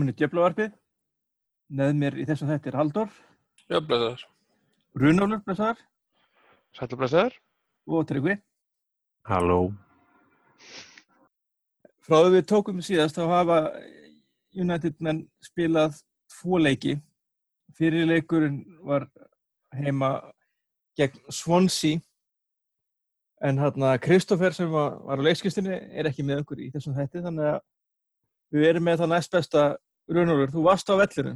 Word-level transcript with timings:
Velkomin 0.00 0.14
í 0.14 0.16
Djöflavarpið. 0.16 0.70
Með 1.76 1.90
mér 2.00 2.14
í 2.16 2.24
þessum 2.24 2.48
þetta 2.48 2.70
er 2.70 2.76
Haldur. 2.78 3.08
Runólfur, 4.96 5.42
blessaðar, 5.44 5.80
Sætla 6.72 6.96
blessaður. 6.96 7.34
og 7.86 8.06
Tryggvi. 8.08 8.38
Halló. 9.28 9.74
Frá 12.00 12.16
því 12.16 12.30
við 12.32 12.46
tókum 12.48 12.80
síðast 12.80 13.18
þá 13.18 13.26
hafa 13.28 13.58
United 14.56 14.96
menn 15.04 15.20
spilað 15.44 16.00
tvo 16.32 16.56
leiki. 16.56 16.96
Fyrir 17.76 18.08
leikurinn 18.08 18.64
var 18.80 19.04
heima 19.76 20.32
gegn 20.96 21.20
Swansea 21.28 22.00
en 23.42 23.60
hérna 23.60 23.98
Kristoffer 24.00 24.56
sem 24.56 24.72
var, 24.72 24.96
var 25.04 25.20
á 25.20 25.26
leikskistinni 25.28 25.76
er 25.76 26.08
ekki 26.08 26.24
með 26.24 26.46
okkur 26.46 26.64
í 26.64 26.72
þessum 26.72 26.96
hætti 26.96 27.20
þannig 27.20 27.52
að 27.52 27.62
við 28.50 28.68
erum 28.72 28.88
með 28.88 29.04
það 29.04 29.14
næst 29.14 29.32
besta 29.36 29.68
Runólfur. 30.10 30.52
Þú 30.54 30.62
varst 30.66 30.90
á 30.90 30.94
vellinu. 30.98 31.34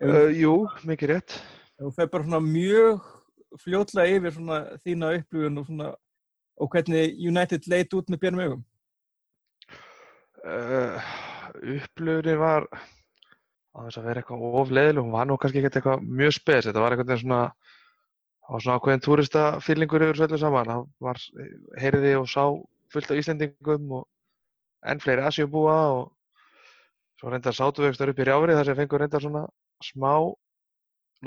Uh, 0.00 0.30
jú, 0.32 0.54
mikið 0.88 1.14
rétt. 1.14 1.40
Þú 1.80 1.90
fer 1.96 2.08
bara 2.12 2.24
svona 2.24 2.40
mjög 2.44 3.02
fljótlega 3.60 4.16
yfir 4.16 4.36
svona 4.36 4.60
þína 4.80 5.10
upplifun 5.18 5.60
og 5.60 5.66
svona 5.68 5.90
og 6.60 6.68
hvernig 6.72 7.16
United 7.24 7.68
leit 7.72 7.94
út 7.96 8.10
með 8.12 8.22
björnum 8.22 8.44
augum. 8.44 8.64
Uh, 10.40 11.12
upplöfunin 11.76 12.40
var 12.40 12.66
á 12.70 13.78
þess 13.86 14.00
að 14.00 14.08
vera 14.08 14.22
eitthvað 14.22 14.56
ofleðileg, 14.60 15.02
hún 15.04 15.14
var 15.14 15.28
nú 15.28 15.36
kannski 15.40 15.60
ekkert 15.60 15.78
eitthvað 15.80 16.04
mjög 16.20 16.36
spes, 16.36 16.66
þetta 16.66 16.84
var 16.84 16.96
veginn 16.98 17.20
svona 17.22 17.42
á 18.50 18.52
svona 18.58 18.76
ákveðin 18.76 19.04
túristafýlingur 19.04 20.04
yfir 20.06 20.18
svolítið 20.18 20.42
saman, 20.42 20.70
það 20.72 20.86
var 21.06 21.20
heyriði 21.80 22.14
og 22.18 22.26
sá 22.28 22.44
fullt 22.90 23.12
af 23.12 23.20
Íslendingum 23.20 23.92
og 24.00 24.08
enn 24.90 25.02
fleiri 25.02 25.26
Asjubúa 25.28 25.76
og 25.94 26.08
svo 27.20 27.30
reyndar 27.30 27.56
sátu 27.56 27.84
við 27.84 28.00
upp 28.08 28.20
í 28.22 28.26
rjáfri 28.26 28.56
þar 28.56 28.68
sem 28.70 28.78
fengur 28.78 29.02
reyndar 29.04 29.22
svona 29.22 29.44
smá 29.84 30.12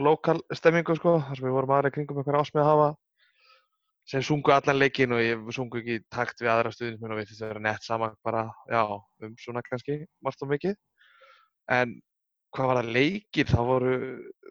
lokal 0.02 0.40
stemmingu 0.50 0.96
sko, 0.98 1.20
þar 1.28 1.38
sem 1.38 1.46
við 1.46 1.54
vorum 1.54 1.74
aðra 1.76 1.92
kringum 1.94 2.18
einhverja 2.18 2.42
ásmið 2.42 2.64
að 2.64 2.70
hafa 2.72 2.88
sem 4.10 4.24
sungu 4.26 4.52
allan 4.52 4.80
leikin 4.82 5.14
og 5.16 5.22
ég 5.24 5.44
sungu 5.56 5.80
ekki 5.80 6.00
takt 6.12 6.42
við 6.42 6.52
aðra 6.52 6.74
stuðnismenn 6.74 7.14
og 7.14 7.22
við 7.22 7.30
þetta 7.30 7.52
vera 7.52 7.62
nett 7.68 7.86
saman 7.86 8.18
bara, 8.26 8.48
já, 8.68 8.82
um 9.24 9.38
svona 9.40 9.64
kannski 9.64 10.02
margt 10.26 10.44
og 10.44 10.52
mikið. 10.52 10.76
En 11.72 11.94
hvað 12.54 12.70
var 12.70 12.80
það 12.82 12.92
leikir, 12.98 13.48
það 13.54 13.70
voru 13.70 13.94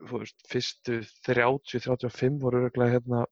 þú 0.08 0.22
veist, 0.22 0.38
fyrstu 0.48 1.02
30-35 1.28 2.40
voru 2.42 2.62
örgulega 2.62 2.96
hérna 2.96 3.26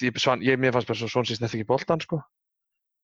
ég, 0.00 0.22
ég, 0.46 0.60
mér 0.60 0.76
fannst 0.76 0.92
bara 0.92 1.00
svo 1.00 1.10
svonsins 1.10 1.42
nefn 1.42 1.58
ekki 1.58 1.68
boltan 1.68 2.02
sko 2.04 2.22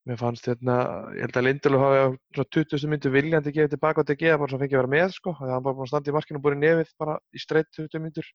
mér 0.08 0.16
fannst 0.20 0.46
hérna, 0.48 0.76
ég 1.16 1.26
held 1.26 1.36
að 1.36 1.46
Lindelöf 1.46 1.82
hafi 1.84 1.98
á 2.00 2.08
svona 2.34 2.48
20. 2.56 2.86
myndu 2.88 3.12
viljandi 3.12 3.52
gefið 3.52 3.74
tilbaka 3.74 4.05
á 4.05 4.08
DG 4.08 4.33
bara 4.40 4.48
svo 4.50 4.61
fengið 4.62 4.78
að 4.78 4.83
vera 4.83 4.94
með 4.94 5.12
sko 5.16 5.34
það 5.36 5.52
var 5.52 5.64
bara 5.66 5.77
búin 5.77 5.86
að 5.86 5.92
standa 5.92 6.11
í 6.11 6.16
markinu 6.16 6.40
og 6.40 6.46
búin 6.46 6.62
nefið 6.62 6.94
bara 7.02 7.18
í 7.36 7.42
streitt 7.42 7.68
20 7.77 8.05
myndur 8.06 8.30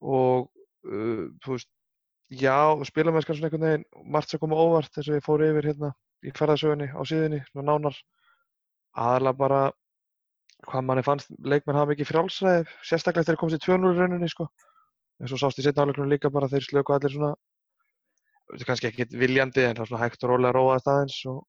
og 0.00 0.46
uh, 0.86 1.26
þú 1.42 1.56
veist 1.56 1.70
Já, 2.30 2.78
spila 2.86 3.10
með 3.10 3.24
svona 3.26 3.48
einhvern 3.48 3.64
veginn, 3.66 3.84
margt 4.06 4.30
sem 4.30 4.38
koma 4.38 4.54
óvart 4.54 4.94
eins 4.94 5.08
og 5.10 5.16
ég 5.16 5.24
fór 5.26 5.42
yfir 5.42 5.66
hérna 5.66 5.88
í 6.22 6.30
hverðarsögunni 6.30 6.86
á 6.94 7.02
síðunni, 7.02 7.40
svona 7.48 7.72
nánar. 7.72 7.96
Aðalega 8.94 9.38
bara 9.40 9.62
hvað 10.68 10.84
manni 10.86 11.02
fannst 11.02 11.32
leikmenn 11.42 11.74
hafa 11.74 11.90
mikið 11.90 12.06
frjálsræði, 12.06 12.68
sérstaklega 12.86 13.26
þegar 13.26 13.34
þeir 13.34 13.40
komast 13.40 13.58
í 13.58 13.64
2-0 13.66 13.98
rauninni 13.98 14.30
sko. 14.30 14.46
En 15.18 15.30
svo 15.30 15.40
sást 15.42 15.58
í 15.58 15.64
setna 15.66 15.88
áleikunum 15.88 16.12
líka 16.12 16.30
bara 16.30 16.46
þeir 16.52 16.68
slöku 16.68 16.94
allir 16.94 17.16
svona, 17.16 17.32
þetta 17.34 17.49
kannski 18.66 18.90
ekkit 18.90 19.14
viljandi 19.16 19.64
en 19.66 19.78
það 19.78 19.84
er 19.84 19.90
svona 19.90 20.04
hægt 20.04 20.24
og 20.24 20.32
rólega 20.32 20.56
róað 20.56 20.82
staðins 20.84 21.18
og 21.30 21.40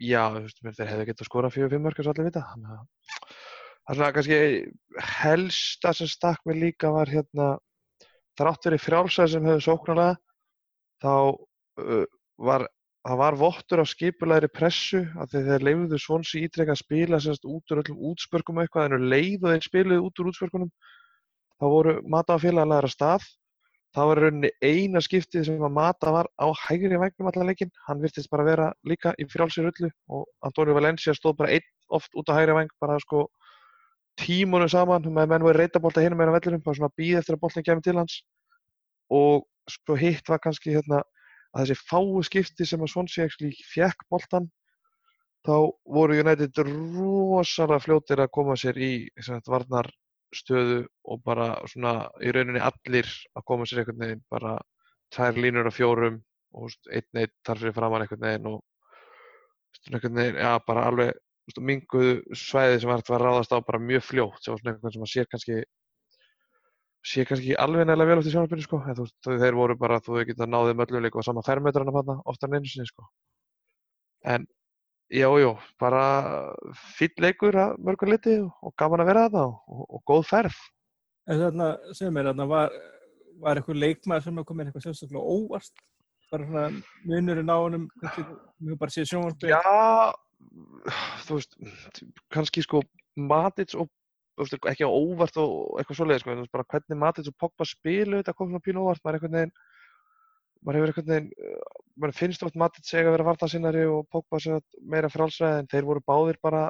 já, 0.00 0.22
þú 0.32 0.42
veist, 0.46 0.62
þeir 0.78 0.90
hefðu 0.92 1.06
getið 1.10 1.24
að 1.24 1.30
skora 1.30 1.52
4-5 1.54 1.84
mörg 1.84 2.00
eins 2.00 2.08
og 2.08 2.14
allir 2.14 2.28
vita. 2.30 2.44
Þannig 2.52 2.70
að 2.70 2.80
það 2.80 3.92
er 3.92 3.98
svona 4.00 4.12
kannski 4.16 4.40
helsta 5.20 5.94
sem 5.96 6.10
stakk 6.10 6.44
mér 6.48 6.60
líka 6.64 6.92
var 6.94 7.12
hérna 7.12 7.48
þrátt 8.40 8.68
verið 8.68 8.84
frjálsæði 8.86 9.32
sem 9.34 9.48
hefur 9.50 9.66
sóknarlega 9.66 10.14
þá 11.00 11.14
uh, 11.84 12.04
var 12.40 12.66
það 13.00 13.20
var 13.20 13.36
vottur 13.40 13.80
á 13.80 13.86
skipulegri 13.88 14.50
pressu 14.52 15.00
að 15.20 15.36
þeir 15.36 15.64
leifuðu 15.64 16.00
svonsi 16.00 16.42
ítrekka 16.44 16.74
að 16.76 16.82
spila 16.82 17.20
sérst 17.22 17.46
út 17.48 17.72
úr 17.72 17.80
öllum 17.82 18.02
útspörkum 18.10 18.60
eitthvað 18.60 18.96
en 18.96 19.06
leið 19.08 19.46
og 19.46 19.54
þeir 19.54 19.66
spiluðu 19.66 20.08
út 20.08 20.20
úr 20.20 20.30
útspörkunum 20.32 20.72
þá 21.60 21.66
voru 21.74 21.94
félagalegar 22.42 22.88
að 22.88 22.94
stað 22.94 23.28
þá 23.96 24.00
var 24.06 24.20
rauninni 24.22 24.50
eina 24.62 25.02
skiptið 25.02 25.46
sem 25.48 25.62
að 25.66 25.74
Mata 25.74 26.12
var 26.14 26.28
á 26.38 26.46
hægri 26.66 26.98
vægnum 27.00 27.30
allan 27.30 27.50
leikin 27.50 27.72
hann 27.88 28.02
virtist 28.02 28.30
bara 28.30 28.46
vera 28.46 28.70
líka 28.86 29.14
í 29.18 29.26
frjálsir 29.26 29.66
öllu 29.70 29.90
og 30.14 30.26
Antonio 30.46 30.76
Valencia 30.76 31.14
stóð 31.16 31.40
bara 31.40 31.56
einn 31.56 31.66
oft 31.90 32.14
út 32.14 32.30
á 32.30 32.38
hægri 32.38 32.54
væng 32.54 32.70
bara 32.80 32.98
sko 33.02 33.26
tímunum 34.20 34.70
saman 34.70 35.06
með 35.06 35.32
menn 35.32 35.46
voru 35.46 35.58
reytabólta 35.58 36.02
hinn 36.04 36.16
meira 36.18 36.34
vellinum, 36.34 36.62
bara 36.64 36.76
svona 36.76 36.94
býð 36.98 37.20
eftir 37.20 37.36
að 37.36 37.42
bóltin 37.44 37.66
kemur 37.66 37.84
til 37.84 37.96
hans. 37.98 38.20
Og 39.10 39.46
svo 39.70 39.96
hitt 39.98 40.28
var 40.28 40.42
kannski 40.42 40.74
hérna 40.74 41.02
að 41.54 41.70
þessi 41.70 41.86
fáu 41.88 42.22
skipti 42.26 42.66
sem 42.66 42.82
að 42.82 42.96
actually 43.24 43.54
fjekk 43.72 44.06
bóltan 44.10 44.50
þá 45.46 45.72
voru 45.88 46.18
United 46.20 46.58
rosalega 46.62 47.80
fljótir 47.80 48.20
að 48.20 48.32
koma 48.34 48.56
sér 48.60 48.76
í 48.78 49.08
sagt, 49.18 49.48
varnarstöðu 50.30 50.86
og 51.04 51.22
bara 51.24 51.66
svona 51.66 52.10
í 52.22 52.30
rauninni 52.32 52.60
allir 52.60 53.06
að 53.34 53.44
koma 53.44 53.66
sér 53.66 53.80
einhvern 53.80 53.98
veginn 53.98 54.22
bara 54.30 54.58
tvær 55.10 55.36
línur 55.36 55.66
af 55.66 55.74
fjórum 55.74 56.22
og 56.54 56.70
einn 56.90 57.22
eitt 57.22 57.34
þarf 57.44 57.60
fyrir 57.60 57.74
framann 57.74 58.02
einhvern 58.02 58.20
veginn 58.20 58.46
og 58.46 58.62
einhvern 59.92 60.14
veginn, 60.14 60.36
já 60.36 60.58
bara 60.66 60.86
alveg 60.86 61.12
minguðu 61.58 62.22
svæði 62.34 62.80
sem 62.80 62.88
var 62.90 63.02
að 63.02 63.22
ráðast 63.22 63.52
á 63.52 63.58
bara 63.58 63.78
mjög 63.78 64.04
fljótt 64.06 64.44
sem 64.44 64.52
var 64.52 64.60
svona 64.60 64.74
einhvern 64.74 64.92
sem 64.92 65.02
að 65.02 65.12
sér 65.14 65.26
kannski 65.30 65.62
sé 67.02 67.24
kannski 67.24 67.56
alveg 67.56 67.86
neila 67.86 68.06
vel 68.06 68.20
í 68.20 68.30
sjónarbyrju 68.30 68.66
sko 68.66 68.82
en 68.84 68.96
þú 68.96 69.06
veist 69.08 69.42
þeir 69.42 69.58
voru 69.58 69.76
bara 69.76 70.00
þú 70.00 70.18
veist 70.18 70.30
geta 70.30 70.46
náðið 70.46 70.78
mölluleik 70.78 71.16
og 71.16 71.24
sama 71.24 71.42
fermetrana 71.42 71.92
panna 71.92 72.20
oftar 72.24 72.50
en 72.50 72.60
einu 72.60 72.70
sinni 72.70 72.86
sko. 72.86 73.08
En 74.22 74.46
jájú 75.10 75.54
bara 75.80 76.04
fýll 76.96 77.14
leikur 77.24 77.56
að 77.58 77.76
mörgur 77.82 78.12
liti 78.12 78.36
og 78.40 78.74
gaman 78.78 79.02
að 79.02 79.10
vera 79.10 79.26
þetta 79.28 79.44
og, 79.50 79.84
og 79.86 80.02
góð 80.06 80.26
ferð. 80.30 80.58
En 81.30 81.40
þarna, 81.44 81.70
segum 81.94 82.16
mér, 82.16 82.30
þarna 82.30 82.46
var, 82.50 82.76
var 83.42 83.60
eitthvað 83.60 83.82
leikmaður 83.84 84.26
sem 84.26 84.42
kom 84.44 84.60
með 84.60 84.70
eitthvað 84.70 84.86
sérstaklega 84.86 85.38
óvast 85.38 85.82
bara 86.30 86.46
svona 86.46 86.66
munurinn 87.06 87.50
á 87.50 87.56
honum 87.58 87.86
við 88.62 88.76
bara 88.78 88.94
séð 88.94 89.08
sjónarbyrju 89.10 89.54
Já, 89.54 90.12
þú 91.26 91.38
veist, 91.38 91.56
kannski 92.30 92.64
sko 92.66 92.82
Matic 93.18 93.74
og 93.74 93.90
ekki 94.70 94.86
á 94.86 94.90
óvart 94.90 95.36
og 95.42 95.80
eitthvað 95.80 95.98
svoleiði 95.98 96.22
sko, 96.22 96.36
bara 96.54 96.68
hvernig 96.70 97.00
Matic 97.02 97.30
og 97.32 97.38
Pogba 97.40 97.66
spilu 97.68 98.20
þetta 98.20 98.36
kom 98.36 98.52
svona 98.52 98.64
pínu 98.64 98.84
óvart, 98.84 99.02
maður 99.02 99.18
er 99.18 99.20
einhvern 99.20 99.38
veginn 99.40 99.56
maður 100.64 100.78
hefur 100.80 100.92
einhvern 100.92 101.10
veginn 101.12 101.30
maður 102.00 102.16
finnst 102.16 102.44
oft 102.46 102.58
Matic 102.60 102.86
segja 102.86 103.08
að 103.08 103.16
vera 103.16 103.28
vartansinnari 103.30 103.84
og 103.88 104.08
Pogba 104.12 104.40
segja 104.40 104.60
meira 104.80 105.10
frálsræði 105.12 105.62
en 105.62 105.70
þeir 105.72 105.88
voru 105.88 106.04
báðir 106.06 106.40
bara, 106.42 106.64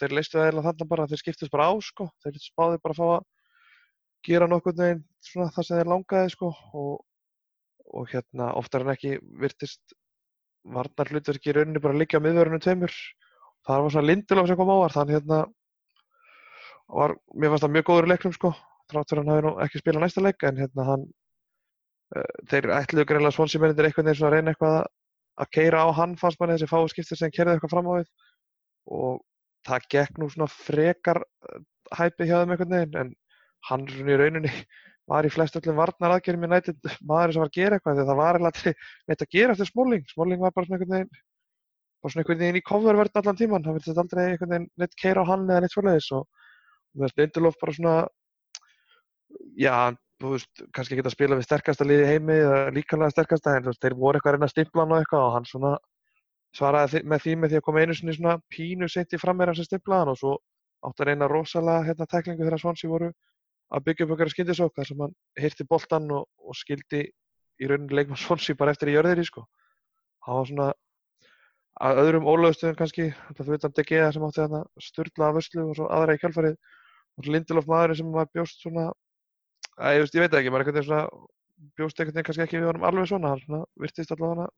þeir 0.00 0.16
leistu 0.18 0.38
það 0.38 0.50
eða 0.52 0.64
þannig 0.68 0.90
bara, 0.92 1.08
þeir 1.10 1.22
skiptist 1.22 1.52
bara 1.52 1.68
á 1.68 1.74
sko 1.84 2.08
þeir 2.24 2.40
báðir 2.58 2.82
bara 2.84 2.96
að 2.96 3.00
fá 3.00 3.08
að 3.16 3.26
gera 4.28 4.48
nokkurn 4.50 4.82
veginn 4.82 5.04
svona 5.24 5.52
það 5.54 5.68
sem 5.68 5.80
þeir 5.80 5.92
langaði 5.92 6.34
sko 6.34 6.50
og, 6.52 6.94
og 7.94 8.12
hérna 8.12 8.52
oftar 8.60 8.84
en 8.84 8.94
ekki 8.94 9.16
virtist 9.40 9.96
varnar 10.68 11.12
hlutverki 11.12 11.52
í 11.52 11.56
rauninni 11.56 11.82
bara 11.82 11.96
að 11.96 12.02
liggja 12.02 12.20
á 12.20 12.24
miðverðinu 12.24 12.60
tveimur. 12.64 12.96
Það 13.66 13.84
var 13.84 13.94
svona 13.94 14.08
Lindelöf 14.08 14.48
sem 14.48 14.58
kom 14.58 14.72
ávart, 14.72 14.96
þannig 14.96 15.18
hérna 15.18 15.38
var, 16.88 17.14
mér 17.34 17.52
fannst 17.52 17.66
það 17.66 17.74
mjög 17.76 17.88
góður 17.88 18.08
í 18.08 18.12
leiknum 18.12 18.34
sko, 18.36 18.52
trátt 18.88 19.10
fyrir 19.10 19.22
hann 19.22 19.32
hafi 19.32 19.44
nú 19.46 19.52
ekki 19.64 19.82
spilað 19.82 20.04
næsta 20.04 20.24
leik, 20.24 20.44
en 20.48 20.60
hérna 20.62 20.86
hann, 20.88 21.06
þeir 22.48 22.70
ætluðu 22.78 23.04
greinlega 23.08 23.36
svonsýmennir 23.36 23.88
einhvern 23.88 24.08
veginn 24.08 24.18
svona 24.18 24.30
að 24.30 24.36
reyna 24.36 24.50
eitthvað 24.54 24.76
að 25.38 25.50
keira 25.54 25.78
á 25.84 25.86
hann 25.94 26.14
fannst 26.18 26.40
manni 26.40 26.54
þessi 26.56 26.70
fáu 26.70 26.88
skiptir 26.90 27.18
sem 27.20 27.32
kerði 27.34 27.52
eitthvað 27.54 27.74
fram 27.74 27.90
á 27.90 27.92
við. 27.98 28.08
Og 28.98 29.12
það 29.68 29.88
gekk 29.94 30.12
nú 30.18 30.26
svona 30.32 30.50
frekar 30.50 31.18
hæpið 31.98 32.30
hjá 32.30 32.38
þeim 32.40 32.52
einhvern 32.54 32.76
veginn, 32.76 32.96
en 33.02 33.08
hann 33.68 33.82
svona 33.92 34.14
í 34.14 34.20
rauninni 34.22 34.52
var 35.12 35.22
í 35.24 35.32
flest 35.32 35.56
öllum 35.60 35.80
varnar 35.80 36.14
aðgerðum 36.16 36.46
í 36.48 36.50
nættið 36.52 36.76
maður 37.08 37.30
sem 37.32 37.42
var 37.42 37.50
að 37.50 37.58
gera 37.58 37.74
eitthvað 37.78 37.96
þegar 37.96 38.10
það 38.10 38.22
var 38.22 38.34
eitthvað 38.38 38.74
neitt 39.08 39.24
að 39.24 39.34
gera 39.36 39.50
eftir 39.54 39.70
Smalling. 39.70 40.04
Smalling 40.12 40.40
var 40.42 40.52
bara 40.56 40.66
svona 40.68 40.76
einhvern 40.78 40.96
veginn 40.96 41.14
bara 41.98 42.10
svona 42.12 42.22
einhvern 42.24 42.42
veginn 42.44 42.60
í 42.60 42.68
covervörn 42.68 43.18
allan 43.20 43.38
tíman 43.38 43.64
það 43.64 43.74
verður 43.78 44.02
aldrei 44.04 44.22
einhvern 44.24 44.54
veginn 44.54 44.70
hann 45.28 45.42
með 45.48 45.58
já, 49.58 49.74
þú 50.18 50.32
veist, 50.34 50.64
kannski 50.74 50.98
geta 50.98 51.10
að 51.10 51.14
spila 51.14 51.38
við 51.38 51.46
sterkasta 51.46 51.86
liði 51.86 52.08
heimi 52.08 52.36
eða 52.42 52.60
líkanlega 52.74 53.14
sterkasta 53.14 53.54
en 53.56 53.66
þú 53.66 53.72
veist, 53.72 53.82
þeir 53.84 53.96
voru 53.98 54.18
eitthvað 54.18 54.32
að 54.32 54.36
reyna 54.38 54.48
að 54.48 54.54
stimpla 54.54 54.84
hann 54.84 54.94
og 54.94 55.02
eitthvað 55.02 55.26
og 55.26 55.34
hann 55.36 55.48
svona 55.48 55.72
svaraði 56.58 57.02
með 57.04 57.24
því 57.24 57.34
með 57.38 57.52
því 57.52 57.60
að 57.60 57.66
koma 57.66 57.82
einu 57.84 57.96
svona 57.98 58.38
pínu 58.54 58.88
sent 58.90 59.14
í 59.14 59.20
frammeira 59.20 59.54
sem 59.54 59.68
stimplaði 59.68 60.04
hann 60.04 60.12
og 60.14 60.20
svo 60.20 60.34
átti 60.88 61.04
að 61.04 61.10
reyna 61.10 61.28
rosalega 61.30 61.86
hérna 61.88 62.08
teklingu 62.10 62.46
þegar 62.46 62.62
Swansea 62.62 62.90
voru 62.90 63.12
að 63.68 63.84
byggja 63.86 64.06
upp 64.06 64.12
okkar 64.16 64.32
skindisók 64.32 64.74
þar 64.76 64.88
sem 64.88 65.00
hann 65.04 65.14
hirti 65.38 65.66
boltan 65.68 66.10
og, 66.14 66.26
og 66.40 66.56
skildi 66.56 67.04
í 67.58 67.70
rauninni 67.70 67.98
leikmann 67.98 68.20
Swansea 68.20 68.58
bara 68.58 68.72
eftir 68.74 68.92
í 68.92 68.94
jörðir 68.96 69.22
í 69.22 69.26
sko. 69.28 69.44
Það 70.24 70.38
var 70.38 70.48
svona 70.50 70.68
að 71.88 72.00
öðrum 72.02 72.28
ólöðstöðum 72.30 72.78
kannski, 72.78 73.10
þetta 73.28 73.44
fyrir 73.46 73.60
utan 73.60 73.74
DG 73.76 73.98
sem 74.14 74.24
átti 74.26 74.42
þarna 74.42 74.62
sturla 74.82 75.28
af 75.28 75.36
vörslu 75.36 75.66
og 75.66 75.76
svo 75.78 75.90
aðra 75.94 76.16
í 76.16 76.22
kjálfarið 76.22 76.56
og 77.18 77.28
Lindelof 77.28 77.68
maðurinn 77.70 78.00
sem 78.00 78.14
var 78.14 78.30
bjóst 78.34 78.64
svona 78.64 78.88
að, 78.88 78.96
ég, 79.78 80.02
veist, 80.02 80.14
ég 80.16 80.24
veit 80.24 80.32
það 80.32 80.40
ekki, 80.42 80.52
maður 80.54 80.64
einhvern 80.64 80.78
veginn 80.78 80.88
svona 80.88 81.04
bjóst 81.78 82.00
einhvern 82.00 82.16
veginn 82.16 82.28
kannski 82.28 82.44
ekki 82.46 82.60
við 82.60 82.68
honum 82.70 82.86
alveg 82.88 83.08
svona 83.10 83.34
hann 83.34 83.64
virtist 83.82 84.14
allavega 84.14 84.48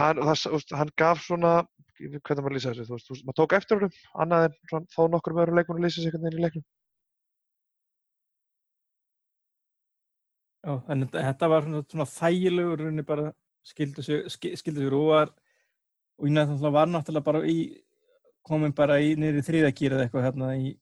hann 0.00 0.20
hann, 0.20 0.36
það, 0.40 0.66
hann 0.78 0.92
gaf 1.02 1.22
svona 1.26 1.54
hvernig 2.00 2.44
maður 2.44 2.54
lýsa 2.56 2.70
þessu, 2.72 2.86
þú 2.88 3.14
veist, 3.14 3.24
maður 3.28 3.38
tók 3.42 3.56
eftir 3.58 3.80
honum 3.80 3.96
annað 4.24 4.46
en 4.48 4.54
svona, 4.70 4.86
þó 4.94 5.00
nokkur 5.12 5.34
með 5.36 5.42
öðrum 5.44 5.58
leikmunum 5.60 5.84
lýsa 5.84 6.00
sig 6.00 6.08
einhvern 6.08 6.28
veginn 6.28 6.40
í 6.40 6.44
leiknum. 6.46 6.66
Já, 10.60 10.72
en 10.92 11.06
þetta, 11.08 11.48
var 11.48 11.66
svona, 11.66 11.82
svona 11.90 12.06
þægilegur 12.14 12.82
rauninni 12.84 13.04
bara 13.08 13.30
skildu 13.64 14.04
sig, 14.04 14.26
skil- 14.32 14.56
skildu 14.60 14.82
sig 14.84 14.92
rúar 14.92 15.30
og 16.20 16.28
ég 16.28 16.34
náttúrulega 16.36 16.72
var 16.76 16.88
náttúrulega 16.90 17.24
bara 17.26 17.40
í 17.48 17.58
komin 18.46 18.74
bara 18.76 18.98
í 19.00 19.14
niður 19.20 19.40
í 19.40 19.46
þriðagýr 19.46 19.96
eða 19.96 20.06
eitthvað 20.06 20.26
hérna 20.28 20.50
í 20.56 20.72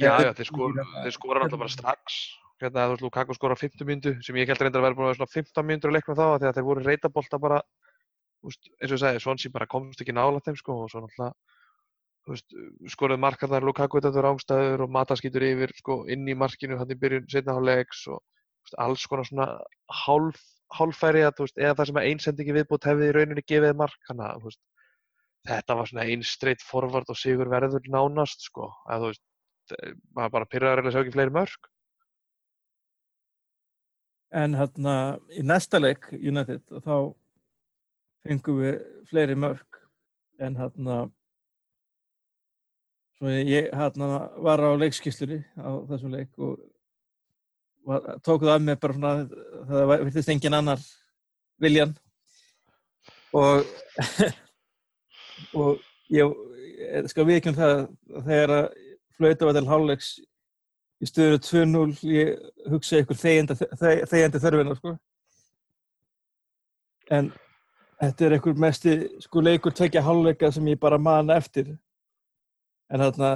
Já, 0.00 0.12
já, 0.22 0.32
þeir 0.36 0.48
skora, 0.50 0.84
þeir 1.04 1.14
skora 1.16 1.42
alltaf 1.44 1.62
bara 1.62 1.72
strax. 1.72 2.18
Hérna, 2.60 2.86
þú 2.86 2.94
veist, 2.94 3.04
Lukaku 3.04 3.36
skora 3.36 3.56
á 3.56 3.60
50 3.60 3.88
mínútu, 3.88 4.12
sem 4.24 4.36
ég 4.40 4.48
held 4.48 4.62
reyndar 4.62 4.80
að 4.80 4.86
vera 4.86 4.96
búin 4.96 5.06
að 5.06 5.10
vera 5.12 5.18
svona 5.18 5.34
15 5.34 5.66
mínútur 5.68 5.90
að 5.90 5.96
leikna 5.98 6.16
þá, 6.16 6.24
að 6.36 6.46
þeir 6.56 6.66
voru 6.68 6.84
reytabolta 6.86 7.40
bara, 7.42 7.58
veist, 8.46 8.70
eins 8.80 8.92
og 8.92 8.96
ég 8.96 9.02
segi, 9.02 9.22
Swansea 9.24 9.52
bara 9.52 9.68
komst 9.68 10.00
ekki 10.00 10.14
nála 10.16 10.40
þeim, 10.44 10.56
sko, 10.60 10.76
og 10.84 10.92
svo 10.92 11.02
náttúrulega, 11.04 11.34
þú 12.24 12.32
veist, 12.32 12.56
skoruð 12.94 13.20
markarnar 13.26 13.66
Lukaku 13.66 14.00
þetta 14.00 14.14
fyrir 14.16 14.30
ángstæður 14.30 14.86
og 14.86 14.94
Mata 14.96 15.18
skýtur 15.20 15.46
yfir, 15.50 15.76
sko, 15.82 15.98
inn 16.08 16.24
í 16.24 16.38
markinu 16.38 16.80
hann 16.80 16.96
í 16.96 16.98
byrjun 17.02 17.28
setna 17.32 17.58
hálfleiks 17.58 18.06
og, 18.08 18.24
þú 18.24 18.70
veist, 18.70 18.80
alls 18.86 19.06
konar 19.12 19.28
svona 19.28 19.50
hálf, 20.06 20.40
hálffæri 20.80 21.26
að, 21.28 21.36
þú 21.36 21.48
veist, 21.50 21.60
eða 21.60 21.76
það 21.76 21.92
sem 21.92 22.00
að 22.00 22.08
einsendingi 22.10 22.56
viðbútt 22.56 22.88
hefði 22.88 23.12
í 23.12 23.14
rauninni 23.20 23.44
gefið 23.44 23.78
mark, 23.84 24.12
veist, 24.48 24.62
þetta 25.46 25.76
var 25.78 25.92
svona 25.92 26.08
einn 26.08 26.24
straight 26.26 26.64
forward 26.64 27.12
og 27.12 27.20
sigur 27.20 27.52
verður 27.52 27.84
nánast, 27.92 28.48
sko, 28.48 28.72
að, 28.88 29.04
þú 29.04 29.12
veist, 29.12 29.26
maður 30.16 30.34
bara 30.36 30.50
pyrraður 30.52 30.88
að 30.88 30.94
sjá 30.94 31.02
ekki 31.02 31.16
fleiri 31.16 31.34
mörg 31.36 31.70
en 34.36 34.56
hérna 34.58 34.94
í 35.32 35.44
næsta 35.46 35.80
leik 35.80 36.08
United 36.12 36.62
þá 36.84 36.96
fengum 38.26 38.62
við 38.62 38.80
fleiri 39.10 39.36
mörg 39.38 39.82
en 40.42 40.58
hérna 40.58 41.02
svo 43.16 43.32
ég 43.32 43.70
hérna 43.72 44.26
var 44.44 44.60
á 44.60 44.70
leikskýslunni 44.76 45.40
á 45.56 45.70
þessum 45.88 46.16
leik 46.16 46.32
og 46.36 46.58
var, 47.86 48.18
tók 48.22 48.42
það 48.42 48.54
af 48.54 48.64
mig 48.64 48.80
bara 48.82 48.96
svona 48.96 49.12
það 49.70 49.92
virtist 50.04 50.32
engin 50.32 50.56
annar 50.58 50.82
viljan. 51.62 51.94
Og 53.36 53.64
og 55.60 55.80
ég, 56.12 56.34
ég 56.82 57.08
skal 57.12 57.28
viðkjum 57.28 57.56
það 57.56 57.74
að 57.76 58.28
þegar 58.30 58.54
að 58.56 58.66
flauta 59.16 59.48
var 59.48 59.56
til 59.56 59.68
hálfleiks 59.70 60.10
í 61.02 61.08
stöður 61.08 61.40
2-0 61.44 62.12
ég 62.12 62.36
hugsa 62.72 63.02
ykkur 63.02 63.18
þegjandi, 63.20 64.40
þörfina 64.40 64.76
sko. 64.78 64.94
en 67.12 67.32
þetta 68.00 68.26
er 68.26 68.36
einhver 68.36 68.60
mesti 68.60 68.94
sko 69.24 69.42
leikur 69.44 69.74
tvekja 69.76 70.04
hálfleika 70.04 70.50
sem 70.52 70.72
ég 70.72 70.80
bara 70.80 70.98
man 70.98 71.30
eftir 71.30 71.74
en 72.90 73.02
þarna 73.02 73.32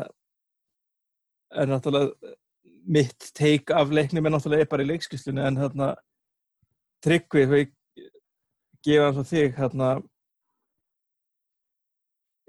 en 1.60 1.72
náttúrulega 1.74 2.36
mitt 2.86 3.30
teik 3.36 3.70
af 3.70 3.92
leiknum 3.92 4.26
er 4.26 4.34
náttúrulega 4.34 4.68
bara 4.70 4.86
í 4.86 4.90
leikskýslunni 4.90 5.44
en 5.46 5.60
þarna 5.60 5.90
tryggvi 7.04 7.44
þegar 7.44 7.62
ég 7.62 7.74
gefa 8.86 9.08
hans 9.08 9.20
á 9.20 9.24
þig 9.30 9.56
þarna 9.56 9.90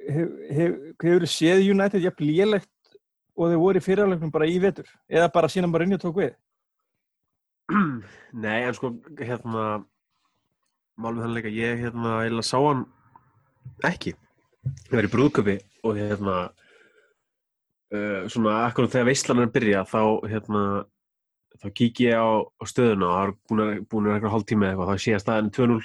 hef, 0.08 0.30
hef, 0.58 0.78
hefur 1.04 1.28
séð 1.30 1.66
United 1.74 2.06
jafn 2.06 2.28
lélegt 2.28 2.72
og 3.42 3.50
þeir 3.50 3.62
voru 3.62 3.82
í 3.82 3.86
fyrirleiknum 3.86 4.34
bara 4.34 4.48
í 4.50 4.58
vetur 4.62 4.90
eða 5.10 5.32
bara 5.34 5.50
síðan 5.52 5.74
bara 5.74 5.88
inn 5.88 5.98
og 5.98 6.04
tók 6.04 6.20
við? 6.22 6.34
Nei, 8.44 8.60
en 8.68 8.76
sko, 8.78 8.94
hérna 9.20 9.66
málum 11.02 11.24
þannig 11.24 11.40
leika, 11.40 11.54
ég 11.56 11.86
hérna 11.86 12.18
eiginlega 12.22 12.48
sá 12.48 12.58
hann 12.60 12.86
ekki. 13.88 14.14
Ég 14.92 14.94
var 14.94 15.08
í 15.08 15.12
brúðköpi 15.12 15.58
og 15.88 15.98
hérna 15.98 16.36
uh, 17.96 18.28
svona 18.30 18.60
akkurat 18.68 18.94
þegar 18.94 19.10
veislan 19.10 19.44
að 19.46 19.54
byrja 19.56 19.86
þá 19.90 20.02
hérna 20.30 20.64
þá 21.62 21.68
kík 21.78 22.04
ég 22.06 22.18
á, 22.18 22.30
á 22.46 22.64
stöðuna 22.70 23.08
og 23.08 23.16
það 23.16 23.26
er 23.26 23.34
búin 23.50 23.64
að, 23.64 23.74
búin 23.90 24.08
að 24.08 24.16
eitthvað 24.16 24.36
hálftími 24.36 24.68
eða 24.68 24.72
eitthvað 24.76 24.92
þá 24.92 25.04
sé 25.06 25.16
að 25.16 25.24
staðin 25.26 25.52
2-0 25.58 25.82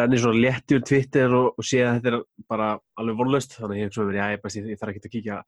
renni 0.00 0.18
svona 0.22 0.42
létti 0.44 0.76
úr 0.78 0.84
Twitter 0.86 1.32
og, 1.34 1.46
og 1.58 1.66
sé 1.66 1.80
að 1.82 1.96
þetta 1.98 2.10
er 2.12 2.24
bara 2.50 2.68
alveg 3.00 3.20
vonlaust 3.20 3.56
þannig 3.56 3.76
að 3.76 3.80
ég 3.80 3.88
ég, 3.90 4.44
ég, 4.56 4.68
ég 4.70 4.80
þarf 4.80 4.94
ekki 4.94 5.08
að 5.08 5.14
kíkja 5.16 5.38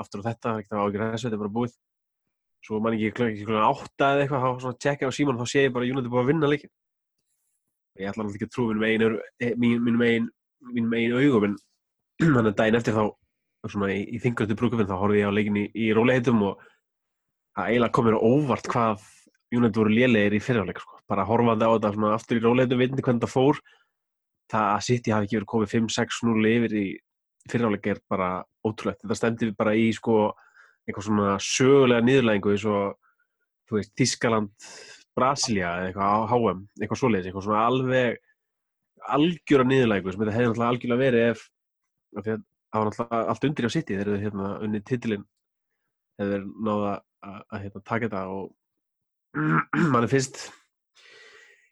aftur 0.00 0.24
á 0.24 0.26
þetta, 0.30 0.46
það 0.46 0.54
er 0.54 0.64
ekki 0.64 0.74
að 0.74 0.84
ágjörða 0.84 1.10
þessu, 1.14 1.26
þetta 1.26 1.38
er 1.38 1.44
bara 1.44 1.56
búið. 1.58 1.76
Svo 2.64 2.80
man 2.80 2.96
ekki 2.96 3.12
klukkan 3.18 3.60
átta 3.60 4.10
eða 4.14 4.24
eitthvað, 4.24 4.44
þá 4.44 4.64
svona 4.64 4.80
tjekka 4.80 5.10
á 5.10 5.12
síman 5.12 5.40
þá 5.40 5.46
sé 5.50 5.66
ég 5.66 5.74
bara 5.74 5.88
United 5.88 6.10
búið 6.10 6.22
að 6.22 6.30
vinna 6.32 6.48
leikin 6.48 6.72
ég 8.00 8.10
ætla 8.10 8.24
náttúrulega 8.24 8.38
ekki 8.38 8.48
að 8.48 8.54
trú 8.54 8.64
mínum 8.68 8.84
eigin, 8.88 9.18
mín, 9.60 9.82
mínum 9.84 10.02
eigin, 10.02 10.30
mínum 10.74 10.94
eigin 10.98 11.16
augum 11.18 11.46
en 11.48 11.56
þannig 12.34 12.50
að 12.50 12.56
daginn 12.58 12.78
eftir 12.80 12.96
þá 12.96 13.04
svona 13.70 13.90
í, 13.94 14.00
í 14.10 14.20
þingrötu 14.22 14.56
brúkufinn 14.58 14.88
þá 14.88 14.96
horfði 14.98 15.20
ég 15.20 15.30
á 15.30 15.36
leikin 15.36 15.60
í, 15.60 15.64
í 15.78 15.90
róleitum 15.96 16.42
og 16.48 16.64
það 17.54 17.70
eiginlega 17.70 17.94
kom 17.96 18.08
mér 18.08 18.18
óvart 18.18 18.70
hvað 18.72 19.06
United 19.54 19.78
voru 19.78 19.94
lélegir 19.94 20.34
í 20.34 20.42
fyrirleik 20.42 20.82
sko. 20.82 20.98
bara 21.08 21.26
horfandi 21.28 21.68
á 21.68 21.74
þetta 21.76 21.92
svona 21.94 22.12
aftur 22.16 22.40
í 22.40 22.42
róleitum 22.42 22.80
vitandi 22.80 23.04
hvernig 23.06 23.22
það 23.22 23.34
fór. 23.34 23.60
Það 24.50 24.68
að 24.72 24.84
City 24.88 25.12
hafi 25.14 25.28
ekki 25.28 25.38
verið 25.38 25.50
komið 25.52 25.74
5-6-0 25.74 26.48
yfir 26.50 26.74
í 26.80 26.86
fyrirleik 27.52 27.86
er 27.92 28.00
bara 28.10 28.30
ótrúlegt. 28.64 29.02
Þetta 29.04 29.18
stemdi 29.18 29.50
bara 29.56 29.74
í 29.78 29.88
sko 29.96 30.18
eitthvað 30.84 31.06
svona 31.08 31.34
sögulega 31.40 32.04
niðurlægingu 32.04 32.54
eins 32.54 32.66
og 32.68 33.82
Þískaland 33.98 34.52
Brasilia 35.16 35.70
eða 35.78 35.90
eitthvað 35.90 36.26
HM 36.32 36.64
eitthvað 36.80 37.00
svoleiðis, 37.00 37.28
eitthvað 37.30 37.46
svona 37.46 37.62
alveg 37.68 38.18
algjöra 39.14 39.66
niðurlægingu 39.68 40.12
sem 40.12 40.24
þetta 40.24 40.34
hefði 40.34 40.48
náttúrulega 40.48 40.72
algjörlega 40.72 41.02
verið 41.04 41.28
ef 41.30 41.46
það 42.24 42.42
var 42.74 42.90
náttúrulega 42.90 43.22
allt 43.32 43.46
undir 43.48 43.68
á 43.68 43.74
City 43.74 43.96
þegar 43.96 44.10
þau 44.10 44.24
hérna 44.24 44.50
unni 44.66 44.82
titilinn 44.90 45.24
hefur 46.20 46.44
náða 46.68 46.92
að, 47.24 47.56
hérna, 47.64 47.82
taka 47.84 48.08
þetta 48.08 48.26
og 48.34 48.52
mann 49.92 50.04
er 50.04 50.12
fyrst 50.12 50.44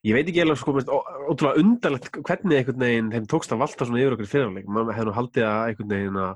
ég 0.06 0.16
veit 0.16 0.26
ekki 0.26 0.42
eða 0.42 0.56
sko 0.58 0.74
mest, 0.76 0.90
ótrúlega 0.90 1.62
undarlegt 1.62 2.08
hvernig 2.16 2.58
einhvern 2.58 2.86
veginn 2.86 3.12
þeim 3.12 3.28
tókst 3.30 3.52
að 3.54 3.62
valta 3.62 3.86
svona 3.86 4.02
yfir 4.02 4.16
okkur 4.16 4.32
fyrirleik 4.32 4.70
maður 4.70 4.96
hefði 4.96 5.10
nú 5.10 5.18
haldið 5.18 5.48
að 5.48 5.66
einhvern 5.68 5.94
veginn 5.96 6.22
að 6.24 6.32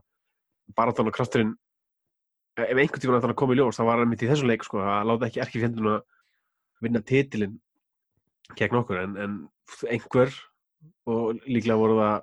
baráttan 0.75 1.09
og 1.09 1.15
krafturinn 1.15 1.55
ef 2.57 2.73
einhvern 2.73 3.03
tímann 3.03 3.19
að 3.19 3.27
það 3.27 3.39
komið 3.43 3.59
í 3.59 3.61
ljós 3.61 3.79
þá 3.79 3.85
var 3.85 4.01
hann 4.01 4.11
mitt 4.11 4.25
í 4.25 4.31
þessum 4.31 4.51
leik 4.51 4.65
sko 4.65 4.81
að 4.81 5.11
láta 5.11 5.29
ekki 5.29 5.43
erki 5.45 5.63
fjenduna 5.63 5.97
vinna 6.85 7.03
titilinn 7.05 7.59
gegn 8.57 8.81
okkur. 8.81 9.03
En, 9.03 9.17
en 9.21 9.37
einhver 9.91 10.33
og 11.11 11.43
líklega 11.47 11.79
voru 11.81 11.99
það 12.01 12.17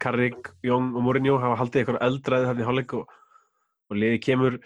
Carrick, 0.00 0.54
Jón 0.64 0.94
og 0.96 1.04
Mourinho 1.04 1.36
hafa 1.40 1.58
haldið 1.60 1.82
eitthvað 1.82 2.04
eldraði 2.06 2.46
þarna 2.48 2.62
í 2.62 2.68
hálfleik 2.68 2.94
og, 2.96 3.16
og 3.92 3.98
liði 3.98 4.22
kemur. 4.24 4.56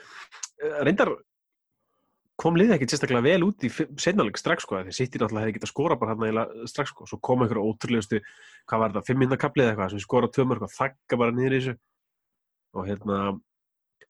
Eh, 0.63 0.77
reyndar 0.87 1.11
kom 2.39 2.59
liðið 2.59 2.77
ekkert 2.77 2.93
sérstaklega 2.95 3.25
vel 3.25 3.47
út 3.49 3.65
í 3.67 3.71
setnaleg 3.73 4.39
strax 4.39 4.67
sko, 4.67 4.79
því 4.85 4.95
City 4.95 5.19
náttúrulega 5.19 5.47
hefði 5.47 5.57
getað 5.57 5.73
skora 5.73 5.97
bara 5.99 6.13
hann 6.13 6.27
eiginlega 6.27 6.69
strax 6.71 6.93
sko, 6.93 7.09
svo 7.09 7.19
kom 7.25 7.43
einhverja 7.43 7.65
ótrúlegustu 7.65 8.21
hvað 8.69 8.83
var 8.83 8.93
þetta, 8.93 9.07
fimm 9.09 9.23
minna 9.25 9.39
kaplið 9.41 9.71
eitthvað 9.71 9.97
sem 9.97 10.47
mörg 10.51 10.67
og 10.67 10.75
þakka 10.75 11.19
bara 11.23 11.35
niður 11.35 11.57
í 11.57 11.61
þessu 11.63 11.77
og 12.77 12.89
hérna 12.89 13.21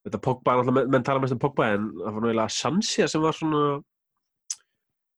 þetta 0.06 0.22
Pogba, 0.22 0.56
náttúrulega 0.58 0.92
menn, 0.92 1.06
tala 1.06 1.22
mest 1.22 1.36
um 1.36 1.42
Pogba 1.42 1.70
en 1.74 1.90
það 1.94 2.06
var 2.06 2.24
náttúrulega 2.24 2.56
Sansia 2.56 3.08
sem 3.10 3.22
var 3.22 3.36
svona 3.36 3.62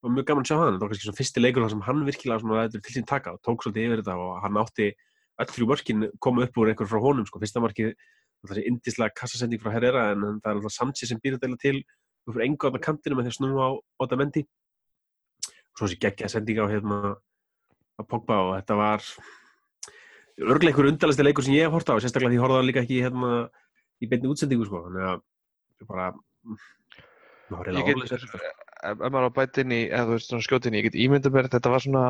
var 0.05 0.15
mjög 0.15 0.29
gaman 0.29 0.45
að 0.47 0.51
sjá 0.51 0.59
hann, 0.61 0.77
þetta 0.77 0.85
var 0.85 0.93
kannski 0.93 1.09
svona 1.09 1.19
fyrsti 1.19 1.43
leikur 1.43 1.65
þar 1.65 1.75
sem 1.75 1.85
hann 1.89 2.05
virkilega 2.07 2.43
svona 2.45 2.61
ræður 2.61 2.85
til 2.87 2.95
sín 2.95 3.09
taka 3.09 3.35
og 3.35 3.43
tók 3.43 3.65
svolítið 3.65 3.89
yfir 3.89 4.03
þetta 4.05 4.17
og 4.23 4.39
hann 4.45 4.61
átti 4.63 4.93
öll 5.39 5.51
þrjú 5.55 5.69
mörkin 5.73 6.07
koma 6.23 6.47
upp 6.47 6.61
úr 6.61 6.71
einhver 6.73 6.91
frá 6.91 7.01
honum 7.03 7.27
sko, 7.27 7.41
fyrsta 7.43 7.63
markið 7.63 7.93
þessi 8.47 8.65
indislega 8.71 9.15
kassasending 9.19 9.63
frá 9.63 9.73
Herrera 9.75 10.13
en 10.13 10.39
það 10.43 10.51
er 10.51 10.61
alltaf 10.61 10.75
Sansi 10.75 11.09
sem 11.09 11.21
býr 11.23 11.37
þetta 11.37 11.59
til 11.63 11.81
fyrir 12.29 12.47
engu 12.47 12.61
á 12.61 12.69
þarna 12.69 12.85
kantinu 12.85 13.19
með 13.19 13.29
því 13.29 13.33
að 13.33 13.39
snúa 13.39 13.67
á 13.67 13.71
Otamendi. 14.05 14.45
Og 15.49 15.81
svo 15.81 15.89
þessi 15.89 16.01
geggja 16.05 16.31
sending 16.33 16.61
á 16.61 16.67
hérna 16.71 16.99
á 17.99 18.03
Pogba 18.07 18.41
og 18.45 18.53
þetta 18.59 18.79
var 18.79 19.07
örglega 20.39 20.73
einhver 20.73 20.91
undarlasti 20.93 21.27
leikur 21.27 21.47
sem 21.47 21.57
ég 21.57 21.67
hef 21.67 21.75
hort 21.75 21.91
á 21.91 21.99
sérstaklega 21.99 22.33
því 22.33 22.39
ég 22.39 22.45
horfði 22.45 22.57
á 22.57 22.61
hann 22.61 22.69
líka 22.69 22.83
ekki 22.85 23.03
hérna 23.03 23.33
í 23.99 24.11
beinni 24.11 24.31
útsendingu 24.31 24.67
sko 24.69 24.85
þannig 24.87 25.07
að 25.11 25.23
bara 25.89 26.09
maður 27.49 27.71
er 27.73 28.01
þetta, 28.05 28.19
sko. 28.23 28.41
ef 28.91 29.05
maður 29.05 29.29
á 29.31 29.37
bætinn 29.39 29.75
í, 29.75 29.83
eða 29.89 30.07
þú 30.09 30.17
veist 30.17 30.33
svona 30.33 30.47
skjótin 30.47 30.77
í, 30.77 30.81
ég 30.81 30.89
get 30.89 30.99
ímyndað 31.07 31.35
mér, 31.35 31.51
þetta 31.53 31.73
var 31.73 31.85
svona 31.85 32.05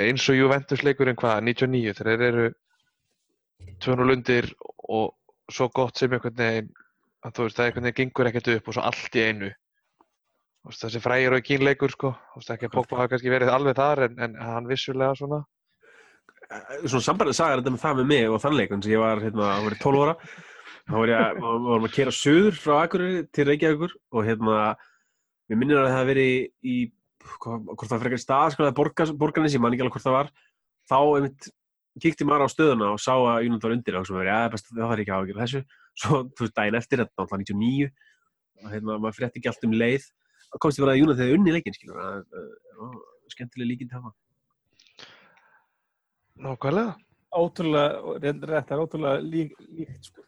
eins 0.00 0.28
og 0.30 0.38
Juventus 0.38 0.84
leikurinn 0.84 1.18
hvað, 1.18 1.42
99, 1.48 1.94
þegar 1.98 2.22
þeir 2.22 2.24
eru 2.30 2.46
200 3.84 4.16
undir 4.16 4.50
og 4.88 5.52
svo 5.52 5.68
gott 5.74 6.00
sem 6.00 6.12
einhvern 6.12 6.38
veginn, 6.38 6.70
að 7.24 7.36
þú 7.36 7.46
veist, 7.46 7.58
það 7.58 7.68
einhvern 7.68 7.88
veginn 7.88 8.00
gengur 8.00 8.30
ekkert 8.30 8.50
upp 8.56 8.70
og 8.70 8.76
svo 8.76 8.86
allt 8.88 9.18
í 9.18 9.24
einu. 9.28 9.50
Þessi 10.64 11.02
frægir 11.04 11.36
og 11.36 11.44
kínleikur, 11.44 11.92
sko, 11.92 12.14
þú 12.32 12.40
veist, 12.40 12.52
ekki 12.54 12.70
að 12.70 12.76
Pogba 12.78 13.00
hafa 13.02 13.12
kannski 13.12 13.32
verið 13.32 13.52
alveg 13.52 13.76
þar, 13.78 14.06
en, 14.08 14.16
en 14.26 14.38
hann 14.40 14.68
vissulega 14.70 15.18
svona, 15.20 15.42
svona 16.84 17.04
sambarlega 17.04 17.38
sagar 17.38 17.60
þetta 17.60 17.72
með 17.74 17.82
það 17.84 18.00
með 18.00 18.10
mig 18.10 18.26
og 18.30 18.42
þann 18.42 18.58
leik 18.58 18.72
þannig 18.72 18.88
að 18.88 18.94
ég 18.94 19.02
var, 19.02 19.22
hérna, 19.24 19.48
var 19.64 19.76
í 19.76 19.80
12 19.82 20.02
ára. 20.04 20.14
Þá 20.84 20.96
var 20.98 21.10
ég 21.10 21.20
að, 21.20 21.38
við 21.40 21.68
vorum 21.68 21.86
að 21.88 21.94
kera 21.94 22.12
suður 22.12 22.58
frá 22.60 22.74
Akureyri 22.82 23.22
til 23.32 23.46
Reykjavíkur 23.48 23.94
og 24.12 24.26
hérna 24.26 24.56
við 25.48 25.60
minnir 25.60 25.80
að 25.80 25.86
það 25.88 25.96
hafi 25.96 26.10
verið 26.10 26.34
í, 26.60 26.76
hvort 27.44 27.88
það 27.88 28.02
frekar 28.04 28.20
stað, 28.20 28.48
sko, 28.54 28.64
eða 28.66 28.76
borgar, 28.76 29.12
borgarnes, 29.20 29.54
ég 29.56 29.62
man 29.64 29.76
ekki 29.76 29.84
alveg 29.84 29.96
hvort 29.96 30.06
það 30.06 30.18
var. 30.18 30.32
Þá 30.90 30.98
einmitt 31.00 31.48
kíkti 32.02 32.26
maður 32.28 32.44
á 32.44 32.48
stöðuna 32.52 32.90
og 32.92 33.00
sá 33.00 33.14
að 33.14 33.46
United 33.46 33.64
var 33.64 33.76
undir 33.76 33.98
og 34.00 34.06
sem 34.08 34.18
verið, 34.18 34.48
best, 34.52 34.68
það 34.72 34.90
þarf 34.90 35.04
ekki 35.04 35.14
að 35.14 35.24
ekki 35.24 35.38
þessu. 35.40 35.62
Svo, 35.94 36.20
þú 36.34 36.44
veist, 36.44 36.56
daginn 36.58 36.78
eftir, 36.80 37.04
þetta 37.04 37.26
var 37.30 37.42
99 37.44 37.88
og 38.64 38.70
hérna, 38.72 38.98
maður 38.98 39.18
frétti 39.20 39.40
ekki 39.40 39.50
allt 39.52 39.66
um 39.68 39.76
leið. 39.78 40.08
Komst 40.60 40.78
ég 40.78 40.84
bara 40.84 40.96
að 40.96 41.04
United 41.04 41.22
hefði 41.22 41.38
unni 41.38 41.54
leikinn, 41.54 41.76
skilur 41.76 42.00
að, 42.02 42.20
að, 42.34 42.48
að, 44.02 44.10
Nákvæmlega. 46.42 46.94
Ótrúlega, 47.34 48.18
reyndar 48.22 48.52
þetta 48.58 48.74
er 48.74 48.82
ótrúlega 48.84 49.22
lík, 49.22 49.54
líkt 49.74 50.10
sko. 50.10 50.22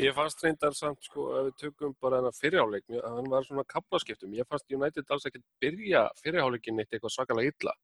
Ég 0.00 0.14
fannst 0.14 0.42
reyndar 0.44 0.74
samt, 0.74 1.02
sko, 1.04 1.26
ef 1.38 1.48
við 1.48 1.56
tökum 1.64 1.94
bara 2.00 2.20
þennan 2.20 2.36
fyrirháleik, 2.38 2.84
mér- 2.88 3.04
hann 3.04 3.28
var 3.30 3.44
svona 3.44 3.64
kaplaskiptum. 3.66 4.32
Ég 4.34 4.46
fannst 4.48 4.70
United 4.70 5.04
alls 5.10 5.26
ekkert 5.26 5.44
byrja 5.60 6.08
fyrirháleikin 6.22 6.78
eitt 6.80 6.90
eitthvað 6.94 7.14
svakalega 7.14 7.52
illa. 7.52 7.74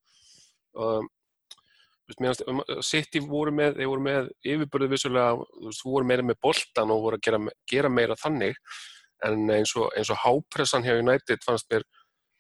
Um, 0.75 1.09
City 2.83 3.19
voru 3.19 3.51
með, 3.51 3.81
þeir 3.81 3.89
voru 3.91 4.03
með 4.07 4.29
yfirbörðu 4.47 4.89
vissulega, 4.93 5.33
þú 5.43 5.67
veist, 5.67 5.85
voru 5.85 6.07
meira 6.07 6.23
með 6.23 6.39
boltan 6.41 6.93
og 6.95 7.03
voru 7.03 7.19
að 7.19 7.25
gera, 7.27 7.41
gera 7.67 7.89
meira 7.91 8.15
þannig. 8.15 8.55
En 9.27 9.51
eins 9.51 9.73
og, 9.77 9.91
eins 9.97 10.11
og 10.11 10.21
hápressan 10.23 10.85
hjá 10.87 10.95
United 11.01 11.43
fannst 11.43 11.67
mér 11.73 11.83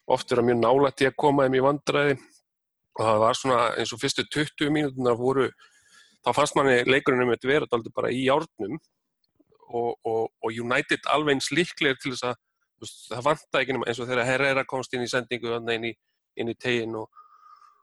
oft 0.06 0.30
vera 0.30 0.42
mjög 0.46 0.60
nálægt 0.62 1.02
í 1.02 1.08
að 1.10 1.16
koma 1.18 1.46
þeim 1.46 1.58
í 1.58 1.64
vandræði. 1.66 2.16
Og 2.96 3.02
það 3.04 3.18
var 3.22 3.36
svona, 3.36 3.62
eins 3.76 3.92
og 3.92 4.00
fyrstu 4.00 4.24
20 4.32 4.72
mínútunar 4.72 5.18
voru, 5.20 5.50
þá 6.24 6.30
fannst 6.36 6.56
manni 6.56 6.78
leikurinn 6.88 7.26
um 7.26 7.32
þetta 7.34 7.50
vera 7.50 7.68
dálítið 7.70 7.94
bara 7.96 8.12
í 8.12 8.22
járnum 8.24 8.78
og, 9.68 9.92
og, 10.06 10.30
og 10.42 10.50
United 10.64 11.08
alveg 11.12 11.36
eins 11.36 11.50
líklegir 11.52 12.00
til 12.00 12.14
þess 12.14 12.30
að 12.30 12.40
það 13.10 13.26
vantaði 13.28 13.62
ekki 13.62 13.76
eins 13.82 14.00
og 14.00 14.08
þegar 14.08 14.28
Herrera 14.30 14.64
komst 14.68 14.96
inn 14.96 15.04
í 15.04 15.10
sendingu 15.10 15.54
inn 15.58 15.88
í, 15.90 15.92
inn 16.40 16.52
í 16.52 16.56
tegin 16.60 16.96
og, 17.00 17.08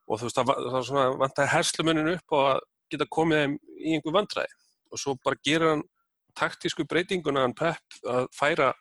og 0.08 0.20
þú 0.20 0.28
veist 0.30 0.40
það, 0.40 0.52
það 0.74 0.86
svona, 0.90 1.06
vantaði 1.22 1.54
herslumuninu 1.54 2.18
upp 2.18 2.38
að 2.40 2.60
geta 2.94 3.10
komið 3.18 3.42
þeim 3.44 3.56
í 3.80 3.96
einhver 3.98 4.18
vandræði. 4.18 4.60
Og 4.94 5.02
svo 5.02 5.16
bara 5.26 5.42
gera 5.46 5.72
hann 5.74 5.88
taktísku 6.38 6.86
breytinguna 6.90 7.46
hann 7.46 7.58
Pep 7.58 7.98
að 8.10 8.30
færa 8.38 8.74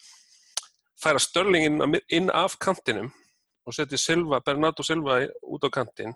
færa 1.03 1.21
störlingin 1.21 1.81
inn 2.09 2.31
af 2.31 2.57
kantinum 2.63 3.11
og 3.67 3.75
setja 3.75 4.17
Bernardo 4.47 4.83
Silva 4.83 5.21
út 5.43 5.65
á 5.67 5.71
kantin 5.71 6.15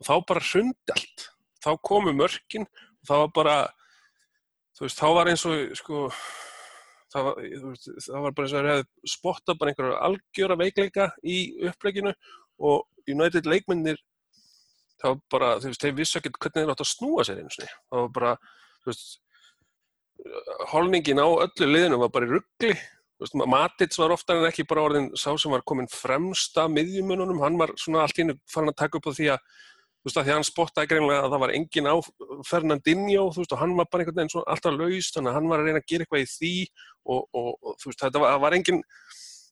og 0.00 0.08
þá 0.08 0.14
bara 0.28 0.44
hrundi 0.50 0.94
allt. 0.94 1.28
Þá 1.64 1.70
komu 1.82 2.14
mörkin 2.14 2.66
og 2.66 3.08
það 3.08 3.22
var 3.22 3.30
bara 3.38 3.56
þú 4.76 4.86
veist, 4.86 4.98
þá 5.00 5.08
var 5.16 5.30
eins 5.32 5.44
og 5.48 5.76
sko, 5.78 6.02
það 7.12 7.28
var, 7.28 7.38
veist, 7.66 7.88
það 8.06 8.26
var 8.26 8.36
bara 8.36 8.46
eins 8.46 8.56
og 8.56 8.58
þeir 8.58 8.72
hefði 8.72 9.14
spottað 9.16 9.60
bara 9.60 9.72
einhverja 9.72 10.02
algjöra 10.08 10.58
veikleika 10.60 11.08
í 11.24 11.38
uppleginu 11.70 12.12
og 12.58 12.84
United 13.08 13.48
leikmennir 13.48 14.00
það 15.00 15.12
var 15.12 15.22
bara, 15.32 15.52
þú 15.60 15.70
veist, 15.70 15.84
þeir 15.84 15.96
vissu 16.00 16.20
ekkert 16.20 16.40
hvernig 16.40 16.64
þeir 16.66 16.74
átt 16.74 16.84
að 16.84 16.92
snúa 16.92 17.24
sér 17.26 17.40
einu 17.40 17.54
sinni. 17.54 17.72
Það 17.90 18.04
var 18.04 18.12
bara, 18.18 18.34
þú 18.82 18.92
veist 18.92 19.22
holningin 20.72 21.20
á 21.20 21.28
öllu 21.28 21.68
liðinu 21.68 21.98
var 22.00 22.12
bara 22.12 22.28
í 22.28 22.30
ruggli 22.32 22.76
Matits 23.48 23.96
var 23.96 24.12
oftar 24.12 24.42
en 24.42 24.48
ekki 24.50 24.66
bara 24.68 24.82
orðin 24.84 25.06
sá 25.16 25.30
sem 25.40 25.52
var 25.52 25.62
komin 25.64 25.88
fremst 25.88 26.56
af 26.60 26.68
miðjumununum, 26.68 27.40
hann 27.40 27.56
var 27.56 27.72
svona 27.80 28.02
allt 28.04 28.18
í 28.20 28.26
einu 28.26 28.34
farin 28.52 28.72
að 28.72 28.80
taka 28.82 28.98
upp 28.98 29.08
á 29.08 29.12
því 29.16 29.28
að 29.32 29.46
þú 30.06 30.10
veist 30.10 30.18
að 30.20 30.28
því 30.28 30.34
hann 30.36 30.44
spottaði 30.46 30.88
greinlega 30.92 31.22
að 31.24 31.32
það 31.32 31.40
var 31.42 31.52
engin 31.56 31.88
á 31.90 31.94
Fernandinho, 32.46 33.22
þú 33.34 33.40
veist, 33.42 33.54
og 33.56 33.58
hann 33.58 33.72
var 33.74 33.88
bara 33.90 34.04
einhvern 34.04 34.20
veginn 34.20 34.30
svona 34.30 34.52
alltaf 34.52 34.76
laus, 34.76 35.08
þannig 35.10 35.30
að 35.32 35.36
hann 35.36 35.48
var 35.50 35.62
að 35.62 35.66
reyna 35.66 35.80
að 35.82 35.88
gera 35.90 36.06
eitthvað 36.06 36.22
í 36.22 36.28
því 36.30 36.50
og, 37.10 37.24
og, 37.40 37.48
og 37.50 37.80
þú 37.80 37.90
veist, 37.90 38.02
þetta 38.04 38.22
var, 38.22 38.34
það 38.36 38.44
var 38.44 38.56
engin 38.60 38.78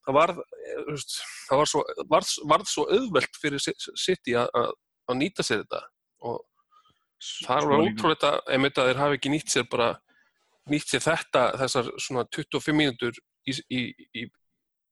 það 0.05 0.17
var, 0.19 0.33
þú 0.37 0.95
veist, 0.95 1.17
það 1.49 1.63
var 1.63 1.73
svo 1.73 1.83
varð, 2.15 2.31
varð 2.55 2.71
svo 2.71 2.87
auðvelt 2.87 3.41
fyrir 3.43 3.67
City 4.05 4.37
að, 4.39 4.71
nýta 5.19 5.43
sér 5.43 5.65
þetta. 5.65 5.83
Og 6.31 6.39
það 7.43 7.57
er 7.57 7.67
alveg 7.67 7.91
ótrúlega 7.91 8.33
einmitt 8.55 8.79
að 8.79 8.91
þeir 8.93 9.03
hafi 9.03 9.19
ekki 9.19 9.35
nýtt 9.35 9.55
sér 9.57 9.69
bara 9.75 9.91
nýtt 10.71 10.95
sér 10.95 11.03
þetta, 11.09 11.49
þessar 11.65 11.91
svona 11.99 12.29
25 12.31 12.79
mínútur 12.79 13.19
í, 13.51 13.57
í, 13.75 13.83
í, 14.23 14.29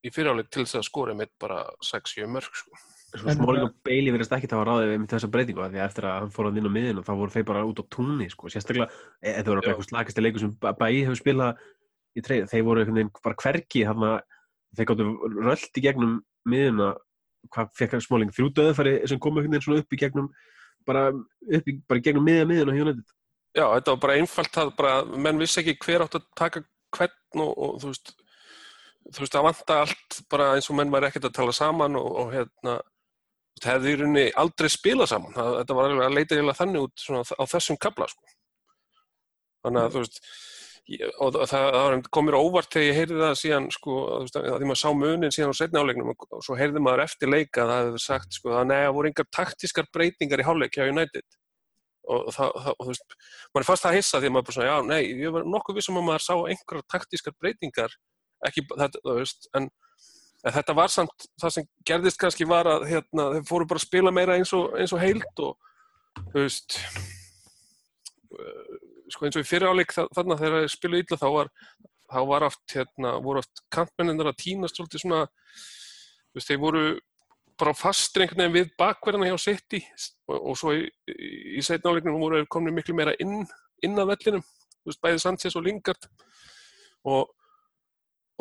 í 0.02 0.10
fyriráleik 0.10 0.50
til 0.50 0.66
þess 0.66 0.80
að 0.82 0.88
skora 0.90 1.14
einmitt 1.14 1.36
bara 1.40 1.62
6-7 1.86 2.26
mörg, 2.26 2.50
sko 2.50 2.82
Smáling 3.12 3.66
og 3.66 3.74
Bailey 3.84 4.12
verðist 4.14 4.32
ekki 4.32 4.48
að 4.48 4.54
hafa 4.56 4.68
ráðið 4.70 4.90
með 4.96 5.10
þessa 5.12 5.28
breytingu 5.32 5.60
af 5.60 5.72
því 5.72 5.80
að 5.80 5.86
eftir 5.86 6.06
að 6.08 6.14
hann 6.22 6.30
fór 6.32 6.48
að 6.48 6.58
inn 6.60 6.68
á 6.68 6.72
miðin 6.72 7.00
og 7.00 7.04
þá 7.04 7.12
voru 7.18 7.34
þeir 7.34 7.46
bara 7.50 7.64
út 7.68 7.82
á 7.82 7.84
túnni 7.92 8.28
sko. 8.32 8.48
sérstaklega, 8.48 8.88
e- 9.20 9.34
þetta 9.36 9.52
voru 9.52 9.62
eitthvað 9.62 9.88
slagasti 9.88 10.24
leikur 10.24 10.40
sem 10.40 10.54
Bæi 10.56 11.02
hefur 11.04 11.18
spilað 11.20 11.60
í 12.16 12.24
treyð, 12.24 12.46
þeir 12.48 12.64
voru 12.64 12.80
einhvern 12.80 13.00
veginn 13.00 13.12
bara 13.20 13.58
þarna, 13.72 14.12
þeir 14.72 14.88
gáttu 14.88 15.08
rölt 15.44 15.76
í 15.76 15.84
gegnum 15.84 16.14
miðina 16.48 16.94
hvað 17.52 17.72
fekk 17.76 18.00
Smáling, 18.00 18.32
þrjú 18.32 18.48
döðfæri 18.56 18.94
sem 19.10 19.20
kom 19.20 19.36
einhvern 19.36 19.52
veginn 19.52 19.66
svona 19.66 19.82
upp 19.82 19.92
í 19.92 20.00
gegnum 20.00 20.30
bara 20.86 21.10
upp 21.12 21.68
í, 21.68 21.76
bara 21.88 22.00
í 22.00 22.04
gegnum 22.06 22.24
miðja 22.24 22.48
miðina 22.48 22.76
hjá 22.76 22.84
United 22.86 23.16
Já, 23.52 23.66
þetta 23.68 23.92
var 23.92 24.00
bara 24.06 24.16
einfalt 24.16 24.54
það 24.54 24.70
bara, 24.78 24.92
menn 25.04 25.40
vissi 25.42 25.60
ekki 25.60 25.76
hver 25.84 26.06
átt 26.06 26.16
að 26.16 26.28
taka 26.38 26.62
hvern 26.96 27.44
og, 27.44 27.52
og 27.52 27.82
þú 27.82 27.90
veist 27.92 29.34
það 29.34 29.46
vanta 29.48 29.78
allt 29.82 30.22
bara 30.32 30.54
eins 30.56 30.70
og 30.70 30.78
menn 30.78 30.92
væri 30.92 31.10
ekkert 31.10 31.28
að 31.28 31.36
tala 31.40 31.54
saman 31.56 31.98
og, 32.00 32.08
og 32.22 32.32
hérna 32.32 32.78
hefði 33.68 33.92
í 33.92 33.98
rauninni 34.00 34.24
aldrei 34.42 34.68
spilað 34.72 35.12
saman 35.12 35.34
það, 35.36 35.50
þetta 35.60 35.76
var 35.78 35.90
alveg 35.90 36.06
að 36.06 36.16
leita 36.18 36.36
eiginlega 36.36 36.60
þannig 36.62 36.86
út 36.86 37.04
svona, 37.04 37.22
á 37.22 37.44
þessum 37.52 37.78
kabla 37.82 38.08
sko. 38.12 38.24
þannig 39.62 39.82
að 39.82 39.92
þú 39.96 40.02
veist 40.02 40.22
ég, 40.92 41.12
og 41.22 41.36
það, 41.36 41.50
það 41.52 41.66
var- 41.76 42.08
kom 42.16 42.26
mér 42.26 42.38
á 42.38 42.42
óvart 42.42 42.72
þegar 42.74 42.88
ég 42.88 42.98
heyrði 43.00 43.20
það 43.22 43.36
síðan 43.42 43.68
sko, 43.76 43.98
veist, 44.24 44.40
að 44.40 44.56
því 44.58 44.70
maður 44.70 44.82
sá 44.82 44.90
munin 45.02 45.34
síðan 45.36 45.54
á 45.54 45.60
setni 45.60 45.82
áleiknum 45.82 46.10
og 46.14 46.42
svo 46.42 46.56
heyrði 46.58 46.82
maður 46.82 47.04
eftir 47.06 47.30
leika 47.30 47.62
að 47.62 47.70
það 47.72 47.84
hefði 47.86 48.02
sagt 48.06 48.38
sko, 48.40 48.56
að 48.58 48.66
neða 48.72 48.96
voru 48.96 49.12
engar 49.12 49.30
taktískar 49.38 49.88
breytingar 49.94 50.42
í 50.42 50.48
hálfleik 50.48 50.74
hjá 50.78 50.88
United 50.90 51.38
og 52.10 52.32
það, 52.34 52.48
það 52.64 52.72
og 52.72 52.82
þú 52.82 52.90
veist, 52.90 53.14
maður 53.54 53.62
er 53.62 53.68
fast 53.68 53.86
að 53.86 53.94
hissa 54.00 54.18
því 54.18 54.26
að 54.26 54.34
maður 54.34 54.46
bara 54.48 54.56
svona, 54.56 54.70
já, 54.72 54.76
nei, 54.90 55.02
ég 55.22 55.34
var 55.36 55.44
nokkuð 55.46 55.76
vissum 55.78 56.00
að 56.00 56.08
maður 56.08 56.24
sá 56.26 56.34
einhverjar 56.34 56.88
taktískar 56.90 57.36
breytingar 57.38 57.94
ekki, 58.48 58.64
þetta, 58.72 59.02
þú 59.06 59.14
veist, 59.20 59.46
en, 59.54 59.68
en 60.42 60.54
þetta 60.56 60.74
var 60.76 60.90
samt, 60.92 61.26
það 61.40 61.54
sem 61.56 61.68
gerðist 61.86 62.20
kannski 62.20 62.46
var 62.48 62.68
að, 62.70 62.86
hérna, 62.90 63.28
þeir 63.36 63.44
fóru 63.48 63.68
bara 63.70 63.82
að 63.82 63.86
spila 63.86 64.14
meira 64.14 64.38
eins 64.38 64.52
og, 64.56 64.72
eins 64.78 64.94
og 64.94 65.02
heild 65.02 65.44
og, 65.44 65.70
þú 66.32 66.38
veist 66.40 66.78
eh, 68.32 68.74
sko 69.12 69.28
eins 69.28 69.38
og 69.38 69.44
í 69.44 69.48
fyriráleik 69.48 69.94
þarna 69.94 70.38
þegar 70.40 70.64
þeir 70.64 70.74
spiluðu 70.74 71.04
illa 71.04 71.20
þá 71.20 71.28
var, 71.36 71.52
þá 72.10 72.20
var 72.32 72.48
oft, 72.48 72.64
hérna, 72.74 73.14
voru 73.24 73.42
oft 73.42 73.64
kantmenninir 73.72 74.32
að 74.32 74.40
týnast 74.42 74.78
svolítið 74.78 75.04
svona, 75.04 75.24
þú 76.32 76.40
veist, 76.40 76.50
þeir 76.50 76.62
voru 76.62 76.84
bara 77.62 77.74
veginn 77.76 78.54
við 78.56 78.72
bakverðina 78.80 79.28
hjá 79.30 79.38
City 79.38 79.82
og, 80.26 80.38
og 80.38 80.58
svo 80.58 80.72
í, 80.74 80.86
í, 81.12 81.30
í 81.58 81.62
setna 81.62 81.92
áleiknum 81.92 82.18
voru 82.18 82.40
þeir 82.40 82.50
komin 82.50 82.74
miklu 82.74 82.96
meira 82.98 83.14
inn, 83.22 83.44
inn 83.84 84.00
að 84.00 84.14
vellinum, 84.14 84.42
þú 84.82 84.90
veist, 84.90 85.02
bæði 85.04 85.22
Sanchez 85.22 85.56
og 85.58 85.66
Lingard. 85.66 86.08
Og, 87.06 87.30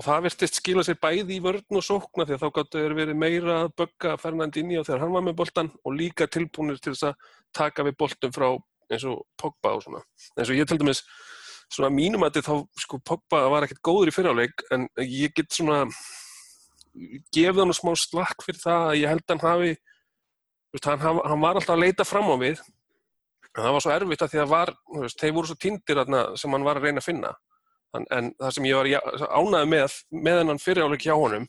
og 0.01 0.07
það 0.07 0.23
virtist 0.25 0.57
skila 0.57 0.81
sér 0.85 0.97
bæði 0.97 1.35
í 1.35 1.41
vörn 1.45 1.77
og 1.77 1.83
sókna 1.85 2.25
því 2.25 2.33
að 2.33 2.41
þá 2.41 2.53
gáttu 2.55 2.79
þeir 2.81 2.93
verið 2.97 3.17
meira 3.21 3.57
að 3.61 3.73
bögga 3.77 4.15
Fernandinho 4.17 4.81
þegar 4.87 5.03
hann 5.03 5.13
var 5.13 5.25
með 5.27 5.35
boltan 5.37 5.69
og 5.85 5.93
líka 5.93 6.25
tilbúinir 6.25 6.79
til 6.81 6.95
þess 6.95 7.11
að 7.11 7.27
taka 7.53 7.85
við 7.85 7.99
boltum 8.01 8.33
frá 8.33 8.47
eins 8.91 9.05
og 9.05 9.21
Pogba 9.37 9.75
og 9.77 9.83
svona. 9.85 10.01
Eins 10.33 10.49
og 10.49 10.57
ég 10.57 10.65
til 10.65 10.79
dæmis 10.81 11.03
svona 11.71 11.91
mínum 11.93 12.25
að 12.25 12.41
þá 12.41 12.55
sko 12.81 12.97
Pogba 13.05 13.43
var 13.53 13.67
ekkert 13.67 13.83
góður 13.85 14.09
í 14.09 14.15
fyriráleik 14.15 14.65
en 14.73 14.89
ég 15.05 15.37
get 15.37 15.53
svona 15.53 15.83
gefið 17.35 17.61
hann 17.61 17.77
smá 17.77 17.93
slakk 17.93 18.41
fyrir 18.47 18.63
það 18.63 18.87
að 18.87 18.97
ég 19.03 19.13
held 19.13 19.27
hann 19.29 19.45
hafi 19.45 19.71
veist, 20.73 20.89
hann, 20.89 21.05
hann 21.05 21.45
var 21.45 21.61
alltaf 21.61 21.77
að 21.77 21.85
leita 21.85 22.09
fram 22.09 22.33
á 22.33 22.35
við. 22.41 22.65
En 23.53 23.61
það 23.67 23.77
var 23.77 23.85
svo 23.85 23.93
erfitt 23.93 24.25
að 24.25 24.33
því 24.33 24.43
að 24.47 24.51
var, 24.55 24.75
veist, 24.97 25.21
þeir 25.21 25.37
voru 25.37 25.51
svo 25.51 25.61
tindir 25.61 26.05
sem 26.41 26.57
hann 26.57 26.65
var 26.65 26.81
að 26.81 26.89
reyna 26.89 27.05
að 27.05 27.09
finna 27.11 27.37
en, 27.97 28.07
en 28.09 28.31
það 28.39 28.55
sem 28.55 28.67
ég 28.69 28.79
var 28.79 28.89
ánægður 29.35 29.71
með 29.73 29.95
með 30.27 30.41
hennan 30.41 30.61
fyriráleik 30.61 31.05
hjá 31.05 31.15
honum 31.15 31.47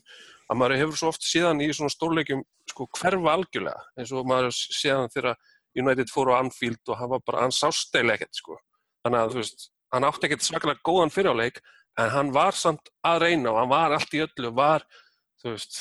að 0.51 0.59
maður 0.59 0.81
hefur 0.81 0.99
svo 0.99 1.11
oft 1.13 1.25
síðan 1.25 1.63
í 1.63 1.69
svona 1.73 1.93
stórleikum 1.93 2.43
sko 2.69 2.87
hverfa 2.99 3.35
algjörlega 3.37 3.85
eins 3.99 4.11
og 4.13 4.27
maður 4.29 4.51
séðan 4.53 5.11
þegar 5.13 5.37
United 5.79 6.11
fór 6.13 6.33
á 6.35 6.41
Anfield 6.41 6.91
og 6.91 6.99
hann 6.99 7.11
var 7.15 7.23
bara, 7.25 7.45
hann 7.45 7.55
sást 7.55 7.95
eða 7.97 8.13
ekkert 8.13 8.37
sko. 8.37 8.59
Þannig 9.03 9.19
að 9.19 9.31
þú 9.33 9.39
veist, 9.39 9.65
hann 9.95 10.05
átti 10.07 10.27
ekkert 10.27 10.45
svakalega 10.45 10.85
góðan 10.85 11.13
fyriráleik 11.13 11.59
en 12.01 12.13
hann 12.13 12.31
var 12.35 12.57
samt 12.57 12.91
að 13.05 13.25
reyna 13.25 13.53
og 13.53 13.59
hann 13.61 13.73
var 13.73 13.95
allt 13.97 14.13
í 14.13 14.21
öllu, 14.23 14.53
var 14.57 14.85
þú 15.41 15.55
veist 15.55 15.79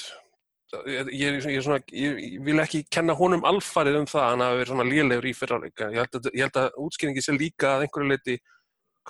ég, 0.88 1.12
ég, 1.12 1.38
ég, 1.52 1.60
svona, 1.64 1.80
ég, 1.92 2.38
vil 2.44 2.58
ekki 2.62 2.82
kenna 2.92 3.16
honum 3.16 3.44
alfarið 3.48 4.00
um 4.00 4.08
það 4.08 4.24
að 4.24 4.30
hann 4.30 4.44
hafi 4.46 4.60
verið 4.60 4.72
svona 4.72 4.88
lélegur 4.88 5.28
í 5.28 5.34
fyriráleik 5.36 5.84
ég 5.84 6.00
held 6.00 6.18
að, 6.18 6.28
held 6.40 6.58
að 6.62 6.80
útskýringi 6.86 7.24
sé 7.24 7.36
líka 7.36 7.74
að 7.74 7.86
einhverju 7.86 8.12
leiti 8.12 8.38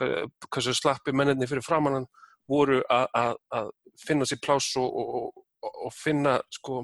hversu 0.00 0.74
slappi 0.76 1.14
menninni 1.14 1.48
fyrir 1.48 1.64
framann 1.64 2.00
hann 2.00 2.08
voru 2.48 2.80
að, 2.90 3.06
að, 3.14 3.34
að 3.58 3.70
finna 4.06 4.26
sér 4.28 4.40
pláss 4.42 4.76
og, 4.80 4.88
og, 4.88 5.44
og, 5.62 5.78
og 5.86 5.94
finna 5.94 6.38
sko 6.52 6.82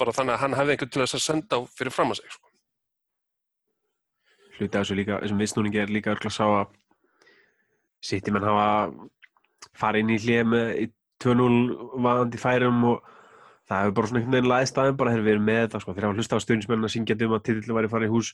bara 0.00 0.14
þannig 0.16 0.36
að 0.36 0.42
hann 0.44 0.56
hefði 0.58 0.76
einhvern 0.76 0.92
til 0.94 1.02
þess 1.02 1.18
að 1.18 1.26
senda 1.26 1.60
fyrir 1.76 1.94
fram 1.94 2.14
að 2.14 2.20
sig 2.20 2.34
sko. 2.36 2.46
hluti 4.58 4.76
af 4.76 4.84
þessu 4.84 4.98
líka, 4.98 5.20
þessum 5.22 5.40
viðsnúningi 5.40 5.82
er 5.82 5.92
líka 5.92 6.14
örgulega 6.14 6.36
sá 6.36 6.46
að 6.48 6.76
City 8.04 8.32
menn 8.32 8.46
hafa 8.48 8.68
farið 9.76 10.04
inn 10.04 10.14
í 10.14 10.20
hlið 10.20 10.44
með 10.48 10.70
í 10.80 10.86
2-0 11.20 11.48
vaðandi 12.04 12.40
færum 12.40 12.84
og 12.88 13.10
það 13.68 13.82
hefur 13.82 13.96
bara 13.96 14.10
svona 14.10 14.20
einhvern 14.20 14.36
veginn 14.36 14.50
laðist 14.50 14.78
aðeins 14.80 15.00
bara 15.00 15.12
þegar 15.14 15.26
við 15.26 15.34
erum 15.34 15.48
með 15.48 15.60
þetta 15.64 15.80
sko, 15.82 15.94
þegar 15.94 16.08
hafa 16.08 16.18
hlusta 16.18 16.40
á 16.40 16.44
stjórnismenn 16.44 16.86
að 16.88 16.94
syngja 16.94 17.16
um 17.26 17.34
að 17.36 17.44
titill 17.48 17.76
væri 17.76 17.90
farið 17.92 18.08
í 18.08 18.14
hús 18.14 18.30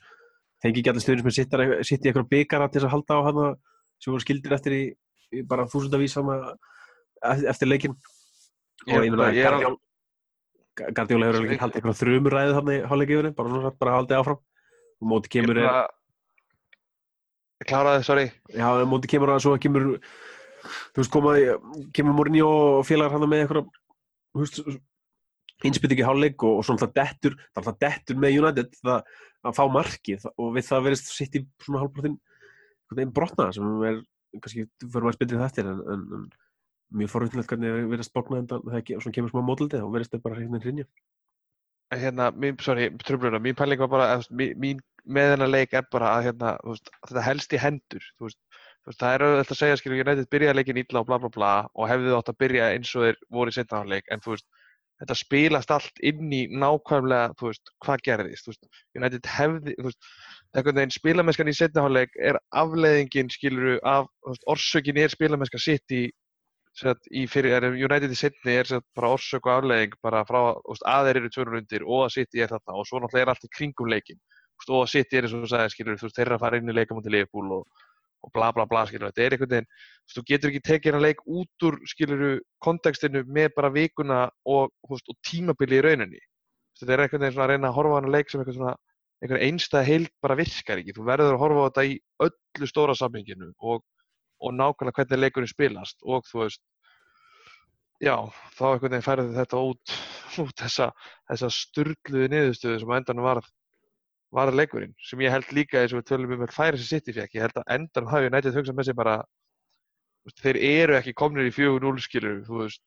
fengi 0.62 0.82
ekki 0.82 0.92
allir 0.92 1.04
stjórnismenn 1.04 1.36
sitt 1.36 2.06
í 2.06 2.10
eitthvað 2.10 2.30
byggara 2.30 2.68
til 2.70 2.80
þess 2.80 2.88
að 2.88 2.94
halda 2.94 3.18
á 3.18 3.26
hana 3.26 3.48
sem 4.02 4.12
voru 4.12 4.24
skildir 4.24 4.54
eftir 4.56 4.76
í, 4.76 4.84
í 5.34 5.42
bara 5.46 5.66
þúsundavís 5.70 6.16
eftir 7.50 7.68
leikin 7.70 7.96
og 7.96 9.02
ég 9.02 9.10
meina 9.10 9.32
Guardiol- 9.32 9.80
Guardiola 10.76 11.28
hefur 11.30 11.40
alveg 11.40 11.60
haldið 11.62 11.78
eitthvað 11.80 12.00
þrjumur 12.00 12.34
ræðið 12.36 12.56
hann 12.58 12.72
í 12.72 12.78
hálfleikifinu, 12.90 13.30
bara 13.36 13.52
svona 13.52 13.70
bara 13.80 13.94
haldið 13.96 14.18
áfram. 14.18 14.40
Og 15.00 15.08
móti 15.08 15.30
kemur 15.32 15.60
er, 15.60 15.78
kláraði, 17.64 18.02
sorry. 18.04 18.26
já, 18.52 18.66
móti 18.88 19.10
kemur 19.12 19.32
að 19.32 19.42
svo 19.44 19.54
kemur 19.60 19.86
þú 19.96 21.00
veist, 21.00 21.12
koma, 21.12 21.32
kemur 21.96 22.16
Mourinho 22.16 22.50
og 22.50 22.84
félagar 22.88 23.16
hann 23.16 23.28
með 23.30 23.44
eitthvað 23.44 23.70
þú 24.36 24.42
veist, 24.42 24.60
innspytt 25.64 25.96
ekki 25.96 26.06
hálfleik 26.06 26.44
og, 26.44 26.60
og 26.60 26.68
svona 26.68 26.84
það 26.84 26.94
dettur, 27.00 27.38
það 27.56 27.80
dettur 27.86 28.20
með 28.20 28.38
United 28.42 28.78
það, 28.82 29.18
að 29.46 29.56
fá 29.56 29.64
markið. 29.72 30.28
Og 30.36 30.52
við 30.56 30.68
það 30.68 30.86
verðist 30.88 31.12
sitt 31.14 31.40
í 31.40 31.44
svona 31.64 31.86
einn 32.04 32.20
brotna 33.14 33.50
sem 33.52 33.84
er 33.88 34.00
kannski 34.36 34.66
fyrir 34.84 35.06
maður 35.06 35.20
það 35.32 35.46
eftir 35.48 35.70
en, 35.70 35.82
en, 35.92 36.06
en 36.18 36.26
mjög 36.96 37.12
forvitnilegt 37.12 37.50
hvernig 37.50 37.88
verðist 37.90 38.14
bókna 38.14 38.42
en 38.42 38.48
það 38.48 39.12
kemur 39.14 39.32
smá 39.32 39.42
módaldi 39.42 39.80
og 39.82 39.94
verðist 39.94 40.14
það 40.14 40.26
bara 40.26 40.40
hérna 40.40 40.62
hrinja 40.62 40.88
Hérna, 41.94 42.32
mín, 42.34 42.56
sorry, 42.58 42.88
tröfluna, 42.98 43.38
mín 43.38 43.54
pæling 43.54 43.78
var 43.78 43.88
bara, 43.88 44.06
að, 44.16 44.24
mín, 44.34 44.56
mín 44.58 44.80
með 45.06 45.28
þennan 45.32 45.52
leik 45.52 45.74
er 45.78 45.84
bara 45.92 46.16
að, 46.16 46.24
hérna, 46.26 46.54
veist, 46.66 46.90
þetta 47.06 47.22
helst 47.22 47.52
í 47.54 47.60
hendur, 47.62 48.08
þú 48.18 48.26
veist, 48.26 48.38
þú 48.82 48.90
veist, 48.90 48.98
það 49.02 49.14
er 49.14 49.24
auðvitað 49.26 49.54
að 49.54 49.60
segja, 49.60 49.76
skilur, 49.78 50.00
United 50.02 50.30
byrjaði 50.34 50.58
leikin 50.58 50.80
illa 50.82 51.02
og 51.02 51.06
bla 51.06 51.20
bla 51.22 51.30
bla 51.36 51.52
og 51.78 51.86
hefði 51.92 52.10
þátt 52.16 52.32
að 52.32 52.38
byrja 52.42 52.70
eins 52.74 52.94
og 52.98 53.06
þeir 53.06 53.20
voru 53.38 53.54
í 53.54 53.56
setnaðanleik, 53.56 54.10
en 54.10 54.24
þú 54.24 54.34
veist, 54.34 54.48
þetta 55.00 55.16
spilast 55.18 55.72
allt 55.74 56.04
inn 56.08 56.30
í 56.32 56.42
nákvæmlega, 56.48 57.34
þú 57.38 57.50
veist, 57.50 57.72
hvað 57.84 58.04
gerðist, 58.08 58.46
þú 58.46 58.52
veist, 58.52 58.68
United 58.96 59.30
hefði, 59.36 59.74
þú 59.78 59.88
veist, 59.88 60.12
einhvern 60.56 60.78
veginn 60.80 60.94
spilamennskan 60.94 61.50
í 61.52 61.56
setnaðanleik 61.56 62.14
er 62.30 62.38
afleiðingin, 62.62 63.32
skilur, 63.32 63.74
af, 63.84 64.08
þú 64.24 64.32
veist, 64.32 64.46
orsökin 64.54 65.02
er 65.02 65.12
spilamennskan 65.12 65.62
sitt 65.66 65.96
í, 65.96 66.06
Sett, 66.76 67.06
í 67.08 67.22
fyrir, 67.24 67.54
er 67.56 67.72
United 67.72 68.12
í 68.12 68.16
setni 68.18 68.52
er 68.52 68.68
sett, 68.68 68.84
bara 68.92 69.14
orsök 69.14 69.46
og 69.48 69.52
aflegging 69.54 69.94
bara 70.04 70.20
frá 70.28 70.40
þú 70.58 70.74
veist, 70.74 70.82
að 70.92 71.06
þeir 71.08 71.18
eru 71.22 71.30
tvörun 71.32 71.58
undir 71.62 71.84
og 71.86 72.02
að 72.04 72.10
City 72.18 72.42
er 72.44 72.50
þarna 72.52 72.74
og 72.76 72.84
svo 72.84 73.00
náttúrulega 73.00 73.25
er 73.25 73.30
allt 73.32 73.47
í 73.47 73.50
kringum 73.54 73.88
leikin 73.88 74.18
þú 74.21 74.60
veist, 74.60 74.73
og 74.75 74.82
að 74.82 74.90
City 74.92 75.16
er 75.16 75.25
eins 75.25 75.36
og 75.38 75.47
þú 75.47 75.50
sagði 75.54 75.73
skilur 75.73 75.97
þú 75.97 76.04
veist, 76.10 76.18
þeir 76.18 76.26
eru 76.26 76.36
að 76.36 76.42
fara 76.44 76.60
inn 76.60 76.68
í 76.68 76.75
leikamóti 76.76 77.14
Liverpool 77.14 77.54
og, 77.56 77.80
og 78.26 78.32
bla 78.34 78.50
bla 78.54 78.67
bla 78.67 78.84
skilur 78.89 79.10
þetta 79.10 79.23
er 79.25 79.36
einhvern 79.36 79.52
veginn 79.54 79.69
þú 80.12 80.25
getur 80.30 80.52
ekki 80.52 80.62
tekið 80.69 80.91
hérna 80.91 81.02
leik 81.04 81.23
út 81.26 81.67
úr 81.69 81.78
skilur 81.91 82.25
kontekstinu 82.62 83.23
með 83.26 83.52
bara 83.56 83.73
vikuna 83.75 84.21
og, 84.45 84.73
veist, 84.91 85.08
og 85.10 85.19
tímabili 85.26 85.80
í 85.80 85.84
rauninni. 85.86 86.23
Þetta 86.80 86.93
er 86.93 87.04
einhvern 87.04 87.25
veginn 87.25 87.36
svona 87.36 87.47
að 87.47 87.52
reyna 87.54 87.71
að 87.71 87.78
horfa 87.78 88.00
hana 88.00 88.15
leik 88.15 88.30
sem 88.30 88.43
einhvern 88.43 88.58
svona 88.58 88.76
einhvern 89.23 89.45
einstæð 89.47 89.86
heild 89.89 90.15
bara 90.23 90.36
virkar 90.39 90.82
ekki. 90.82 90.95
Þú 90.97 91.06
verður 91.08 91.36
að 91.36 91.43
horfa 91.45 91.62
á 91.62 91.67
þetta 91.69 91.86
í 91.89 91.99
öllu 92.26 92.71
stóra 92.71 92.97
samhenginu 92.99 93.52
og, 93.58 93.84
og 94.43 94.56
nákvæmlega 94.56 94.99
hvernig 95.00 95.23
leikurinn 95.23 95.52
spilast 95.52 96.02
og 96.04 96.26
þú 96.28 96.43
veist 96.45 96.62
já, 98.02 98.17
þá 98.56 98.65
einhvern 98.73 98.93
veginn 98.93 99.06
færði 99.06 99.36
þetta 99.39 99.62
út, 99.71 99.95
út 100.45 100.58
þessa, 100.60 100.91
þessa 101.30 101.52
sturluðu 101.54 102.28
niðurstöðu 102.32 102.82
sem 102.82 102.93
á 102.93 102.99
endanum 102.99 103.28
varð, 103.28 103.49
varð 104.34 104.56
leikurinn 104.58 104.95
sem 105.02 105.21
ég 105.23 105.32
held 105.32 105.52
líka 105.54 105.80
eins 105.80 105.95
og 105.95 106.00
við 106.00 106.08
tölum 106.10 106.34
um 106.36 106.45
að 106.47 106.54
færi 106.54 106.80
sem 106.80 106.89
sitt 106.91 107.10
í 107.10 107.15
fekk, 107.17 107.36
ég 107.36 107.47
held 107.47 107.60
að 107.60 107.71
endanum 107.76 108.10
hafi 108.10 108.32
nættið 108.32 108.58
hugsað 108.58 108.78
með 108.78 108.89
sig 108.89 108.99
bara 108.99 109.17
veist, 110.26 110.43
þeir 110.43 110.58
eru 110.62 110.99
ekki 110.99 111.15
komnir 111.17 111.49
í 111.49 111.54
4-0 111.54 112.02
skilur 112.04 112.43
þú 112.49 112.60
veist, 112.65 112.82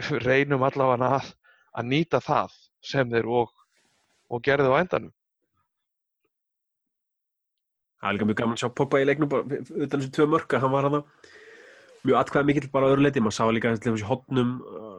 reynum 0.26 0.66
allavega 0.66 1.14
að, 1.20 1.32
að 1.78 1.90
nýta 1.94 2.22
það 2.24 2.58
sem 2.84 3.10
þeir 3.12 3.30
og, 3.40 3.50
og 4.30 4.44
gerðu 4.44 4.74
á 4.74 4.80
endanum. 4.80 5.14
Það 8.00 8.08
er 8.08 8.16
líka 8.16 8.26
mjög 8.30 8.38
gaman 8.38 8.56
að 8.56 8.62
sjá 8.62 8.70
Pogba 8.80 9.02
í 9.02 9.04
leiknum 9.04 9.34
utan 9.34 10.00
þessu 10.00 10.12
tvö 10.16 10.26
mörk 10.32 10.54
að 10.56 10.62
hann 10.64 10.72
var 10.72 10.86
hann 10.88 11.02
mjög 12.00 12.16
atkvæða 12.16 12.48
mikill 12.48 12.70
bara 12.72 12.88
öðru 12.88 13.04
leiti 13.04 13.20
maður 13.20 13.36
sá 13.36 13.52
líka 13.52 13.74
til 13.76 13.92
þessu 13.92 14.08
hotnum 14.08 14.54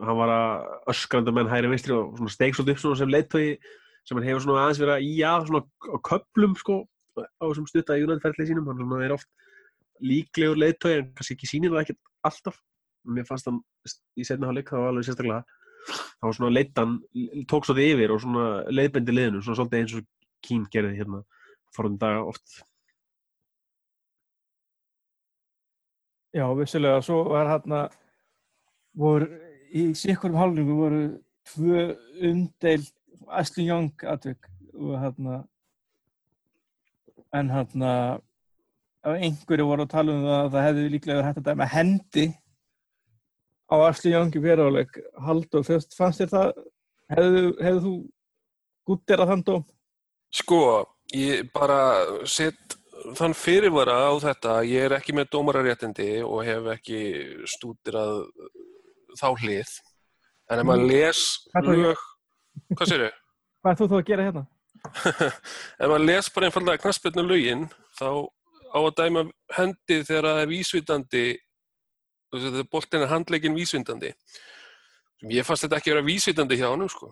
hann 0.05 0.19
var 0.19 0.33
að 0.35 0.67
öskranda 0.93 1.33
menn 1.33 1.49
hægri 1.49 1.71
vinstri 1.71 1.95
og 1.97 2.19
steik 2.29 2.53
svolítið 2.53 2.85
upp 2.91 2.99
sem 2.99 3.09
leiðtói 3.09 3.45
sem 4.07 4.17
hann 4.17 4.27
hefur 4.27 4.45
svona 4.45 4.65
aðeins 4.65 4.81
verið 4.81 4.95
að 4.95 5.07
í 5.07 5.13
að 5.27 5.47
svona 5.49 5.63
á 5.65 5.97
köplum 6.09 6.57
sko 6.59 6.77
á 7.19 7.43
þessum 7.45 7.69
stutta 7.69 7.97
í 7.99 8.05
United-ferðlið 8.05 8.51
sínum. 8.51 8.67
Hann 8.69 8.81
svona 8.81 9.05
er 9.05 9.15
oft 9.15 9.29
líklegur 10.01 10.59
leiðtói 10.59 10.93
en 10.97 11.09
kannski 11.17 11.37
ekki 11.37 11.49
sýnir 11.49 11.73
það 11.73 11.83
ekkert 11.85 12.01
alltaf. 12.29 12.61
Mér 13.05 13.27
fannst 13.27 13.49
hann 13.49 13.61
í 14.17 14.25
setna 14.27 14.49
hálfleik 14.49 14.71
það 14.71 14.83
var 14.85 14.93
alveg 14.93 15.09
sérstaklega 15.09 15.43
þá 15.89 16.25
var 16.27 16.35
svona 16.37 16.53
leittan 16.53 16.97
tók 17.49 17.65
svolítið 17.65 17.95
yfir 17.95 18.13
og 18.13 18.21
svona 18.23 18.47
leiðbendi 18.69 19.15
liðinu 19.15 19.41
svona 19.41 19.59
svolítið 19.59 19.79
eins 19.81 19.95
og 19.97 20.09
Kín 20.41 20.63
gerði 20.73 20.97
hérna 20.97 21.19
forðum 21.75 21.99
daga 22.01 22.23
oft. 22.25 22.61
Já, 26.33 26.47
vissulega, 26.57 27.01
svo 27.05 27.19
var 27.29 27.49
hérna 27.51 27.83
voru 28.97 29.27
í 29.69 29.91
sikkurum 29.97 30.39
hálfningu 30.39 30.77
voru 30.79 31.01
tvö 31.51 31.83
umdeil 32.31 32.81
Ashley 33.31 33.67
Young 33.69 33.91
atvik 34.11 34.47
og 34.73 34.95
hérna 35.01 35.41
en 37.33 37.49
hérna 37.51 37.91
einhverju 39.07 39.65
voru 39.65 39.85
að 39.87 39.93
tala 39.95 40.13
um 40.13 40.25
það 40.27 40.39
að 40.45 40.51
það 40.55 40.65
hefði 40.67 40.89
líklega 40.93 41.17
verið 41.19 41.29
hægt 41.29 41.41
að 41.41 41.47
dæma 41.49 41.67
hendi 41.71 42.25
á 43.71 43.75
Ashley 43.87 44.13
Young 44.13 44.35
í 44.35 44.43
fyriráleik 44.43 44.99
fyrst 45.65 45.95
fannst 45.97 46.21
þér 46.21 46.33
það 46.35 46.51
hefðu, 47.15 47.45
hefðu 47.65 47.81
þú 47.85 47.93
gúttir 48.91 49.23
að 49.23 49.31
þann 49.31 49.45
dóm? 49.47 49.63
Sko, 50.31 50.59
ég 51.15 51.49
bara 51.55 51.79
set 52.29 52.77
þann 53.17 53.33
fyrirvara 53.35 53.95
á 54.07 54.13
þetta, 54.21 54.59
ég 54.67 54.85
er 54.87 54.95
ekki 54.99 55.15
með 55.17 55.31
dómararéttindi 55.33 56.09
og 56.23 56.43
hef 56.45 56.67
ekki 56.75 56.99
stúdirað 57.49 58.27
þá 59.17 59.27
hlið. 59.41 59.71
En 60.51 60.61
ef 60.61 60.67
maður 60.67 60.85
les 60.91 61.21
Hvað 61.51 61.65
þá- 61.67 61.81
lög, 61.81 62.03
hvað 62.75 62.91
sér 62.91 63.07
Hvað 63.61 63.71
er 63.71 63.77
þú 63.79 63.87
þá 63.91 63.97
að 63.99 64.07
gera 64.09 64.27
hérna? 64.27 64.45
ef 65.81 65.85
maður 65.85 66.05
les 66.07 66.29
bara 66.33 66.47
einfallega 66.49 66.81
knaspirnu 66.81 67.25
lögin, 67.27 67.67
þá 67.99 68.07
á 68.71 68.79
að 68.79 68.93
dæma 68.97 69.25
hendi 69.57 69.97
þegar 70.07 70.27
það 70.29 70.39
er 70.41 70.49
vísvitandi, 70.49 71.25
þegar 72.33 72.69
boltin 72.71 73.05
er 73.05 73.11
handleikin 73.11 73.57
vísvitandi. 73.57 74.13
Ég 75.29 75.45
fannst 75.45 75.67
þetta 75.67 75.77
ekki 75.77 75.93
vera 75.93 76.07
vísvitandi 76.07 76.57
hjá 76.57 76.71
hann, 76.71 76.87
sko. 76.89 77.11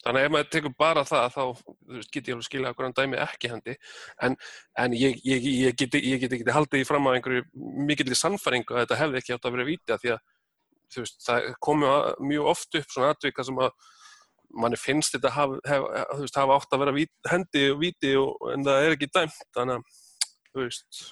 Þannig 0.00 0.22
að 0.22 0.26
ef 0.26 0.32
maður 0.34 0.50
tekur 0.54 0.74
bara 0.80 1.04
það, 1.04 1.26
þá 1.34 1.42
þú 1.60 1.94
veist, 1.98 2.10
get 2.10 2.28
ég 2.30 2.34
alveg 2.34 2.46
skilja 2.48 2.72
að 2.72 2.82
hann 2.86 2.96
dæmi 2.96 3.18
ekki 3.20 3.50
hendi. 3.52 3.74
En, 4.24 4.36
en 4.80 4.94
ég, 4.96 5.18
ég, 5.28 5.48
ég 5.60 5.76
geti 5.76 6.00
ég 6.06 6.22
get 6.22 6.34
ekki 6.38 6.54
haldið 6.56 6.82
í 6.82 6.86
fram 6.88 7.06
á 7.06 7.12
einhverju 7.12 7.44
mikilli 7.86 8.16
sannfæringu 8.16 8.74
að 8.74 8.86
þetta 8.86 9.00
hefði 9.02 9.20
ekki 9.20 9.36
átt 9.36 9.48
að 9.50 9.58
vera 9.58 9.68
víti 9.68 9.94
af 9.94 10.00
því 10.00 10.14
að 10.16 10.22
veist, 10.96 11.20
það 11.26 11.50
komu 11.68 11.90
að- 11.92 12.24
mjög 12.32 12.48
oft 12.54 12.80
upp 12.80 12.94
svona 12.94 13.12
atvika 13.12 13.44
sem 13.44 13.60
að 13.60 13.70
manni 14.56 14.78
finnst 14.80 15.14
þetta 15.16 15.30
hafa, 15.36 15.60
þú 16.10 16.24
veist, 16.24 16.38
hafa 16.40 16.58
átt 16.58 16.74
að 16.74 16.84
vera 16.84 16.96
vít, 16.96 17.12
hendi 17.30 17.64
og 17.70 17.80
víti 17.80 18.12
og, 18.18 18.36
en 18.54 18.66
það 18.66 18.84
er 18.86 18.96
ekki 18.96 19.10
dæmt. 19.14 19.40
Þannig 19.56 19.78
að, 19.78 20.04
þú 20.50 20.62
veist, 20.64 21.02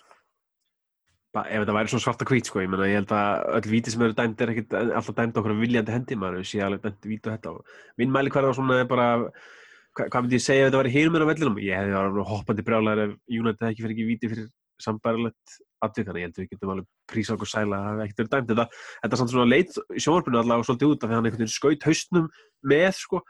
Ba- 1.37 1.45
ef 1.45 1.61
þetta 1.61 1.75
væri 1.77 1.91
svona 1.93 2.03
svarta 2.07 2.25
hvít 2.25 2.49
sko, 2.49 2.63
ég 2.65 2.71
meina 2.73 2.87
ég 2.89 3.03
held 3.03 3.11
að 3.13 3.43
öll 3.59 3.69
víti 3.69 3.93
sem 3.93 4.03
eru 4.07 4.15
dæmd 4.17 4.41
er 4.41 4.53
ekkert 4.55 4.77
alltaf 4.81 5.17
dæmd 5.19 5.37
okkur 5.37 5.59
viljandi 5.59 5.93
hendi 5.93 6.17
maður, 6.17 6.47
sé 6.49 6.63
alveg 6.65 6.87
dæmd 6.87 7.09
víti 7.11 7.29
og 7.29 7.35
þetta 7.35 7.53
minn 8.01 8.15
mæli 8.15 8.33
hverða 8.33 8.55
svona 8.57 8.79
er 8.81 8.89
bara 8.89 9.09
hva, 9.29 10.07
hvað 10.07 10.23
myndi 10.25 10.39
ég 10.39 10.45
segja 10.47 10.65
ef 10.65 10.71
þetta 10.71 10.81
væri 10.81 10.95
hinum 10.95 11.19
en 11.19 11.27
á 11.29 11.31
vellinum 11.31 11.61
ég 11.61 11.77
hefði 11.77 11.95
verið 11.99 12.31
hoppandi 12.33 12.65
brjálæður 12.65 13.03
ef 13.05 13.13
United 13.29 13.61
hefði 13.61 13.75
ekki 13.75 13.85
fyrir 13.85 13.95
ekki 13.99 14.09
víti 14.09 14.31
fyrir 14.33 14.49
sambærilegt 14.81 15.59
atvik, 15.87 16.07
þannig 16.09 16.23
ég 16.23 16.29
held 16.29 16.39
að 16.39 16.43
við 16.45 16.51
getum 16.53 16.73
alveg 16.75 16.87
prísa 17.13 17.35
okkur 17.37 17.51
sæla 17.53 17.79
að 17.79 17.89
það 17.89 18.05
ekkert 18.05 18.21
verið 18.23 18.33
dæmd 18.35 18.53
þetta, 18.53 18.67
þetta 19.03 19.15
er 19.15 19.21
samt 19.23 19.33
svona 19.35 19.51
leit 19.53 19.73
í 19.79 20.03
sjónvarpinu 20.05 20.41
allavega 20.43 20.69
svolítið 20.69 20.93
út 20.95 21.03
af 21.03 21.09
því 21.09 21.13
að 21.13 21.19
hann 21.19 21.29
einhvern 21.29 21.43
veginn 21.45 21.55
skaut 21.55 21.87
haustnum 21.89 22.31
með 22.73 22.89
sko 22.99 23.21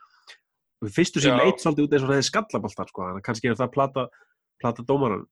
og 0.79 0.93
fyrstu 0.95 1.21
Já. 1.25 1.35
leit 1.39 1.59
svolítið 1.65 1.85
út 1.89 1.93
eins 1.97 2.05
og 2.05 2.09
það 2.09 2.19
hefði 2.19 2.29
skallaboltar 2.31 2.89
sko, 2.93 3.03
þannig 3.09 3.21
að 3.23 3.27
kannski 3.29 3.51
er 3.51 3.59
það 3.59 3.69
að 3.69 3.75
plata, 3.77 4.07
plata 4.63 4.87
dómaran 4.89 5.27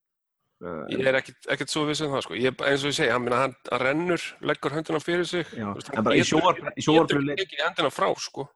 ég 0.89 1.05
er 1.05 1.19
ekkit 1.21 1.69
svo 1.69 1.83
viss 1.85 2.01
um 2.01 2.15
það, 2.15 2.23
sko. 2.25 2.37
Ég, 2.41 2.55
eins 2.65 2.85
og 2.85 2.89
ég 2.89 2.97
segi, 2.97 3.11
hann, 3.13 3.27
hann, 3.29 3.57
hann 3.69 3.83
rennur, 3.83 4.23
leggur 4.49 4.73
höndina 4.73 5.01
fyrir 5.05 5.27
sig. 5.29 5.45
Já, 5.53 5.67
veist, 5.77 5.91
hann 5.93 6.07
getur- 6.09 7.35
ekki 7.37 7.59
hendina 7.61 7.91
frá, 7.93 8.09
sko. 8.17 8.47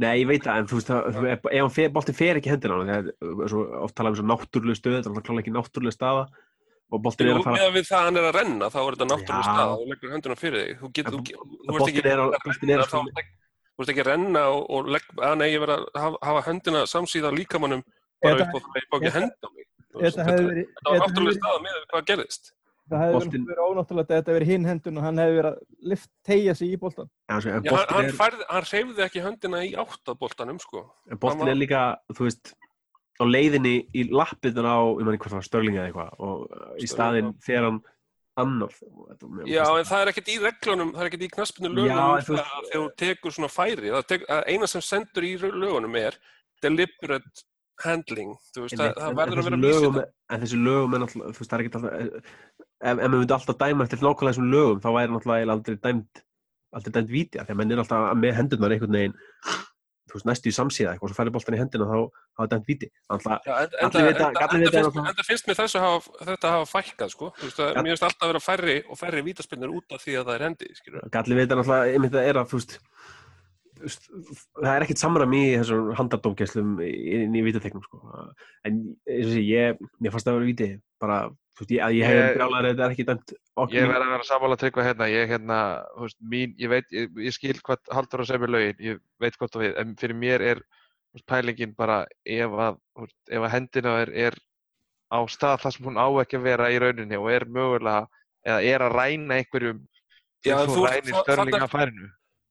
Nei, 0.00 0.20
ég 0.22 0.28
veit 0.30 0.44
það, 0.46 0.60
en 0.62 0.68
þú 0.70 0.78
veist, 0.78 0.92
það, 0.92 1.08
þú- 1.16 1.26
ef 1.34 1.48
hann 1.64 1.74
fer, 1.74 1.90
boltin 1.96 2.14
fer 2.20 2.38
ekki 2.38 2.52
hendina 2.54 2.78
hann, 2.78 3.10
þegar 3.18 3.50
svo 3.50 3.64
oft 3.82 3.96
tala 3.98 4.14
um 4.14 4.30
náttúrulega 4.30 4.78
stöð, 4.78 4.94
þetta 5.00 5.10
er 5.10 5.26
klálega 5.26 5.42
ekki 5.42 5.56
náttúrulega 5.58 5.96
staða 5.98 6.22
og 6.90 7.02
boltin 7.04 7.28
er 7.30 7.36
að 7.38 7.44
fara, 7.46 7.56
með 7.60 7.74
við 7.76 7.84
það 7.90 7.98
að 8.00 8.06
hann 8.08 8.16
er 8.20 8.26
að 8.30 8.36
renna, 8.40 8.68
þá 8.74 8.78
er 8.82 8.96
þetta 8.96 9.08
náttúrulega 9.10 9.46
stað 9.48 9.74
og 9.76 9.84
leggur 9.92 10.14
höndina 10.14 10.36
fyrir 10.40 10.60
þig. 10.66 10.78
Þú, 10.80 10.92
get, 10.98 11.06
En 11.06 11.12
þú, 11.12 11.18
þú- 11.20 11.24
þú, 11.30 11.58
þú, 11.60 11.70
boltinn 11.70 11.80
ert 11.80 11.90
ekki 11.90 12.04
er 12.04 12.10
að 12.10 12.18
renna, 12.20 13.24
þú 13.80 13.84
ert 13.84 13.92
ekki 13.94 14.04
að 14.04 14.10
renna 14.10 14.42
og, 14.50 14.62
og 14.70 14.88
legg, 14.94 15.04
að 15.30 15.34
nei, 15.40 15.48
ég 15.54 15.60
verð 15.64 15.76
að 15.78 16.00
hafa, 16.04 16.18
hafa 16.30 16.44
höndina 16.50 16.80
samsíða 16.90 17.30
líkamannum 17.38 17.82
bara 18.20 18.44
upp 18.46 18.54
og 18.58 18.64
það 18.66 18.80
er 18.80 18.88
bara 18.90 19.00
ekki 19.06 19.14
henda 19.18 19.46
á 19.46 19.50
mig. 19.54 19.66
Þú 19.90 20.00
veist, 20.04 20.16
Þetta 20.18 20.30
hefði 20.30 20.48
verið, 20.50 20.66
var 20.70 20.90
hefði 20.90 21.00
náttúrulega 21.04 21.30
verið, 21.30 21.38
staða 21.40 21.62
með 21.66 21.78
hvað 21.90 22.04
gerðist. 22.10 22.50
það 22.90 23.00
hefði 23.04 23.14
Boltinn- 23.20 23.46
verið 23.50 23.64
ónáttúrulega 23.70 24.10
að 24.10 24.18
þetta 24.20 24.34
verið 24.36 24.50
hinn 24.50 24.64
hendun 24.70 24.98
og 25.00 25.04
hann 25.06 25.18
hefði 25.22 25.36
verið 25.40 25.50
að 25.50 25.58
lift, 25.92 26.10
tegja 26.26 26.54
sig 26.58 26.68
í 26.74 26.78
boltan. 26.82 27.08
Já, 27.30 27.34
hann, 27.40 27.62
boltinn 27.70 27.96
hann, 27.96 28.10
færði, 28.20 28.46
hann 28.50 28.66
hreyfði 28.70 29.04
ekki 29.06 29.22
höndina 29.24 29.60
í 29.66 29.70
áttaboltanum, 29.78 30.58
sko. 30.62 30.82
en 31.10 31.18
boltinn 31.22 31.40
hann 31.46 31.52
er 31.54 31.58
líka, 31.60 31.82
þú 32.14 32.26
veist, 32.28 32.52
á 33.20 33.24
leiðinni 33.28 33.74
í 33.92 34.06
lappirnar 34.10 34.68
á, 34.68 34.80
ég 34.96 35.06
maður 35.06 35.20
hvað 35.22 35.34
það 35.34 35.40
var, 35.40 35.48
Störling 35.48 35.78
eða 35.78 35.88
eitthvað 35.90 36.26
og 36.26 36.44
uh, 36.48 36.70
í 36.80 36.88
staðinn 36.90 37.34
fer 37.44 37.66
hann 37.66 37.82
mér 38.40 39.50
Já, 39.50 39.64
en 39.76 39.86
það 39.88 40.02
er 40.02 40.10
ekkert 40.12 40.32
í 40.32 40.38
reglunum, 40.40 40.94
það 40.94 41.04
er 41.04 41.10
ekkert 41.10 41.26
í 41.26 41.30
knaspinu 41.34 41.70
Já, 41.70 41.76
lögunum 41.76 42.16
en 42.16 42.26
þú 42.26 42.38
að 42.38 42.50
þegar 42.70 42.72
þú 42.72 42.84
tekur 43.02 43.36
svona 43.36 43.52
færi, 43.52 43.92
það 43.92 44.08
tek, 44.14 44.26
eina 44.48 44.70
sem 44.70 44.84
sendur 44.86 45.26
í 45.26 45.32
lögunum 45.40 45.98
er 46.00 46.16
deliberate 46.64 47.44
handling, 47.84 48.32
þú 48.54 48.64
veist, 48.64 48.76
það, 48.78 48.96
það 49.00 49.18
verður 49.20 49.40
að 49.40 49.48
vera 49.48 49.60
lögum, 49.60 50.00
en 50.04 50.42
þessi 50.44 50.58
lögum 50.60 50.96
er 50.96 51.02
náttúrulega, 51.04 51.34
þú 51.36 51.42
veist, 51.42 51.52
það 51.52 51.56
er 51.58 51.64
ekki 51.64 51.78
alltaf 51.78 51.94
ef, 52.00 52.34
ef 52.80 52.98
maður 53.00 53.14
myndi 53.16 53.36
alltaf 53.36 53.60
dæma 53.60 53.86
eftir 53.86 54.02
nákvæmlega 54.04 54.34
þessum 54.34 54.50
lögum 54.54 54.82
þá 54.84 54.90
væri 54.96 55.14
náttúrulega 55.14 55.54
aldrei 55.56 55.78
dæmt 55.86 56.22
aldrei 56.76 56.94
dæmt 56.96 57.12
víti, 57.12 57.40
af 57.40 57.48
því 57.48 57.54
að 57.54 57.60
menn 57.60 57.74
er 57.74 57.82
alltaf 57.82 58.06
með 58.20 58.36
hendurnar 58.36 58.74
einhvern 58.76 58.98
veginn 58.98 59.16
þú 60.10 60.18
veist, 60.18 60.28
næstu 60.28 60.50
í 60.50 60.54
samsíða 60.56 60.92
eitthvað 60.92 61.08
og 61.08 61.12
svo 61.12 61.18
færi 61.20 61.32
boltan 61.34 61.56
í 61.56 61.60
hendina 61.60 61.86
þá 61.86 62.42
er 62.44 62.50
dæmt 62.52 62.68
Allir 63.10 64.10
enda, 64.10 65.26
finnst, 65.26 65.46
mér 65.48 65.58
þessu 65.60 65.82
hafa, 65.82 66.14
þetta 66.28 66.52
hafa 66.56 66.68
fækkað, 66.70 67.14
sko. 67.14 67.30
Þú 67.38 67.48
veist, 67.48 67.60
það, 67.60 67.80
mér 67.80 67.92
finnst 67.94 68.06
alltaf 68.08 68.26
að 68.26 68.32
vera 68.32 68.42
færri 68.44 68.76
og 68.86 69.00
færri 69.00 69.24
vítaspinnur 69.26 69.74
út 69.78 69.96
af 69.96 70.04
því 70.04 70.18
að 70.20 70.28
það 70.30 70.36
er 70.36 70.46
hendi, 70.48 70.70
gallið 71.16 71.40
vita 71.40 71.58
náttúrulega 71.58 71.94
einmitt 71.94 72.16
að 72.18 72.30
er 72.30 72.40
að, 72.40 72.50
þú 72.50 72.60
veist, 72.60 72.76
það 73.80 74.70
er 74.76 74.84
ekkert 74.86 75.00
samræmi 75.02 75.40
í 75.50 75.58
þessum 75.60 75.90
handardómgæslum 75.98 76.72
inn 76.84 77.36
í 77.38 77.42
vítategnum 77.46 77.82
sko. 77.84 78.00
en 78.68 78.80
eins 79.08 79.26
og 79.26 79.32
sé, 79.36 79.44
ég 79.46 79.78
mér 80.00 80.12
fannst 80.14 80.28
að 80.30 80.38
vera 80.38 80.48
víti 80.50 80.68
bara, 81.00 81.18
þú 81.56 81.64
veist, 81.64 81.70
ég, 81.76 81.80
að 81.86 81.96
ég 81.96 82.04
hef 82.10 82.18
Ég- 82.20 82.34
brjálæður 82.36 82.66
að 82.66 82.70
þetta 82.74 82.84
er 82.88 82.94
ekki 82.96 83.06
dæmt 83.10 83.32
okkur 83.56 83.76
Ég 83.78 83.88
verð 83.88 84.04
að 84.06 84.12
vera 84.14 84.28
sammála 84.28 84.56
að 84.58 84.62
tryggva 84.64 84.84
hérna, 84.88 85.08
ég 85.12 85.32
hérna, 85.32 85.58
þú 85.96 86.04
veist, 86.06 86.18
mín, 86.34 86.54
ég 86.60 86.68
veit, 86.74 86.86
ég, 86.92 87.10
ég 87.24 87.36
skil 87.36 87.56
hvað 87.64 87.94
haldur 87.96 88.20
að 88.24 88.30
segja 88.30 88.42
með 88.44 88.54
lögin, 88.56 88.84
ég 88.90 89.00
veit 89.20 89.36
hvort 89.40 89.52
það 89.56 89.64
við, 89.64 89.74
en 89.84 89.96
fyrir 90.00 90.16
mér 90.20 90.44
er 90.52 90.60
þú 90.60 91.18
veist, 91.18 91.26
pælingin 91.32 91.74
bara 91.76 91.98
ef 92.24 92.50
að, 92.66 92.78
þú 92.96 93.06
veist, 93.06 93.18
ef 93.30 93.46
að 93.48 93.54
hendina 93.56 93.96
er, 94.04 94.12
er 94.28 94.38
á 95.10 95.18
stað 95.26 95.60
þar 95.64 95.72
sem 95.74 95.86
hún 95.88 95.98
á 95.98 96.06
ekki 96.22 96.36
að 96.38 96.44
vera 96.46 96.68
í 96.70 96.78
rauninni 96.78 97.16
og 97.18 97.30
er 97.34 97.44
mögulega, 97.50 98.06
eða 98.46 98.60
er 98.74 98.84
að 98.86 98.94
ræna 98.94 99.40
einhverjum, 99.40 99.80
Já, 100.46 100.54
þú- 100.64 100.86
rænir 100.88 101.12
þa- 101.12 101.22
störling 101.26 101.62
af 101.66 101.72
færinu. 101.74 102.06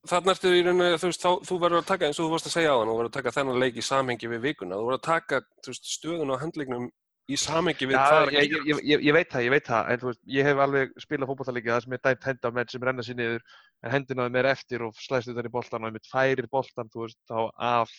Þarna 0.07 0.31
ertu 0.31 0.51
í 0.55 0.61
rauninu, 0.63 0.93
þú 0.95 1.09
veist, 1.09 1.23
þá, 1.25 1.31
þú 1.43 1.55
verður 1.59 1.81
að 1.81 1.89
taka, 1.89 2.07
eins 2.07 2.19
og 2.19 2.27
þú 2.27 2.31
varst 2.31 2.47
að 2.47 2.53
segja 2.55 2.71
á 2.71 2.79
hann, 2.79 2.87
þú 2.87 2.95
verður 2.95 3.09
að 3.09 3.17
taka 3.17 3.33
þennan 3.35 3.59
leik 3.59 3.75
í 3.75 3.83
samhengi 3.83 4.29
við 4.31 4.45
vikuna, 4.47 4.77
þú 4.79 4.85
verður 4.87 4.99
að 4.99 5.07
taka, 5.09 5.39
veist, 5.67 5.89
stöðun 5.91 6.31
á 6.31 6.41
handleiknum 6.43 6.85
í 7.29 7.37
samhengi 7.37 7.89
við 7.89 7.97
hvað 7.97 8.13
Já, 8.15 8.21
er 8.21 8.29
að 8.29 8.37
ég, 8.37 8.53
ég, 8.69 8.79
ég, 8.89 9.03
ég 9.09 9.17
veit 9.17 9.33
það, 9.33 9.43
ég 9.45 9.53
veit 9.53 9.67
það, 9.67 9.89
en 9.91 9.99
þú 10.01 10.09
veist, 10.09 10.21
ég 10.37 10.47
hef 10.47 10.61
alveg 10.63 10.93
spilað 11.03 11.29
fótballtalíki 11.29 11.73
það 11.73 11.83
sem 11.83 11.97
er 11.97 12.03
dæmt 12.07 12.29
henda 12.29 12.49
á 12.49 12.55
menn 12.55 12.71
sem 12.71 12.87
renna 12.87 13.05
sér 13.05 13.19
niður, 13.19 13.43
en 13.83 13.93
hendina 13.93 14.25
þeim 14.29 14.39
er 14.39 14.49
eftir 14.53 14.85
og 14.87 15.03
slæst 15.03 15.33
utan 15.33 15.49
í 15.49 15.53
boltan 15.53 15.83
og 15.83 15.91
einmitt 15.91 16.09
færir 16.09 16.47
boltan, 16.49 16.89
þú 16.89 17.03
veist, 17.03 17.19
þá 17.29 17.39
af 17.69 17.93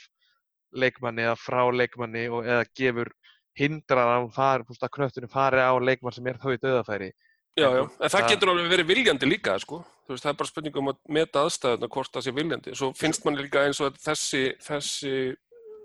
leikmanni 0.73 1.29
eða 1.29 1.37
frá 1.39 1.63
leikmanni 1.75 2.27
og 2.33 2.49
eða 2.49 2.67
gefur 2.81 3.13
hindrar 3.61 4.15
að 4.17 4.29
veist, 4.35 4.83
að 4.83 4.95
knöttunum 4.97 5.33
fari 5.33 5.63
á 5.63 5.75
leikmann 5.79 6.17
sem 6.17 6.27
er 6.27 6.41
þá 6.41 6.51
í 6.55 6.61
döðafæri. 6.65 7.11
Já, 7.59 7.67
já, 7.75 7.83
En 7.99 8.13
það 8.13 8.29
getur 8.31 8.53
alveg 8.53 8.71
verið 8.71 8.89
viljandi 8.93 9.29
líka, 9.29 9.57
sko. 9.59 9.81
Þú 10.07 10.15
veist, 10.15 10.25
það 10.25 10.33
er 10.33 10.39
bara 10.41 10.51
spurning 10.51 10.77
um 10.81 10.91
að 10.93 10.99
meta 11.17 11.43
aðstæðuna 11.45 11.89
hvort 11.91 12.13
það 12.15 12.25
sé 12.27 12.35
viljandi. 12.37 12.75
Svo 12.79 12.91
finnst 12.97 13.27
manni 13.27 13.45
líka 13.45 13.65
eins 13.67 13.81
og 13.83 13.99
þessi, 14.01 14.43
þessi 14.65 15.15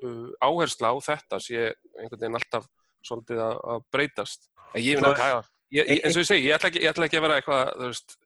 uh, 0.05 0.27
áhersla 0.45 0.93
á 0.93 0.95
þetta 1.07 1.41
sé 1.41 1.63
einhvern 1.97 2.21
veginn 2.21 2.39
alltaf 2.39 2.69
svolítið 3.05 3.41
að, 3.47 3.83
breytast. 3.93 4.47
En 4.73 4.85
ég, 4.85 5.01
meina, 5.01 5.41
ég, 5.73 5.89
ég, 5.89 6.03
eins 6.05 6.17
og 6.17 6.23
ég 6.23 6.29
segi, 6.29 6.47
ég 6.47 6.57
ætla 6.57 6.71
ekki, 6.71 6.83
ég 6.85 6.93
ætla 6.93 7.09
ekki 7.09 7.19
að 7.19 7.25
vera 7.27 7.39
eitthvað, 7.41 7.73
þú 7.73 7.89
veist, 7.91 8.17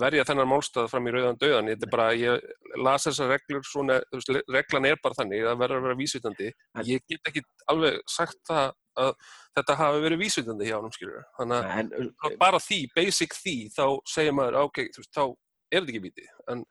verja 0.00 0.24
þennan 0.26 0.50
málstað 0.50 0.88
fram 0.90 1.08
í 1.08 1.14
rauðan 1.14 1.38
döðan. 1.40 1.70
Þetta 1.72 1.86
er 1.86 1.92
bara, 1.92 2.06
ég 2.18 2.46
las 2.82 3.06
þessar 3.08 3.32
reglur 3.34 3.66
svona, 3.68 3.98
veist, 4.14 4.32
reglan 4.50 4.88
er 4.90 5.00
bara 5.02 5.18
þannig, 5.18 5.44
það 5.46 5.60
verður 5.62 5.80
að 5.80 5.88
vera 5.88 5.98
vísvitandi. 6.00 6.50
Ég 6.90 7.04
get 7.10 7.30
ekki 7.30 7.44
alveg 7.72 8.00
sagt 8.10 8.40
það 8.48 8.72
að 9.04 9.12
þetta 9.58 9.76
hafi 9.80 10.04
verið 10.04 10.22
vísvitandi 10.22 10.70
hjá 10.70 10.76
hann. 10.78 10.94
Þannig 11.38 11.58
að 11.58 11.74
en, 11.82 12.14
þá 12.22 12.38
bara 12.42 12.62
því, 12.62 12.80
basic 12.94 13.36
því, 13.38 13.56
þá 13.74 13.84
segir 14.10 14.38
maður, 14.38 14.60
ok, 14.68 14.82
þú 14.94 15.04
veist, 15.04 15.12
þá 15.14 15.24
er 15.24 15.78
þetta 15.78 15.94
ekki 15.94 16.04
víti. 16.08 16.26
En 16.50 16.64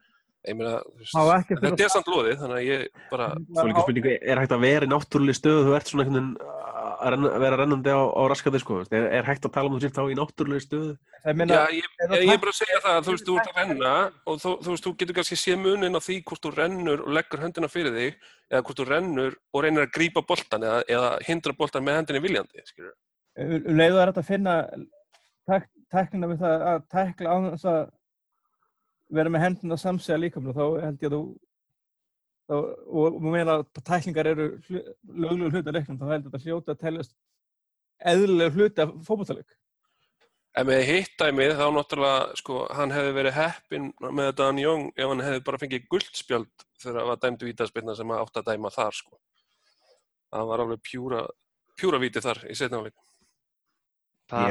ég 0.43 0.59
meina, 0.59 0.77
þetta 1.07 1.87
er 1.87 1.93
samt 1.93 2.11
loðið, 2.11 2.37
þannig 2.43 2.57
að 2.59 2.67
ég 2.67 3.03
bara, 3.11 3.29
Svo 3.47 3.67
líka 3.69 3.85
spurningu, 3.85 4.15
er 4.19 4.43
hægt 4.43 4.55
að 4.55 4.65
vera 4.67 4.87
í 4.87 4.91
náttúrulega 4.91 5.39
stöðu 5.39 5.67
þú 5.69 5.77
ert 5.77 5.91
svona 5.91 6.07
einhvern 6.07 6.33
veginn 6.33 6.51
að 7.03 7.13
renna, 7.13 7.31
vera 7.43 7.57
rennandi 7.59 7.93
á, 7.93 8.01
á 8.01 8.21
raskati 8.31 8.61
sko, 8.61 8.79
er, 8.87 9.07
er 9.19 9.27
hægt 9.27 9.47
að 9.47 9.53
tala 9.55 9.69
um 9.69 9.75
þú 9.75 9.81
sért 9.83 9.97
þá 9.97 10.03
í 10.09 10.17
náttúrulega 10.17 10.63
stöðu 10.63 10.91
meina, 11.37 11.57
já, 11.57 11.75
ég, 11.77 11.89
er 12.05 12.15
ég, 12.15 12.25
ég 12.27 12.33
er 12.33 12.41
bara 12.43 12.53
að 12.53 12.59
segja 12.59 12.81
það, 12.83 12.97
að 12.97 13.07
þú 13.07 13.15
veist, 13.15 13.27
þú 13.27 13.37
ert 13.39 13.51
að 13.51 13.59
renna 13.61 13.93
og 14.03 14.41
þú, 14.43 14.53
þú 14.65 14.73
veist, 14.73 14.87
þú 14.87 14.93
getur 15.01 15.17
kannski 15.19 15.39
séð 15.39 15.59
munin 15.63 15.99
á 15.99 16.01
því 16.03 16.17
hvort 16.29 16.43
þú 16.43 16.53
rennur 16.57 17.05
og 17.05 17.15
leggur 17.17 17.43
höndina 17.43 17.71
fyrir 17.71 17.97
þig 17.97 18.27
eða 18.49 18.63
hvort 18.67 18.81
þú 18.81 18.87
rennur 18.89 19.37
og 19.53 19.65
reynir 19.65 19.85
að 19.85 19.93
grípa 19.97 20.25
boltan 20.29 20.67
eða, 20.67 20.83
eða 20.97 21.13
hindra 21.27 21.55
boltan 21.59 21.87
með 21.87 21.99
hendinni 21.99 22.23
viljandi, 22.23 22.65
skilur. 22.67 22.93
um 23.39 23.79
leiðu 23.79 24.01
er 24.01 24.11
þetta 24.11 24.23
að 24.23 24.31
finna 24.31 24.57
tek, 25.49 25.69
teknina 25.93 26.31
við 26.31 26.43
það 26.43 26.67
að 26.73 26.85
tekla 26.97 27.33
á 27.33 27.37
þess 27.53 27.71
að 27.73 27.81
vera 29.13 29.33
með 29.33 29.45
hendina 29.45 29.79
samsega 29.79 30.21
líkamlega 30.21 30.59
þá 30.59 30.85
held 30.87 31.03
ég 31.03 31.11
að 31.11 31.17
þú 31.17 31.23
og 32.51 33.21
meina 33.23 33.53
að 33.61 33.65
tæklingar 33.87 34.27
eru 34.33 34.45
hlu, 34.67 34.79
löglegur 35.07 35.51
hluti 35.55 35.69
af 35.69 35.75
leiknum 35.77 35.99
þá 36.01 36.07
held 36.11 36.23
ég 36.23 36.27
að 36.27 36.31
þetta 36.33 36.43
hljóta 36.47 36.69
að 36.75 36.81
teljast 36.83 37.13
eðlilega 38.13 38.55
hluti 38.57 38.79
af 38.83 38.89
fótballtaleik 39.07 39.51
En 40.53 40.67
með 40.69 40.81
hitt 40.85 41.15
dæmið 41.17 41.55
þá 41.57 41.65
náttúrulega, 41.73 42.25
sko, 42.37 42.55
hann 42.77 42.91
hefði 42.93 43.13
verið 43.15 43.33
heppinn 43.39 43.87
með 44.05 44.27
þetta 44.27 44.37
Dan 44.43 44.59
Young 44.61 44.83
ef 44.93 45.07
hann 45.09 45.23
hefði 45.25 45.41
bara 45.47 45.57
fengið 45.63 45.87
guldspjöld 45.89 46.51
þegar 46.77 46.97
það 46.99 47.07
var 47.09 47.17
dæmdu 47.23 47.43
vítaspilna 47.47 47.95
sem 47.97 48.11
átt 48.13 48.37
að 48.37 48.45
dæma 48.51 48.69
þar, 48.75 48.93
sko. 48.93 49.17
Það 50.29 50.45
var 50.51 50.61
alveg 50.61 50.79
pjúra, 50.85 51.21
pjúra 51.79 51.97
víti 52.03 52.21
þar 52.21 52.39
í 52.45 52.53
Ég 52.53 52.69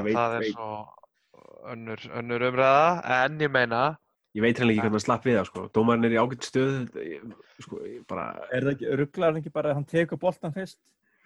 veit- 0.02 0.16
það 0.16 0.34
er 0.34 0.42
veit. 0.42 0.54
svo 0.56 0.70
önnur, 1.70 2.00
önnur 2.18 2.40
umræða, 2.50 2.88
en 3.22 3.38
ég 3.38 3.50
meina, 3.50 3.82
ég 4.34 4.42
veit 4.46 4.58
henni 4.58 4.72
ekki 4.74 4.82
hvernig 4.86 4.96
hann 4.98 5.06
slapp 5.06 5.24
við 5.28 5.38
það 5.40 5.46
sko. 5.50 5.66
dómarinn 5.76 6.08
er 6.08 6.16
í 6.16 6.20
ágætt 6.22 6.48
stöðu 6.48 7.04
ég- 7.04 7.36
sko, 7.60 7.78
bara, 8.08 8.26
er 8.52 8.62
það 8.66 8.74
ekki, 8.76 8.90
rugglar 9.02 9.32
hann 9.32 9.42
ekki 9.42 9.52
bara 9.52 9.70
að 9.72 9.80
hann 9.80 9.88
tekur 9.92 10.18
boltan 10.22 10.54
fyrst 10.56 10.78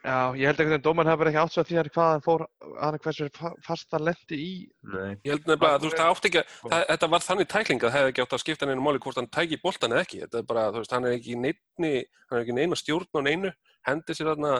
já, 0.07 0.17
ég 0.39 0.47
held 0.47 0.61
ekki 0.63 0.75
að 0.77 0.83
dómarinn 0.87 1.11
hafi 1.11 1.19
bara 1.23 1.31
ekki 1.33 1.41
átt 1.43 1.55
svo 1.57 1.63
því 1.67 1.79
að 1.83 1.91
hvað 1.95 2.11
hann 2.13 2.25
fór, 2.27 2.45
hann 2.81 2.99
hversu 3.07 3.29
fa- 3.35 3.55
fast 3.67 3.91
hann 3.97 4.05
lendi 4.07 4.37
í, 4.39 4.51
nei 4.93 5.17
Ég 5.27 5.33
held 5.33 5.47
nefnilega 5.47 5.73
að 5.77 5.81
þú 5.83 5.89
veist, 5.91 5.99
það 6.03 6.11
átti 6.15 6.31
ekki 6.31 6.41
að, 6.43 6.53
það, 6.71 6.85
þetta 6.93 7.09
var 7.15 7.25
þannig 7.27 7.49
tækling 7.55 7.81
að 7.81 7.87
það 7.91 7.97
hefði 7.99 8.13
ekki 8.13 8.23
átt 8.27 8.37
að 8.37 8.43
skipta 8.45 8.67
neina 8.71 8.85
máli 8.87 9.03
hvort 9.07 9.17
hann 9.23 9.31
tæki 9.35 9.59
boltan 9.63 9.95
eða 9.97 10.05
ekki. 10.07 10.21
Þetta 10.27 10.39
er 10.39 10.47
bara, 10.51 10.67
þú 10.71 10.83
veist, 10.83 10.95
hann 10.95 11.05
er 11.11 11.17
ekki 11.17 11.33
í 11.35 11.41
neinni, 11.43 11.93
hann 12.31 12.39
er 12.39 12.45
ekki 12.45 12.55
neina 12.59 12.79
stjórn 12.79 13.19
á 13.19 13.21
neinu, 13.27 13.53
hendi 13.89 14.15
sér 14.15 14.31
þarna, 14.31 14.53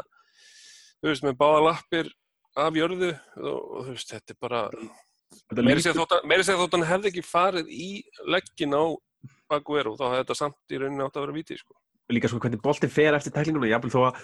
þú 1.03 1.11
veist, 1.13 1.27
með 1.29 1.39
báða 1.39 1.63
lappir 1.69 2.11
af 2.57 2.73
jörðu 2.81 3.13
og, 3.37 3.61
og 3.77 3.81
þú 3.87 3.95
veist, 3.95 4.11
þetta 4.17 4.35
er 4.35 4.41
bara, 4.43 4.63
meiri 5.55 5.83
segja 5.83 5.95
þótt, 5.95 6.73
að- 6.73 6.79
hann 6.79 6.89
hefði 6.91 7.13
ekki 7.13 7.23
farið 7.25 7.67
í 7.71 7.91
leggin 8.27 8.75
á 8.75 8.85
Aguero, 9.51 9.95
þá 9.97 10.11
hefði 10.11 10.25
þetta 10.25 10.37
samt 10.37 10.75
í 10.75 10.79
rauninni 10.81 11.05
átt 11.07 11.17
að 11.17 11.27
vera 11.27 11.33
víti, 11.37 11.57
sko. 11.59 11.75
líka 12.11 12.29
sko 12.29 12.39
hvernig 12.39 12.63
boltin 12.63 12.91
fer 12.91 13.15
eftir 13.15 13.33
tæklinguna 13.33 13.67
jafnvel 13.71 13.91
þó 13.91 14.11
að 14.11 14.21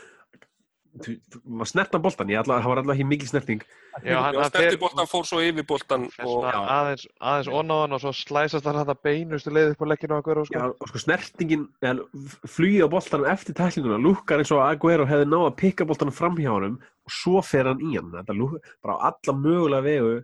maður 1.49 1.71
snertan 1.71 2.03
boltan, 2.05 2.29
ég 2.29 2.43
ætla, 2.43 2.59
það 2.61 2.69
var 2.69 2.81
alltaf 2.83 2.95
ekki 2.99 3.07
mikil 3.09 3.29
snerting 3.31 3.63
já, 3.63 4.19
hann, 4.21 4.35
Já, 4.35 4.41
hann 4.43 4.51
sterti 4.51 4.77
boltan 4.83 5.09
fór 5.09 5.25
svo 5.25 5.39
yfir 5.41 5.65
boltan 5.65 6.05
fer 6.13 6.27
og, 6.29 6.45
aðeins, 6.45 7.07
aðeins 7.17 7.49
onáðan 7.49 7.97
og 7.97 8.03
svo 8.03 8.13
slæsast 8.13 8.69
hann 8.69 8.77
þetta 8.77 8.97
beinustu 9.09 9.55
leið 9.57 9.73
upp 9.73 9.83
á 9.83 9.87
legginu 9.89 10.19
og 10.19 10.27
hverju, 10.27 10.45
Já, 10.53 10.61
sko. 10.61 10.77
og 10.85 10.93
sko 10.93 10.99
snertingin 11.07 11.65
eða 11.81 12.05
flugið 12.45 12.85
á 12.85 12.89
boltanum 12.93 13.31
eftir 13.33 13.57
tæklinguna 13.57 14.03
lúkkar 14.05 14.43
eins 14.45 14.53
og 14.53 14.61
að 14.61 14.75
Aguero 14.77 15.09
hefði 15.09 15.31
náð 15.33 15.47
að 15.49 15.57
pikka 15.65 15.89
boltanum 15.89 16.13
fram 16.19 16.37
hjá 16.37 16.51
honum 16.53 16.77
og 16.77 17.11
svo 17.23 17.41
fer 17.43 17.65
hann 17.73 17.81
í 17.81 17.97
hann 17.97 18.13
bara 18.13 18.99
á 19.01 19.09
alla 19.09 19.33
mögulega 19.39 19.87
vegu 19.89 20.15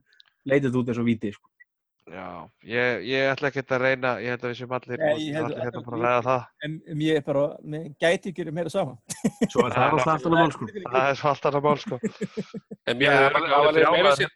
leitið 0.46 0.80
út 0.80 0.90
eins 0.92 1.00
og 1.02 1.08
víti 1.08 1.32
sko. 1.34 1.48
Já, 2.08 2.48
ég, 2.64 3.02
ég 3.04 3.28
ætla 3.28 3.50
ekki 3.50 3.62
að 3.66 3.82
reyna, 3.82 4.14
ég 4.22 4.32
held 4.32 4.44
að 4.44 4.52
við 4.52 4.58
séum 4.62 4.74
allir, 4.76 5.02
hérna 5.04 5.82
bara 5.84 5.98
að 5.98 6.04
ræða 6.04 6.22
það. 6.24 6.44
en 6.64 6.76
um, 6.78 7.02
ég 7.04 7.20
er 7.20 7.24
bara, 7.26 7.42
mér 7.74 7.88
gæti 8.00 8.32
ekki 8.32 8.46
meira 8.48 8.72
saman 8.72 8.96
svo 9.52 9.66
er 9.66 9.74
það 9.74 9.84
alltaf 9.84 10.12
aftan 10.14 10.36
á 10.36 10.38
mál 10.38 10.54
sko. 10.54 10.68
Það 10.72 11.08
er 11.10 11.18
svo 11.20 11.32
allt 11.32 11.48
annað 11.50 11.66
mál, 11.66 11.82
sko. 11.82 11.98
En 12.88 13.00
mér 13.00 13.12
er 13.12 13.38
alveg 13.38 13.90
meira 13.92 14.14
þjálfaður. 14.16 14.34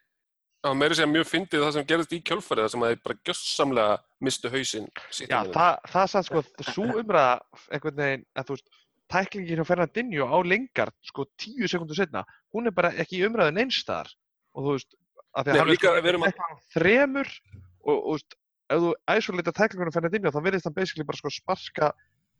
að 0.68 0.76
meira 0.82 0.92
að 0.92 1.00
segja 1.00 1.10
mjög 1.14 1.28
fyndið 1.30 1.64
það 1.64 1.74
sem 1.78 1.88
gerist 1.92 2.12
í 2.12 2.20
kjölfarið 2.28 2.66
það 2.66 2.74
sem 2.74 2.84
að 2.84 2.92
þeir 2.92 3.02
bara 3.08 3.20
gjössamlega 3.30 3.96
mistu 4.28 4.52
hausinn 4.52 4.88
Já, 5.22 5.38
það, 5.56 5.72
það 5.94 6.08
sann, 6.12 6.28
sko, 6.28 6.44
svo 6.68 6.88
umræða 7.00 7.34
einhvern 7.72 8.00
veginn, 8.04 8.26
að 8.36 8.50
þú 8.50 8.58
veist, 8.58 8.80
tæklingin 9.12 9.62
hjá 9.62 9.68
Fernandinho 9.68 10.28
á 10.28 10.36
Lingard, 10.44 10.96
sko, 11.08 11.26
tíu 11.40 11.68
sekundur 11.68 11.96
setna, 11.98 12.26
hún 12.52 12.68
er 12.68 12.76
bara 12.76 12.92
ekki 13.00 13.20
í 13.20 13.26
umræðin 13.26 13.64
einstæðar. 13.64 14.12
Og 14.52 14.66
þú 14.66 14.76
veist, 14.76 14.92
að 14.92 15.01
Nei, 15.33 15.59
hann 15.59 15.68
líka, 15.71 15.92
er 15.97 16.03
við 16.05 16.12
erum 16.12 16.27
að- 16.27 16.35
sko 16.37 16.57
þremur 16.77 17.29
og, 17.87 17.97
og 17.97 18.11
veist, 18.16 18.35
ef 18.73 18.83
þú 18.83 18.90
æsólita 19.14 19.55
tæklingunum 19.57 19.95
Fernandinho, 19.95 20.33
þá 20.35 20.40
virðist 20.45 20.68
hann 20.68 20.77
basically 20.77 21.07
bara 21.09 21.21
sko 21.23 21.33
sparka, 21.33 21.92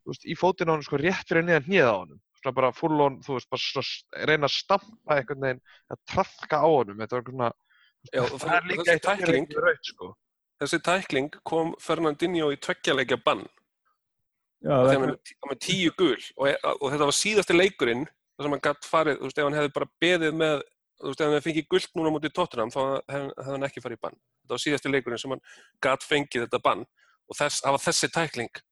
veist, 0.09 0.27
í 0.29 0.37
fótinn 0.37 0.69
á 0.69 0.77
hann 0.77 0.85
sko 0.85 1.01
rétt 1.01 1.25
fyrir 1.29 1.47
niðan 1.47 1.67
hnið 1.69 1.89
á 1.89 1.95
honum. 1.97 2.21
svona 2.43 2.55
bara 2.59 2.73
full 2.75 3.01
on, 3.01 3.21
þú 3.23 3.37
veist, 3.39 3.49
bara 3.53 3.63
svona, 3.63 4.27
reyna 4.27 4.49
að 4.51 4.57
stampa 4.59 5.15
einhvern 5.17 5.45
veginn, 5.47 5.61
að 5.95 5.99
trafka 6.11 6.59
á 6.59 6.67
honum, 6.67 6.99
þetta 6.99 7.17
var 7.21 7.29
svona, 7.31 7.51
Já, 8.11 8.23
það 8.27 8.55
er 8.57 8.65
líka 8.67 8.83
þessi 8.83 8.93
eitt 8.97 9.05
tækling, 9.07 9.45
raut, 9.63 9.85
sko. 9.87 10.09
þessi 10.61 10.79
tækling 10.83 11.29
kom 11.47 11.69
Fernandinho 11.79 12.49
í 12.51 12.57
tveggjarleikja 12.59 13.21
bann 13.25 13.45
Já, 14.63 14.75
hann 14.91 15.05
var 15.07 15.53
með 15.53 15.61
tíu 15.63 15.93
gul 15.99 16.19
og, 16.37 16.49
og 16.81 16.91
þetta 16.93 17.07
var 17.09 17.17
síðasti 17.19 17.55
leikurinn 17.57 18.05
þar 18.07 18.47
sem 18.47 18.55
hann 18.57 18.65
gætt 18.67 18.89
farið, 18.91 19.17
þú 19.21 19.29
veist, 19.31 19.39
ef 19.39 19.47
hann 19.49 19.57
hefði 19.61 19.73
bara 19.79 19.91
beðið 20.03 20.37
með, 20.43 20.63
þú 21.03 21.11
veist, 21.11 21.21
ef 21.21 21.27
hann 21.27 21.35
hefði 21.37 21.47
fengið 21.49 21.69
gult 21.75 21.97
núna 21.99 22.13
móti 22.15 22.31
Tottenham, 22.31 22.71
þá 22.71 22.81
hefði 23.11 23.47
hann 23.49 23.67
ekki 23.67 23.83
farið 23.83 23.99
í 23.99 24.03
bann. 24.07 24.19
Þetta 24.43 24.55
var 24.55 24.63
síðasti 24.63 24.93
leikurinn 24.93 25.23
sem 25.23 25.35
hann 25.35 25.45
gætt 25.83 26.07
fengið 26.07 26.47
þetta 26.47 26.63
bann 26.63 26.85
og 26.87 27.39
þess, 27.39 27.63
það 27.65 27.77
var 27.77 27.85
þessi 27.87 28.11
tækling 28.15 28.63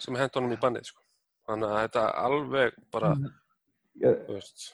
sem 0.00 0.16
hendi 0.16 0.40
honum 0.40 0.56
í 0.56 0.60
bannið, 0.60 0.88
sko. 0.88 1.02
Þannig 1.50 1.72
að 1.74 1.80
þetta 1.84 2.04
alveg 2.24 2.76
bara, 2.94 3.14
Já, 4.00 4.12
þú 4.24 4.36
veist, 4.38 4.68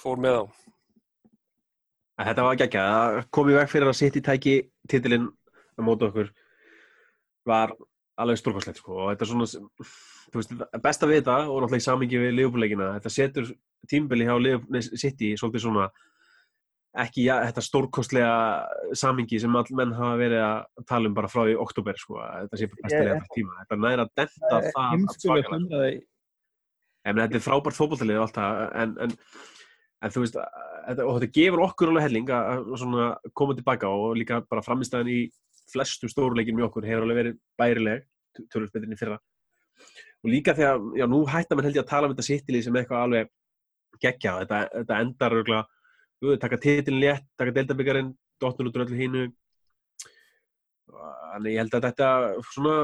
fór 0.00 0.22
með 0.22 0.40
á. 0.40 0.44
En 2.16 2.30
Þetta 2.30 2.46
var 2.46 2.58
geggjað, 2.62 2.94
að 2.96 3.18
koma 3.36 3.52
í 3.52 3.58
veg 3.58 3.70
fyrir 3.70 3.90
að 3.92 3.98
sitt 3.98 4.16
í 4.18 4.24
tæki 4.24 4.56
titilinn 4.88 5.28
á 5.76 5.80
móti 5.84 6.08
okkur 6.08 6.32
var 7.46 7.74
alveg 8.22 8.40
stórkostlegt 8.40 8.80
sko 8.80 8.96
og 8.96 9.12
þetta 9.12 9.26
er 9.26 9.30
svona, 9.30 9.46
þú 10.32 10.40
veist, 10.40 10.52
best 10.84 11.06
að 11.06 11.14
vita 11.14 11.38
og 11.44 11.62
náttúrulega 11.62 11.82
í 11.82 11.86
samingi 11.86 12.20
við 12.22 12.36
liðbúleikina, 12.38 12.90
þetta 12.98 13.12
setur 13.12 13.50
tímbili 13.90 14.28
hjá 14.28 14.36
City 14.96 15.34
svolítið 15.36 15.66
svona 15.66 15.88
ekki 16.96 17.26
ja, 17.26 17.40
þetta 17.44 17.64
stórkostlega 17.64 18.36
samingi 18.96 19.40
sem 19.42 19.56
all 19.58 19.68
menn 19.76 19.92
hafa 19.96 20.16
verið 20.20 20.42
að 20.46 20.84
tala 20.88 21.10
um 21.10 21.16
bara 21.16 21.28
frá 21.28 21.42
því 21.44 21.56
oktober 21.60 21.98
sko, 22.00 22.20
að 22.24 22.46
þetta 22.46 22.60
sé 22.60 22.68
bara 22.72 22.86
bestilega 22.86 23.10
Ég- 23.10 23.18
yeah. 23.18 23.32
tíma, 23.34 23.56
þetta 23.62 23.80
næra 23.84 24.06
að 24.06 24.14
denta 24.22 24.60
það 24.70 25.58
umræði 25.58 25.96
Ég 27.06 27.14
meina, 27.14 27.28
þetta 27.28 27.38
er 27.38 27.44
frábært 27.44 27.76
fótballtalið 27.78 28.16
og 28.18 28.24
allt 28.24 28.38
það, 28.40 28.60
en, 28.82 28.94
en, 29.04 29.12
en 30.02 30.14
þú 30.14 30.22
veist, 30.24 30.38
þetta, 30.88 31.04
og 31.04 31.18
þetta 31.20 31.34
gefur 31.36 31.62
okkur 31.68 31.92
alveg 31.92 32.06
helling 32.08 32.32
að 32.34 32.72
að 32.74 33.28
koma 33.38 33.54
tilbaka 33.60 33.90
og 33.94 34.16
líka 34.18 34.40
bara 34.50 34.64
framistæðan 34.66 35.12
í 35.12 35.20
flestu 35.72 36.10
stóruleikin 36.10 36.56
með 36.56 36.68
okkur 36.68 36.86
hefur 36.88 37.06
alveg 37.06 37.20
verið 37.20 37.40
bærileg, 37.60 38.04
tölvöld 38.52 38.72
betur 38.72 38.86
enn 38.86 38.96
í 38.96 39.00
fyrra. 39.00 39.18
Og 40.24 40.30
líka 40.32 40.54
þegar, 40.56 40.84
já, 40.98 41.06
nú 41.10 41.22
hættar 41.28 41.58
mann 41.58 41.68
held 41.68 41.78
ég 41.78 41.84
að 41.84 41.90
tala 41.90 42.08
um 42.08 42.14
þetta 42.14 42.26
sittilið 42.26 42.66
sem 42.66 42.78
eitthvað 42.80 43.04
alveg 43.06 43.32
geggja, 44.02 44.36
þetta, 44.42 44.60
þetta 44.74 45.00
endar 45.04 45.36
örgulega, 45.40 45.66
jú, 46.22 46.36
taka 46.42 46.60
titilin 46.62 47.02
létt, 47.02 47.26
taka 47.40 47.54
deildabyggarinn, 47.56 48.12
dotnur 48.42 48.70
út 48.70 48.78
úr 48.78 48.86
öllu 48.86 49.00
hínu. 49.00 49.24
Þannig 50.96 51.54
ég 51.54 51.62
held 51.62 51.76
að 51.76 51.88
þetta 51.88 52.10
svona, 52.52 52.76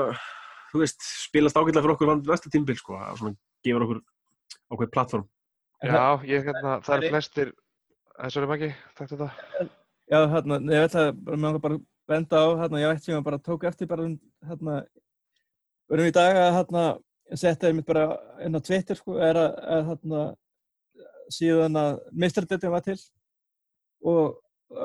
þú 0.72 0.82
veist, 0.82 1.04
spilast 1.26 1.58
ágætlega 1.58 1.84
fyrir 1.84 1.96
okkur 1.96 2.12
vann 2.12 2.24
næsta 2.28 2.52
tímbil, 2.52 2.76
sko, 2.78 2.98
að 3.00 3.20
svona 3.20 3.36
gefur 3.66 3.86
okkur 3.86 4.02
ákveð 4.72 4.92
plattform. 4.96 5.28
Já, 5.82 6.02
ég, 6.28 6.44
hérna, 6.46 6.76
það 6.86 6.98
eru 6.98 7.12
flestir, 7.16 7.54
þessu 8.18 8.42
erum 8.42 8.54
ekki, 8.56 8.74
þetta 8.98 9.16
þetta. 9.16 9.70
Já, 10.12 10.18
hérna, 10.34 10.58
ég 10.68 10.84
veit 10.84 10.98
að 11.00 11.08
bara, 11.16 11.38
mér 11.38 11.48
langar 11.48 11.64
bara 11.64 11.80
benda 12.08 12.42
á, 12.42 12.46
hérna, 12.60 12.82
ég 12.82 12.92
veit 12.92 13.04
sem 13.04 13.14
ég 13.14 13.24
bara 13.24 13.38
tók 13.38 13.64
eftir 13.68 13.88
bara, 13.90 14.06
um, 14.08 14.18
hérna, 14.48 14.82
verðum 15.90 16.10
í 16.10 16.14
dag 16.14 16.38
að, 16.38 16.52
hérna, 16.58 16.84
setja 17.32 17.70
ég 17.70 17.76
mitt 17.78 17.88
bara 17.88 18.06
inn 18.44 18.58
á 18.58 18.60
Twitter, 18.60 18.98
sko, 18.98 19.18
er 19.22 19.38
að, 19.40 19.58
að 19.76 19.84
hérna, 19.90 20.22
síðan 21.32 21.78
að 21.80 22.00
meistardöldin 22.12 22.72
var 22.72 22.84
til 22.84 22.98
og 24.02 24.40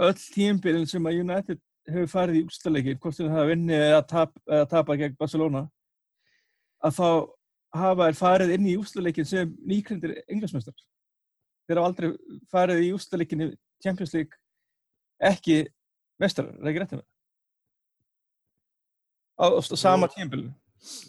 öll 0.08 0.20
tímbilin 0.34 0.86
sem 0.88 1.08
að 1.10 1.24
United 1.24 1.62
hefur 1.88 2.12
farið 2.12 2.42
í 2.42 2.44
úrstaleiki, 2.46 2.98
hvort 3.02 3.16
sem 3.18 3.32
það 3.32 3.50
vinni 3.52 3.76
eða, 3.76 4.04
tap, 4.08 4.36
eða 4.48 4.68
tapa 4.70 4.98
gegn 5.00 5.16
Barcelona, 5.20 5.64
að 6.84 7.00
þá 7.00 7.10
hafa 7.78 8.08
þær 8.08 8.20
farið 8.20 8.54
inn 8.56 8.68
í 8.68 8.76
úrstaleikin 8.80 9.28
sem 9.28 9.54
nýkrendir 9.68 10.20
englansmestrar. 10.28 10.78
Þeir 11.68 11.82
hafa 11.82 11.90
aldrei 11.92 12.10
farið 12.52 12.84
í 12.86 12.92
úrstaleikin 12.96 13.44
í 13.44 13.48
Champions 13.84 14.14
League 14.16 14.40
ekki 15.32 15.66
mestrar, 16.22 16.50
er 16.54 16.70
ekki 16.72 16.82
rétt 16.84 16.96
með 16.98 17.04
á, 19.38 19.46
á 19.54 19.60
sama 19.78 20.10
tímbil 20.14 20.48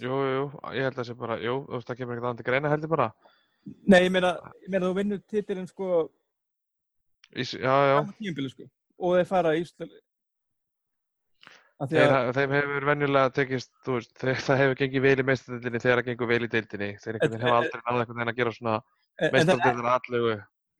Jú, 0.01 0.09
jú, 0.25 0.44
ég 0.73 0.87
held 0.87 0.94
að 0.94 0.99
það 1.03 1.07
sé 1.11 1.14
bara, 1.18 1.35
jú, 1.44 1.59
þú 1.66 1.75
veist, 1.77 1.88
það 1.90 1.99
kemur 1.99 2.14
ekkert 2.14 2.27
annað 2.31 2.38
til 2.40 2.47
greina 2.47 2.71
heldur 2.73 2.88
bara. 2.88 3.07
Nei, 3.85 3.99
ég 4.07 4.12
meina, 4.14 4.31
ég 4.64 4.71
meina 4.73 4.88
þú 4.88 4.94
vinnur 4.97 5.21
titilinn 5.29 5.68
sko 5.68 5.88
Ís, 7.37 7.51
já, 7.53 7.75
já, 7.90 7.99
sama 8.01 8.14
tímbil 8.16 8.49
sko 8.49 8.64
og 8.99 9.18
þeir 9.18 9.29
fara 9.29 9.53
í 9.55 9.61
úrstaleikin 9.62 10.05
að 11.79 11.92
þeir, 11.92 12.14
þeim 12.38 12.55
hefur 12.57 12.87
venjulega 12.88 13.33
tekist, 13.37 13.71
þú 13.87 13.99
veist, 13.99 14.14
þeir, 14.18 14.40
það 14.47 14.61
hefur 14.62 14.79
gengið 14.81 15.05
vel 15.05 15.12
í 15.23 15.27
meistardildinni 15.29 15.83
þegar 15.85 16.01
það 16.01 16.09
gengur 16.09 16.31
vel 16.33 16.40
í 16.42 16.49
deildinni. 16.55 16.88
Þeir 17.05 17.18
En- 17.21 17.37
hafa 17.44 17.59
aldrei 17.61 17.83
náða 17.85 18.01
einhvern 18.01 18.18
veginn 18.18 18.33
að 18.33 18.40
gera 18.40 18.55
svona 18.57 18.75
en, 18.79 19.29
en, 19.29 19.33
meistardildar 19.37 19.90
allegu 19.92 20.33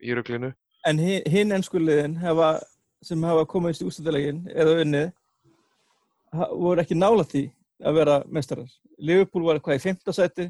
í 0.09 0.17
ruglinu. 0.19 0.51
en 0.89 0.99
hin, 1.05 1.23
hinn 1.31 1.55
ennskuliðin 1.55 2.17
hefa, 2.25 2.49
sem 3.05 3.25
hafa 3.25 3.47
komist 3.49 3.83
í 3.83 3.89
úrstaleikin 3.89 4.43
eða 4.53 4.81
unnið 4.83 5.09
voru 6.59 6.83
ekki 6.83 6.99
nála 6.99 7.25
því 7.25 7.45
að 7.89 7.99
vera 8.01 8.17
mestarar. 8.27 8.71
Liverpool 8.99 9.47
var 9.47 9.59
eitthvað 9.59 9.79
í 9.79 9.85
fymta 9.85 10.15
seti 10.15 10.49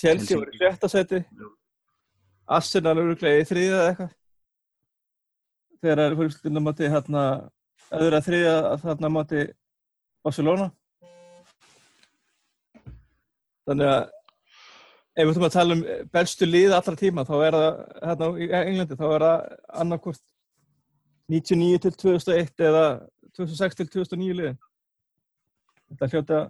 Chelsea 0.00 0.38
var 0.38 0.50
í 0.52 0.58
fjötta 0.58 0.88
seti. 0.90 1.22
Arsenal 2.52 2.98
eru 2.98 3.14
í 3.14 3.46
þriðja 3.48 3.78
eða 3.78 3.88
eitthvað 3.90 4.12
þegar 5.82 5.98
það 5.98 6.06
er 6.06 6.16
fyrir 6.20 6.32
stundum 6.36 6.66
mátti 6.68 6.90
hérna 6.92 7.22
öðra 7.98 8.22
þriðja 8.22 8.56
þarna 8.82 9.10
mátti 9.10 9.44
Barcelona 10.22 10.68
þannig 13.66 13.90
að 13.90 14.02
ef 15.12 15.26
við 15.26 15.32
ætlum 15.32 15.46
að 15.48 15.56
tala 15.56 15.76
um 15.76 15.82
bestu 16.14 16.48
lið 16.48 16.76
allra 16.76 16.98
tíma 16.98 17.26
þá 17.28 17.34
er 17.38 17.56
það 17.56 17.80
hérna 18.08 18.28
í 18.38 18.48
Englandi 18.60 18.98
þá 19.00 19.06
er 19.08 19.24
það 19.26 19.42
annarkvort 19.82 20.22
99 21.32 21.84
til 21.84 21.94
2001 22.04 22.66
eða 22.68 22.86
2006 23.38 23.78
til 23.80 23.88
2009 23.96 24.36
liðin? 24.40 24.58
Þetta 25.92 26.10
hljóta 26.12 26.42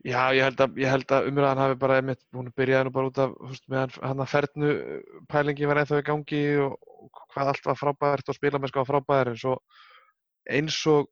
Já, 0.00 0.32
ég 0.32 0.46
held 0.46 0.60
að, 0.64 0.78
að 1.12 1.26
umræðan 1.28 1.60
hafi 1.60 1.76
bara 1.76 1.96
einmitt, 2.00 2.22
hún 2.32 2.46
byrjaði 2.56 2.86
nú 2.88 2.92
bara 2.94 3.08
út 3.10 3.18
af, 3.20 3.34
veist, 3.44 3.66
hann 4.00 4.22
að 4.24 4.30
fernu 4.32 4.70
pælingi 5.28 5.68
var 5.68 5.82
ennþá 5.82 5.98
í 6.00 6.06
gangi 6.06 6.40
og, 6.64 6.78
og 6.80 7.24
hvað 7.34 7.50
allt 7.52 7.68
var 7.68 7.76
frábært 7.76 8.32
og 8.32 8.38
spilamennska 8.38 8.80
var 8.80 8.88
frábært 8.88 9.34
en 9.34 9.40
svo 9.42 9.58
eins 10.48 10.78
og 10.88 11.10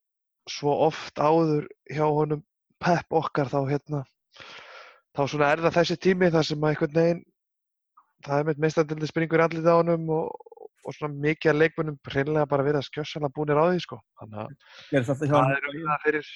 svo 0.48 0.72
oft 0.87 1.20
áður 1.20 1.68
hjá 1.92 2.07
honum 2.07 2.44
Pep 2.81 3.12
okkar 3.12 3.50
þá 3.50 3.59
hérna 3.68 4.04
þá 5.16 5.22
svona 5.26 5.50
er 5.52 5.62
það 5.66 5.76
þessi 5.81 5.98
tími 6.07 6.31
þar 6.33 6.46
sem 6.48 6.64
að 6.64 6.72
einhvern 6.72 6.96
veginn 6.96 7.22
það 8.24 8.38
er 8.38 8.48
með 8.48 8.62
meistandildi 8.64 9.11
springur 9.11 9.42
andlitið 9.44 9.72
á 9.74 9.81
honum 9.83 10.12
og, 10.14 10.47
og 10.88 10.96
svona 10.96 11.20
mikið 11.24 11.53
af 11.53 11.59
leikmönnum 11.59 11.98
hreinlega 12.09 12.48
bara 12.48 12.64
verið 12.66 12.81
að 12.81 12.88
skjössala 12.88 13.31
búnir 13.35 13.61
á 13.61 13.64
því 13.68 13.83
sko 13.85 13.98
þannig 14.20 14.38
að 14.40 15.11
það 15.20 15.53
er 15.57 15.68
umræða 15.72 15.98
fyrir, 16.05 16.31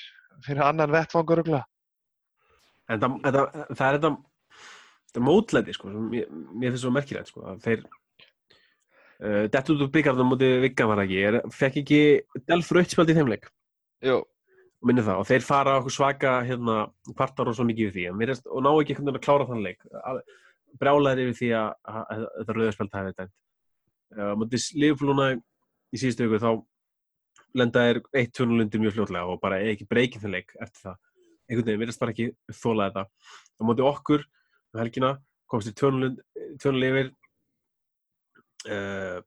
fyrir 0.47 0.67
annan 0.67 0.93
vettfangur. 0.93 1.43
En 2.91 3.01
það, 3.01 3.17
það, 3.25 3.41
það 3.79 3.87
er 3.87 3.97
þetta, 3.97 4.13
þetta 5.09 5.25
mótlæti, 5.29 5.77
sko, 5.77 5.93
sem 5.93 6.11
mér, 6.13 6.29
mér 6.51 6.73
finnst 6.75 6.85
svo 6.85 6.93
merkilegt, 6.95 7.31
sko, 7.33 7.45
að 7.53 7.65
þeir 7.67 7.85
uh, 7.87 9.45
dett 9.55 9.73
út 9.73 9.87
úr 9.87 9.93
byggarnum 9.95 10.33
mútið 10.35 10.59
Vigga 10.67 10.89
var 10.91 11.01
það 11.01 11.09
ekki, 11.09 11.23
er, 11.31 11.41
fekk 11.57 11.81
ekki 11.85 12.01
Delf 12.51 12.73
rautspjald 12.75 13.13
í 13.13 13.17
þeim 13.19 13.33
leik, 13.33 13.49
Jú, 14.03 14.19
minni 14.83 15.05
það, 15.07 15.23
og 15.23 15.29
þeir 15.31 15.47
fara 15.47 15.79
okkur 15.81 15.95
svaka, 15.95 16.35
hérna, 16.49 16.79
kvartar 17.15 17.53
og 17.53 17.59
svo 17.59 17.67
mikið 17.69 17.89
við 17.89 17.99
því, 17.99 18.07
en 18.11 18.19
mér 18.19 18.35
er, 18.35 18.43
og 18.51 18.67
ná 18.67 18.73
ekki 18.73 18.97
einhvern 18.97 19.13
veginn 19.13 19.21
að 19.23 19.27
klára 19.29 19.49
þann 19.51 19.67
leik, 19.69 19.87
brjálæðir 20.81 21.31
yfir 21.31 21.39
því 21.39 21.53
að, 21.61 21.71
að, 21.93 22.03
að 22.03 22.27
þetta 22.41 22.59
rauðspjald 22.59 22.99
hafi 22.99 23.13
þetta. 23.13 23.29
Uh, 24.13 24.35
mútið 24.37 24.69
Liverpool 24.77 25.13
núna 25.13 25.31
í 25.33 26.01
síðustu 26.01 26.27
viku, 26.27 26.41
þá 26.43 26.51
lenda 27.57 27.85
er 27.89 28.01
eitt 28.17 28.33
tjónulendi 28.37 28.81
mjög 28.81 28.97
fljótlega 28.97 29.29
og 29.29 29.41
bara 29.43 29.61
ekki 29.71 29.87
breykið 29.89 30.25
þann 30.25 30.37
leik 30.37 30.55
eftir 30.59 30.87
það. 30.87 31.01
Einhvern 31.49 31.69
veginn 31.69 31.83
virðast 31.83 32.03
bara 32.03 32.15
ekki 32.15 32.29
þóla 32.63 32.89
þetta. 32.89 33.05
Á 33.61 33.63
móti 33.69 33.85
okkur 33.87 34.25
um 34.25 34.81
helgina 34.81 35.13
komst 35.51 35.69
í 35.69 35.75
tjónuleg 35.77 36.89
yfir. 36.89 37.13
Uh, 38.69 39.21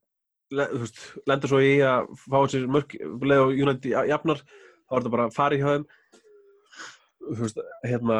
lenda 1.26 1.50
svo 1.50 1.58
í 1.62 1.76
að 1.84 2.12
fá 2.22 2.38
sér 2.50 2.68
mörg 2.70 2.94
leið 2.96 3.42
og 3.42 3.58
United 3.66 3.90
jafnar 4.10 4.42
þá 4.46 4.94
er 4.94 5.00
þetta 5.00 5.14
bara 5.16 5.28
í 5.56 5.60
hjá 5.60 5.68
þeim. 5.72 5.88
Þú 7.26 7.40
veist, 7.40 7.58
hérna 7.82 8.16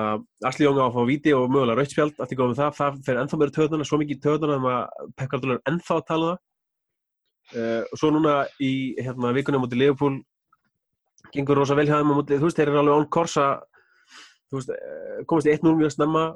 Asli 0.49 0.67
Jónga 0.67 0.83
á 0.83 0.89
að 0.89 0.97
fá 0.97 1.03
víti 1.07 1.35
og 1.37 1.47
mögulega 1.47 1.79
rautspjald 1.79 2.17
eftir 2.19 2.39
góðum 2.41 2.59
það, 2.59 2.73
það 2.75 2.97
fer 3.07 3.21
ennþá 3.21 3.39
meira 3.39 3.55
töðuna 3.55 3.87
svo 3.87 4.01
mikið 4.03 4.23
töðuna 4.25 4.57
um 4.59 4.67
að 4.67 4.81
er 5.55 5.61
ennþá 5.71 5.99
að 6.01 6.07
tala 6.09 6.31
um 6.31 6.33
það 6.33 6.43
uh, 7.55 7.83
og 7.85 8.01
svo 8.01 8.11
núna 8.15 8.41
í 8.63 8.73
hérna 8.99 9.35
vikunni 9.37 9.61
á 9.61 9.63
móti 9.63 9.79
Liverpool 9.79 10.19
gengur 11.35 11.61
rosa 11.61 11.77
vel 11.79 11.87
hjá 11.89 11.99
þeim 12.01 12.13
móti, 12.15 12.39
þú 12.39 12.49
veist, 12.49 12.59
þeir 12.59 12.73
eru 12.73 12.83
alveg 12.83 13.01
on 13.01 13.09
course 13.13 13.43
að 13.43 13.65
þú 14.47 14.59
veist, 14.61 14.75
eh, 14.75 15.23
komast 15.27 15.49
í 15.49 15.55
1-0 15.55 15.75
mjög 15.79 15.95
snemma. 15.97 16.27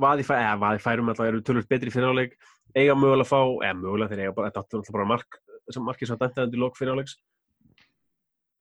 Vaði, 0.00 0.24
fæ, 0.24 0.36
eða, 0.38 0.58
vaði 0.62 0.80
færum 0.80 1.10
alltaf 1.10 1.26
eru 1.28 1.42
tölvöld 1.44 1.68
betri 1.68 1.92
fyriráleik 1.92 2.36
eiga 2.74 2.94
mögulega 2.96 3.26
að 3.26 3.30
fá, 3.30 3.40
eða 3.66 3.74
mögulega 3.80 4.10
þeir 4.12 4.22
eiga 4.22 4.36
bara 4.36 4.50
þetta 4.50 4.62
er 4.64 4.78
alltaf 4.78 4.94
bara 4.96 5.08
mark, 5.10 5.36
sem 5.70 5.84
markið 5.84 6.08
svo 6.08 6.16
dæmtaði 6.20 6.48
undir 6.48 6.62
lók 6.62 6.78
fyriráleiks 6.78 7.18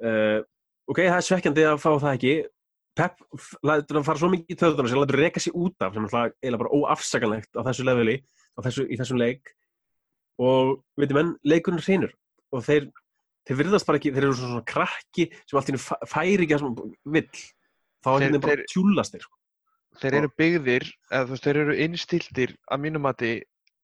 uh, 0.04 0.44
ok, 0.90 1.00
það 1.00 1.16
er 1.16 1.28
svekkjandi 1.30 1.66
að 1.70 1.80
fá 1.82 1.90
það 1.94 2.12
ekki. 2.12 2.36
Pep 2.94 3.24
hann 3.66 4.06
fara 4.06 4.20
svo 4.22 4.30
mikið 4.30 4.54
í 4.54 4.60
töðunar 4.60 4.90
sem 4.90 5.00
hann 5.00 5.08
lætur 5.08 5.22
reka 5.24 5.42
sig 5.42 5.56
út 5.58 5.82
af 5.82 5.96
sem 5.96 6.04
er 6.04 6.12
alltaf 6.12 6.36
eiginlega 6.44 6.62
bara 6.62 6.78
óafsakanlegt 6.78 7.58
á 7.58 7.62
þessu 7.66 7.88
leveli 7.88 8.20
á 8.54 8.60
þessu, 8.68 8.86
í 8.86 9.00
þessum 9.00 9.22
leik 9.22 9.54
og 10.40 10.84
veitum 10.98 11.18
enn 11.22 11.36
leikurinn 11.46 11.82
hreinur 11.84 12.14
og 12.54 12.64
þeir, 12.66 12.90
þeir 13.48 13.58
virðast 13.62 13.86
bara 13.86 13.98
ekki 14.00 14.12
þeir 14.14 14.24
eru 14.28 14.34
svona, 14.34 14.52
svona 14.56 14.66
krakki 14.74 15.30
sem 15.46 15.58
allt 15.60 15.70
í 15.70 15.78
fæ- 15.78 16.08
færi 16.10 16.44
ekki 16.48 16.56
að 16.58 16.60
sem 16.60 16.76
vill 17.06 17.30
þá 18.04 18.10
er 18.10 18.20
Þeir- 18.20 18.26
hérna 18.28 18.42
bara 18.42 18.56
þeir- 18.56 18.68
tjúlast 18.74 19.14
þeir 19.14 19.22
sko. 19.28 19.36
þeir 20.02 20.14
eru 20.20 20.30
byggðir, 20.42 20.86
eða 21.12 21.26
þú 21.26 21.30
veist, 21.36 21.44
þeir 21.44 21.58
eru 21.64 21.76
innstiltir 21.86 22.56
að 22.72 22.80
mínum 22.82 23.02
mati 23.06 23.34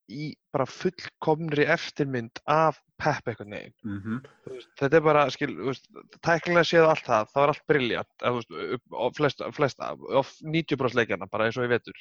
í 0.09 0.33
bara 0.51 0.65
fullkomnri 0.65 1.67
eftirmynd 1.69 2.39
af 2.49 2.79
Pep 2.99 3.23
eitthvað 3.29 3.47
neginn. 3.47 3.73
mm 3.85 3.99
-hmm. 4.01 4.63
Þetta 4.79 4.95
er 4.97 5.01
bara, 5.01 5.29
skil, 5.29 5.47
þú 5.55 5.65
veist, 5.69 5.85
tæknilega 6.25 6.65
séð 6.65 6.87
allt 6.89 7.05
það, 7.05 7.27
það 7.29 7.41
var 7.41 7.49
allt 7.49 9.15
flesta, 9.15 9.51
flesta, 9.51 9.91
á 9.95 10.21
90% 10.41 10.95
leikjarna, 10.95 11.29
bara 11.29 11.45
eins 11.45 11.57
og 11.57 11.63
ég 11.63 11.69
vetur. 11.69 11.93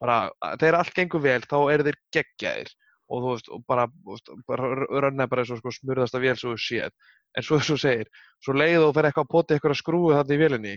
Bara, 0.00 0.30
þegar 0.60 0.74
allt 0.78 0.94
gengur 0.94 1.20
vel, 1.22 1.40
þá 1.40 1.72
eru 1.72 1.82
þeir 1.88 1.98
geggjaðir 2.14 2.68
og 3.08 3.24
þú 3.24 3.32
veist, 3.32 3.50
og 3.54 3.64
bara, 3.68 3.86
þú 3.88 4.14
veist, 4.14 4.30
bara 4.48 4.70
rönna 5.06 5.26
bara 5.30 5.44
eins 5.44 5.52
og 5.54 5.62
sko 5.62 5.72
smurðast 5.72 6.16
af 6.16 6.24
vél 6.24 6.36
svo 6.36 6.54
þú 6.54 6.62
séð. 6.64 6.94
En 7.36 7.46
svo 7.46 7.58
svo 7.68 7.78
segir, 7.80 8.08
svo 8.44 8.54
leið 8.56 8.86
og 8.86 8.94
fer 8.96 9.08
eitthvað 9.08 9.28
að 9.28 9.34
poti 9.34 9.56
eitthvað 9.56 9.76
að 9.76 9.82
skrúi 9.82 10.16
þarna 10.16 10.36
í 10.36 10.42
vélinni 10.42 10.76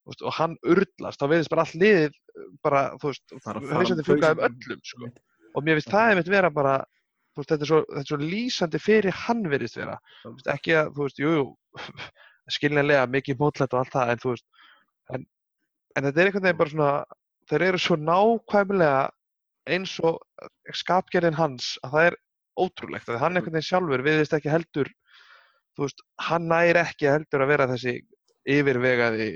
þú 0.00 0.12
veist, 0.12 0.22
og 0.24 0.36
hann 0.38 0.56
urlast, 0.66 1.20
þá 1.20 1.26
veðist 1.30 1.52
bara 1.52 1.64
allt 1.64 1.76
liðið 1.80 2.16
bara, 2.64 2.80
þú 3.00 3.10
veist, 3.10 3.26
að 3.34 3.42
fara 3.44 3.62
hausandi 3.74 4.06
um 4.06 4.24
um 4.24 4.42
öllum, 4.48 4.80
sko. 4.84 5.10
Og 5.50 5.66
mér 5.66 5.78
finnst 5.78 5.92
það 5.92 6.10
einmitt 6.10 6.30
vera 6.30 6.50
bara, 6.50 6.74
þú 7.34 7.42
veist, 7.42 7.52
þetta 7.52 7.66
er 7.66 7.70
svo, 7.70 7.80
þetta 7.90 8.02
er 8.04 8.10
svo 8.10 8.20
lýsandi 8.22 8.80
fyrir 8.80 9.18
hann 9.26 9.44
verðist 9.50 9.78
vera. 9.80 9.98
Þú 10.24 10.34
veist, 10.36 10.50
ekki 10.54 10.76
að, 10.78 10.92
þú 10.96 11.06
veist, 11.06 11.20
jú, 11.20 11.32
jú, 11.36 11.46
skiljanlega 12.56 13.06
mikið 13.10 13.40
mótlætt 13.40 13.76
og 13.76 13.82
allt 13.82 13.94
það, 13.94 14.12
en 14.14 14.22
þú 14.24 14.34
veist, 14.34 14.46
en, 15.14 15.26
en 15.96 16.08
þetta 16.08 16.22
er 16.22 16.30
einhvern 16.30 16.48
veginn 16.48 16.60
bara 16.62 16.74
svona, 16.74 16.92
þeir 17.50 17.66
eru 17.68 17.82
svo 17.82 17.98
nákvæmlega 18.00 19.02
eins 19.68 19.96
og 20.04 20.20
skapgerðin 20.76 21.38
hans 21.38 21.74
að 21.84 21.94
það 21.96 22.08
er 22.10 22.18
ótrúlegt, 22.60 23.08
að 23.08 23.20
hann 23.22 23.36
einhvern 23.36 23.56
veginn 23.56 23.68
sjálfur 23.68 24.06
viðist 24.06 24.34
ekki 24.36 24.52
heldur, 24.52 24.90
þú 25.76 25.86
veist, 25.86 26.02
hann 26.28 26.48
næri 26.50 26.82
ekki 26.82 27.10
heldur 27.10 27.44
að 27.44 27.52
vera 27.54 27.68
þessi 27.70 28.00
yfirvegaði 28.50 29.30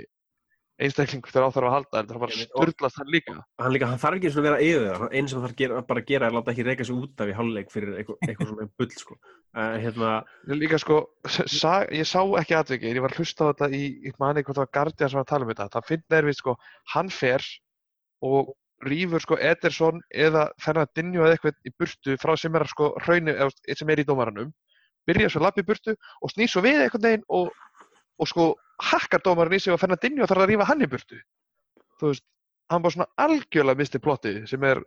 einstaklingur 0.82 1.30
þegar 1.30 1.46
á 1.46 1.54
þarf 1.54 1.68
að 1.68 1.74
halda, 1.74 2.00
þetta 2.00 2.14
er 2.14 2.20
bara 2.22 2.36
sturlast 2.36 2.96
hann 2.98 3.10
líka. 3.14 3.34
hann 3.62 3.74
líka, 3.74 3.88
hann 3.92 4.00
þarf 4.02 4.16
ekki 4.18 4.28
eins 4.30 4.38
og 4.40 4.46
vera 4.46 4.62
yfir 4.64 4.86
það 4.88 5.12
einn 5.14 5.28
sem 5.30 5.38
hann 5.44 5.54
þarf 5.54 5.86
bara 5.90 6.02
að 6.02 6.08
gera 6.08 6.26
er 6.26 6.34
láta 6.34 6.50
ekki 6.50 6.64
reyka 6.66 6.86
sig 6.88 6.96
út 6.98 7.22
af 7.22 7.30
í 7.30 7.36
hálfleik 7.38 7.70
fyrir 7.70 8.00
eitthvað, 8.00 8.32
svona 8.40 8.66
bull 8.80 8.90
sko. 8.98 9.18
uh, 9.54 9.76
hérna, 9.84 10.10
líka 10.50 10.80
sko, 10.82 10.98
sa, 11.30 11.76
ég 11.94 12.10
sá 12.10 12.18
ekki 12.40 12.58
atvikið, 12.58 12.98
ég 12.98 13.06
var 13.06 13.14
að 13.14 13.22
hlusta 13.22 13.46
á 13.46 13.50
þetta 13.52 13.70
í, 13.70 13.84
ég 14.08 14.18
mani 14.18 14.42
hvort 14.42 14.58
það 14.58 14.64
var 14.64 14.74
Guardian 14.80 15.12
sem 15.12 15.20
var 15.20 15.28
að 15.28 15.30
tala 15.30 15.46
um 15.46 15.52
þetta, 15.54 15.70
það 15.76 15.88
finnir 15.92 16.28
við 16.30 16.38
sko, 16.40 16.56
hann 16.96 17.14
fer 17.14 17.46
og 18.24 18.54
rýfur 18.88 19.22
sko 19.24 19.38
Ederson 19.38 20.02
eða 20.10 20.48
Fernandinho 20.62 21.24
eða 21.24 21.36
eitthvað 21.36 21.58
í 21.68 21.72
burtu 21.78 22.18
frá 22.22 22.34
sem 22.40 22.54
er 22.58 22.66
sko 22.70 22.92
hraunu, 23.04 23.34
eða 23.34 23.78
sem 23.78 23.90
er 23.90 24.02
í 24.02 24.06
dómaranum, 24.08 24.52
byrja 25.08 25.32
svo 25.32 25.44
lappi 25.44 25.64
í 25.64 25.68
burtu 25.68 25.96
og 26.20 26.32
snýr 26.32 26.50
svo 26.50 26.64
við 26.64 26.84
einhvern 26.84 27.08
veginn 27.08 27.26
og, 27.28 27.50
og 28.18 28.30
sko 28.30 28.50
hakkar 28.90 29.24
dómaran 29.24 29.56
í 29.56 29.62
sig 29.62 29.74
og 29.74 29.80
Fernandinho 29.82 30.28
þarf 30.30 30.46
að 30.46 30.52
rýfa 30.52 30.68
hann 30.70 30.84
í 30.84 30.90
burtu. 30.90 31.20
Þú 32.00 32.12
veist, 32.12 32.26
hann 32.72 32.84
bara 32.84 32.96
svona 32.96 33.10
algjörlega 33.20 33.80
misti 33.80 34.00
plottið 34.02 34.44
sem 34.50 34.64
er 34.66 34.80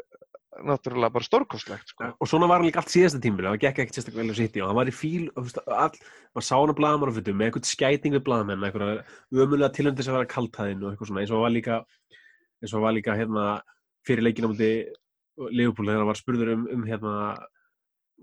náttúrulega 0.65 1.13
bara 1.13 1.25
stórkostlegt 1.25 1.91
sko. 1.91 2.12
og 2.19 2.27
svona 2.27 2.47
var 2.47 2.62
hann 2.62 2.67
líka 2.69 2.81
allt 2.81 2.91
síðasta 2.93 3.19
tímbil 3.21 3.45
það 3.45 3.60
gekk 3.62 3.79
ekkert 3.83 3.97
sérstaklega 3.97 4.23
vel 4.23 4.33
á 4.33 4.39
sitt 4.39 4.57
og 4.57 4.67
hann 4.69 4.79
var 4.79 4.89
í 4.89 4.95
fíl 4.95 5.25
og 5.36 5.49
maður 5.53 6.45
sá 6.47 6.55
hann 6.57 6.73
að 6.73 6.81
á 6.81 7.33
með 7.33 7.45
eitthvað 7.47 7.69
skæting 7.69 8.15
við 8.15 8.23
blaðamenn 8.25 8.65
eitthvað 8.65 9.43
ömulega 9.43 9.73
tilöndi 9.75 10.05
sem 10.05 10.15
var 10.15 10.25
að 10.25 10.33
kaltaðinn 10.33 10.83
og 10.83 10.91
eitthvað 10.91 11.12
svona 11.12 11.23
eins 11.23 11.33
og 11.33 11.43
var 11.43 11.53
líka 11.53 11.79
eins 12.62 12.73
og 12.73 12.86
var 12.86 12.95
líka 12.97 13.17
hérna 13.17 13.45
fyrir 14.08 14.26
leikinn 14.26 14.48
á 14.48 14.52
múti 14.52 14.72
Leopold 15.38 15.91
þegar 15.91 16.02
hann 16.02 16.10
var 16.10 16.17
spurður 16.17 16.54
um, 16.56 16.65
um 16.74 16.84
hérna 16.88 17.13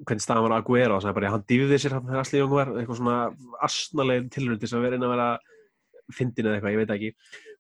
hvernig 0.03 0.25
staðan 0.25 0.47
var 0.49 0.57
að 0.57 0.63
Aguero 0.65 0.97
og 0.97 1.05
það 1.05 1.17
bara 1.19 1.33
hann 1.35 1.45
dýfði 1.51 1.81
sér 1.81 1.97
hann 1.97 2.07
þegar 2.09 2.23
Asli 2.25 2.41
Jóng 2.41 2.55
var 2.55 2.73
eitthvað 2.75 2.99
svona 2.99 3.19
asnaleg 3.63 4.31
tilöndi 4.35 4.71
sem 4.71 4.83
verið 4.83 4.99
inn 4.99 5.07
að 5.07 5.13
vera 5.15 5.29
fyndin 6.13 6.49
eða 6.49 6.57
eitthvað, 6.59 6.75
ég 6.75 6.81
veit 6.83 6.95
ekki 6.95 7.11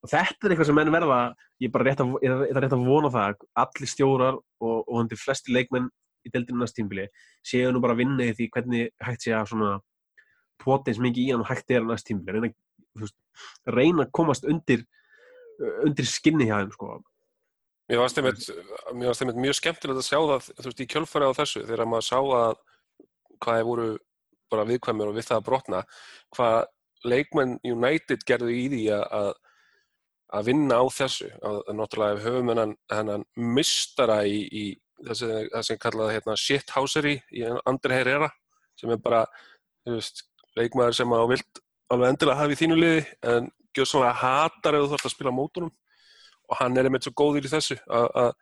og 0.05 0.11
þetta 0.11 0.47
er 0.49 0.55
eitthvað 0.55 0.69
sem 0.69 0.79
menn 0.81 0.93
verða 0.93 1.19
ég 1.63 1.69
er 1.69 1.75
bara 1.77 1.87
rétt 1.89 2.03
að, 2.03 2.17
ég 2.25 2.35
er 2.51 2.61
rétt 2.65 2.75
að 2.77 2.89
vona 2.89 3.13
það 3.15 3.29
að 3.29 3.47
allir 3.63 3.93
stjórar 3.93 4.41
og, 4.41 4.77
og 4.83 4.99
hundi 4.99 5.19
flesti 5.21 5.55
leikmenn 5.55 5.89
í 6.25 6.33
deildinu 6.35 6.61
næst 6.61 6.77
tímbili 6.77 7.07
séu 7.47 7.71
nú 7.73 7.81
bara 7.85 7.95
að 7.95 8.03
vinna 8.03 8.27
í 8.27 8.35
því 8.35 8.51
hvernig 8.57 8.93
hægt 9.07 9.25
sé 9.29 9.37
að 9.37 9.53
svona 9.53 9.71
potins 10.61 11.01
mikið 11.03 11.23
í 11.23 11.33
hann 11.33 11.45
og 11.45 11.51
hægt 11.53 11.71
er 11.71 11.85
að 11.85 11.93
næst 11.93 12.09
tímbili 12.11 12.43
reyna, 12.43 12.53
veist, 12.99 13.17
reyna 13.71 14.07
að 14.09 14.13
komast 14.19 14.49
undir 14.51 14.85
undir 15.87 16.09
skinni 16.09 16.49
hjá 16.49 16.59
þeim 16.59 16.73
sko. 16.75 16.97
Mér 17.89 18.01
varst 18.01 18.17
einmitt, 18.17 18.47
mjög 19.37 19.57
skemmtilegt 19.59 20.01
að 20.01 20.07
sjá 20.07 20.17
það, 20.17 20.47
þú 20.57 20.71
veist, 20.71 20.79
í 20.81 20.89
kjölfari 20.89 21.27
á 21.29 21.37
þessu, 21.37 21.65
þegar 21.69 21.89
maður 21.93 22.07
sá 22.07 22.17
að 22.17 22.55
hvað 23.45 23.59
þeir 23.59 23.67
voru 23.69 23.89
bara 24.55 24.65
viðkvæmur 24.71 25.11
og 25.11 25.19
við 25.19 25.27
það 25.29 25.41
að 25.41 25.49
brotna, 25.49 25.81
hvað 26.37 26.57
leikmenn 27.05 27.59
United 27.69 28.25
gerðu 28.25 28.55
í 28.55 28.63
því 28.73 28.81
að, 28.97 29.35
að, 30.39 30.49
vinna 30.49 30.81
á 30.81 30.85
þessu. 30.97 31.29
Að, 31.45 31.61
náttúrulega 31.77 32.17
ef 32.17 32.25
höfum 32.25 32.55
hennan, 32.55 33.27
mistara 33.37 34.19
í, 34.25 34.41
í 34.49 34.65
þessi, 35.05 35.31
það 35.53 35.69
sem 35.69 35.83
kallaði 35.85 36.17
hérna 36.17 36.41
shithousery 36.41 37.15
í 37.37 37.45
Andri 37.69 37.99
Herrera, 37.99 38.33
sem 38.81 38.97
er 38.97 39.05
bara, 39.05 39.27
þú 39.85 39.99
veist, 39.99 40.25
leikmaður 40.57 41.03
sem 41.03 41.17
að 41.19 41.31
vilt 41.35 41.65
alveg 41.93 42.15
endilega 42.15 42.41
hafa 42.41 42.57
í 42.57 42.61
þínu 42.65 42.81
liði, 42.81 43.07
en 43.29 43.53
gjöð 43.77 43.93
svona 43.93 44.17
hatar 44.17 44.79
ef 44.79 44.87
þú 44.87 44.95
þarfst 44.95 45.11
að 45.11 45.19
spila 45.19 45.35
á 45.35 45.39
mótunum 45.43 45.75
og 46.49 46.57
hann 46.61 46.77
er 46.77 46.89
einmitt 46.89 47.07
svo 47.07 47.13
góður 47.17 47.47
í 47.49 47.53
þessu 47.53 47.77
að- 47.89 48.35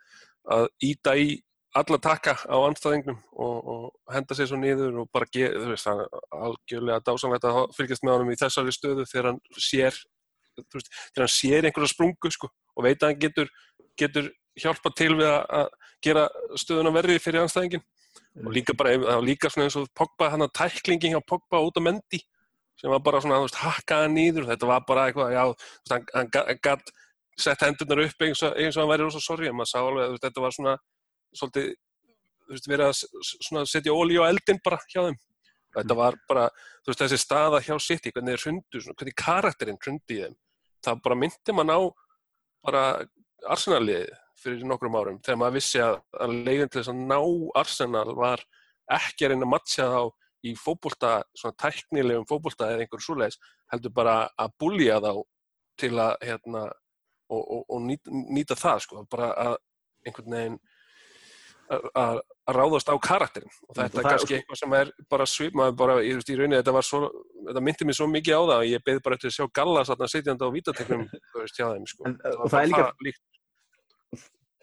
íta 0.83 1.15
í 1.17 1.41
alla 1.75 1.97
takka 2.03 2.35
á 2.45 2.57
anstæðingnum 2.69 3.17
og, 3.33 3.69
og 3.73 4.12
henda 4.12 4.35
sér 4.37 4.49
svo 4.51 4.59
niður 4.61 4.99
og 5.03 5.07
bara 5.15 5.29
gera, 5.33 5.55
þú 5.62 5.71
veist, 5.71 5.87
það 5.87 6.03
er 6.03 6.43
algjörlega 6.49 7.05
dásanlegt 7.07 7.47
að 7.49 7.61
fylgjast 7.79 8.03
með 8.05 8.12
honum 8.17 8.33
í 8.35 8.37
þessari 8.43 8.75
stöðu 8.77 9.07
þegar 9.09 9.29
hann 9.31 9.38
sér, 9.57 9.97
þú 10.59 10.77
veist, 10.77 10.91
þegar 11.15 11.25
hann 11.25 11.33
sér 11.37 11.69
einhverja 11.71 11.93
sprungu, 11.95 12.33
sko, 12.35 12.51
og 12.77 12.85
veit 12.85 12.99
að 13.01 13.09
hann 13.15 13.23
getur, 13.23 13.49
getur 13.97 14.29
hjálpa 14.61 14.93
til 14.99 15.15
við 15.17 15.31
að- 15.33 15.71
gera 16.03 16.27
stöðuna 16.59 16.91
verri 16.93 17.17
fyrir 17.23 17.45
anstæðingin 17.47 17.83
og 18.45 18.53
líka 18.53 18.75
bara, 18.77 18.91
það 18.99 19.07
var 19.15 19.23
líka 19.25 19.49
svona 19.49 19.69
eins 19.69 19.77
og 19.79 19.88
Pogba, 19.95 20.29
hann 20.33 20.43
að 20.45 20.53
tæklingin 20.59 21.15
hjá 21.15 21.21
Pogba 21.25 21.61
út 21.62 21.79
á 21.79 21.83
Mendi 21.87 22.21
sem 22.81 22.91
var 22.91 22.99
bara 23.01 23.21
svona, 23.23 23.38
þú 23.38 23.47
veist, 23.47 23.61
hakkaða 23.62 24.09
niður. 24.11 24.47
Þetta 24.51 24.67
var 24.67 24.81
bara 24.88 25.05
eitthvað, 25.07 25.33
já, 25.37 25.43
þú 25.47 25.55
veist, 25.55 25.93
hann, 25.93 26.31
hann 26.35 26.59
gatt 26.65 26.91
sett 27.38 27.64
hendurnar 27.64 28.05
upp 28.05 28.25
eins 28.27 28.42
og, 28.45 28.57
eins 28.59 28.77
og 28.77 28.83
hann 28.83 28.92
væri 28.92 29.07
rosa 29.07 29.23
sorry, 29.23 29.49
en 29.49 29.57
maður 29.57 29.73
sá 29.73 29.79
alveg, 29.81 30.12
veist, 30.12 30.25
þetta 30.27 30.45
var 30.45 30.57
svona 30.57 30.77
svolítið, 31.33 31.68
þú 32.42 32.55
veist, 32.55 32.71
verið 32.73 32.88
að 32.88 33.71
setja 33.73 33.97
ólí 33.97 34.18
á 34.21 34.29
eldin 34.29 34.61
bara 34.64 34.81
hjá 34.88 35.01
þeim. 35.07 35.21
Þetta 35.73 35.96
var 35.96 36.19
bara, 36.29 36.46
þú 36.85 36.92
veist, 36.92 37.04
þessi 37.04 37.21
staða 37.21 37.63
hjá 37.65 37.75
City, 37.81 38.13
hvernig 38.13 38.37
þeir 38.37 38.46
hrundu, 38.46 38.83
hvernig 38.92 39.17
karakterinn 39.17 39.81
hrundi 39.81 40.19
í 40.19 40.25
þeim, 40.27 40.35
það 40.85 41.04
bara 41.06 41.21
myndi 41.23 41.56
mann 41.56 41.73
á 41.73 41.81
bara 42.63 42.83
Arsenal-liðið 43.50 44.11
fyrir 44.42 44.67
nokkrum 44.67 44.98
árum, 44.98 45.21
þegar 45.23 45.38
maður 45.40 45.56
vissi 45.56 45.81
að, 45.83 46.00
að 46.19 46.35
leiðin 46.46 46.71
til 46.71 46.81
þess 46.81 46.92
að 46.92 47.00
ná 47.09 47.19
Arsenal 47.63 48.11
var 48.19 48.42
ekki 48.92 49.27
að 49.27 49.33
reyna 49.33 49.46
að 49.46 49.52
matcha 49.54 49.88
þá 49.88 50.02
í 50.42 50.54
fótbolta, 50.59 51.13
svona 51.38 51.59
tæknilegum 51.63 52.27
fótbolta 52.29 52.73
eða 52.73 52.85
einhver 52.85 53.02
svoleiðis, 53.04 53.38
heldur 53.73 53.94
bara 53.94 54.17
að 54.40 54.54
búlja 54.61 54.98
þá 55.02 55.13
til 55.81 55.92
að 56.02 56.15
hérna, 56.27 56.65
og, 57.33 57.42
og, 57.56 57.64
og 57.72 57.83
nýta, 57.88 58.12
nýta 58.37 58.56
það 58.60 58.85
sko, 58.85 59.06
bara 59.10 59.33
að 59.46 59.56
einhvern 60.06 60.37
veginn 60.37 60.60
að- 61.72 61.88
að 61.96 62.20
að 62.50 62.56
ráðast 62.58 62.88
á 62.90 62.94
karakterin 62.98 63.52
og 63.68 63.76
þetta 63.76 63.85
er 63.87 64.02
það- 64.02 64.10
kannski 64.10 64.35
eitthvað 64.37 64.58
sem 64.60 64.72
er 64.74 64.88
bara 65.08 65.26
svip 65.30 65.54
maður 65.54 65.76
bara, 65.78 65.94
ég 66.02 66.16
veist, 66.18 66.30
í 66.33 66.37
rauninni 66.37 66.58
þetta 66.58 66.72
var 66.74 66.83
svo 66.88 67.00
þetta 67.46 67.62
myndi 67.62 67.87
mér 67.87 67.96
svo 68.00 68.08
mikið 68.10 68.35
á 68.35 68.42
það 68.42 68.56
að 68.58 68.70
ég 68.72 68.83
beði 68.88 69.02
bara 69.06 69.16
eftir 69.18 69.30
að 69.30 69.37
sjá 69.37 69.46
Gallas 69.58 69.88
þarna 69.92 70.08
sitjandi 70.10 70.42
á 70.42 70.54
vítateknum 70.56 71.04
sko. 71.87 72.02
Það 72.02 72.35
og 72.35 72.42
var 72.42 72.50
það 72.50 72.62
er 72.62 72.72
líka- 72.72 72.92
líkt. 73.06 73.22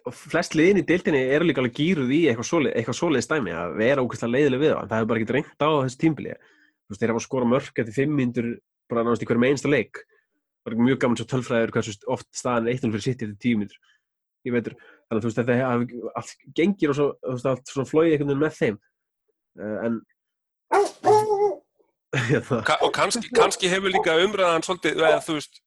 Flest 0.10 0.56
liðin 0.58 0.80
í 0.82 0.86
deildinni 0.90 1.20
eru 1.36 1.46
líka 1.46 1.62
alveg 1.62 1.76
gýruð 1.78 2.12
í 2.16 2.20
eitthvað 2.32 2.48
svoleið, 2.50 2.74
eitthvað 2.80 2.98
svoleið 2.98 3.26
stæmi 3.26 3.52
að 3.54 3.74
vera 3.78 4.02
ógeðslega 4.06 4.32
leiðileg 4.36 4.62
við 4.64 4.72
það, 4.74 4.86
það 4.90 4.98
hefur 5.00 5.10
bara 5.12 5.20
ekki 5.22 5.36
reynt 5.36 5.60
á 5.62 5.70
þessu 5.84 6.00
tímbili 6.04 6.32
þú 6.34 6.90
veist, 6.94 7.02
þeir 7.04 7.12
hafa 7.14 7.24
skora 7.26 7.50
mörk 7.52 7.82
eftir 7.84 7.94
fimm 7.98 8.16
myndur 8.18 8.48
bara 8.90 9.04
náðast 9.06 9.26
í 9.26 9.28
hverjum 9.30 9.46
einsta 9.50 9.70
leik 9.70 10.00
það 10.64 10.74
er 10.74 10.84
mjög 10.90 11.00
gaman 11.04 11.20
svo 11.20 11.28
tölfræður 11.30 11.74
hversu 11.76 11.96
oft 12.12 12.28
staðan 12.36 12.68
er 12.68 12.78
1-0 12.78 12.94
fyrir 12.94 13.06
sitt 13.06 13.24
eftir 13.24 13.40
tíu 13.40 13.62
myndur 13.62 13.80
ég 14.48 14.56
veitur, 14.56 14.76
þannig 15.10 15.18
að 15.18 15.24
þú 15.24 15.30
veist, 15.30 15.40
þetta 15.40 15.56
hafi 15.60 16.02
allt 16.20 16.46
gengir 16.56 16.94
og 16.94 16.98
svo, 16.98 17.08
allt 17.52 17.72
svona 17.72 17.90
flóið 17.90 18.14
einhvern 18.14 18.30
veginn 18.30 18.44
með 18.44 18.60
þeim. 18.60 18.78
Uh, 19.60 19.78
en 19.86 19.98
hérna, 22.30 22.62
Ka 22.68 22.78
og 22.86 22.94
kannski, 22.96 23.32
kannski 23.36 23.72
hefur 23.72 23.94
líka 23.94 24.16
umræðan 24.24 24.66
svolítið, 24.66 25.02
eða 25.02 25.20
þú 25.26 25.38
veist 25.40 25.60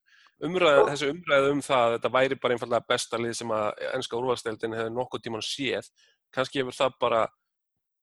umræðan, 0.42 0.88
þessi 0.92 1.10
umræða 1.12 1.52
um 1.52 1.62
það 1.66 1.84
að 1.84 1.94
þetta 1.96 2.12
væri 2.16 2.40
bara 2.42 2.56
einfallega 2.56 2.88
besta 2.94 3.20
lið 3.20 3.36
sem 3.38 3.54
að 3.54 3.84
ennska 3.92 4.18
úrvalsteldin 4.18 4.78
hefur 4.78 4.96
nokkuð 4.96 5.24
tíman 5.26 5.46
séð 5.46 5.90
kannski 6.34 6.62
hefur 6.62 6.78
það 6.78 6.96
bara 7.02 7.20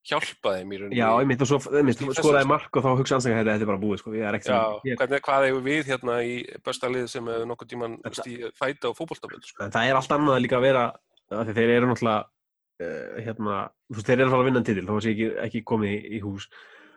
hjálpa 0.06 0.54
þeim 0.56 0.72
í 0.72 0.78
rauninni. 0.80 0.98
Já, 0.98 1.06
og 1.12 1.20
einmitt, 1.20 1.42
Í 1.42 1.44
þessu, 1.44 2.14
skoraði 2.16 2.46
sko. 2.46 2.50
mark 2.50 2.78
og 2.78 2.84
þá 2.86 2.90
hugsa 3.00 3.16
ansaka 3.18 3.36
þetta, 3.36 3.52
þetta 3.52 3.66
er 3.66 3.70
bara 3.70 3.82
búið 3.82 4.00
sko, 4.00 4.14
ég 4.16 4.26
er 4.26 4.38
Já, 4.38 4.42
sem 4.46 4.88
ég, 4.88 4.98
hvernig, 5.00 5.22
hvað 5.26 5.46
hefur 5.46 5.64
við 5.66 5.90
hérna 5.90 6.16
í 6.24 6.34
besta 6.64 6.90
lið 6.90 7.06
sem 7.12 7.30
hefur 7.30 7.48
nokkuð 7.50 7.70
tíman 7.74 7.96
stíð 8.16 8.46
fæta 8.56 8.90
á 8.90 8.96
fótboltaföld, 8.96 9.44
sko. 9.44 9.64
en 9.66 9.74
það 9.74 9.90
er 9.90 10.00
allt 10.00 10.14
annað 10.16 10.42
líka 10.44 10.58
að 10.58 10.66
vera 10.70 10.84
því 11.30 11.56
þeir 11.60 11.74
eru 11.76 11.90
náttúrulega 11.90 12.20
uh, 12.24 13.22
hérna, 13.26 13.62
þú 13.90 13.98
veist, 13.98 14.08
þeir 14.08 14.16
eru 14.18 14.28
að 14.28 14.34
fara 14.34 14.44
að 14.44 14.50
vinna 14.50 14.66
titil 14.70 14.86
þá 14.88 14.94
sé 14.96 15.14
ekki, 15.14 15.30
ekki 15.46 15.64
komið 15.68 15.96
í, 16.00 16.22
hús 16.24 16.48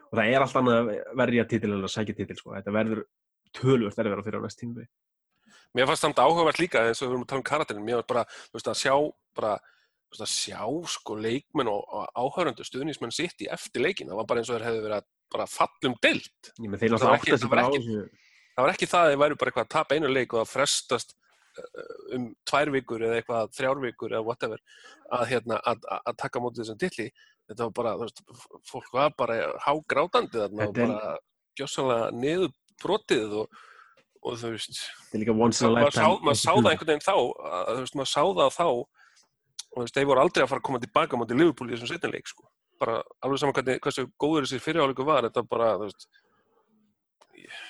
og 0.10 0.20
það 0.20 0.32
er 0.32 0.46
allt 0.46 0.60
annað 0.62 0.80
að 0.80 0.92
verja 1.24 1.48
titil 1.52 1.74
en 1.74 1.84
að 1.84 1.94
sækja 1.94 2.20
titil 2.22 2.40
sko. 2.40 2.56
þetta 2.56 2.76
verður 2.76 3.04
tölvöld 3.54 3.98
verður 4.00 4.24
fyrir 4.26 4.40
á 4.40 4.46
næst 4.48 4.64
tíma 4.64 4.88
Mér 5.74 5.88
fannst 5.90 6.06
samt 6.06 6.20
áhugavert 6.22 6.60
líka 6.62 6.84
eins 6.86 7.02
og 7.02 7.08
við 7.08 7.16
erum 7.16 7.24
að 7.24 7.30
tala 7.32 7.42
um 7.42 7.46
karakterin, 7.48 7.86
mér 7.86 7.98
var 7.98 8.10
bara, 8.12 8.24
þú 8.52 8.60
veist, 8.60 8.68
að 8.70 8.76
sjá 8.78 8.94
bara, 9.34 9.54
að 10.22 10.30
sjá 10.30 10.62
sko 10.94 11.16
leikmenn 11.18 11.70
og, 11.72 11.82
áhörundu 12.14 12.64
stuðnismenn 12.68 13.12
sitt 13.16 13.42
í 13.42 13.50
eftir 13.50 13.82
leikin, 13.82 14.08
það 14.12 14.20
var 14.22 14.26
bara 14.30 14.40
eins 14.44 14.50
og 14.52 14.60
þeir 14.60 14.68
hefðu 14.70 14.84
verið 14.86 15.08
bara 15.34 15.46
fallum 15.50 15.96
deilt. 16.04 16.52
þeir 16.78 16.94
Það 16.94 17.10
var 17.10 17.18
ekki- 17.18 17.38
það 17.42 17.50
var 17.50 17.64
ekki- 17.64 18.10
Það 18.54 18.64
var 18.68 18.70
ekki 18.76 18.86
það 18.86 19.04
að 19.04 19.10
þeir 19.10 19.22
væru 19.24 19.36
bara 19.42 19.50
eitthvað 19.52 19.66
að 19.66 19.74
tapa 19.74 19.96
einu 19.96 20.08
leik 20.14 20.34
og 20.34 20.40
að 20.44 20.50
frestast 20.54 21.16
uh, 21.58 22.16
um 22.16 22.36
tvær 22.46 22.70
vikur 22.76 23.02
eða 23.02 23.16
eitthvað 23.18 23.54
þrjár 23.58 23.82
vikur 23.82 24.12
eða 24.14 24.26
whatever 24.28 24.60
að, 25.10 25.24
hérna, 25.32 25.58
að, 25.66 25.80
að, 25.90 26.16
taka 26.22 26.38
á 26.38 26.44
móti 26.46 26.62
þessum 26.62 26.78
dilli. 26.78 27.08
Þetta 27.50 27.64
var 27.66 27.74
bara, 27.80 27.94
veist, 27.98 28.22
fólk 28.70 28.92
var 28.94 29.10
bara 29.18 29.40
hágrátandi 29.66 30.38
þarna 30.44 30.68
og 30.70 30.76
bara 30.78 31.18
gjössanlega 31.58 32.12
niður 32.14 32.54
brotið 32.84 33.34
og, 33.42 33.58
og 34.24 34.38
þú 34.40 34.54
veist, 34.54 34.80
maður 36.24 36.38
sá, 36.40 36.52
það 36.54 36.70
einhvern 36.72 36.92
veginn 36.94 37.08
þá 37.10 37.16
maður 37.98 38.12
sá 38.14 38.22
það 38.22 38.54
þá 38.60 38.68
og 39.74 39.86
þú 39.88 39.96
þeir 39.96 40.10
voru 40.10 40.24
aldrei 40.24 40.44
að 40.44 40.52
fara 40.52 40.62
að 40.62 40.68
koma 40.70 40.82
tilbaka 40.84 41.20
mútið 41.20 41.40
Liverpool 41.42 41.70
í 41.70 41.76
þessum 41.76 41.92
setnileik 41.92 42.30
sko. 42.30 42.46
bara 42.82 43.00
alveg 43.24 43.40
saman 43.40 43.56
hvernig, 43.56 43.80
hversu 43.80 44.06
góður 44.20 44.46
þessi 44.46 44.60
fyrirháleiku 44.60 45.06
var 45.08 45.28
þetta 45.28 45.44
bara, 45.48 45.74
þú 45.80 45.90
veist 45.90 46.08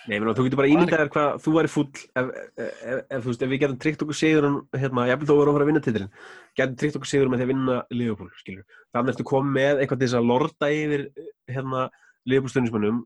Nei, 0.08 0.20
menn, 0.20 0.34
þú 0.36 0.46
getur 0.46 0.60
bara 0.60 0.70
ímyndað 0.70 1.02
þér 1.02 1.10
hvað 1.14 1.38
þú 1.44 1.54
væri 1.56 1.70
fúll 1.72 1.88
ef, 1.90 2.28
ef, 2.30 2.58
ef, 2.62 3.00
ef, 3.16 3.24
þú 3.26 3.48
við 3.50 3.62
getum 3.64 3.80
tryggt 3.82 4.04
okkur 4.06 4.18
sigur 4.18 4.48
hérna, 4.78 5.06
ég 5.10 5.20
vil 5.20 5.30
þó 5.30 5.34
vera 5.34 5.50
að 5.50 5.58
fara 5.58 5.66
að 5.66 5.70
vinna 5.72 5.84
titilin 5.84 6.12
getum 6.60 6.78
tryggt 6.82 7.00
okkur 7.00 7.10
sigur 7.10 7.32
með 7.32 7.42
því 7.42 7.48
að 7.48 7.52
vinna 7.54 7.78
Liverpool 7.94 8.30
þannig 8.94 9.14
ertu 9.14 9.26
komið 9.32 9.58
með 9.58 9.82
eitthvað 9.82 10.02
til 10.04 10.10
þess 10.10 10.20
að 10.20 10.30
lorda 10.30 10.70
yfir 10.78 11.06
hérna, 11.56 11.88
Liverpool 12.30 12.54
stundismönnum 12.54 13.02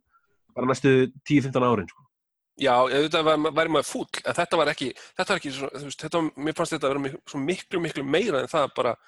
bara 0.58 0.72
næstu 0.72 0.94
10-15 1.30 1.68
árin 1.70 1.90
sko. 1.92 2.07
Já, 2.58 2.74
auðvitað 2.74 3.28
var, 3.28 3.44
væri 3.60 3.74
maður 3.76 3.90
fúll 3.92 4.24
en 4.24 4.38
þetta 4.38 4.60
var 4.62 4.72
ekki, 4.74 4.90
þetta 5.18 5.34
var 5.34 5.42
ekki 5.42 5.54
þú 5.58 5.84
veist, 5.84 6.02
þetta 6.02 6.22
var, 6.22 6.32
mér 6.48 6.58
fannst 6.58 6.76
þetta 6.76 6.88
að 6.88 6.94
vera 6.94 7.04
miklu, 7.06 7.22
svo 7.32 7.44
miklu, 7.44 7.84
miklu 7.84 8.06
meira 8.08 8.42
en 8.44 8.52
það 8.52 8.74
bara 8.80 8.96
að 8.98 9.06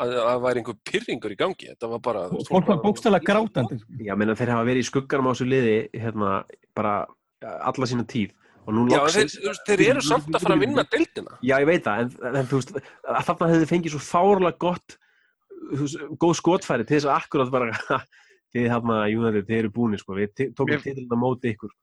að 0.00 0.12
það 0.16 0.44
væri 0.46 0.60
einhver 0.62 0.76
pyrringur 0.88 1.34
í 1.34 1.38
gangi 1.38 1.68
þetta 1.72 1.90
var 1.92 2.02
bara, 2.04 2.22
þú 2.30 2.44
fólk 2.48 2.70
var 2.70 2.78
bókstæðlega 2.82 3.28
grátandi. 3.28 3.78
sko. 3.82 3.98
Já, 4.06 4.14
menn 4.18 4.34
þeir 4.38 4.52
hafa 4.54 4.68
verið 4.68 4.84
í 4.84 4.88
skugganum 4.88 5.28
á 5.28 5.32
þessu 5.32 5.48
liði 5.48 5.74
hérna, 5.92 6.30
bara 6.76 6.94
alla 7.42 7.88
sína 7.90 8.06
tíð 8.08 8.32
og 8.62 8.76
nú 8.76 8.86
Já, 8.88 8.96
þeir, 8.96 9.04
loksins 9.04 9.36
veist, 9.42 9.64
þeir 9.68 9.84
eru 9.90 10.04
samt 10.06 10.30
að 10.32 10.46
fara 10.46 10.56
að 10.56 10.64
vinna 10.64 10.86
deildina 10.94 11.38
Já, 11.42 11.54
ég 11.58 11.68
veit 11.68 11.86
það, 11.86 12.02
en, 12.06 12.40
en 12.40 12.50
þú 12.50 12.60
veist 12.60 12.74
að 12.78 13.22
þarna 13.28 13.50
hefði 13.50 13.62
þið 13.62 13.72
fengið 13.74 13.94
svo 13.94 14.02
fárlega 14.06 14.60
gott 14.64 14.96
þú 15.60 15.80
veist, 15.82 16.04
góð 16.24 16.34
skotfæri 16.40 16.88
til 16.88 16.98
þess 16.98 17.10
að 17.10 17.16
akkurat 17.18 17.52
bara 17.52 17.78
þið 18.54 18.68
þarna, 18.72 18.98
Júnari, 19.12 19.44
þið 19.48 19.60
eru 19.60 19.72
búinir 19.76 20.02
sko, 20.02 20.16
við 20.16 20.52
tókum 20.56 20.78
á 20.80 21.16
móti 21.18 21.52
ykkur 21.52 21.74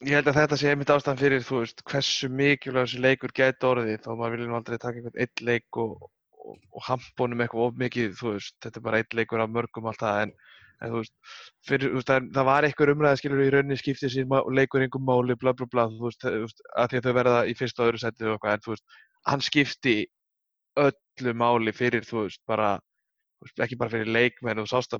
Ég 0.00 0.14
held 0.16 0.30
að 0.30 0.36
þetta 0.38 0.56
sé 0.56 0.68
einmitt 0.70 0.90
ástæðan 0.94 1.18
fyrir, 1.20 1.42
þú 1.44 1.58
veist, 1.60 1.82
hversu 1.84 2.28
mikilvæg 2.32 2.86
þessi 2.86 3.00
leikur 3.04 3.32
gæti 3.36 3.66
orðið, 3.68 3.98
þá 4.00 4.06
maður 4.16 4.32
vilja 4.32 4.46
nú 4.48 4.54
aldrei 4.56 4.78
taka 4.80 4.96
einhvern 4.96 5.18
einn 5.20 5.42
leik 5.44 5.78
og, 5.82 5.90
og, 6.40 6.54
og 6.72 6.86
hampónum 6.86 7.42
eitthvað 7.44 7.66
of 7.66 7.74
mikið, 7.82 8.14
þú 8.16 8.32
veist, 8.32 8.54
þetta 8.64 8.80
er 8.80 8.84
bara 8.86 9.00
einn 9.02 9.18
leikur 9.18 9.42
af 9.44 9.52
mörgum 9.52 9.90
allt 9.90 10.00
það, 10.00 10.20
en, 10.22 10.32
en 10.80 10.94
þú 10.94 11.02
veist, 11.02 11.12
fyrir, 11.68 11.92
þú 11.92 11.98
veist, 11.98 12.08
það, 12.12 12.30
það 12.38 12.48
var 12.48 12.68
einhver 12.70 12.92
umræða, 12.94 13.18
skilur 13.20 13.42
í 13.44 13.50
rauninni 13.52 13.76
skiptið 13.82 14.14
sín 14.14 14.32
leikur 14.56 14.86
einhver 14.86 15.04
máli, 15.10 15.36
bla 15.44 15.52
bla 15.58 15.68
bla, 15.74 15.84
þú 15.92 16.08
veist, 16.08 16.24
að 16.24 16.88
því 16.94 16.96
að 17.02 17.04
þau 17.10 17.14
verða 17.20 17.36
í 17.44 17.58
fyrsta 17.60 17.84
og 17.84 17.90
öðru 17.90 18.00
setið 18.06 18.30
og 18.30 18.38
eitthvað, 18.38 18.56
en 18.56 18.64
þú 18.64 18.72
veist, 18.72 18.98
hann 19.28 19.44
skipti 19.50 19.96
öllu 20.86 21.36
máli 21.44 21.76
fyrir, 21.76 22.08
þú 22.08 22.24
veist, 22.24 22.40
bara, 22.48 22.72
þú 23.36 23.50
veist, 23.50 23.66
ekki 23.68 23.80
bara 23.84 23.92
fyrir 23.98 24.08
leikmenn 24.16 24.64
og 24.64 24.72
sást 24.72 24.96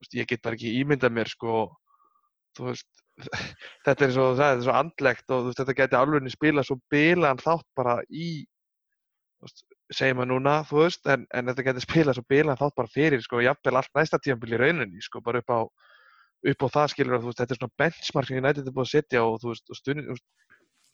veist, 0.00 0.16
ég 0.16 0.28
get 0.30 0.42
bara 0.44 0.58
ekki 0.58 0.74
ímyndað 0.80 1.14
mér 1.16 1.30
sko, 1.30 1.66
veist 2.60 2.88
þetta 3.86 4.06
er 4.06 4.14
svo, 4.14 4.30
það 4.38 4.54
er 4.54 4.64
svo 4.64 4.76
andlegt 4.78 5.34
og 5.34 5.50
veist, 5.50 5.60
þetta 5.60 5.76
geti 5.82 5.98
alveg 5.98 6.30
spila 6.32 6.64
svo 6.66 6.78
bilan 6.92 7.40
þátt 7.40 7.68
bara 7.76 7.98
í 8.08 8.30
segjum 9.90 10.22
að 10.22 10.30
núna, 10.30 10.60
þú 10.68 10.84
veist 10.84 11.06
en, 11.10 11.26
en 11.34 11.50
þetta 11.50 11.66
geti 11.68 11.84
spila 11.84 12.14
svo 12.16 12.24
bilan 12.28 12.58
þátt 12.60 12.76
bara 12.78 12.92
fyrir 12.92 13.22
sko, 13.24 13.42
jafnvel 13.44 13.78
allt 13.80 13.94
næsta 13.96 14.20
tíðanbíl 14.22 14.54
í 14.54 14.60
rauninni 14.60 15.04
sko, 15.04 15.22
bara 15.24 15.42
upp 15.42 15.54
á 15.54 15.60
upp 16.50 16.64
á 16.64 16.68
það 16.72 16.92
skilur 16.94 17.16
að 17.16 17.24
þú 17.24 17.30
veist, 17.30 17.40
þetta 17.42 17.54
er 17.54 17.58
svona 17.58 17.78
benchmark 17.82 18.28
sem 18.28 18.38
United 18.40 18.68
er 18.68 18.74
búið 18.76 18.86
að 18.86 18.92
setja 18.94 19.24
og 19.26 19.34
þú 19.42 19.50
veist, 19.50 19.66
og 19.68 19.78
stundin, 19.78 20.06
veist 20.14 20.26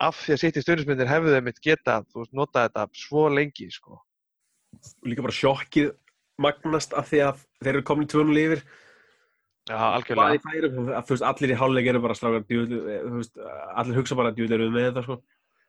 af 0.07 0.19
því 0.21 0.35
að 0.35 0.41
setja 0.43 0.61
í 0.61 0.65
stundismyndir 0.65 1.11
hefðu 1.11 1.35
þeim 1.35 1.47
mitt 1.49 1.61
geta, 1.65 2.01
þú 2.11 2.23
veist, 2.23 2.35
nota 2.37 2.65
þetta 2.67 2.87
svo 3.01 3.29
lengi 3.33 3.69
sko. 3.73 4.01
líka 5.07 5.25
bara 5.25 5.33
sjokkið 5.33 5.93
magnast 6.43 6.93
af 6.93 7.09
því 7.09 7.21
að 7.31 7.45
þeir 7.63 7.73
eru 7.73 7.87
komin 7.87 8.09
í 8.09 8.11
2-0 8.13 8.43
yfir 8.43 8.65
Já, 9.67 9.79
algjörlega. 9.97 10.43
að, 10.95 11.07
þú 11.09 11.15
veist, 11.15 11.25
allir 11.27 11.53
í 11.53 11.59
hálfleik 11.59 11.89
eru 11.91 12.03
bara 12.05 12.15
strákar, 12.15 12.45
þú 12.47 13.17
veist, 13.17 13.41
allir 13.75 13.99
hugsa 13.99 14.19
bara 14.19 14.31
djúvill 14.35 14.55
eru 14.55 14.69
við 14.69 14.77
með 14.77 14.89
þetta 14.91 15.03
sko. 15.07 15.17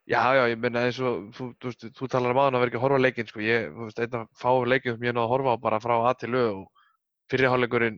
Já, 0.08 0.22
já, 0.38 0.44
ég 0.54 0.60
meina 0.64 0.84
eins 0.88 1.00
og 1.04 1.24
þú, 1.36 1.48
þú, 1.58 1.72
veist, 1.72 1.88
þú 1.98 2.10
talar 2.14 2.36
um 2.36 2.42
aðan 2.44 2.56
að 2.56 2.62
vera 2.64 2.72
ekki 2.72 2.80
að 2.80 2.86
horfa 2.86 3.00
leikinn 3.02 3.32
sko. 3.32 3.42
ég, 3.44 3.66
þú 3.74 3.88
veist, 3.90 4.04
einn 4.06 4.20
af 4.20 4.28
fáu 4.40 4.62
leikinn 4.70 4.96
sem 4.96 5.08
ég 5.10 5.18
náði 5.18 5.26
að 5.26 5.34
horfa 5.34 5.56
á 5.58 5.64
bara 5.66 5.82
frá 5.84 5.96
A 5.98 6.14
til 6.14 6.30
Ö 6.38 6.46
og 6.52 6.86
fyrirháleikurinn 7.32 7.98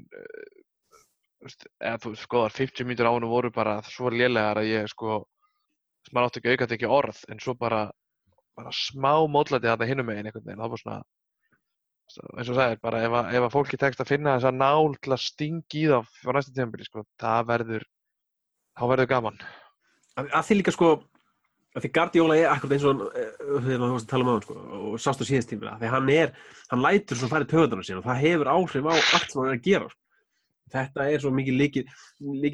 eða 1.79 1.99
þú 2.03 2.13
skoðar 2.19 2.55
50 2.55 2.87
mínútur 2.87 3.07
á 3.07 3.13
hennu 3.13 3.29
voru 3.31 3.51
bara 3.53 3.77
svo 3.87 4.09
lélegar 4.11 4.59
að 4.59 4.71
ég 4.71 4.89
sko 4.91 5.21
maður 6.13 6.29
átti 6.29 6.41
ekki 6.41 6.55
aukað 6.55 6.75
ekki 6.75 6.89
orð 6.89 7.21
en 7.31 7.41
svo 7.43 7.55
bara, 7.59 7.83
bara 8.57 8.73
smá 8.75 9.13
mótlæti 9.31 9.69
þarna 9.69 9.87
hinum 9.89 10.09
megin 10.09 10.29
einhvern 10.29 10.47
veginn, 10.47 10.63
það 10.63 10.73
var 10.73 10.81
svona 10.83 10.99
eins 12.17 12.49
og 12.49 12.57
sagðir, 12.57 12.81
bara 12.83 13.03
ef 13.05 13.15
að, 13.19 13.29
ef 13.37 13.45
að 13.45 13.53
fólki 13.53 13.79
tekst 13.79 14.01
að 14.03 14.11
finna 14.13 14.35
þessa 14.37 14.51
nál 14.55 14.95
til 14.97 15.13
að 15.13 15.23
stingi 15.23 15.83
í 15.83 15.87
þá 15.91 15.99
á 16.01 16.29
næsta 16.35 16.55
tímabili, 16.55 16.87
sko, 16.87 17.05
það 17.21 17.47
verður 17.51 17.85
þá 18.79 18.83
verður 18.93 19.09
gaman. 19.13 19.39
Að, 20.17 20.29
að 20.33 20.45
því 20.47 20.59
líka 20.59 20.73
sko 20.75 20.91
að 21.75 21.85
því 21.85 21.91
Guardiola 21.95 22.37
er 22.37 22.51
akkurat 22.51 22.75
eins 22.75 22.85
og 22.89 23.01
eh, 23.13 23.33
þegar 23.39 23.81
maður 23.83 23.97
að 23.99 24.05
tala 24.09 24.25
um 24.25 24.31
hann 24.31 24.45
sko, 24.45 24.55
og 24.79 25.01
sást 25.01 25.21
á 25.21 25.25
síðast 25.29 25.51
tímila 25.51 25.75
því 25.79 25.91
hann 25.93 26.11
er, 26.13 26.31
hann 26.71 26.83
lætur 26.83 27.19
svona 27.19 27.33
farið 27.35 27.51
töðunar 27.53 27.87
sín 27.87 27.99
og 27.99 28.07
það 28.07 28.23
hefur 28.23 28.51
áhrif 28.53 28.89
á 28.89 28.93
allt 28.93 29.27
sem 29.29 29.41
hann 29.41 29.51
er 29.51 29.57
að 29.59 29.67
gera 29.67 29.91
sko. 29.91 30.01
þetta 30.73 31.05
er 31.13 31.23
svo 31.23 31.33
mikið 31.35 31.59
líkil 31.59 31.83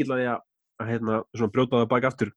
að 0.09 0.19
því 0.19 0.27
að, 0.33 0.43
að 0.83 0.91
hérna, 0.91 1.21
svona 1.35 1.55
brjóta 1.55 1.79
það 1.79 1.89
bak 1.93 2.09
aftur. 2.09 2.33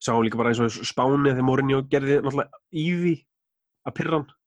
Sáum 0.00 0.24
líka 0.24 0.40
bara 0.40 0.52
eins 0.52 0.60
og 0.60 0.88
Spáni 0.88 1.30
þegar 1.32 1.46
Mourinho 1.46 1.84
gerði 1.90 2.18
náttúrulega 2.20 2.60
í 2.72 2.86
því 3.02 3.14
að 3.86 3.96
pyrra 3.96 4.18
hann. 4.18 4.26
Eh, 4.26 4.45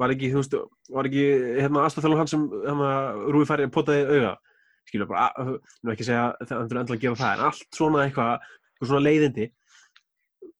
var 0.00 0.12
ekki, 0.14 0.30
þú 0.32 0.40
veist, 0.42 0.56
var 0.94 1.08
ekki 1.08 1.24
hérna 1.60 1.84
aðstofþjálfur 1.86 2.20
hann 2.22 2.30
sem 2.32 2.44
hérna, 2.64 2.90
Rúi 3.34 3.46
færi 3.48 3.68
potaði 3.72 4.04
auga? 4.10 4.34
Skilur 4.88 5.08
bara, 5.08 5.30
að- 5.40 5.60
nú 5.82 5.92
ekki 5.94 6.04
segja 6.04 6.24
að 6.34 6.48
það 6.48 6.56
er 6.56 6.64
endilega 6.80 6.96
að 6.98 7.04
gera 7.04 7.20
það 7.20 7.34
en 7.38 7.44
allt 7.48 7.78
svona 7.78 8.02
eitthvað, 8.04 8.34
eitthvað 8.74 8.90
svona 8.90 9.04
leiðindi 9.06 9.46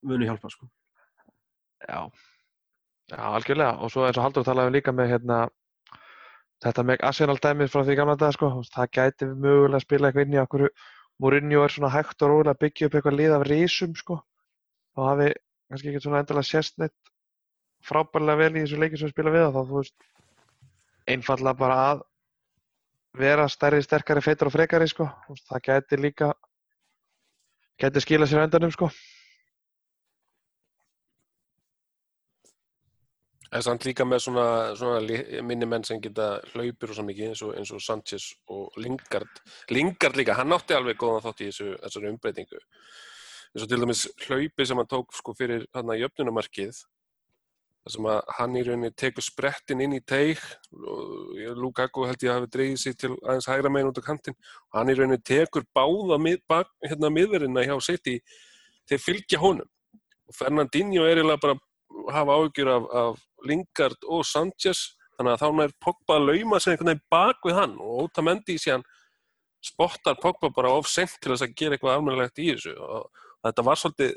munu 0.04 0.28
hjálpa 0.28 0.50
sko. 0.52 0.68
Já, 1.84 1.98
já, 3.12 3.20
algjörlega. 3.20 3.74
Og 3.84 3.92
svo 3.92 4.06
eins 4.06 4.16
og 4.18 4.24
Haldur 4.24 4.46
talaði 4.46 4.78
líka 4.78 4.92
með 4.96 5.10
hérna 5.12 5.38
þetta 6.64 6.84
með 6.88 7.02
Arsenal 7.04 7.36
dæmið 7.44 7.72
frá 7.72 7.82
því 7.84 7.96
gamla 7.98 8.16
dag 8.20 8.32
sko, 8.36 8.50
það 8.72 8.92
gæti 8.96 9.28
mögulega 9.32 9.80
að 9.80 9.84
spila 9.84 10.08
eitthvað 10.08 10.26
inn 10.28 10.36
í 10.38 10.42
okkur. 10.44 10.68
Mourinho 11.22 11.60
er 11.64 11.70
svona 11.70 11.92
hægt 11.92 12.22
og 12.24 12.30
rólega 12.32 12.54
að 12.54 12.62
byggja 12.64 12.86
upp 12.88 12.94
eitthvað 12.98 13.18
lið 13.20 13.34
af 13.36 13.44
risum 13.50 13.92
sko. 13.98 14.16
Þá 14.96 15.00
hafi 15.10 15.28
kannski 15.68 15.90
ekki 15.92 16.02
svona 16.02 16.22
endilega 16.24 16.48
sérst 16.48 16.78
neitt 16.80 16.96
frábærlega 17.84 18.40
vel 18.40 18.56
í 18.56 18.64
þessu 18.64 18.80
leiki 18.80 18.98
sem 18.98 19.08
við 19.08 19.14
spila 19.14 19.34
við 19.34 19.46
þá 19.54 19.60
þú 19.60 19.78
veist 19.78 20.08
einfallega 21.14 21.60
bara 21.60 21.80
að 21.90 22.04
vera 23.14 23.48
stærri, 23.48 23.82
sterkari, 23.84 24.22
feitur 24.24 24.50
og 24.50 24.54
frekari 24.56 24.88
sko, 24.90 25.08
veist, 25.28 25.46
það 25.50 25.66
gæti 25.68 26.00
líka 26.00 26.32
gæti 27.80 28.02
skila 28.02 28.26
sér 28.30 28.42
á 28.42 28.46
endanum 28.46 28.72
sko 28.74 28.90
Það 33.54 33.60
er 33.60 33.64
samt 33.68 33.84
líka 33.86 34.02
með 34.02 34.20
svona, 34.24 34.44
svona 34.74 35.42
minni 35.46 35.66
menn 35.70 35.84
sem 35.86 36.00
geta 36.02 36.24
hlaupir 36.56 36.90
og 36.90 36.96
svo 36.96 37.04
mikið 37.06 37.28
eins 37.28 37.42
og, 37.46 37.52
eins 37.54 37.70
og 37.70 37.82
Sanchez 37.84 38.24
og 38.50 38.74
Lingard. 38.82 39.30
Lingard 39.70 40.18
líka, 40.18 40.34
hann 40.34 40.50
átti 40.56 40.74
alveg 40.74 40.98
góðan 40.98 41.22
þátt 41.22 41.44
í 41.44 41.46
þessu, 41.52 41.68
þessari 41.84 42.10
umbreytingu. 42.10 42.58
eins 43.54 43.62
og 43.62 43.70
til 43.70 43.78
dæmis 43.78 44.02
hlaupi 44.24 44.66
sem 44.66 44.82
hann 44.82 44.90
tók 44.90 45.14
sko 45.14 45.36
fyrir 45.38 45.68
hann 45.70 45.94
að 45.94 46.02
jöfnunumarkið 46.02 46.82
þar 47.84 47.92
sem 47.92 48.06
að 48.08 48.20
hann 48.38 48.56
í 48.56 48.62
rauninni 48.64 48.90
tekur 48.96 49.24
sprettin 49.24 49.82
inn 49.84 49.96
í 49.98 50.00
teig 50.00 50.40
og 50.72 51.58
Lukaku 51.60 52.06
held 52.08 52.22
ég 52.24 52.32
að 52.32 52.38
hafi 52.38 52.50
dreigið 52.54 52.80
sig 52.80 52.96
til 52.96 53.10
aðeins 53.18 53.48
hægra 53.50 53.72
megin 53.72 53.90
út 53.90 54.00
á 54.00 54.08
kantinn. 54.08 54.36
Og 54.72 54.78
hann 54.78 54.92
í 54.92 54.96
rauninni 54.96 55.20
tekur 55.20 55.66
báða 55.76 56.16
mið, 56.24 56.40
bak, 56.48 56.72
hérna 56.80 57.12
miðverðina 57.12 57.66
hjá 57.68 57.76
City. 57.84 58.16
Þeir 58.88 59.04
fylgja 59.04 59.42
honum. 59.42 59.68
Og 60.24 60.38
Fernandinho 60.38 61.04
er 61.04 61.20
eiginlega 61.20 61.44
bara 61.44 61.58
að 61.58 62.12
hafa 62.16 62.38
áhyggjur 62.40 62.72
af, 62.72 62.90
af 63.04 63.22
Lingard 63.44 64.08
og 64.08 64.24
Sanchez. 64.32 64.84
Þannig 65.18 65.36
að 65.36 65.42
þá 65.44 65.48
nær 65.60 65.78
Pogba 65.84 66.16
að 66.16 66.28
lauma 66.30 66.60
sig 66.60 66.72
einhvern 66.72 66.94
veginn 66.94 67.08
bak 67.12 67.44
við 67.44 67.58
hann 67.60 67.76
og 67.84 68.06
Otamendi 68.08 68.56
síðan 68.58 68.88
spottar 69.64 70.16
Pogba 70.20 70.48
bara 70.56 70.72
of 70.72 70.88
sent 70.88 71.20
til 71.20 71.34
þess 71.34 71.44
að 71.44 71.58
gera 71.60 71.76
eitthvað 71.76 71.98
almennilegt 71.98 72.40
í 72.40 72.48
þessu. 72.54 72.72
Og 72.80 73.10
þetta 73.44 73.66
var 73.68 73.80
svolítið 73.80 74.16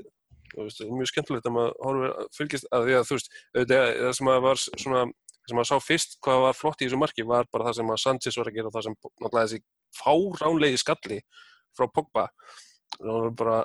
veist, 0.56 0.84
mjög 0.88 1.12
skemmtilegt 1.12 1.48
að 1.50 1.56
maður 1.58 1.74
horfir 1.84 2.12
að 2.12 2.68
að 2.78 2.88
því 2.88 2.98
að 2.98 3.08
þú 3.08 3.18
veist, 3.18 3.32
það 3.72 4.12
sem 4.20 4.32
að 4.34 4.42
var 4.46 4.62
svona, 4.64 5.04
það 5.38 5.52
sem 5.52 5.62
að 5.64 5.70
sá 5.70 5.76
fyrst 5.84 6.18
hvað 6.24 6.44
var 6.46 6.58
flott 6.58 6.82
í 6.82 6.88
þessu 6.88 7.02
marki 7.02 7.28
var 7.28 7.50
bara 7.52 7.70
það 7.70 7.80
sem 7.80 7.94
að 7.94 8.04
Sanchez 8.04 8.40
var 8.40 8.52
að 8.52 8.60
gera 8.60 8.72
og 8.72 8.78
það 8.78 8.88
sem 8.88 8.98
náttúrulega 8.98 9.48
þessi 9.48 9.64
fáránlegi 9.98 10.82
skalli 10.82 11.20
frá 11.78 11.90
Pogba. 11.94 12.28
Það 12.98 13.14
var 13.14 13.36
bara 13.42 13.58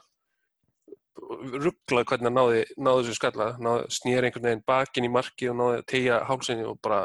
rugglað 1.63 2.07
hvernig 2.09 2.29
hann 2.29 2.39
náði, 2.39 2.63
náði 2.81 3.03
þessu 3.07 3.19
skalla, 3.19 3.49
náði, 3.63 3.89
snýr 3.95 4.27
einhvern 4.27 4.49
veginn 4.49 4.65
bakin 4.69 5.07
í 5.07 5.11
marki 5.13 5.51
og 5.51 5.59
náði 5.59 5.81
að 5.81 5.89
tegja 5.93 6.23
hálsinni 6.29 6.65
og 6.69 6.79
bara 6.83 7.03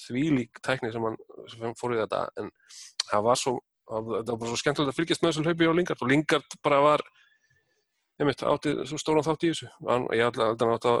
þvílík 0.00 0.60
tækni 0.64 0.92
sem 0.94 1.04
hann 1.04 1.18
sem 1.50 1.74
fór 1.78 1.96
í 1.96 2.00
þetta. 2.00 2.22
En 2.40 2.50
það 3.10 3.26
var 3.26 3.40
svo, 3.40 3.56
það 3.90 4.32
var 4.32 4.52
svo 4.52 4.60
skemmtilegt 4.60 4.92
að 4.92 5.00
fylgjast 5.00 5.24
með 5.24 5.32
þessu 5.32 5.46
hlaupi 5.46 5.70
á 5.70 5.76
Lingard 5.76 6.04
og 6.04 6.12
Lingard 6.12 6.56
bara 6.64 6.80
var 6.86 7.04
einmitt, 8.20 8.42
átti 8.46 8.74
svo 8.88 8.98
stóran 9.00 9.24
þátt 9.26 9.46
í 9.46 9.52
þessu. 9.52 9.68
Hann, 9.88 10.06
ég 10.16 10.26
held 10.28 10.40
að 10.44 10.60
hann 10.64 10.74
átti 10.76 10.90
að 10.92 11.00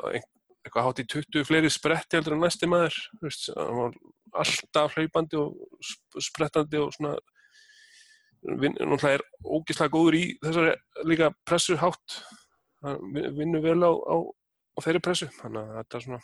eitthvað 0.60 0.86
hátt 0.86 1.02
í 1.02 1.06
20 1.14 1.46
fleiri 1.48 1.70
spretti 1.72 2.18
heldur 2.18 2.36
en 2.36 2.42
næsti 2.44 2.68
maður 2.68 2.96
veist, 3.22 3.46
hann 3.56 3.78
var 3.78 3.94
alltaf 4.42 4.96
hlaupandi 4.96 5.38
og 5.40 5.54
sp- 5.84 6.24
sprettandi 6.26 6.80
og 6.80 6.92
svona 6.96 7.14
náttúrulega 8.40 9.14
er 9.18 9.24
ógislega 9.44 9.92
góður 9.92 10.16
í 10.16 10.24
þessari 10.40 10.74
líka 11.08 11.30
pressu 11.48 11.76
hátt. 11.80 12.20
Hann 12.84 13.00
vin- 13.14 13.32
vinnur 13.36 13.64
vel 13.64 13.80
á, 13.84 13.92
á, 13.92 14.16
á 14.24 14.78
þeirri 14.84 15.02
pressu. 15.04 15.28
Þannig 15.40 15.64
að 15.64 15.74
þetta 15.80 15.98
er 15.98 16.06
svona 16.06 16.20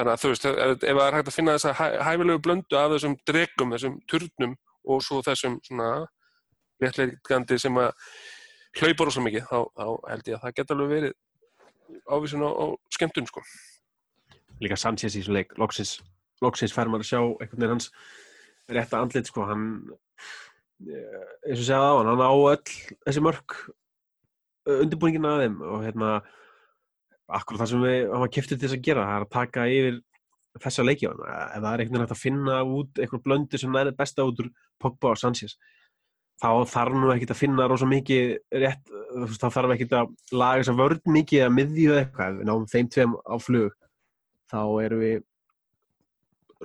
þannig 0.00 0.12
að 0.14 0.20
þú 0.22 0.28
veist, 0.32 0.44
ef, 0.48 0.80
það 0.80 1.06
er 1.06 1.14
hægt 1.18 1.28
að 1.28 1.36
finna 1.36 1.54
þessa 1.58 1.72
hæ, 1.76 1.86
hæfilegu 2.08 2.40
blöndu 2.44 2.76
af 2.80 2.92
þessum 2.94 3.16
dregum, 3.28 3.72
þessum 3.74 3.96
turnum 4.08 4.54
og 4.88 5.02
svo 5.04 5.20
þessum 5.24 5.58
svona 5.66 5.88
léttleikandi 6.80 7.58
sem 7.60 7.76
að 7.76 7.90
hlaupar 8.78 9.10
svo 9.10 9.24
mikið, 9.24 9.46
þá, 9.48 9.58
þá 9.74 9.86
held 10.12 10.30
ég 10.30 10.36
að 10.36 10.44
það 10.44 10.56
geta 10.58 10.76
alveg 10.76 10.92
verið 10.94 11.16
ávísun 12.10 12.46
á, 12.46 12.50
á 12.54 12.64
skemmtun 12.94 13.28
sko. 13.28 13.42
líka 14.60 14.76
Sanchez 14.78 15.16
í 15.16 15.22
þessu 15.22 15.34
leik, 15.34 15.54
loksins, 15.58 15.96
loksins 16.44 16.74
fær 16.76 16.90
maður 16.90 17.06
að 17.06 17.10
sjá 17.10 17.20
einhvern 17.20 17.56
veginn 17.56 17.74
hans 17.74 17.90
rétta 18.70 19.00
andlit 19.00 19.30
sko, 19.30 19.46
hann 19.48 19.64
eh, 20.86 21.24
eins 21.48 21.62
og 21.62 21.66
segja 21.66 21.80
á 21.80 21.94
hann, 21.98 22.10
hann 22.12 22.22
á 22.22 22.30
öll 22.30 22.60
þessi 23.06 23.24
mörk 23.24 23.56
undirbúningin 24.70 25.26
að 25.26 25.42
þeim 25.44 25.58
og 25.66 25.82
hérna 25.86 26.12
akkur 27.30 27.58
það 27.60 27.72
sem 27.72 27.84
við 27.86 27.98
hafa 28.12 28.30
kiftið 28.36 28.60
til 28.60 28.68
þess 28.68 28.78
að 28.78 28.86
gera 28.86 29.08
það 29.08 29.16
er 29.16 29.26
að 29.26 29.34
taka 29.34 29.66
yfir 29.70 30.00
þessa 30.60 30.86
leiki 30.86 31.08
á 31.08 31.10
hann, 31.10 31.22
ef 31.24 31.64
það 31.64 31.72
er 31.72 31.82
einhvern 31.82 31.96
veginn 31.96 32.06
hægt 32.06 32.16
að 32.16 32.24
finna 32.24 32.62
út 32.78 33.02
einhver 33.02 33.24
blöndu 33.26 33.60
sem 33.60 33.80
er 33.80 33.92
besta 33.96 34.26
út 34.26 34.42
úr 34.42 34.50
Pogba 34.80 35.14
og 35.14 35.20
Sanchez 35.20 35.56
þá 36.40 36.48
þarf 36.72 36.96
nú 36.96 37.10
ekkert 37.12 37.34
að 37.34 37.40
finna 37.40 37.66
rosa 37.68 37.88
mikið 37.88 38.30
rétt, 38.62 38.92
þá 39.40 39.46
þarf 39.46 39.74
ekkert 39.74 39.96
að 39.98 40.12
laga 40.32 40.62
þess 40.62 40.72
að 40.72 40.80
vörð 40.80 41.10
mikið 41.16 41.44
að 41.44 41.54
miðju 41.56 41.96
eitthvað, 41.98 42.38
við 42.38 42.48
náum 42.48 42.66
þeim 42.70 42.90
tveim 42.94 43.16
á 43.20 43.34
flug 43.40 43.74
þá 44.50 44.60
erum 44.84 45.02
við 45.04 45.18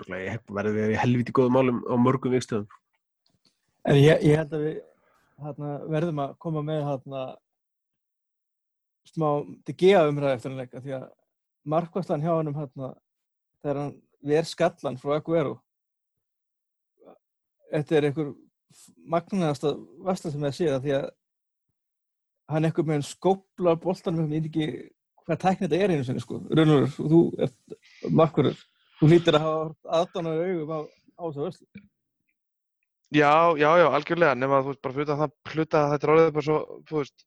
verðum 0.05 0.79
við 0.79 0.93
í 0.95 0.99
helviti 0.99 1.35
góðum 1.35 1.55
málum 1.55 1.81
á 1.87 1.95
mörgum 1.99 2.35
vikstöðum. 2.35 2.67
En 3.85 3.99
ég, 3.99 4.23
ég 4.25 4.39
held 4.39 4.55
að 4.55 4.65
við 4.65 4.79
hérna, 5.45 5.73
verðum 5.93 6.23
að 6.23 6.33
koma 6.41 6.63
með 6.65 6.81
hérna, 6.89 7.25
smá 9.11 9.29
DGA 9.67 10.07
umræði 10.09 10.39
eftir 10.39 10.51
hann 10.51 10.63
leik 10.63 10.73
af 10.73 10.83
því 10.85 10.95
að 10.97 11.05
markværslan 11.75 12.25
hjá 12.25 12.33
hann 12.33 12.55
hérna, 12.55 12.89
þegar 13.61 13.81
hann 13.83 13.93
ver 14.25 14.49
skallan 14.49 14.99
frá 14.99 15.19
Aguero 15.19 15.59
þetta 17.71 17.97
er 17.97 18.07
einhver 18.09 18.33
magnaðasta 19.15 19.73
vasta 20.05 20.31
sem 20.33 20.43
það 20.45 20.55
séð 20.57 20.75
af 20.77 20.83
því 20.85 20.93
að 20.99 21.07
hann 22.53 22.67
einhver 22.69 22.85
með 22.89 23.05
skóplar 23.07 23.79
boltanum 23.81 24.29
ég 24.33 24.45
veit 24.45 24.49
ekki 24.51 24.67
hvað 25.25 25.39
tækni 25.41 25.65
þetta 25.67 25.81
er 25.81 25.93
einu 25.95 26.05
sinni 26.05 26.21
sko. 26.21 26.39
Rúnur, 26.53 26.85
þú 26.93 27.19
ert 27.41 27.77
markverður 28.13 28.59
þú 28.99 29.09
hlýttir 29.09 29.37
að 29.39 29.45
hafa 29.47 29.99
aðdánar 29.99 30.41
augum 30.45 30.73
á, 30.75 30.79
á 31.17 31.23
þessu 31.25 31.45
vörslu. 31.45 31.83
Já, 33.15 33.31
já, 33.57 33.69
já, 33.79 33.85
algjörlega, 33.95 34.35
nema 34.35 34.59
þú 34.65 34.71
veist, 34.73 34.81
bara 34.83 34.95
fyrir 34.97 35.09
það 35.11 35.33
hluta 35.53 35.81
að 35.81 35.91
þetta 35.93 36.11
orðið 36.13 36.29
bara 36.35 36.45
svo, 36.49 36.57
þú 36.89 36.97
veist, 36.99 37.25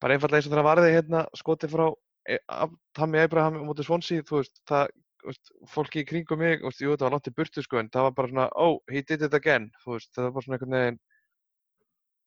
bara 0.00 0.14
einfallega 0.16 0.38
eins 0.40 0.48
og 0.48 0.52
þegar 0.54 0.66
varði 0.68 0.90
hérna 0.94 1.22
skoti 1.40 1.70
frá 1.72 1.84
e, 2.28 2.36
Ab- 2.52 2.76
Tammy 2.96 3.22
Abraham 3.24 3.56
á 3.58 3.62
móti 3.66 3.86
Swansea, 3.86 4.24
þú 4.28 4.38
veist, 4.40 4.60
það, 4.70 4.92
veist, 5.26 5.52
fólki 5.70 6.02
í 6.02 6.08
kringum 6.08 6.40
mig, 6.42 6.64
veist, 6.64 6.82
jú, 6.82 6.92
þetta 6.94 7.06
var 7.06 7.14
langt 7.16 7.30
í 7.30 7.34
burtu, 7.36 7.64
sko, 7.64 7.78
en 7.80 7.90
það 7.92 8.06
var 8.06 8.16
bara 8.16 8.30
svona, 8.32 8.48
oh, 8.64 8.78
he 8.90 9.02
did 9.06 9.24
it 9.26 9.36
again, 9.36 9.68
þú 9.84 9.96
veist, 9.96 10.10
það 10.16 10.26
var 10.26 10.34
bara 10.36 10.46
svona 10.46 10.58
einhvern 10.58 10.76
veginn, 10.76 10.98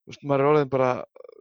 þú 0.04 0.14
veist, 0.14 0.26
maður 0.30 0.44
er 0.44 0.52
orðin 0.52 0.72
bara 0.74 0.94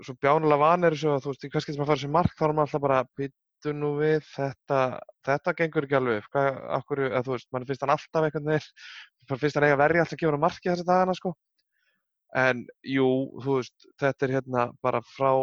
svo 0.02 0.16
bjánulega 0.22 0.62
vanir 0.62 0.96
þessu 0.96 1.12
að, 1.12 1.22
þú 1.24 1.32
veist, 1.32 1.46
í 1.46 1.52
kannski 1.54 1.76
sem 1.76 1.84
að 1.84 1.92
fara 1.92 2.02
sem 2.02 2.14
mark, 2.16 2.34
þá 2.38 2.44
er 2.46 2.54
maður 2.56 2.68
alltaf 2.68 2.84
bara, 2.86 3.00
býttu 3.20 3.74
nú 3.76 3.92
við, 4.00 4.28
þetta, 4.32 4.82
þetta 5.28 5.56
gengur 5.60 5.88
ekki 5.88 5.98
alveg 5.98 6.28
hvað, 6.32 6.60
akkur, 6.80 7.06
eða 7.10 7.24
þú 7.28 7.36
veist, 7.36 7.48
mann 7.54 7.66
finnst 7.70 7.86
hann 7.86 7.94
alltaf 7.96 8.28
einhvern 8.28 8.52
veginn, 8.52 8.68
bara 9.30 9.42
finnst 9.44 9.58
hann 9.58 9.68
eiga 9.68 9.80
verja 9.82 10.04
alltaf 10.04 10.18
að 10.18 10.22
gefa 10.24 10.36
hann 10.36 10.46
marki 10.46 10.72
þessa 10.72 10.88
dagana, 10.88 11.16
sko. 11.18 11.34
En 12.42 12.62
jú, 12.88 13.08
þú 13.44 13.58
veist, 13.58 13.90
þetta 14.00 14.26
er 14.26 14.34
hérna 14.38 14.68
bara 14.84 15.02
frá, 15.04 15.34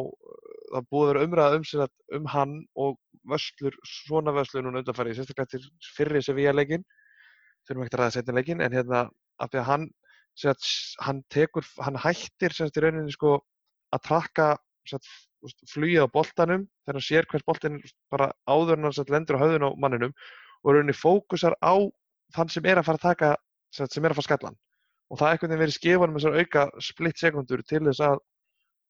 það 0.74 0.88
vera 0.94 1.26
umræða 1.28 1.60
um 1.60 1.88
um 2.18 2.30
hann 2.34 2.56
og 2.76 2.98
vöslur, 3.28 3.76
svona 3.86 4.34
vöslur 4.36 4.64
núna 4.66 4.84
undanfæri, 4.84 5.16
sérstaklega 5.18 5.54
til 5.56 5.66
fyrri 5.96 6.22
Sevilla 6.24 6.54
leikinn, 6.56 6.86
þurfum 7.68 7.86
ekki 7.86 7.98
að 7.98 8.04
ræða 8.04 8.16
setni 8.16 8.36
leikinn, 8.38 8.64
en 8.64 8.76
hérna, 8.76 9.04
af 9.40 9.52
því 9.52 9.62
að 9.62 9.70
hann, 9.70 9.88
sagt, 10.40 10.70
hann 11.04 11.22
tekur, 11.34 11.68
hann 11.84 12.00
hættir 12.00 12.56
sagt 12.56 12.78
í 12.80 12.84
rauninni 12.86 13.14
sko 13.14 13.40
að 13.96 14.06
trakka 14.06 14.50
flugið 15.70 16.06
á 16.06 16.08
boltanum 16.14 16.66
þegar 16.84 16.98
hann 16.98 17.06
sér 17.06 17.28
hvers 17.32 17.46
boltin 17.48 17.78
bara 18.12 18.32
áður 18.50 18.80
hann 18.80 19.12
lendur 19.14 19.40
á 19.40 19.42
höfðun 19.44 19.68
á 19.68 19.70
manninum 19.80 20.16
og 20.64 20.74
rauninni 20.74 20.96
fókusar 20.96 21.56
á 21.64 21.76
þann 22.36 22.52
sem 22.54 22.66
er 22.66 22.80
að 22.80 22.90
fara 22.90 23.00
að 23.00 23.08
taka, 23.08 23.30
sagt, 23.74 23.94
sem 23.94 24.06
er 24.06 24.14
að 24.14 24.20
fara 24.20 24.26
að 24.26 24.30
skalla 24.30 24.52
hann 24.52 24.60
og 25.10 25.20
það 25.20 25.28
er 25.28 25.36
einhvern 25.36 25.52
veginn 25.52 25.64
verið 25.64 25.78
skefan 25.78 26.14
með 26.14 26.20
þessar 26.20 26.40
auka 26.40 26.84
splitt 26.86 27.22
sekundur 27.22 27.64
til 27.66 27.84
þess 27.88 28.04
að 28.06 28.20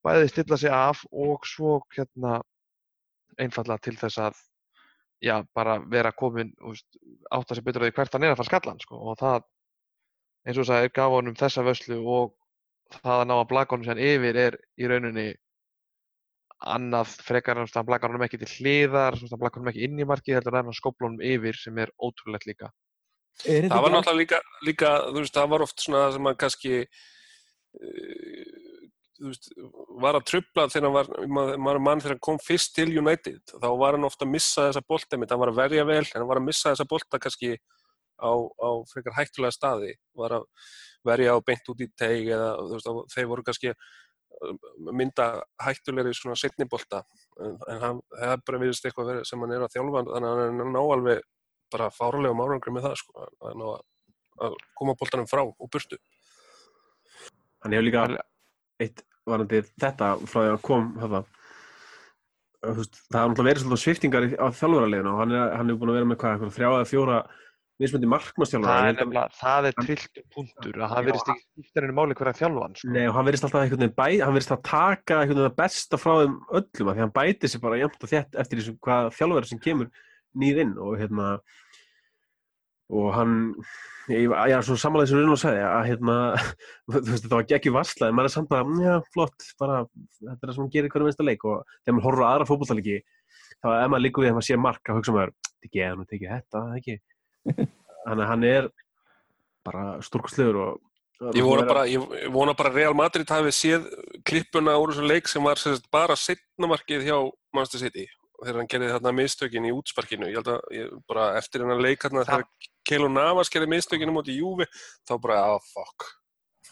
bæði 0.04 0.32
stilla 0.32 0.58
sig 0.60 0.74
af 0.74 1.04
og 1.10 1.46
svo 1.48 1.78
hérna 1.96 2.40
einfallega 3.38 3.84
til 3.86 3.96
þess 4.00 4.22
að 4.26 4.40
já, 5.20 5.36
bara 5.54 5.78
vera 5.92 6.12
komin 6.16 6.52
veist, 6.64 6.86
átta 7.30 7.54
sig 7.54 7.64
betur 7.64 7.84
á 7.84 7.86
því 7.88 7.94
hvert 7.98 8.16
hann 8.16 8.26
er 8.26 8.34
að 8.34 8.40
fara 8.40 8.46
að 8.46 8.50
skalla 8.52 8.72
hann 8.72 8.82
sko. 8.82 9.00
og 9.10 9.18
það, 9.20 9.46
eins 10.46 10.58
og 10.58 10.64
þess 10.64 10.76
að 10.76 10.92
gaf 10.96 11.14
honum 11.16 11.38
þessa 11.38 11.66
vöslu 11.66 12.00
og 12.00 12.34
það 12.98 13.16
að 13.22 13.28
ná 13.28 13.36
að 13.36 13.48
blaka 13.52 13.76
honum 13.76 13.88
sér 13.88 14.02
yfir 14.02 14.40
er 14.46 14.58
í 14.80 14.90
rauninni 14.90 15.28
annað 16.60 17.12
frekar 17.24 17.60
en 17.60 17.68
að 17.68 17.88
blaka 17.88 18.08
honum 18.08 18.24
ekki 18.26 18.40
til 18.42 18.50
hliðar, 18.58 19.16
svona, 19.16 19.36
að 19.36 19.42
blaka 19.44 19.60
honum 19.60 19.70
ekki 19.72 19.84
inn 19.86 20.00
í 20.00 20.08
markið 20.08 20.38
heldur 20.38 20.58
en 20.60 20.72
að 20.72 20.76
skopla 20.76 21.08
honum 21.08 21.24
yfir 21.24 21.56
sem 21.56 21.78
er 21.80 21.92
ótrúlegt 21.96 22.48
líka. 22.48 22.68
Er 23.48 23.70
Það 23.70 23.84
var 23.86 23.94
náttúrulega 23.94 24.20
líka, 24.20 24.40
líka, 24.68 24.90
þú 25.08 25.22
veist, 25.22 25.36
það 25.36 25.52
var 25.54 25.64
oft 25.64 25.80
svona 25.80 26.02
sem 26.12 26.28
að 26.28 26.36
kannski, 26.42 26.80
uh, 27.80 28.69
veist, 29.22 29.50
var 30.02 30.18
að 30.18 30.26
trubla 30.30 30.66
þegar 30.72 30.86
hann 30.88 30.96
var, 30.96 31.10
maður 31.60 31.82
mann 31.86 32.02
þegar 32.02 32.16
hann 32.16 32.24
kom 32.26 32.40
fyrst 32.42 32.74
til 32.76 32.88
United, 32.98 33.42
þá 33.52 33.68
var 33.80 33.96
hann 33.96 34.08
ofta 34.08 34.26
að 34.26 34.34
missa 34.34 34.68
þessa 34.68 34.84
bolta 34.88 35.18
hann 35.20 35.42
var 35.42 35.52
að 35.52 35.60
verja 35.60 35.86
vel, 35.88 36.04
en 36.04 36.20
hann 36.20 36.30
var 36.30 36.40
að 36.40 36.46
missa 36.48 36.72
þessa 36.72 36.88
bolta 36.90 37.20
kannski 37.22 37.56
á, 38.20 38.32
á 38.32 38.70
frekar 38.90 39.16
hættulega 39.16 39.56
staði, 39.56 39.96
var 40.16 40.36
að 40.40 40.46
verja 41.06 41.34
á 41.34 41.38
beint 41.44 41.72
út 41.72 41.82
í 41.82 41.88
teig 41.96 42.30
eða, 42.30 42.54
veist, 42.70 42.88
þeir 43.14 43.28
voru 43.30 43.46
kannski 43.46 43.74
mynda 44.94 45.26
hættulegri 45.60 46.14
svona 46.16 46.38
setni 46.38 46.68
bolta, 46.70 47.02
en, 47.40 47.58
en 47.68 47.84
hann, 47.84 48.02
það 48.14 48.34
er 48.36 48.44
bara 48.46 48.62
virðist 48.62 48.88
eitthvað 48.88 49.22
sem 49.28 49.44
hann 49.44 49.54
er 49.56 49.66
að 49.66 49.74
þjálfa, 49.74 50.04
þannig 50.14 50.30
að 50.30 50.42
hann 50.46 50.74
ná 50.76 50.80
alveg 50.84 51.22
bara 51.70 51.90
fárulegum 51.94 52.42
árangri 52.42 52.72
með 52.74 52.88
það 52.88 52.96
sko, 53.02 53.26
að, 53.26 53.34
að, 53.50 53.84
að 54.46 54.56
koma 54.78 54.96
boltanum 54.98 55.28
frá 55.30 55.42
og 55.44 55.70
burtu. 55.70 55.98
Hann 57.60 57.76
hefur 57.76 57.86
líka 57.86 58.04
eitt 58.80 59.04
varandi 59.28 59.60
þetta 59.80 60.14
frá 60.26 60.40
því 60.40 60.52
að 60.54 60.62
kom 60.66 60.88
veist, 62.60 62.98
það 63.10 63.20
har 63.20 63.28
náttúrulega 63.30 63.50
verið 63.50 63.62
svolítið 63.64 63.82
sviftingar 63.84 64.26
á 64.36 64.46
þjálfurarleginu 64.56 65.12
og 65.14 65.20
hann 65.22 65.32
er, 65.36 65.52
hann 65.56 65.70
er 65.72 65.78
búin 65.80 65.92
að 65.92 65.98
vera 66.00 66.08
með 66.10 66.18
hvað, 66.24 66.50
þrjá 66.56 66.68
eða 66.70 66.88
fjóra 66.90 67.20
mismöndi 67.80 68.08
markmannstjálfara 68.12 68.80
Það 68.80 68.88
er 68.90 69.20
að- 69.22 69.36
það 69.40 69.68
er 69.70 69.76
trilltu 69.80 70.22
punktur 70.34 70.74
að 70.76 70.90
það 70.90 70.98
Já. 71.00 71.06
verðist 71.08 71.30
ekki 71.32 71.46
skipta 71.64 71.80
henni 71.80 71.96
máli 71.96 72.16
hverja 72.18 72.34
þjálfan 72.40 72.74
sko. 72.76 72.90
Nei, 72.92 73.06
og 73.08 73.14
hann 73.16 73.28
verðist 73.30 73.46
alltaf 73.48 73.62
einhvern 73.64 73.80
veginn 73.80 73.96
bæ, 73.96 74.08
hann 74.20 74.34
verðist 74.36 74.52
að 74.52 74.62
taka 74.68 75.16
einhvern 75.22 75.38
veginn 75.40 75.48
það 75.48 75.56
besta 75.62 75.96
frá 76.02 76.12
þeim 76.20 76.34
öllum 76.60 76.90
af 76.92 76.96
því 76.98 77.04
hann 77.06 77.14
bætir 77.16 77.48
sér 77.54 77.62
bara 77.64 77.80
jæmt 77.80 78.04
og 78.04 78.12
þétt 78.12 78.36
eftir 78.44 78.60
því 78.60 78.66
sem 78.68 78.76
hvað 78.84 79.08
þjálfari 79.16 79.48
sem 79.48 79.62
kemur 79.64 79.88
nýr 80.36 80.60
inn 80.66 80.74
og 80.76 80.98
hérna 81.00 81.30
og 82.90 83.12
hann 83.14 83.34
ég, 84.10 84.32
er 84.32 84.66
svo 84.66 84.76
samanlega 84.78 85.10
sem 85.12 85.20
Rune 85.20 85.38
sagði 85.38 85.62
að 85.66 85.86
hérna, 85.90 86.16
þú 86.90 87.02
veist, 87.06 87.28
það 87.28 87.36
var 87.36 87.54
ekki 87.58 87.74
varsla 87.74 88.10
en 88.10 88.18
maður 88.18 88.30
er 88.30 88.34
samt 88.34 88.50
bara, 88.50 88.76
já, 88.82 88.94
flott 89.14 89.48
bara, 89.60 89.80
þetta 90.18 90.36
er 90.36 90.44
það 90.44 90.54
sem 90.56 90.64
hann 90.64 90.74
gerir 90.74 90.92
hverju 90.94 91.08
minnsta 91.08 91.26
leik. 91.26 91.46
Og 91.46 91.64
þegar 91.70 91.96
maður 91.96 92.08
horfður 92.08 92.26
á 92.26 92.30
aðra 92.32 92.50
fótbolltalegi 92.50 92.98
þá 93.60 93.68
ef 93.70 93.90
maður 93.92 94.04
líkur 94.06 94.26
við 94.26 94.32
að 94.32 94.38
maður 94.38 94.48
sé 94.50 94.60
mark 94.66 94.90
að 94.90 95.00
hugsa 95.00 95.16
maður 95.16 95.34
ekki, 95.66 95.82
eða 95.86 95.96
nú 95.98 96.06
tekið 96.10 96.36
þetta, 96.36 96.62
ekki? 96.80 97.00
Þannig 98.04 98.24
að 98.24 98.30
hann 98.32 98.46
er 98.50 98.70
bara 99.66 99.90
stórkostlegur 100.04 100.62
og 100.66 100.86
Ég 101.36 101.44
vona 101.44 101.66
bara, 101.68 101.82
ég 101.84 102.00
ég 102.16 102.30
vona 102.32 102.54
bara 102.56 102.70
að 102.72 102.78
Real 102.78 102.94
Madrid 102.96 103.28
hafi 103.28 103.50
séð 103.52 103.82
klippuna 104.24 104.78
úr 104.80 104.94
þessum 104.94 105.10
leik 105.10 105.28
sem 105.28 105.44
var 105.44 105.60
sem 105.60 105.74
sagt, 105.76 105.90
bara 105.92 106.16
setnamarkið 106.16 107.04
hjá 107.04 107.16
Manchester 107.52 107.82
City 107.82 108.06
þegar 108.44 108.60
hann 108.60 108.70
gerði 108.72 108.92
þarna 108.94 109.12
mistökin 109.16 109.68
í 109.68 109.74
útsparkinu 109.76 110.30
ég 110.30 110.40
held 110.40 110.52
að 110.54 110.76
ég, 110.76 110.94
bara 111.10 111.26
eftir 111.40 111.64
hennar 111.64 111.82
leik 111.82 112.02
þarna 112.04 112.24
þegar 112.28 112.46
Keilo 112.88 113.10
Navas 113.12 113.52
gerði 113.52 113.68
mistökinu 113.74 114.14
mútið 114.16 114.40
Júvi 114.40 114.66
þá 115.08 115.14
bara, 115.20 115.42
ah, 115.54 115.60
fuck 115.74 116.08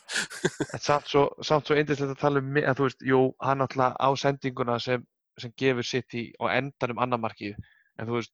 En 0.75 0.81
samt 0.81 1.09
svo, 1.11 1.29
svo 1.45 1.61
eindislegt 1.77 2.15
að 2.15 2.21
tala 2.23 2.41
um, 2.43 2.57
að 2.63 2.79
þú 2.81 2.87
veist, 2.89 3.07
jú, 3.11 3.21
hann 3.45 3.65
alltaf 3.65 3.97
á 4.01 4.09
sendinguna 4.17 4.79
sem, 4.83 5.05
sem 5.41 5.53
gefur 5.61 5.87
sitt 5.87 6.17
í 6.17 6.29
á 6.41 6.49
endanum 6.57 7.01
annar 7.05 7.21
markið, 7.21 7.59
en 8.01 8.09
þú 8.09 8.17
veist, 8.17 8.33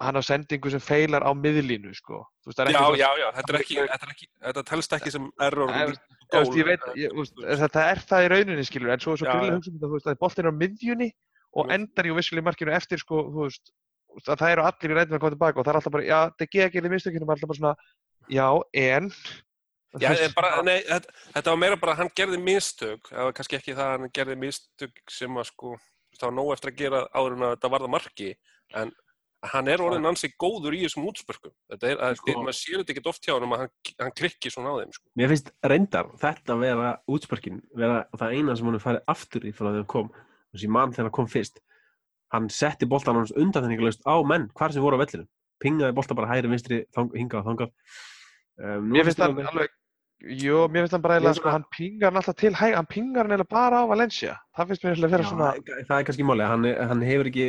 hann 0.00 0.16
á 0.16 0.22
sendingu 0.24 0.72
sem 0.72 0.80
feilar 0.80 1.26
á 1.28 1.30
miðlínu, 1.36 1.92
sko. 1.98 2.22
Veist, 2.46 2.56
það 2.56 2.72
Já, 2.72 2.78
ekki 2.80 2.86
svo- 2.88 3.00
já, 3.02 3.10
já, 3.20 3.26
þetta 3.36 3.52
er 3.52 3.60
ekki, 3.60 3.76
þetta, 3.82 4.00
er 4.08 4.14
ekki, 4.14 4.30
þetta 4.48 4.64
telst 4.70 4.96
ekki 4.98 5.14
sem 5.14 5.28
error 5.48 5.74
En- 5.74 5.94
ég 6.56 6.66
veit, 6.70 6.88
ég, 6.96 7.12
veist, 7.20 7.36
þetta 7.64 7.84
er 7.90 8.02
það 8.08 8.24
í 8.24 8.32
rauninni, 8.32 8.64
skilur, 8.64 8.94
en 8.94 9.04
svo 9.04 9.16
svo 9.20 9.28
já. 9.28 9.36
hugsa 9.52 9.70
um 9.74 9.78
þetta, 9.84 10.14
að 10.16 10.20
boltinn 10.24 10.48
er 10.48 10.50
á 10.56 10.60
miðjunni 10.64 11.10
og 11.54 11.72
endar 11.74 12.08
í 12.08 12.14
vissulega 12.16 12.48
markinu 12.50 12.74
eftir, 12.74 13.00
sko, 13.02 13.24
þú 13.30 13.46
veist, 13.46 13.72
að 14.24 14.38
það 14.42 14.54
eru 14.54 14.66
allir 14.68 14.94
í 14.94 14.98
reyndum 14.98 15.18
að 15.18 15.24
koma 15.24 15.34
tilbaka 15.34 15.60
og 15.60 15.66
það 15.66 15.72
er 15.72 15.80
alltaf 15.80 15.96
bara, 15.96 16.06
já, 16.08 16.20
það 16.38 16.52
geði 16.54 16.66
ekki 16.68 16.82
í 16.82 16.92
mistökinu, 16.94 17.28
maður 17.28 17.34
er 17.34 17.40
alltaf 17.40 17.52
bara 17.52 17.60
svona, 17.62 17.74
já, 18.34 18.48
en, 18.84 19.10
Já, 20.02 20.10
en 20.10 20.32
bara, 20.34 20.58
nei, 20.66 20.80
þetta, 20.88 21.12
þetta 21.36 21.52
var 21.52 21.58
meira 21.62 21.76
bara 21.78 21.92
að 21.94 22.00
hann 22.02 22.08
gerði 22.18 22.38
mistök, 22.42 23.10
það 23.12 23.28
var 23.28 23.34
kannski 23.36 23.58
ekki 23.60 23.76
það 23.76 23.84
að 23.84 23.92
hann 23.94 24.12
gerði 24.18 24.36
mistök 24.42 24.96
sem 25.14 25.38
að 25.38 25.46
sko, 25.52 25.74
það 26.18 26.26
var 26.26 26.34
nóg 26.34 26.50
eftir 26.56 26.72
að 26.72 26.80
gera 26.80 27.02
áður 27.14 27.36
en 27.36 27.44
að 27.46 27.52
þetta 27.54 27.70
varða 27.76 27.90
marki, 27.94 28.30
en 28.74 28.90
hann 29.52 29.70
er 29.70 29.82
orðin 29.84 30.08
ansi 30.08 30.30
góður 30.40 30.74
í 30.74 30.82
þessum 30.84 31.06
útspörkum. 31.10 31.52
Þetta 31.70 31.90
er, 31.90 32.02
að, 32.08 32.18
Sko- 32.18 32.36
maður 32.40 32.58
sér 32.58 32.80
þetta 32.80 32.94
ekki 32.94 33.10
oft 33.12 33.26
hjá 33.28 33.34
hann 33.36 33.46
að 33.46 33.62
hann, 33.62 33.72
hann 34.00 34.14
klikki 34.18 34.52
svona 34.52 34.72
á 34.72 34.78
þeim, 34.80 34.94
sko. 34.96 35.06
Mér 35.20 35.32
finnst 35.34 35.50
reyndar 35.70 36.10
þetta 36.22 36.58
vera 36.64 36.92
útspörkin, 37.14 37.60
vera 37.76 37.98
það 38.16 38.38
eina 38.38 38.56
sem 38.56 38.70
hann 38.70 38.78
er 38.80 38.84
farið 38.88 39.12
aftur 39.14 39.46
í 39.46 39.52
frá 39.54 39.68
þegar 39.68 39.82
hann 39.82 39.90
kom, 39.94 40.10
þessi 40.54 40.70
mann 40.72 40.94
þegar 40.94 41.10
hann 41.10 41.16
kom 41.18 41.30
fyrst. 41.30 41.62
Hann 42.34 42.50
setti 42.50 42.88
boltan 42.90 43.20
hans 43.20 43.34
undanþenningalust 43.36 44.02
á 44.08 44.14
menn, 44.26 44.48
hvar 44.58 44.74
sem 44.74 44.82
voru 44.82 44.98
á 44.98 45.02
vellinu. 45.04 45.28
Pingaði 45.62 45.94
bolta 45.96 46.16
bara 46.18 46.32
hægri, 46.32 46.50
vinstri, 46.50 46.82
þang, 46.94 47.12
hingað 47.14 47.42
og 47.42 47.48
þangað. 47.50 47.72
Um, 48.58 48.90
mér 48.90 49.08
finnst 49.08 49.22
hann 49.22 49.38
alveg, 49.50 49.72
jú, 50.22 50.64
mér 50.70 50.84
finnst 50.84 50.96
hann 50.96 51.04
bara 51.04 51.18
eiginlega, 51.18 51.38
sko, 51.38 51.52
hann 51.54 51.68
pingar 51.74 52.10
hann 52.10 52.20
alltaf 52.20 52.36
til 52.38 52.52
hæg, 52.54 52.74
hann 52.78 52.90
pingar 52.90 53.26
hann 53.26 53.34
eiginlega 53.34 53.54
bara 53.54 53.82
á 53.82 53.90
Valencia, 53.90 54.36
það 54.56 54.70
finnst 54.70 54.84
mér 54.84 54.94
eiginlega 54.94 55.10
að 55.10 55.16
vera 55.16 55.30
svona, 55.30 55.48
það 55.88 55.96
er 55.96 56.06
kannski 56.08 56.26
máli, 56.26 56.46
hann, 56.50 56.68
hann 56.90 57.06
hefur 57.06 57.30
ekki 57.30 57.48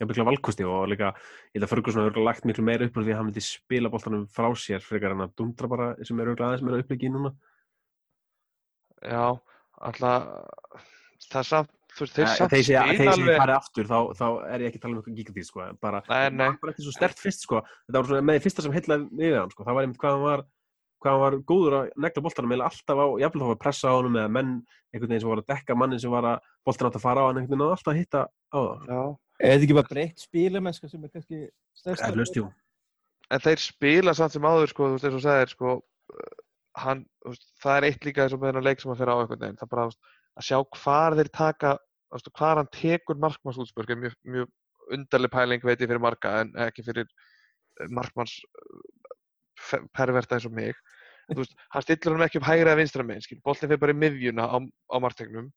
jafnvel 0.00 0.26
valkosti 0.28 0.66
og 0.68 0.88
líka 0.92 1.12
ég 1.54 1.56
held 1.56 1.66
að 1.66 1.72
Ferguson 1.72 2.02
hefur 2.02 2.10
örugglega 2.10 2.28
lagt 2.28 2.48
miklu 2.48 2.64
meira 2.66 2.88
upp 2.88 2.98
því 2.98 3.12
að 3.12 3.20
hann 3.20 3.30
vildi 3.30 3.44
spila 3.46 3.92
boltanum 3.92 4.26
frá 4.28 4.48
sér 4.60 4.84
frekar 4.84 5.14
en 5.14 5.24
að 5.24 5.36
dundra 5.40 5.70
bara 5.72 5.86
sem 6.04 6.20
eru 6.20 6.34
aðeins 6.36 6.64
meira 6.66 6.82
uppliki 6.82 7.10
núna 7.12 7.32
já, 9.00 9.38
alltaf, 9.88 10.26
það 11.30 11.40
er 11.40 11.48
samt, 11.52 11.72
þeir 11.96 12.26
Eh, 12.26 12.34
segja 12.36 12.82
spila 12.82 12.96
þeir 12.96 13.12
sem 13.12 13.22
alveg, 13.22 13.38
farið 13.40 13.56
aftur 13.56 13.86
þá, 13.90 13.98
þá 14.18 14.26
er 14.52 14.60
ég 14.60 14.68
ekki 14.70 14.78
að 14.78 14.82
tala 14.84 14.92
um 14.92 14.98
eitthvað 15.00 15.16
gigatís 15.20 15.48
sko, 15.50 15.66
bara, 15.80 16.02
Nei, 16.08 16.30
nei. 16.30 16.46
hann 16.50 16.58
bara 16.62 16.72
eftir 16.74 16.84
svo 16.86 16.92
stert 16.96 17.18
fyrst 17.22 17.46
sko. 17.46 17.62
þetta 17.88 18.02
var 18.10 18.22
með 18.28 18.36
því 18.38 18.44
fyrsta 18.46 18.62
sem 18.66 18.76
heitlaði 18.76 19.08
við 19.22 19.36
hann 19.40 19.50
sko. 19.54 19.64
það 19.64 19.74
var 19.78 19.82
einmitt 19.86 20.00
hvað 20.02 20.16
hann 20.16 20.26
var 20.26 20.44
hvað 20.96 21.12
hann 21.12 21.20
var 21.22 21.34
góður 21.50 21.74
að 21.76 21.90
negla 22.06 22.22
boltanum 22.24 22.52
eða 22.56 22.68
alltaf 22.70 22.96
á, 23.00 23.06
jafnvel 23.20 23.42
þá 23.44 23.48
var 23.52 23.60
pressa 23.60 23.88
á 23.92 23.96
honum 23.96 24.16
eða 24.16 24.30
menn 24.32 24.52
einhvern 24.94 25.10
veginn 25.12 25.20
sem 25.24 25.28
var 25.32 25.42
að 25.42 25.50
dekka 25.52 25.76
mannin 25.76 26.00
sem 26.00 26.10
var 26.10 26.24
að 26.24 26.38
boltan 26.64 26.88
átt 26.88 26.96
að 26.96 27.04
fara 27.04 27.20
á 27.20 27.26
hann 27.28 27.36
einhvern 27.40 27.52
veginn 27.52 27.66
og 27.66 27.74
alltaf 27.76 27.92
að 27.92 28.00
hitta 28.00 28.22
á 28.26 28.60
það 28.88 29.16
Er 29.36 29.52
þetta 29.52 29.64
ekki 29.66 29.74
bara 29.76 29.90
breytt 29.92 30.22
spílamennska 30.24 30.88
sem 30.88 31.04
er 31.04 31.10
kannski 31.12 31.40
jú. 32.40 32.46
en 33.30 33.40
þeir 33.44 33.60
spila 33.60 34.14
samt 34.16 34.32
sem 34.32 34.46
áður 34.48 34.70
sko, 34.72 34.86
þú 34.88 34.96
veist, 34.96 35.04
eins 35.08 35.18
og 35.18 35.24
sagðir 35.26 35.50
sko, 35.52 35.74
uh, 36.16 36.36
hann, 36.80 37.02
það 37.60 37.76
er 37.80 37.86
eitt 37.90 38.04
líka 38.06 38.24
eins 38.24 38.32
og 38.36 38.40
með 38.40 38.52
þennan 38.54 38.64
leik 38.68 38.80
sem 38.80 38.90
hann 38.92 38.98
fer 39.00 39.10
á 39.12 39.16
einhvern 39.20 39.42
veginn, 39.44 39.58
það 39.60 39.66
er 39.66 39.72
bara 39.74 39.84
þú 39.84 39.92
veist, 39.92 40.00
að 40.36 40.48
sjá 40.48 40.58
hvar 40.82 41.16
þeir 41.18 41.30
taka, 41.32 41.76
hvar 42.36 42.60
hann 42.60 42.72
tekur 42.74 43.18
markmannsútspörk 43.20 43.92
er 43.94 44.00
mjög, 44.00 44.16
mjög 44.24 44.52
undarleg 44.96 45.32
pæling 45.32 45.64
veit 45.64 45.80
ég 45.80 45.88
fyrir 45.88 46.02
marga 46.02 46.40
en 46.42 46.52
ekki 46.66 46.84
fyrir 46.86 47.06
eh, 47.06 47.88
markmanns 47.90 48.36
uh, 48.46 49.86
perverta 49.96 50.36
eins 50.36 50.46
og 50.46 50.54
mig. 50.54 50.76
Veist, 51.34 51.56
hann 51.74 51.82
stillir 51.82 52.14
hann 52.14 52.26
ekki 52.28 52.38
upp 52.38 52.46
hægra 52.46 52.70
eða 52.70 52.78
vinstra 52.78 53.06
megin, 53.06 53.24
skilur, 53.24 53.42
boltin 53.48 53.70
fyrir 53.72 53.82
bara 53.82 53.94
í 53.96 53.98
miðjuna 53.98 54.46
á, 54.46 54.56
á 54.62 54.96
marktegnum 55.02 55.48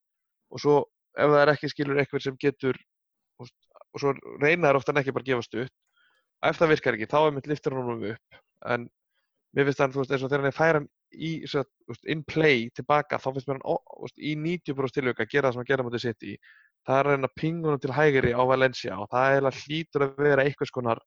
og 0.49 0.63
svo 0.63 0.79
ef 1.13 1.29
það 1.29 1.41
er 1.43 1.51
ekki 1.53 1.69
skilur 1.69 1.99
eitthvað 2.01 2.23
sem 2.25 2.39
getur 2.41 2.79
veist, 3.37 3.55
og 3.93 4.01
svo 4.01 4.13
reynar 4.41 4.79
ofta 4.79 4.93
hann 4.93 5.03
ekki 5.03 5.13
bara 5.13 5.27
að 5.27 5.31
gefast 5.33 5.57
upp 5.61 6.49
ef 6.49 6.57
það 6.57 6.71
virkar 6.73 6.97
ekki, 6.97 7.09
þá 7.11 7.19
er 7.19 7.35
mitt 7.35 7.49
liftur 7.51 7.75
hann 7.75 7.85
honum 7.85 8.07
upp 8.15 8.39
en 8.73 8.87
mér 9.53 9.69
finnst 9.69 9.83
veist, 9.99 10.15
eins 10.15 10.23
og 10.23 10.31
þegar 10.31 10.43
hann 10.43 10.51
er 10.51 10.57
færan 10.57 10.89
í, 11.13 11.31
veist, 11.45 12.05
in 12.05 12.23
play 12.27 12.67
tilbaka, 12.75 13.19
þá 13.21 13.29
finnst 13.33 13.49
mér 13.49 13.61
hann, 13.63 14.17
í 14.17 14.35
90% 14.37 14.99
tilvika 14.99 15.25
að 15.25 15.31
gera 15.33 15.49
það 15.49 15.55
sem 15.55 15.63
hann 15.63 15.69
gera 15.71 15.85
mútið 15.87 16.05
sitt 16.05 16.27
í 16.27 16.35
það 16.87 16.99
er 16.99 17.07
að 17.07 17.15
reyna 17.15 17.29
honum 17.67 17.79
til 17.83 17.95
hægri 17.95 18.33
á 18.33 18.41
Valencia 18.49 18.97
og 18.99 19.09
það 19.11 19.37
er 19.37 19.47
að 19.49 19.61
hlýtur 19.63 20.05
að 20.05 20.21
vera 20.25 20.45
einhvers 20.45 20.73
konar 20.73 21.01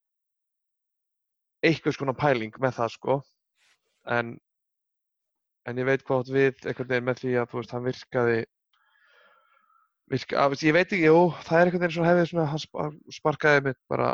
einhvers 1.63 1.99
konar 2.01 2.19
pæling 2.19 2.57
með 2.61 2.75
það, 2.81 2.97
sko. 2.97 3.21
En 4.11 4.35
en 5.69 5.79
ég 5.79 5.87
veit 5.87 6.03
hvað 6.03 6.33
við 6.35 6.67
einhvern 6.67 6.91
veginn 6.91 7.07
með 7.07 7.21
því 7.23 7.35
að, 7.39 7.53
veist, 7.55 7.73
hann 7.75 7.87
virkaði 7.87 8.39
virka, 10.13 10.41
að, 10.43 10.57
ég 10.67 10.75
veit 10.75 10.89
ekki, 10.89 11.05
jú, 11.07 11.21
það 11.47 11.59
er 11.59 11.69
einhvern 11.69 11.85
veginn 11.85 11.97
svona 11.97 12.11
hefðið 12.11 12.31
svona, 12.33 12.47
hann 12.51 12.63
spa- 12.63 13.17
sparkaði 13.19 13.65
mitt 13.69 13.79
bara 13.91 14.09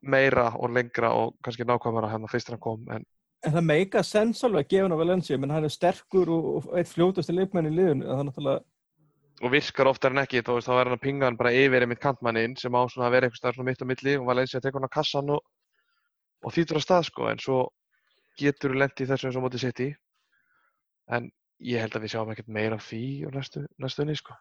meira 0.00 0.46
og 0.56 0.70
lengra 0.72 1.10
og 1.18 1.34
kannski 1.44 1.66
nákvæmara 1.66 2.12
hann 2.12 2.24
að 2.24 2.36
fyrst 2.36 2.52
hann 2.54 2.62
kom 2.62 2.86
en 2.94 3.04
En 3.46 3.54
það 3.54 3.64
meika 3.64 4.02
sens 4.04 4.42
alveg 4.44 4.66
að 4.66 4.72
gefa 4.74 4.84
hann 4.84 4.92
á 4.92 5.00
Valencia, 5.00 5.38
menn 5.40 5.52
hann 5.54 5.64
er 5.64 5.72
sterkur 5.72 6.28
og, 6.28 6.48
og 6.60 6.74
eitt 6.76 6.90
fljótasti 6.92 7.32
leikmenn 7.32 7.70
í 7.70 7.72
liðinu, 7.72 8.04
það 8.10 8.18
er 8.20 8.26
náttúrulega, 8.28 8.64
og 9.40 9.52
virkar 9.54 9.88
oftar 9.88 10.12
en 10.12 10.20
ekki, 10.20 10.42
þá, 10.44 10.50
veist, 10.58 10.68
þá 10.68 10.74
er 10.76 10.88
hann 10.90 10.96
að 10.98 11.04
pinga 11.06 11.24
hann 11.30 11.38
bara 11.40 11.52
yfir 11.56 11.86
einmitt 11.86 12.02
kantmanninn 12.02 12.56
sem 12.60 12.74
á 12.76 12.82
svona 12.92 13.06
að 13.08 13.14
vera 13.16 13.30
staðar 13.32 13.56
svona 13.56 13.70
mitt 13.70 13.80
á 13.80 13.88
milli 13.88 14.16
og 14.20 14.26
Valencia 14.28 14.60
tekur 14.60 14.82
hann 14.82 14.90
á 14.92 14.96
kassan 14.98 15.32
og, 15.32 15.40
og 16.44 16.52
þýtur 16.52 16.76
á 16.76 16.84
stað 16.84 17.06
sko, 17.08 17.30
en 17.32 17.40
svo 17.40 17.62
getur 18.36 18.76
lent 18.76 19.00
í 19.00 19.06
þessu 19.08 19.30
eins 19.30 19.38
og 19.40 19.46
mótið 19.46 19.64
sitt 19.64 19.80
í 19.86 19.88
en 21.16 21.30
ég 21.64 21.80
held 21.80 21.96
að 21.96 22.04
við 22.04 22.12
sjáum 22.12 22.34
ekkert 22.34 22.52
meira 22.52 22.76
af 22.76 22.84
því 22.90 23.00
á 23.24 23.28
næstu, 23.38 23.64
næstunni 23.80 24.18
sko. 24.20 24.36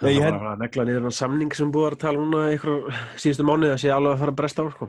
Nei, 0.00 0.14
ég 0.16 0.24
Það 0.24 0.26
held- 0.30 0.48
að 0.54 0.58
negla 0.64 0.84
niður 0.88 1.04
hann 1.10 1.18
samning 1.20 1.52
sem 1.60 1.70
búið 1.72 1.90
að 1.92 2.00
tala 2.06 2.24
núna 2.24 2.42
einhver 2.54 2.98
síðustu 3.20 3.44
mánuði 3.44 3.74
að 3.76 3.80
sé 3.84 3.92
alveg 3.92 4.16
að 4.16 4.20
fara 4.24 4.32
að 4.32 4.40
bresta 4.40 4.64
á 4.64 4.68
sko. 4.72 4.88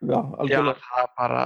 Já, 0.00 0.18
Já, 0.50 0.58
það 0.60 1.02
er 1.02 1.10
bara 1.16 1.42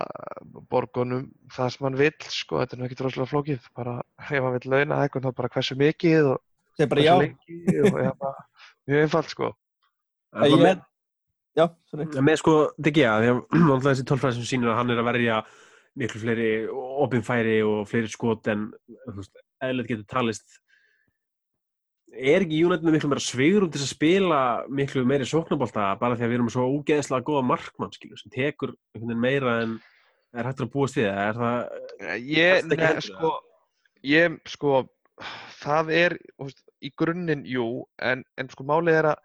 borgunum 0.71 1.27
það 1.55 1.73
sem 1.75 1.87
hann 1.87 1.99
vill 2.01 2.29
sko, 2.35 2.61
þetta 2.61 2.77
er 2.77 2.81
nú 2.81 2.87
ekki 2.89 2.99
droslega 2.99 3.31
flókið, 3.31 3.67
bara 3.77 3.97
ef 4.27 4.31
hann 4.37 4.57
vill 4.57 4.73
launa 4.75 5.03
eitthvað 5.05 5.29
þá 5.29 5.39
bara 5.41 5.53
hversu 5.57 5.79
mikið 5.81 6.31
og 6.35 6.85
er 6.85 6.93
bara 6.93 7.07
já, 7.07 7.13
hversu 7.15 7.27
lengi 7.27 7.83
og 7.87 7.99
já, 8.05 8.13
bara, 8.21 8.47
mjög 8.91 9.05
einfalt 9.07 9.35
sko. 9.35 9.51
En 10.31 10.47
ég 10.47 10.55
það 10.55 10.65
með, 10.67 10.85
já, 11.59 11.67
sorry. 11.91 12.09
með 12.31 12.41
sko 12.43 12.57
DG 12.79 12.97
því 13.01 13.09
að 13.11 13.43
alltaf 13.75 13.91
þessi 13.91 14.09
tölfræð 14.11 14.39
sem 14.39 14.49
sýnir 14.53 14.73
að 14.73 14.81
hann 14.81 14.95
er 14.95 15.03
að 15.03 15.11
verja 15.11 15.43
miklu 16.01 16.23
fleiri 16.23 16.51
opinfæri 17.05 17.61
og 17.67 17.87
fleiri 17.91 18.11
skot 18.11 18.51
en 18.53 18.69
þú 19.09 19.17
veist, 19.19 19.41
eðlilegt 19.61 19.91
getur 19.91 20.11
talist 20.11 20.61
er 22.11 22.45
ekki 22.45 22.65
United 22.67 22.87
með 22.87 22.97
miklu 22.97 23.11
meira 23.13 23.23
svigur 23.25 23.67
til 23.71 23.83
að 23.83 23.91
spila 23.93 24.41
miklu 24.73 25.05
meiri 25.09 25.29
sóknabólta 25.29 25.93
bara 26.01 26.17
því 26.19 26.27
að 26.27 26.33
við 26.33 26.39
erum 26.39 26.51
svo 26.53 26.67
ógeðslega 26.75 27.27
góða 27.27 27.47
markmann 27.47 27.95
skilur, 27.95 28.19
sem 28.21 28.33
tekur 28.35 28.75
meira 29.15 29.61
en 29.65 29.77
er 30.35 30.47
hægt 30.47 30.63
að 30.65 30.73
búast 30.73 30.99
það 30.99 31.21
er 31.25 31.39
það, 31.39 31.61
Ég, 32.27 32.57
Fannst 32.61 32.75
ekki 32.77 32.89
ne, 32.89 33.05
sko, 33.07 33.33
ég, 34.07 34.37
sko, 34.51 34.75
það 35.61 35.93
er, 35.97 36.17
veist, 36.41 36.63
í 36.81 36.93
grunninn, 36.97 37.45
jú, 37.49 37.67
en, 38.03 38.25
en 38.41 38.53
sko 38.53 38.67
málið 38.69 39.01
er 39.01 39.11
að 39.13 39.25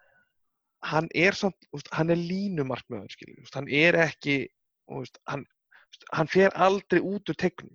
hann 0.86 1.08
er 1.14 1.38
samt, 1.38 1.68
veist, 1.74 1.90
hann 1.96 2.12
er 2.14 2.20
línumarkmaður, 2.20 3.12
skiljum, 3.14 3.38
þú 3.38 3.46
veist, 3.46 3.58
hann 3.58 3.70
er 3.82 4.00
ekki, 4.06 4.38
hann, 5.30 5.46
hann 6.14 6.32
fer 6.32 6.54
aldrei 6.54 7.00
út 7.00 7.32
úr 7.32 7.38
tegnum. 7.40 7.74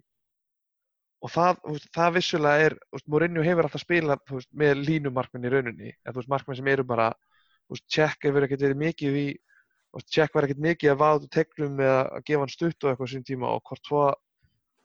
Og 1.22 1.30
það, 1.30 1.60
veist, 1.68 1.90
það 1.94 2.16
vissulega 2.18 2.66
er, 2.68 2.76
veist, 2.94 3.08
Mourinho 3.12 3.44
hefur 3.46 3.68
alltaf 3.68 3.84
spilað, 3.84 4.24
veist, 4.32 4.50
með 4.58 4.82
línumarkmenn 4.82 5.46
í 5.46 5.54
rauninni, 5.54 5.94
en 5.94 6.14
þú 6.14 6.22
veist, 6.22 6.32
markmenn 6.34 6.58
sem 6.58 6.72
eru 6.74 6.88
bara, 6.88 7.12
Check 7.88 8.26
hefur 8.28 8.44
ekkert 8.44 8.66
verið 8.66 8.82
mikið 8.82 9.18
í, 9.20 9.28
Check 10.12 10.34
var 10.36 10.48
ekkert 10.48 10.64
mikið 10.64 10.92
að 10.92 11.22
úr 11.22 11.30
tegnum 11.32 11.80
eða 11.80 12.02
að 12.18 12.26
gefa 12.28 12.44
hann 12.44 12.52
stutt 12.52 12.84
og 12.84 12.92
eitthvað 12.92 13.12
sín 13.14 13.26
tíma 13.28 13.52
og 13.52 13.62
hvort 13.68 13.88
svo 13.88 14.04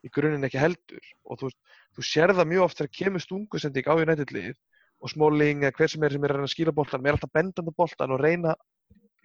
í 0.06 0.10
grunninn 0.12 0.46
ekki 0.46 0.60
heldur. 0.60 1.10
Og 1.26 1.40
þú, 1.40 1.50
þú 1.96 2.06
sér 2.06 2.34
það 2.36 2.50
mjög 2.52 2.66
oft 2.66 2.80
þegar 2.80 2.94
kemur 3.00 3.24
stungusending 3.24 3.90
á 3.90 3.94
United 3.94 4.34
lið 4.34 4.54
og 5.02 5.12
Smalling 5.12 5.64
eða 5.64 5.76
hver 5.78 5.92
sem 5.92 6.06
er 6.06 6.14
sem 6.14 6.26
er 6.26 6.32
að 6.32 6.40
reyna 6.40 6.48
að 6.48 6.54
skýla 6.54 6.74
boltan 6.76 7.06
er 7.06 7.16
alltaf 7.16 7.32
bendandi 7.36 7.74
boltan 7.76 8.14
og 8.14 8.22
reyna 8.22 8.54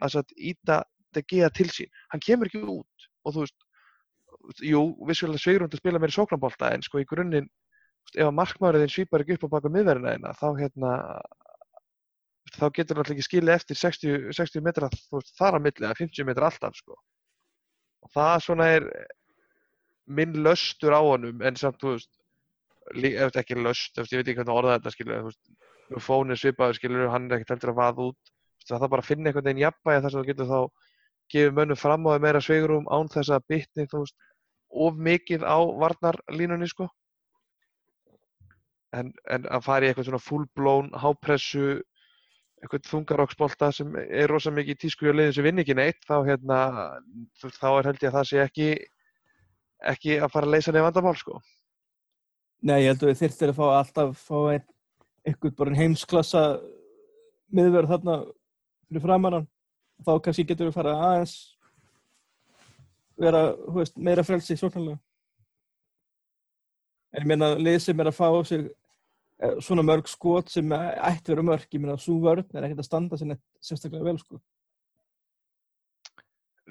að 0.01 0.33
íta 0.37 0.81
De 1.11 1.23
Gea 1.27 1.49
til 1.51 1.67
sín, 1.67 1.89
hann 2.11 2.23
kemur 2.23 2.47
ekki 2.47 2.61
út 2.63 3.07
og 3.27 3.33
þú 3.35 3.43
veist, 3.43 3.57
jú, 4.65 4.81
vissulega 5.07 5.41
sveigrum 5.41 5.69
til 5.69 5.79
að 5.79 5.83
spila 5.83 6.01
meira 6.01 6.15
sóknarbolta 6.15 6.71
en 6.75 6.83
sko 6.85 7.01
í 7.01 7.07
grunninn, 7.09 7.47
ef 8.15 8.25
að 8.25 8.35
markmaðurinn 8.37 8.91
svýpar 8.91 9.23
ekki 9.23 9.37
upp 9.37 9.47
á 9.47 9.53
baka 9.55 9.71
miðverðina 9.71 10.15
eina, 10.15 10.33
þá 10.37 10.47
hérna 10.59 10.93
þá 12.51 12.65
getur 12.75 12.97
hann 12.97 13.03
alltaf 13.03 13.15
ekki 13.15 13.27
skilið 13.27 13.53
eftir 13.55 13.79
60, 13.79 14.31
60 14.35 14.65
metra 14.65 14.89
veist, 14.91 15.33
þar 15.37 15.59
að 15.59 15.65
milli, 15.67 15.85
eða 15.85 15.99
50 16.01 16.27
metra 16.27 16.49
alltaf 16.49 16.75
sko. 16.79 16.97
og 18.01 18.13
það 18.15 18.33
svona 18.47 18.67
er 18.75 18.89
minn 20.11 20.33
löstur 20.43 20.97
á 20.97 21.01
honum 21.05 21.41
en 21.45 21.55
samt, 21.55 21.79
þú 21.79 21.95
veist, 21.95 22.11
ef 22.97 23.29
þetta 23.29 23.43
ekki 23.45 23.61
löst, 23.61 23.97
ég 24.01 24.09
veit 24.09 24.25
ekki 24.25 24.41
hvernig 24.41 24.57
orða 24.57 24.77
þetta 24.79 24.95
skilur, 24.95 25.31
fónir 26.01 26.39
svipaður 26.39 26.79
skilur, 26.79 27.09
hann 27.13 27.29
er 27.29 27.37
ekkert 27.37 27.55
heldur 27.55 27.75
að 27.75 27.81
vaða 27.83 28.07
út 28.09 28.31
það 28.67 28.85
er 28.85 28.91
bara 28.93 29.03
að 29.03 29.09
finna 29.09 29.29
einhvern 29.29 29.47
veginn 29.47 29.63
jafnbæði 29.63 30.03
þar 30.03 30.13
sem 30.13 30.21
þú 30.21 30.29
getur 30.29 30.49
þá 30.49 30.59
gefið 31.31 31.55
mönnum 31.57 31.79
fram 31.79 32.07
á 32.07 32.09
því 32.11 32.23
meira 32.25 32.41
sveigurum 32.43 32.89
án 32.91 33.09
þess 33.11 33.33
að 33.33 33.47
bytni 33.51 33.87
of 34.71 34.97
mikið 34.97 35.45
á 35.45 35.57
varnarlínunni 35.81 36.69
sko. 36.71 36.87
En, 38.95 39.13
en 39.31 39.47
að 39.47 39.63
fara 39.63 39.87
í 39.87 39.91
eitthvað 39.91 40.09
svona 40.09 40.23
full-blown 40.23 40.91
hápressu 40.99 41.79
eitthvað 42.61 42.89
þungaróksbolta 42.89 43.71
sem 43.73 43.93
er 44.03 44.29
rosa 44.29 44.51
mikið 44.53 44.75
í 44.75 44.81
tísku 44.83 45.07
og 45.09 45.15
leiðin 45.17 45.37
sem 45.37 45.47
vinn 45.47 45.61
ekki 45.63 45.75
neitt 45.77 46.03
þá, 46.05 46.17
hérna, 46.27 46.57
þá 47.39 47.69
er 47.71 47.89
held 47.89 48.03
ég 48.03 48.11
að 48.11 48.17
það 48.17 48.27
sé 48.29 48.43
ekki 48.43 48.67
ekki 49.91 50.19
að 50.21 50.33
fara 50.33 50.45
að 50.45 50.55
leysa 50.55 50.73
nefn 50.75 50.85
vandamál 50.85 51.15
sko. 51.17 51.39
Nei, 52.61 52.83
ég 52.83 52.91
held 52.91 53.05
að 53.05 53.09
við 53.09 53.21
þyrftir 53.23 53.51
að 53.53 53.57
fá 53.57 53.65
alltaf 53.79 54.11
fá 54.21 54.37
ein, 54.51 54.67
eitthvað 55.25 55.55
bara 55.57 55.79
heimsklassa 55.79 56.43
miðverð 57.51 57.95
þarna 57.95 58.17
fyrir 58.91 59.05
framannan 59.07 59.47
þá 60.05 60.11
kannski 60.25 60.45
getur 60.51 60.69
við 60.69 60.77
fara 60.77 60.93
aðeins 61.07 61.35
vera 63.19 63.41
veist, 63.75 63.97
meira 63.97 64.23
frelsi 64.23 64.57
svonarlega 64.57 64.99
en 67.11 67.25
ég 67.25 67.27
meina 67.27 67.51
lið 67.59 67.81
sem 67.85 67.99
er 67.99 68.09
að 68.11 68.17
fá 68.17 68.27
á 68.31 68.41
sig 68.47 68.63
eh, 68.67 69.57
svona 69.63 69.83
mörg 69.85 70.07
skot 70.09 70.51
sem 70.51 70.71
ætti 70.71 71.33
vera 71.33 71.45
mörg, 71.45 71.67
ég 71.67 71.83
meina 71.83 71.97
svo 71.99 72.19
vörn 72.23 72.45
er 72.55 72.67
ekkert 72.67 72.83
að 72.85 72.87
standa 72.87 73.19
sér 73.19 73.33
neitt 73.33 73.43
sérstaklega 73.63 74.07
vel 74.07 74.19
sko. 74.21 74.39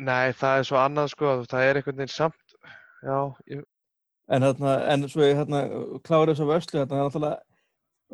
Nei, 0.01 0.33
það 0.33 0.63
er 0.63 0.69
svo 0.71 0.81
annað 0.81 1.13
sko 1.13 1.35
það 1.51 1.67
er 1.67 1.81
einhvern 1.81 2.01
veginn 2.01 2.15
samt 2.15 2.57
já, 3.05 3.19
ég... 3.53 3.65
en 4.33 4.49
hérna, 4.49 4.75
en 4.95 5.09
svo 5.13 5.27
ég 5.27 5.37
hérna 5.37 5.65
klárið 6.07 6.41
svo 6.41 6.49
vörslu 6.49 6.81
hérna, 6.81 7.05
náttúrulega, 7.05 7.43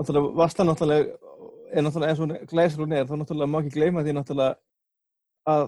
náttúrulega 0.01 0.39
Vastlan 0.41 0.73
náttúrulega 0.73 1.35
er 1.71 1.87
náttúrulega 1.87 2.15
eins 2.15 2.23
og 2.25 2.51
glæsir 2.51 2.83
hún 2.83 2.97
er, 2.97 3.07
þá 3.07 3.21
náttúrulega 3.21 3.53
má 3.53 3.61
ekki 3.63 3.77
gleyma 3.77 4.03
því 4.03 4.17
náttúrulega 4.19 4.59
að 5.47 5.67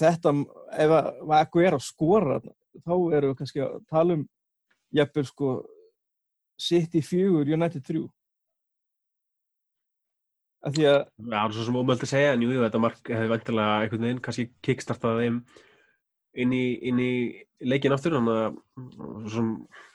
þetta, 0.00 0.32
ef 0.84 0.94
að 0.96 1.34
ekkur 1.40 1.66
er 1.66 1.76
að 1.76 1.84
skora, 1.86 2.38
þá 2.82 2.94
eru 3.16 3.30
við 3.30 3.36
kannski 3.40 3.62
að 3.64 3.76
tala 3.90 4.16
um 4.18 4.24
jafnveg 4.96 5.28
sko 5.30 5.52
City 6.60 7.02
4, 7.04 7.44
United 7.54 7.84
3 7.86 8.08
að 10.60 10.76
því 10.76 10.86
að 10.90 10.98
Já, 10.98 11.04
það 11.24 11.38
er 11.40 11.54
svo 11.56 11.66
sem 11.66 11.78
ómöld 11.80 12.04
að 12.04 12.10
segja 12.10 12.32
en 12.34 12.42
jú, 12.44 12.50
þetta 12.58 12.82
mark 12.82 13.12
hefði 13.14 13.30
vantilega 13.30 13.76
einhvern 13.84 14.06
veginn 14.06 14.24
kannski 14.24 14.48
kickstartað 14.66 15.22
þeim 15.22 15.38
inn 16.40 16.52
í, 16.54 16.64
inn 16.90 17.00
í 17.00 17.12
leikin 17.64 17.94
aftur 17.96 18.18
þannig 18.18 18.42
að 18.42 19.30
svona 19.32 19.86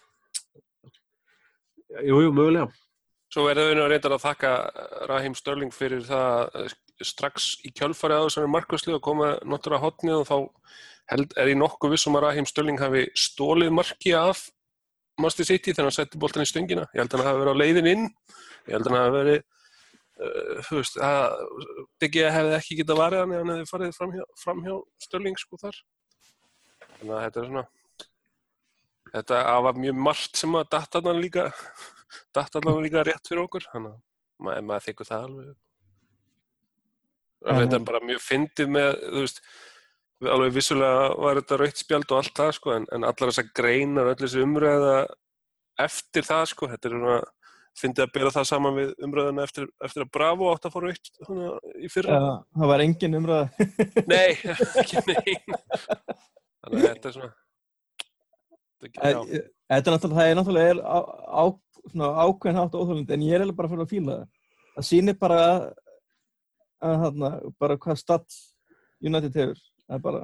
Jú, 2.04 2.18
jú, 2.20 2.32
mögulega. 2.36 2.68
Svo 3.32 3.46
er 3.48 3.56
það 3.56 3.86
reyndar 3.88 4.16
að 4.18 4.24
þakka 4.26 4.50
Raheem 5.08 5.36
Störling 5.38 5.72
fyrir 5.72 6.02
það 6.04 6.74
strax 7.04 7.56
í 7.68 7.72
kjölfari 7.76 8.16
að 8.16 8.30
þessari 8.30 8.52
markværslu 8.54 8.96
að 8.96 9.04
koma 9.04 9.32
notur 9.44 9.76
að 9.76 9.84
hotnið 9.84 10.20
og 10.22 10.28
þá 10.30 10.38
held, 11.12 11.34
er 11.36 11.52
ég 11.52 11.60
nokkuð 11.60 11.96
vissum 11.96 12.18
að 12.18 12.28
Raheem 12.28 12.48
Störling 12.50 12.80
hafi 12.82 13.06
stólið 13.20 13.74
marki 13.76 14.14
af 14.18 14.46
Master 15.22 15.48
City 15.48 15.74
þegar 15.74 15.90
hann 15.90 15.96
setti 15.96 16.20
bóltan 16.20 16.44
í 16.44 16.50
stöngina. 16.50 16.88
Ég 16.96 17.04
held 17.04 17.14
að 17.14 17.22
hann 17.22 17.30
hafi 17.30 17.44
verið 17.44 17.56
á 17.56 17.62
leiðin 17.62 17.92
inn, 17.92 18.08
ég 18.68 18.76
held 18.76 18.88
að 18.88 18.92
hann 18.92 19.02
hafi 19.02 19.16
verið, 19.16 19.44
uh, 20.20 20.64
þú 20.68 20.80
veist, 20.80 21.00
að 21.08 21.38
Diggi 22.04 22.26
hefði 22.38 22.58
ekki 22.60 22.80
getað 22.82 23.02
varið 23.02 23.24
hann 23.24 23.36
eða 23.36 23.44
hann 23.44 23.54
hefði 23.56 23.72
farið 23.72 23.98
framhjá, 24.00 24.28
framhjá 24.44 24.78
Störling 25.08 25.40
sko 25.42 25.62
þar. 25.62 25.82
Þannig 26.96 27.16
að 27.16 27.26
þetta 27.26 27.44
er 27.44 27.50
svona, 27.52 27.66
þetta 29.16 29.44
var 29.68 29.84
mjög 29.84 30.02
margt 30.10 30.42
sem 30.42 30.58
að 30.60 30.72
datta 30.76 31.04
hann 31.06 31.24
líka 31.24 31.50
allavega 32.44 32.82
líka 32.84 33.06
rétt 33.08 33.30
fyrir 33.30 33.46
okkur 33.46 33.70
þannig 33.72 33.96
að 33.96 34.66
maður, 34.68 34.84
þykkur 34.90 35.10
það 35.10 35.30
alveg 35.30 35.54
og 37.46 37.62
þetta 37.62 37.80
er 37.80 37.88
bara 37.88 38.04
mjög 38.06 38.22
fyndið 38.26 38.74
með 38.76 38.92
veist, 39.16 39.42
alveg 40.26 40.56
vissulega 40.56 41.08
var 41.22 41.40
þetta 41.42 41.60
raukt 41.62 41.82
spjald 41.82 42.12
og 42.12 42.20
allt 42.22 42.42
það 42.42 42.52
sko 42.58 42.76
en, 42.76 42.90
en 42.96 43.08
allar 43.08 43.32
þessar 43.32 43.50
greinar 43.60 44.10
og 44.10 44.16
allir 44.16 44.30
þessi 44.30 44.46
umræða 44.46 44.98
eftir 45.86 46.26
það 46.26 46.46
sko 46.52 46.70
þetta 46.72 46.90
er 46.90 46.96
svona, 46.96 47.18
fyndið 47.76 48.06
að 48.06 48.14
bera 48.16 48.32
það 48.32 48.46
saman 48.50 48.78
við 48.78 48.92
umræðana 49.04 49.46
eftir, 49.46 49.66
eftir 49.84 50.06
að 50.06 50.12
Bravo 50.16 50.52
átt 50.54 50.68
að 50.68 50.76
fá 50.76 50.78
raukt 50.86 51.10
í 51.76 51.90
fyrra. 51.92 52.20
Ja, 52.20 52.30
það 52.56 52.72
var 52.72 52.84
engin 52.86 53.18
umræða. 53.20 53.68
Nei, 54.12 54.30
ekki 54.82 55.04
neina 55.10 55.60
þannig 56.66 56.80
að 56.80 56.88
þetta 56.88 57.10
er 57.10 57.18
svona 57.18 57.34
Þetta 58.86 59.10
er 59.10 59.94
náttúrulega, 59.96 60.16
það 60.16 60.30
er 60.30 60.36
náttúrulega 60.38 60.74
á, 60.86 61.00
á, 61.42 61.44
ákveðin 62.26 62.60
hátt 62.60 62.76
óþjóðlund 62.78 63.14
en 63.16 63.24
ég 63.26 63.36
er 63.36 63.44
alveg 63.46 63.58
bara 63.58 63.72
fyrir 63.72 63.86
að 63.86 63.94
fíla 63.94 64.18
það. 64.20 64.28
Það 64.76 64.88
sýnir 64.90 65.18
bara 65.18 65.40
að, 66.86 66.92
að 66.92 67.02
hana, 67.04 67.32
bara 67.60 67.78
hvað 67.82 68.00
stall 68.02 68.38
United 69.06 69.40
hefur. 69.40 69.64
Er 69.90 70.02
bara 70.02 70.22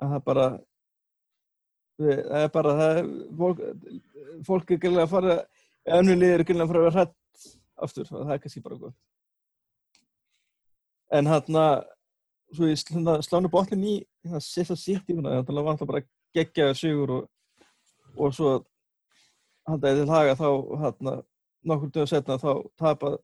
að 0.00 0.14
það 0.14 0.26
bara 0.26 0.48
það 2.00 2.36
er 2.40 2.52
bara 2.54 2.74
það 2.78 2.98
er, 2.98 3.08
fólk, 3.38 3.62
fólk 4.46 4.70
er 4.70 4.78
gætilega 4.80 5.06
að 5.06 5.14
fara 5.14 5.38
önnum 5.98 6.20
liðir 6.20 6.42
er 6.42 6.46
gætilega 6.46 6.66
að 6.66 6.72
fara 6.72 6.82
að 6.82 6.86
vera 6.88 6.98
hrætt 6.98 7.48
aftur 7.86 8.10
það 8.10 8.34
er 8.34 8.42
kannski 8.44 8.64
bara 8.64 8.80
góð. 8.80 8.94
En 11.10 11.26
hérna 11.26 11.64
svo 12.54 12.70
ég 12.70 12.80
slánu 13.26 13.50
bóttin 13.50 13.84
í 13.86 13.96
það 14.26 14.44
sérst 14.46 14.74
að 14.74 14.82
sitt 14.82 15.10
í 15.10 15.16
þannig 15.16 15.36
að 15.36 15.46
það 15.48 15.60
var 15.60 15.72
alltaf 15.74 15.90
bara 15.90 16.06
geggjaður 16.36 16.78
sigur 16.78 17.12
og, 17.16 17.26
og 18.16 18.34
svo 18.34 18.52
haldaði 19.68 20.02
til 20.02 20.14
haga 20.14 20.38
þá 20.38 20.48
hérna 20.84 21.16
nokkur 21.70 21.92
döðu 21.94 22.10
setna 22.10 22.38
þá 22.40 22.50
tapa 22.80 23.16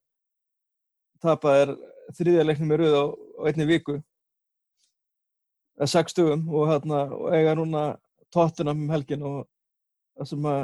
tapa 1.22 1.54
er 1.62 1.72
þriðja 2.16 2.44
leiknum 2.46 2.70
með 2.70 2.82
rauð 2.82 2.96
á, 2.96 3.04
á 3.12 3.40
einni 3.50 3.66
viku. 3.68 3.96
Eða 5.76 5.92
sex 5.92 6.14
stugum 6.14 6.46
og 6.48 6.70
hérna 6.70 7.02
og 7.12 7.34
eiga 7.36 7.54
núna 7.58 7.84
tóttuna 8.32 8.72
um 8.72 8.88
helgin 8.90 9.24
og 9.26 9.38
það 10.16 10.30
sem 10.30 10.48
að 10.50 10.62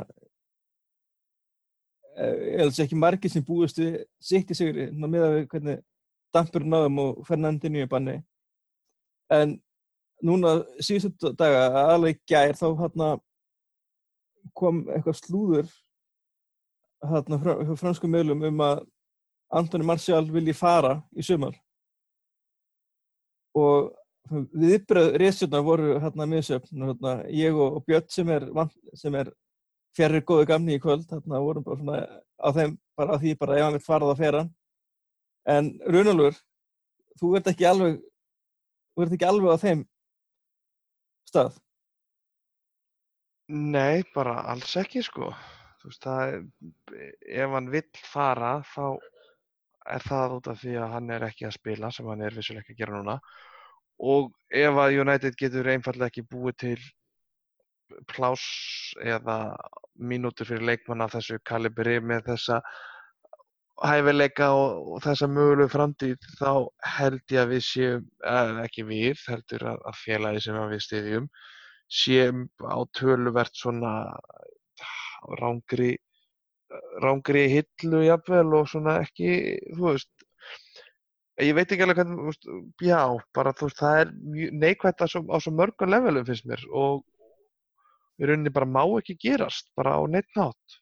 ég 2.23 2.61
held 2.61 2.75
að 2.75 2.85
ekki 2.85 3.01
margir 3.01 3.33
sem 3.33 3.45
búist 3.45 3.81
við 3.81 3.99
sitt 4.21 4.53
í 4.53 4.57
sigri 4.57 4.89
með 4.93 5.27
að 5.27 5.37
við 5.37 5.47
hvernig 5.53 5.83
dampur 6.33 6.65
náðum 6.65 7.01
og 7.03 7.21
fer 7.29 7.41
nefndinu 7.41 7.85
í 7.85 7.89
banni. 7.89 8.17
En 9.33 9.59
núna 10.25 10.59
síðustu 10.81 11.33
daga 11.37 11.87
alveg 11.93 12.21
gær 12.29 12.57
þá 12.57 12.67
hérna 12.81 13.13
kom 14.57 14.83
eitthvað 14.93 15.19
slúður 15.21 15.71
hérna 17.11 17.39
frá 17.43 17.53
fransku 17.79 18.11
meðlum 18.11 18.45
um 18.47 18.65
að 18.65 18.83
Antoni 19.53 19.85
Marcial 19.85 20.25
vilji 20.33 20.55
fara 20.57 20.97
í 21.17 21.25
sumar. 21.27 21.57
Og 23.59 23.93
viðbröð 24.31 25.17
reysjurnar 25.21 25.65
voru 25.67 25.97
hérna 26.01 26.27
miðsöfn 26.31 26.87
hérna, 26.87 27.15
ég 27.29 27.57
og, 27.59 27.79
og 27.79 27.87
Björn 27.87 28.09
sem 28.09 28.31
er, 28.33 28.47
er 29.21 29.33
fjarrir 29.97 30.25
góðu 30.25 30.47
gamni 30.49 30.79
í 30.79 30.83
kvöld 30.83 31.05
hérna 31.11 31.41
vorum 31.43 31.67
bara 31.67 31.81
svona 31.81 31.99
á 32.41 32.49
þeim 32.57 32.77
bara 32.97 33.17
á 33.17 33.21
því 33.21 33.35
bara 33.41 33.59
ef 33.59 33.67
hann 33.67 33.77
vil 33.77 33.85
fara 33.85 34.09
það 34.09 34.23
fera 34.23 34.43
en 35.53 35.71
Runalur 35.85 36.39
þú 37.21 37.35
ert 37.37 37.51
ekki 37.53 37.69
alveg 37.69 37.99
þú 38.95 39.05
ert 39.05 39.17
ekki 39.19 39.29
alveg 39.29 39.53
á 39.53 39.65
þeim 39.67 39.85
stað. 41.29 41.59
Nei, 43.53 44.05
bara 44.15 44.39
alls 44.49 44.77
ekki 44.81 45.03
sko. 45.05 45.33
Þú 45.81 45.91
veist 45.91 46.05
það 46.07 46.35
ef 47.43 47.55
hann 47.57 47.71
vill 47.73 48.05
fara 48.07 48.53
þá 48.71 48.85
er 49.91 50.05
það 50.05 50.37
út 50.39 50.51
af 50.53 50.61
því 50.63 50.77
að 50.79 50.95
hann 50.97 51.11
er 51.15 51.27
ekki 51.27 51.49
að 51.49 51.57
spila 51.59 51.91
sem 51.93 52.09
hann 52.11 52.25
er 52.27 52.37
vissulega 52.37 52.65
ekki 52.65 52.77
að 52.77 52.83
gera 52.83 52.99
núna. 52.99 53.19
Og 54.03 54.33
ef 54.63 54.81
að 54.85 54.99
United 55.03 55.39
getur 55.39 55.71
einfallega 55.71 56.11
ekki 56.11 56.27
búið 56.31 56.59
til 56.65 56.79
pláss 58.09 58.95
eða 59.05 59.57
mínútur 60.01 60.49
fyrir 60.49 60.65
leikmann 60.71 61.05
af 61.05 61.13
þessu 61.17 61.39
kalibri 61.45 61.99
með 62.01 62.31
þessa 62.31 62.61
hæfileika 63.83 64.49
og, 64.55 64.93
og 64.95 65.03
þessa 65.05 65.29
mögulegu 65.31 65.73
framtíð 65.73 66.29
þá 66.39 66.51
held 66.97 67.35
ég 67.35 67.43
að 67.43 67.53
við 67.55 67.65
séum, 67.67 68.07
ekki 68.65 68.87
við, 68.89 69.25
heldur 69.29 69.67
að, 69.73 69.83
að 69.91 69.99
félagi 70.05 70.45
sem 70.45 70.61
við 70.71 70.85
stiðjum 70.87 71.29
séum 71.93 72.47
á 72.65 72.79
töluvert 72.97 73.59
svona 73.59 73.93
rángri 75.41 75.97
rángri 77.05 77.47
hillu 77.53 78.03
jafnvel 78.07 78.59
og 78.61 78.69
svona 78.71 78.99
ekki, 79.05 79.33
þú 79.77 79.89
veist 79.91 80.13
ég 81.41 81.55
veit 81.57 81.71
ekki 81.73 81.85
alveg 81.85 82.03
hvernig, 82.03 82.21
veist, 82.29 82.49
já, 82.85 83.01
bara 83.37 83.53
þú 83.57 83.69
veist, 83.69 83.81
það 83.81 84.01
er 84.03 85.01
á 85.01 85.07
svo, 85.09 85.23
á 85.33 85.37
svo 85.41 85.53
mörgum 85.57 85.91
levelum 85.91 86.27
finnst 86.29 86.47
mér 86.49 86.63
og 86.71 87.03
í 88.21 88.29
rauninni 88.29 88.53
bara 88.55 88.69
má 88.69 88.83
ekki 88.99 89.17
gerast, 89.21 89.71
bara 89.77 89.97
á 89.97 90.03
neitt 90.07 90.29
nátt. 90.37 90.77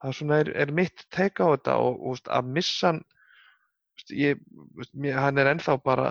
Það 0.00 0.08
er 0.10 0.16
svona, 0.18 0.38
er, 0.42 0.50
er 0.64 0.72
mitt 0.72 1.04
teika 1.14 1.46
á 1.46 1.52
þetta 1.54 1.76
og, 1.82 2.00
og 2.00 2.16
veist, 2.16 2.32
að 2.32 2.50
missa 2.56 2.90
hann, 2.90 3.02
ég, 4.16 4.40
veist, 4.78 4.94
mér, 4.96 5.20
hann 5.20 5.40
er 5.42 5.52
ennþá 5.52 5.78
bara, 5.84 6.10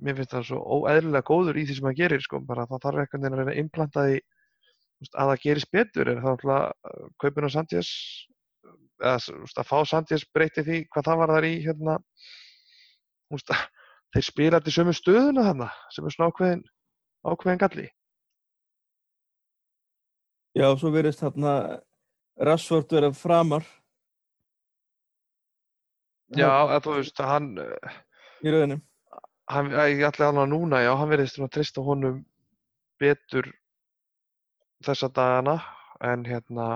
mér 0.00 0.18
finnst 0.18 0.34
það 0.36 0.48
svo 0.50 0.62
óeðlilega 0.78 1.28
góður 1.28 1.60
í 1.60 1.66
því 1.68 1.78
sem 1.78 1.90
hann 1.90 2.00
gerir, 2.00 2.24
sko, 2.24 2.42
bara 2.48 2.66
það 2.70 2.86
þarf 2.86 3.04
eitthvað 3.04 3.28
að 3.28 3.38
reyna 3.38 3.54
að 3.54 3.62
implanta 3.62 4.06
því, 4.08 4.22
að 5.10 5.32
það 5.32 5.42
gerist 5.44 5.72
betur, 5.74 6.08
er 6.08 6.20
það 6.22 6.36
náttúrulega 6.36 7.08
kaupin 7.22 7.48
á 7.48 7.50
veist, 9.42 9.58
að 9.58 9.68
fá 9.68 9.78
Sandjes 9.88 10.26
breyti 10.34 10.64
því 10.66 10.82
hvað 10.92 11.08
það 11.08 11.20
var 11.22 11.34
þar 11.36 11.48
í, 11.48 11.54
hérna, 11.66 11.96
veist, 13.32 13.52
þeir 14.14 14.26
spila 14.28 14.60
til 14.62 14.76
sömu 14.76 14.94
stöðuna 14.96 15.46
þarna, 15.48 15.68
sem 15.94 16.06
er 16.06 16.14
svona 16.14 16.30
ákveðin, 16.30 16.64
ákveðin 17.26 17.62
galli. 17.62 17.88
Já, 20.52 20.66
svo 20.76 20.92
verðist 20.92 21.22
þarna 21.24 21.54
Rassford 22.44 22.92
vera 22.92 23.08
framar 23.16 23.64
Já, 26.32 26.48
að 26.48 26.86
þú 26.86 26.96
veist, 26.96 27.20
hann, 27.20 27.48
eh, 27.60 27.96
í 28.44 28.52
rauninni. 28.52 28.80
hann, 29.52 29.70
ég 29.72 30.04
ætla 30.08 30.30
alveg 30.30 30.48
núna, 30.48 30.80
já, 30.80 30.94
hann 30.96 31.10
svona 31.28 31.48
að 31.48 31.54
treysta 31.56 31.84
honum 31.84 32.22
betur 33.00 33.50
þessa 34.86 35.10
dagana, 35.14 35.56
en 36.04 36.24
hérna, 36.26 36.66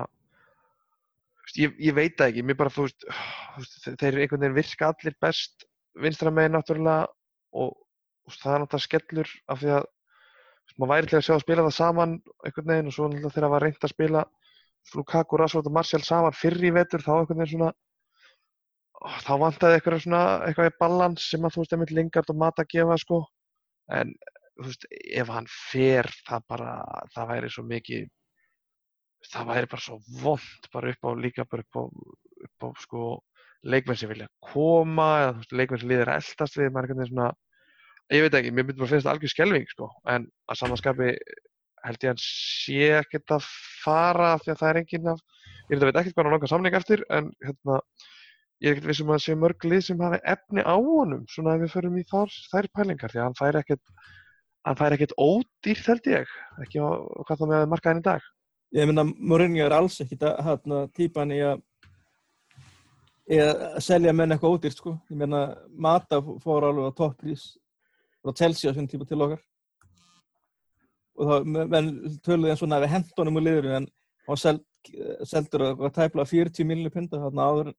ég, 1.58 1.74
ég 1.82 1.96
veit 1.96 2.16
það 2.18 2.30
ekki, 2.30 2.44
mér 2.46 2.60
bara, 2.60 2.72
þú 2.74 2.86
veist, 2.86 3.08
þeir 3.86 4.20
einhvern 4.22 4.44
veginn 4.44 4.58
virka 4.60 4.92
allir 4.92 5.18
best 5.22 5.66
vinstra 6.02 6.32
megin 6.34 6.56
náttúrulega 6.56 7.06
og, 7.56 7.76
og 8.26 8.34
það 8.36 8.54
er 8.54 8.64
náttúrulega 8.64 8.86
skellur 8.86 9.30
af 9.52 9.62
því 9.62 9.72
að 9.78 9.86
maður 10.76 10.92
væri 10.92 11.10
til 11.10 11.18
að 11.18 11.24
sjá 11.26 11.34
að 11.36 11.44
spila 11.44 11.64
það 11.66 11.76
saman 11.76 12.16
einhvern 12.44 12.70
veginn 12.72 12.90
og 12.90 12.96
svo 12.96 13.08
náttúrulega 13.08 13.34
þegar 13.34 13.46
það 13.46 13.54
var 13.54 13.66
reynd 13.66 13.86
að 13.88 13.94
spila 13.94 14.24
Lukaku, 14.94 15.38
Rashford 15.40 15.66
og 15.66 15.74
Martial 15.74 16.02
saman 16.06 16.36
fyrr 16.36 16.62
í 16.62 16.72
vetur 16.74 17.02
þá 17.02 17.12
einhvern 17.16 17.40
veginn 17.42 17.54
svona 17.56 17.72
þá 19.26 19.32
vantaði 19.40 19.78
eitthvað 19.78 20.02
svona 20.04 20.22
eitthvað 20.46 20.70
í 20.70 20.76
balans 20.80 21.26
sem 21.30 21.44
að 21.44 21.54
þú 21.54 21.62
veist 21.62 21.74
einmitt 21.76 21.94
Lingard 21.96 22.32
og 22.32 22.38
Mata 22.40 22.64
gefa 22.68 22.96
sko. 23.00 23.22
En 23.92 24.12
veist 24.64 24.86
ef 24.90 25.32
hann 25.32 25.48
fer 25.52 26.08
það 26.26 26.46
bara 26.52 26.74
það 27.14 27.32
væri 27.32 27.52
svo 27.52 27.64
mikið 27.68 28.06
það 29.32 29.48
væri 29.50 29.70
bara 29.72 29.84
svo 29.86 29.98
vond 30.22 30.68
bara 30.72 30.92
upp 30.94 31.08
á 31.08 31.10
líka 31.18 31.46
bara 31.50 31.64
upp 31.66 31.80
á, 31.80 31.84
upp 32.46 32.66
á 32.66 32.68
sko 32.80 33.02
leikmenn 33.66 33.98
sem 33.98 34.10
vilja 34.10 34.28
koma 34.52 35.08
eða 35.20 35.32
þú 35.34 35.42
veist 35.42 35.56
leikmenn 35.60 35.82
sem 35.82 35.92
liðir 35.92 36.12
að 36.12 36.22
eldast 36.22 36.58
við 36.60 36.72
maður 36.72 36.90
er 36.90 36.94
veginn 36.94 37.10
svona 37.12 37.30
ég 38.14 38.22
veit 38.22 38.36
ekki, 38.38 38.52
mér 38.54 38.66
myndi 38.66 38.80
bara 38.80 38.92
finnst 38.92 39.06
það 39.06 39.14
algjör 39.16 39.32
skelving 39.34 39.70
sko 39.72 39.88
en 40.12 40.28
að 40.46 40.60
samanskapi 40.60 41.14
held 41.86 42.04
ég 42.04 42.10
að 42.10 42.12
hann 42.12 42.22
sé 42.22 42.90
ekkert 43.00 43.34
að 43.36 43.48
fara 43.82 44.34
því 44.42 44.52
að 44.52 44.60
það 44.60 44.68
er 44.70 44.80
enginn 44.82 45.10
af 45.12 45.24
ég 45.70 45.80
veit 45.80 45.88
að 45.88 46.00
ekkert 46.02 46.14
hvað 46.14 46.28
hann 46.28 46.36
langar 46.36 46.52
samling 46.52 46.78
eftir 46.78 47.02
en 47.16 47.32
hérna 47.44 47.80
ég 48.62 48.70
er 48.70 48.76
ekkert 48.76 48.90
vissum 48.92 49.10
að 49.12 49.24
sé 49.26 49.36
mörg 49.38 49.66
lið 49.66 49.82
sem 49.88 50.04
hafi 50.06 50.20
efni 50.34 50.64
á 50.64 50.76
honum 50.76 51.26
svona 51.32 51.56
ef 51.56 51.66
við 51.66 51.74
förum 51.74 51.98
í 51.98 52.06
þar, 52.08 52.36
þær 52.52 52.70
pælingar 52.78 53.12
því 53.12 53.20
að 53.20 53.26
hann 53.26 53.40
fær 53.40 53.60
ekkert 53.60 53.94
hann 54.66 54.78
fær 54.78 54.96
ekkert 54.96 55.14
ódýrt 55.20 55.86
held 55.86 56.08
ég. 56.10 56.32
Ekki 56.64 56.82
hvað 56.82 57.40
þá 57.40 57.46
með 57.50 57.68
markaðin 57.70 58.02
í 58.02 58.06
dag? 58.06 58.26
Ég 58.74 58.88
meina, 58.90 59.04
Mourinho 59.06 59.64
er 59.64 59.74
alls 59.76 60.00
ekkit 60.02 60.26
að 60.26 60.40
hérna 60.48 60.82
típan 60.96 61.34
í 61.34 61.40
að 61.46 61.62
að 63.26 63.80
selja 63.82 64.14
menn 64.14 64.34
eitthvað 64.34 64.56
ódýrt 64.56 64.78
sko. 64.78 64.94
Ég 65.10 65.18
meina, 65.18 65.42
Mata 65.70 66.20
fór 66.42 66.68
alveg 66.68 66.94
á 66.94 66.98
topprís 66.98 67.46
frá 68.22 68.34
Chelsea 68.38 68.70
á 68.70 68.74
þessum 68.74 68.90
tíma 68.90 69.06
til 69.08 69.22
okkar. 69.22 69.42
Og 71.16 71.30
þá, 71.30 71.36
menn 71.72 71.90
töluði 72.26 72.52
eins 72.52 72.62
og 72.62 72.70
næfi 72.70 72.92
hendunum 72.92 73.40
úr 73.40 73.46
liður 73.46 73.70
en 73.80 73.88
hann 74.26 74.40
seld, 74.40 74.62
seldur 75.26 75.70
að 75.72 75.88
tæpla 75.96 76.26
40 76.26 76.68
miljonir 76.68 76.94
pinda 76.94 77.22
þarna 77.22 77.46
áður 77.50 77.72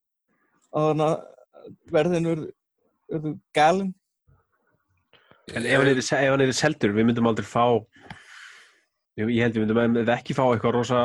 að 0.77 1.15
verðin 1.91 2.31
urðu 2.33 3.37
galinn 3.55 3.93
En 5.55 5.65
ef 5.65 5.79
hann 5.79 6.43
er, 6.43 6.53
seldur, 6.55 6.93
við 6.95 7.07
myndum 7.07 7.29
aldrei 7.29 7.47
fá 7.47 7.65
ég, 9.17 9.31
held 9.31 9.55
við 9.55 9.63
myndum 9.63 9.99
eða 10.03 10.17
ekki 10.17 10.35
fá 10.35 10.43
eitthvað 10.49 10.75
rosa 10.75 11.01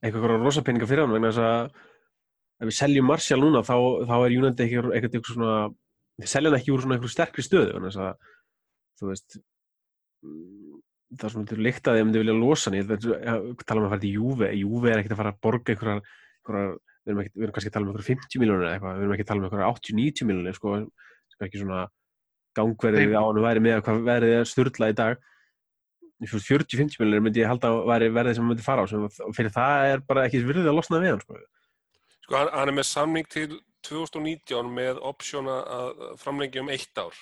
eitthvað 0.00 0.36
rosa 0.38 0.62
peninga 0.64 0.88
fyrir 0.88 1.04
hann 1.04 1.16
vegna 1.16 1.32
þess 1.32 1.44
að 1.44 1.80
ef 2.60 2.70
við 2.70 2.76
seljum 2.76 3.08
Martial 3.10 3.40
núna 3.42 3.64
þá, 3.66 3.76
þá 4.06 4.16
er 4.20 4.36
United 4.36 4.64
eitthvað, 4.64 4.94
eitthvað, 4.94 5.16
eitthvað 5.18 5.34
svona 5.34 5.56
við 6.20 6.30
seljum 6.30 6.52
hann 6.52 6.60
ekki 6.60 6.74
úr 6.74 6.84
svona 6.84 6.96
eitthvað 6.98 7.14
sterkri 7.16 7.44
stöðu 7.44 7.82
þess 7.86 8.02
að 8.04 8.30
þú 9.00 9.10
veist 9.10 9.40
það 11.10 11.26
er 11.26 11.34
svona 11.34 11.50
til 11.50 11.60
líkt 11.64 11.88
að 11.88 11.98
þið 11.98 12.06
myndi 12.06 12.22
vilja 12.22 12.36
losa 12.38 12.70
hann. 12.70 12.78
Ég 12.78 12.90
að 12.94 13.06
að 13.30 13.64
tala 13.66 13.80
um 13.80 13.86
að 13.88 13.94
fara 13.94 14.02
til 14.04 14.12
Juve. 14.14 14.50
Juve 14.60 14.90
er 14.90 15.00
ekkert 15.00 15.14
að 15.16 15.20
fara 15.22 15.32
að 15.34 15.40
borga 15.46 15.74
einhverjar 15.74 16.02
við 16.50 17.14
erum, 17.14 17.54
kannski 17.54 17.70
að 17.70 17.74
tala 17.76 17.86
um 17.86 17.90
einhverjar 17.90 18.08
50 18.10 18.42
miljónir 18.42 18.68
eitthvað 18.70 18.98
við 18.98 19.06
erum 19.06 19.14
ekki 19.16 19.24
að 19.26 19.30
tala 19.30 19.40
um 19.40 19.48
einhverjar 19.48 19.72
80-90 19.74 20.28
miljónir 20.28 20.58
sko, 20.58 20.74
er 21.40 21.48
ekki 21.48 21.62
svona 21.62 21.80
gangverðið 22.60 23.16
á 23.16 23.22
hann 23.24 23.42
væri 23.44 23.64
með 23.64 23.76
að 23.78 23.84
hvað 23.88 24.06
verðið 24.10 24.36
er 24.38 24.50
styrla 24.50 24.92
í 24.92 24.96
dag 25.00 25.26
í 26.20 26.28
40-50 26.28 27.00
miljonir 27.00 27.24
myndi 27.24 27.42
ég 27.42 27.48
halda 27.48 27.72
að 27.80 28.06
verðið 28.12 28.36
sem 28.36 28.44
hann 28.44 28.52
myndi 28.52 28.66
fara 28.66 28.84
á 28.84 28.90
sem, 28.90 29.08
fyrir 29.36 29.54
það 29.54 29.88
er 29.94 30.04
bara 30.06 30.26
ekki 30.28 30.44
virðið 30.44 30.70
að 30.70 30.76
losna 30.76 31.00
við 31.00 31.14
hann 31.14 31.24
sko. 31.24 31.40
Sko, 32.20 32.36
hann, 32.36 32.52
hann 32.52 32.72
er 32.72 32.76
með 32.76 32.88
samning 32.90 33.28
til 33.32 33.48
2019 33.88 34.72
með 34.76 35.00
option 35.10 35.48
að 35.50 36.02
framlengja 36.20 36.64
um 36.64 36.72
eitt 36.72 37.00
ár. 37.00 37.16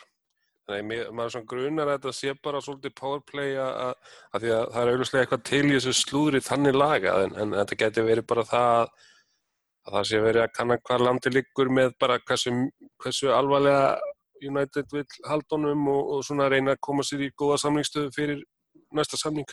Þannig 0.68 1.04
að 1.06 1.12
maður 1.16 1.32
svona 1.32 1.48
grunar 1.48 1.88
að 1.88 1.94
þetta 1.94 2.14
sé 2.18 2.32
bara 2.44 2.60
svolítið 2.60 2.94
powerplay 2.98 3.54
að, 3.56 3.78
að, 4.34 4.42
því 4.42 4.50
að 4.56 4.64
það 4.74 4.80
er 4.82 4.90
auðvitað 4.90 5.22
eitthvað 5.22 5.46
til 5.48 5.62
í 5.62 5.70
þessu 5.76 5.94
slúðri 5.96 6.42
þannig 6.44 6.76
lagað 6.76 7.24
en, 7.24 7.38
en 7.40 7.54
þetta 7.56 7.78
geti 7.84 8.04
verið 8.04 8.26
bara 8.28 8.44
það 8.50 8.72
að, 8.74 8.90
að 9.86 9.94
það 9.94 10.08
sé 10.10 10.20
verið 10.26 10.42
að 10.42 10.52
kanna 10.58 10.78
hvað 10.82 11.04
landi 11.06 11.32
liggur 11.32 11.72
með 11.78 11.94
bara 12.02 12.18
hversu, 12.20 12.52
hversu 13.00 13.32
alvarlega 13.32 13.86
United 14.44 14.92
vil 14.92 15.04
haldunum 15.28 15.88
og, 15.92 16.12
og 16.16 16.24
svona 16.26 16.48
reyna 16.52 16.74
að 16.76 16.82
koma 16.88 17.04
sér 17.06 17.26
í 17.26 17.32
góða 17.38 17.58
samningstöðu 17.64 18.12
fyrir 18.16 18.44
næsta 18.94 19.18
samning. 19.20 19.48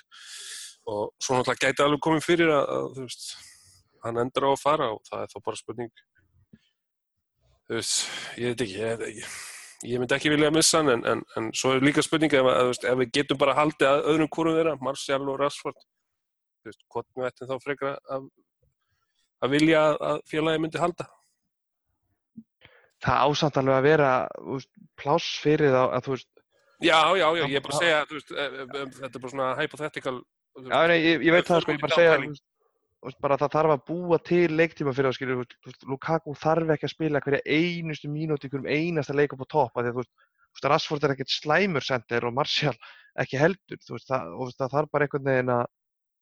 Og 0.85 1.09
svo 1.21 1.37
náttúrulega 1.39 1.69
gæti 1.71 1.83
alveg 1.85 2.03
komið 2.05 2.25
fyrir 2.27 2.51
að, 2.53 2.67
að 2.75 2.87
þú 2.97 3.05
veist, 3.07 3.25
hann 4.05 4.21
endur 4.21 4.45
á 4.45 4.49
að 4.53 4.61
fara 4.61 4.91
og 4.93 5.01
það 5.09 5.23
er 5.25 5.31
þá 5.33 5.37
bara 5.49 5.61
spurning. 5.61 5.91
Þú 7.65 7.79
veist, 7.79 7.97
ég 8.37 8.51
veit 8.53 8.61
ekki 8.67 8.77
ég, 8.83 9.03
ég, 9.17 9.35
ég 9.89 10.01
myndi 10.01 10.15
ekki 10.19 10.29
vilja 10.33 10.51
að 10.51 10.57
missa 10.59 10.81
hann 10.83 10.91
en, 10.93 11.03
en, 11.09 11.23
en 11.39 11.47
svo 11.57 11.73
er 11.73 11.81
líka 11.85 12.03
spurning 12.05 12.33
að, 12.37 12.51
þú 12.53 12.69
veist, 12.69 12.85
ef 12.91 12.99
við 13.01 13.13
getum 13.17 13.39
bara 13.41 13.55
haldið 13.57 13.89
að 13.89 14.09
öðrum 14.13 14.29
hvorum 14.35 14.57
þeirra 14.59 14.75
Martial 14.85 15.21
og 15.25 15.39
Rashford 15.41 15.79
þú 15.81 16.69
veist, 16.69 16.83
hvort 16.93 17.09
við 17.17 17.27
ættum 17.31 17.49
þá 17.49 17.55
frekar 17.65 17.97
að, 18.13 18.27
að 19.41 19.55
vilja 19.57 19.81
að- 19.89 19.99
að 20.11 20.21
félagi 20.29 20.61
myndi 20.61 20.81
halda 20.85 21.07
það 23.05 23.27
ásamt 23.29 23.59
alveg 23.61 23.77
að 23.77 23.87
vera 23.89 24.09
veist, 24.47 24.71
pláss 24.99 25.37
fyrir 25.43 25.75
þá 25.75 25.83
að 25.85 26.07
þú 26.07 26.15
veist 26.15 26.31
Já, 26.83 26.99
já, 27.15 27.27
já, 27.39 27.45
ég 27.47 27.55
er 27.55 27.63
bara 27.63 27.77
að 27.77 27.83
segja, 27.85 27.99
veist, 28.09 28.33
eh, 28.35 28.57
eh, 28.65 28.89
þetta 28.97 29.13
er 29.13 29.21
bara 29.23 29.31
svona 29.31 29.53
hypothetical 29.61 30.17
Já, 30.65 30.77
nei, 30.89 30.97
ég, 31.03 31.23
ég 31.23 31.35
veit 31.35 31.47
það 31.47 31.63
sko, 31.63 31.75
ég 31.75 31.83
bara 31.83 31.95
að 31.95 32.01
segja 32.01 32.17
veist, 32.19 33.19
bara 33.23 33.37
að 33.37 33.45
það 33.45 33.55
þarf 33.55 33.75
að 33.75 33.85
búa 33.91 34.19
til 34.25 34.43
leiktíma 34.51 34.95
fyrir 34.97 35.11
það, 35.11 35.17
skilur, 35.19 35.79
Lukaku 35.91 36.35
þarf 36.41 36.75
ekki 36.75 36.89
að 36.89 36.95
spila 36.95 37.23
hverja 37.23 37.41
einustu 37.45 38.11
mínúti 38.11 38.49
í 38.49 38.53
hverjum 38.53 38.69
einasta 38.71 39.15
leik 39.15 39.35
upp 39.35 39.45
á 39.45 39.53
topp, 39.55 39.75
af 39.75 39.85
því 39.85 39.91
að 39.91 39.97
þú 39.97 40.03
veist, 40.03 40.13
Rashford 40.65 41.03
er 41.03 41.13
ekkert 41.13 41.33
slæmur 41.33 41.83
sendir 41.83 42.25
og 42.25 42.35
Martial 42.35 42.75
ekki 43.21 43.39
heldur, 43.39 43.79
þú 43.83 43.97
veist, 43.97 44.07
það, 44.09 44.35
og, 44.35 44.53
það 44.55 44.75
þarf 44.75 44.93
bara 44.95 45.07
einhvern 45.07 45.29
veginn 45.29 45.55
að 45.55 45.65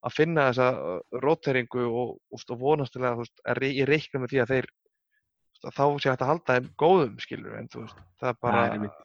að 0.04 0.16
finna 0.18 0.48
þessa 0.50 0.70
uh, 0.76 1.20
róteringu 1.24 1.84
og, 1.88 2.16
og, 2.34 2.46
og 2.52 2.60
vonast 2.60 2.96
til 2.96 3.06
að, 3.08 3.24
að 3.48 3.68
ég 3.70 3.88
reikna 3.88 4.24
með 4.24 4.34
því 4.34 4.42
að 4.44 4.54
þeir, 4.54 4.70
að 5.68 5.78
þá 5.78 5.86
sé 6.04 6.12
hægt 6.12 6.26
að 6.26 6.32
halda 6.34 6.58
þeim 6.58 6.74
góðum, 6.84 7.16
skilur, 7.24 7.56
en 7.60 7.70
þú 7.72 7.86
veist, 7.86 8.04
það 8.22 8.34
er 8.34 8.42
bara, 8.44 8.66
einmitt. 8.74 9.00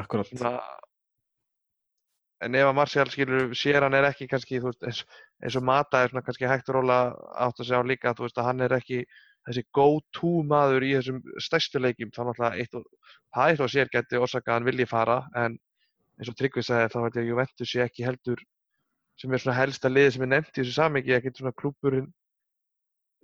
Akkurat 0.00 0.30
svona 0.30 0.56
en 2.42 2.56
ef 2.58 2.68
að 2.68 2.76
Martial 2.76 3.10
skilur 3.10 3.52
sér 3.58 3.84
hann 3.84 3.96
er 3.96 4.08
ekki 4.08 4.26
kannski 4.30 4.60
veist, 4.62 4.82
eins, 4.86 5.02
eins 5.42 5.58
og 5.58 5.66
Mata 5.66 6.02
er 6.02 6.10
svona 6.10 6.24
kannski 6.26 6.48
hægt 6.50 6.70
róla 6.74 7.02
átt 7.38 7.60
að 7.60 7.68
segja 7.68 7.82
á 7.82 7.90
líka 7.90 8.14
þú 8.16 8.26
veist 8.26 8.40
að 8.40 8.48
hann 8.48 8.64
er 8.66 8.74
ekki 8.78 9.02
þessi 9.46 9.64
go-to 9.74 10.32
maður 10.48 10.86
í 10.86 10.94
þessum 10.96 11.20
stærstu 11.42 11.82
leikjum 11.82 12.12
þá 12.14 12.22
náttúrulega 12.28 12.62
eitt 12.62 12.78
og 12.78 12.86
það 13.34 13.52
eitt 13.52 13.62
og 13.66 13.72
sér 13.74 13.92
geti 13.92 14.22
orsaka 14.22 14.52
að 14.52 14.58
hann 14.58 14.68
vilji 14.70 14.88
fara 14.90 15.20
en 15.38 15.58
eins 16.18 16.30
og 16.30 16.38
Tryggvi 16.38 16.66
sagði 16.66 16.90
þá 16.94 16.98
veit 17.04 17.16
ég 17.16 17.22
að 17.22 17.30
Juventus 17.30 17.72
sé 17.74 17.84
ekki 17.86 18.06
heldur 18.06 18.42
sem 19.20 19.32
er 19.32 19.42
svona 19.42 19.58
helsta 19.58 19.90
liði 19.90 20.16
sem 20.16 20.26
er 20.26 20.32
nefnt 20.34 20.56
í 20.56 20.62
þessu 20.62 20.76
samingi 20.78 21.16
ekkert 21.16 21.38
svona 21.38 21.54
klúburinn 21.58 22.10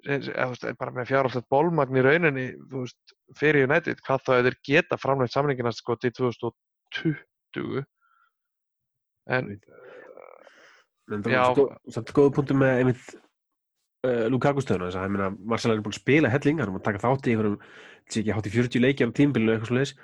bara 0.06 0.94
með 0.94 1.08
fjárhaldslegt 1.10 1.48
bólmagn 1.50 1.98
í 1.98 2.04
rauninni 2.06 2.46
veist, 2.70 3.14
fyrir 3.38 3.66
United 3.66 3.98
hvað 4.06 4.24
þá 4.24 4.32
eða 4.36 4.46
þeir 4.48 4.58
geta 4.70 4.98
framleitt 5.00 5.34
samlingina 5.34 5.72
sko 5.74 5.96
til 5.98 6.12
2020 6.16 7.82
en 9.28 9.56
En 11.08 11.24
það 11.24 11.32
Já. 11.32 11.40
er 11.40 11.56
sko, 11.56 11.64
samt 11.94 12.12
góða 12.16 12.34
punktu 12.36 12.56
með 12.58 12.82
einmitt 12.82 13.04
uh, 14.06 14.26
Lukaku 14.32 14.64
stöðuna 14.64 14.90
þess 14.90 15.00
að 15.00 15.14
meina 15.14 15.28
Marcel 15.52 15.72
er 15.72 15.82
búin 15.84 15.94
að 15.94 16.02
spila 16.02 16.32
helling, 16.32 16.60
hann 16.60 16.72
búin 16.74 16.82
að 16.82 16.88
taka 16.90 17.02
þátt 17.04 17.28
í 17.28 17.34
einhverjum 17.34 17.58
ekki 18.08 18.36
hátt 18.36 18.48
í 18.48 18.52
40 18.54 18.84
leikjar 18.84 19.12
á 19.12 19.16
tímbilinu 19.16 19.54
eitthvað 19.54 19.70
svoleiðis. 19.72 19.94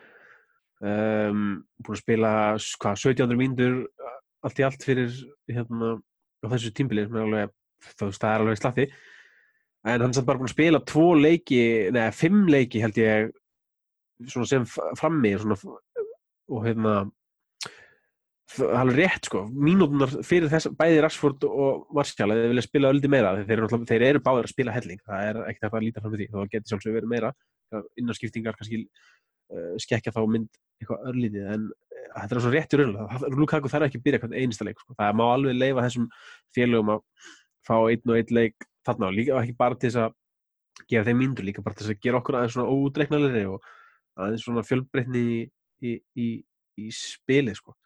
Um, 0.84 1.44
búin 1.84 1.96
að 1.96 2.02
spila 2.02 2.32
hvað, 2.56 3.02
1700 3.04 3.40
mínútur 3.40 3.76
allt 4.44 4.60
í 4.60 4.66
allt 4.66 4.84
fyrir 4.84 5.12
hérna 5.48 5.92
á 6.44 6.46
þessu 6.52 6.72
tímbili 6.76 7.04
er 7.04 7.52
það 7.94 8.30
er 8.30 8.44
alveg 8.44 8.60
slatti 8.60 8.88
en 9.84 10.04
hann 10.04 10.14
samt 10.16 10.28
bara 10.28 10.40
búin 10.40 10.48
að 10.48 10.56
spila 10.56 10.80
tvo 10.88 11.10
leiki, 11.18 11.60
neða, 11.94 12.14
fimm 12.16 12.46
leiki 12.50 12.80
held 12.82 13.00
ég 13.00 13.34
svona 14.30 14.48
sem 14.48 14.64
frammi 14.98 15.34
svona, 15.40 15.58
og 16.52 16.64
hérna 16.66 16.94
það 18.54 18.90
er 18.92 18.98
rétt 18.98 19.28
sko. 19.28 19.42
Mínútunar 19.50 20.12
fyrir 20.26 20.50
þess, 20.52 20.70
bæði 20.78 21.00
Rashford 21.02 21.46
og 21.48 21.86
Martial 21.96 22.30
að 22.30 22.42
þeir 22.42 22.52
vilja 22.52 22.66
spila 22.66 22.92
öldi 22.94 23.10
meira 23.10 23.32
þeir, 23.40 23.64
þeir, 23.88 24.06
eru, 24.10 24.22
báðir 24.24 24.48
að 24.48 24.52
spila 24.52 24.74
helling. 24.74 25.00
Það 25.04 25.28
er 25.30 25.40
ekkert 25.48 25.66
hægt 25.66 25.78
að 25.78 25.86
líta 25.86 26.04
fram 26.04 26.14
með 26.14 26.22
því. 26.22 26.28
Þá 26.30 26.52
getur 26.52 26.72
sjálfsög 26.72 26.98
verið 26.98 27.12
meira. 27.14 27.32
Innanskiptingar 28.00 28.58
kannski 28.58 28.82
uh, 28.84 29.72
skekja 29.82 30.12
þá 30.14 30.20
mynd 30.30 30.60
eitthvað 30.80 31.08
örlítið 31.10 31.48
en 31.54 31.64
uh, 31.70 32.04
þetta 32.20 32.36
er 32.36 32.44
svo 32.44 32.52
rétt 32.52 32.76
í 32.76 32.80
raunlega 32.80 33.32
Lukaku 33.34 33.72
þarf 33.72 33.88
ekki 33.88 34.00
að 34.00 34.06
byrja 34.06 34.22
hvern 34.22 34.36
einasta 34.38 34.66
leik 34.68 34.82
sko. 34.82 34.94
það 34.98 35.18
má 35.18 35.24
alveg 35.30 35.58
leifa 35.58 35.86
þessum 35.86 36.06
félögum 36.54 36.92
að 36.94 37.02
fá 37.66 37.76
einn 37.80 38.12
og 38.12 38.20
einn 38.20 38.34
leik 38.38 38.68
þarna 38.86 39.10
og 39.10 39.16
líka 39.16 39.40
ekki 39.40 39.56
bara 39.58 39.78
til 39.78 39.90
þess 39.90 40.02
að 40.04 40.16
gefa 40.90 41.06
þeim 41.08 41.20
myndur 41.22 41.46
líka 41.46 41.62
bara 41.64 41.78
til 41.78 41.86
þess 41.86 41.94
að 41.94 42.02
gera 42.06 42.20
okkur 42.20 42.38
aðeins 42.38 42.56
svona 42.56 42.74
ódreiknalegri 42.74 43.44
og 43.50 43.68
aðeins 44.18 44.46
svona 44.46 44.64
fjölbreytni 44.66 45.22
í, 45.22 45.38
í, 45.84 45.94
í, 46.18 46.28
í 46.82 46.90
spili 46.94 47.54
sko. 47.54 47.76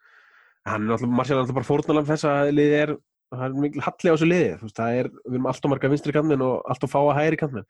hann 0.67 0.87
er 0.87 0.95
alltaf, 0.95 1.09
Marcial 1.09 1.37
er 1.37 1.43
alltaf 1.43 1.59
bara 1.59 1.69
fórnalam 1.69 2.09
þess 2.09 2.27
að 2.29 2.51
liðið 2.55 2.77
er 2.79 2.95
það 3.29 3.45
er 3.45 3.57
mikil 3.63 3.85
halli 3.85 4.09
á 4.09 4.13
þessu 4.13 4.27
liði 4.27 4.51
þú 4.57 4.67
veist, 4.67 4.79
það 4.79 4.99
er, 4.99 5.09
við 5.21 5.37
erum 5.37 5.49
alltaf 5.51 5.71
marga 5.73 5.91
vinstri 5.93 6.15
kantmenn 6.15 6.45
og 6.45 6.69
alltaf 6.73 6.93
fáa 6.93 7.15
hægri 7.17 7.39
kantmenn 7.39 7.67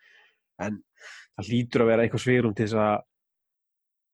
en 0.64 0.82
það 1.36 1.50
hlýtur 1.52 1.84
að 1.84 1.92
vera 1.92 2.06
eitthvað 2.06 2.24
svirum 2.26 2.56
til 2.56 2.68
þess 2.68 2.80
að 2.80 2.96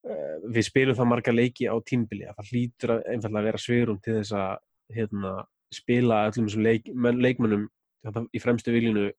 uh, 0.10 0.38
við 0.56 0.68
spilum 0.70 0.98
það 0.98 1.12
marga 1.12 1.36
leiki 1.36 1.70
á 1.70 1.76
tímbili 1.86 2.28
að 2.30 2.40
það 2.40 2.52
hlýtur 2.52 2.96
að 2.96 3.04
einfallega 3.14 3.44
að 3.44 3.50
vera 3.50 3.64
svirum 3.66 4.02
til 4.02 4.18
þess 4.20 4.36
að 4.42 4.54
hérna, 4.96 5.34
spila 5.74 6.22
öllum 6.30 6.50
þessum 6.50 6.66
leik, 6.66 6.90
þetta, 6.90 7.64
í 8.06 8.42
fremstu 8.44 8.74
viljunu 8.76 9.10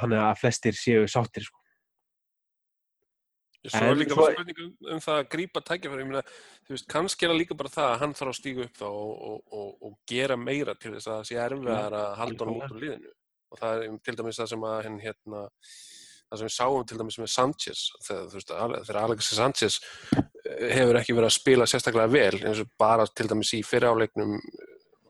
hann 0.00 0.12
er 0.12 0.24
að 0.26 0.40
flestir 0.42 0.76
séu 0.76 1.06
sáttir 1.10 1.46
sko. 1.46 1.62
Svo 3.66 3.82
er 3.82 3.96
líka 3.98 4.14
svo- 4.14 4.22
bara 4.22 4.36
spurning 4.36 4.58
um, 4.62 4.72
um 4.94 5.00
það 5.02 5.16
að 5.20 5.28
grípa 5.32 5.62
veist, 6.68 6.86
kannski 6.90 7.26
er 7.26 7.32
það 7.32 7.40
líka 7.40 7.56
bara 7.58 7.72
það 7.72 7.88
að 7.90 8.00
hann 8.02 8.14
þarf 8.14 8.30
að 8.30 8.38
stíga 8.38 8.64
upp 8.66 8.76
þá 8.78 8.86
og, 8.86 9.12
og, 9.30 9.40
og, 9.50 9.70
og 9.82 9.96
gera 10.06 10.36
meira 10.36 10.74
til 10.74 10.92
þess 10.94 11.08
að 11.08 11.16
það 11.16 11.28
sé 11.30 11.40
erfiðar 11.42 11.96
að 11.98 12.16
halda 12.20 12.44
honum 12.44 12.60
út 12.60 12.74
úr 12.76 12.84
liðinu. 12.84 13.12
Og 13.50 13.58
það 13.60 13.82
er 13.82 13.98
til 14.06 14.16
dæmis 14.20 14.40
það 14.40 14.50
sem 14.52 14.66
að 14.68 14.78
henn 14.86 15.00
hérna, 15.02 15.42
það 16.28 16.38
sem 16.38 16.46
við 16.46 16.54
sáum 16.56 16.86
til 16.86 17.00
dæmis 17.00 17.18
með 17.22 17.32
Sanchez, 17.34 17.82
þegar, 18.06 18.30
veist, 18.36 18.54
þegar 18.86 19.02
Alexis 19.02 19.40
Sanchez 19.40 19.80
eh, 20.14 20.70
hefur 20.76 21.00
ekki 21.00 21.16
verið 21.18 21.30
að 21.30 21.36
spila 21.40 21.68
sérstaklega 21.70 22.14
vel, 22.14 22.40
eins 22.42 22.62
og 22.62 22.70
bara 22.78 23.06
til 23.10 23.28
dæmis 23.32 23.54
í 23.58 23.62
fyriráleiknum 23.66 24.38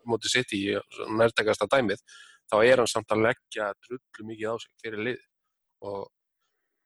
móti 0.09 0.33
City, 0.33 0.63
í 0.73 1.15
nærtækasta 1.21 1.69
dæmið, 1.73 2.03
þá 2.51 2.59
er 2.63 2.83
hann 2.83 2.91
samt 2.91 3.15
að 3.15 3.25
leggja 3.29 3.73
drullu 3.87 4.29
mikið 4.31 4.53
á 4.53 4.57
sig 4.63 4.85
fyrir 4.85 5.09
lið. 5.09 5.25
Og 5.87 6.05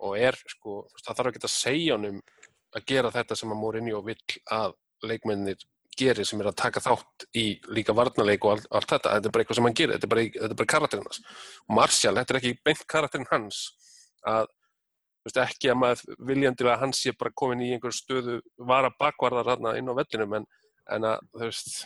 og 0.07 0.17
er 0.19 0.39
sko, 0.49 0.85
það 1.03 1.19
þarf 1.19 1.31
ekki 1.31 1.43
að 1.45 1.55
segja 1.55 1.97
honum 1.97 2.21
að 2.77 2.87
gera 2.89 3.13
þetta 3.15 3.37
sem 3.37 3.53
að 3.53 3.61
Mourinho 3.61 4.01
vill 4.07 4.21
að 4.55 4.77
leikmennir 5.05 5.67
gerir 6.01 6.29
sem 6.29 6.41
er 6.41 6.49
að 6.49 6.61
taka 6.63 6.81
þátt 6.81 7.27
í 7.37 7.45
líka 7.75 7.95
varnarleik 7.97 8.45
og 8.47 8.55
allt, 8.55 8.69
allt 8.71 8.93
þetta, 8.95 9.17
þetta 9.17 9.29
er 9.29 9.35
bara 9.35 9.45
eitthvað 9.45 9.59
sem 9.59 9.67
hann 9.69 9.77
gerir. 9.81 9.97
Þetta 9.97 10.07
er 10.07 10.13
bara, 10.15 10.25
þetta 10.37 10.55
er 10.55 10.61
bara 10.61 10.73
karakterinn 10.73 11.09
hans. 11.09 11.21
Og 11.67 11.77
Martial, 11.77 12.15
þetta 12.17 12.35
er 12.35 12.39
ekki 12.41 12.53
beint 12.69 12.85
karakterinn 12.95 13.31
hans 13.33 13.61
að, 14.31 14.53
þú 15.21 15.29
veist, 15.29 15.41
ekki 15.45 15.73
að 15.73 15.81
maður 15.83 16.23
viljandilega 16.31 16.77
að 16.77 16.85
hann 16.87 16.95
sé 16.97 17.13
bara 17.19 17.35
komin 17.43 17.65
í 17.67 17.73
einhver 17.75 17.97
stöðu 17.97 18.39
vara 18.71 18.93
bakvarðar 19.03 19.53
þarna 19.53 19.75
inn 19.81 19.93
á 19.93 19.99
vellinum 19.99 20.39
en, 20.41 20.49
en 20.95 21.11
að, 21.11 21.27
þú 21.35 21.51
veist 21.51 21.83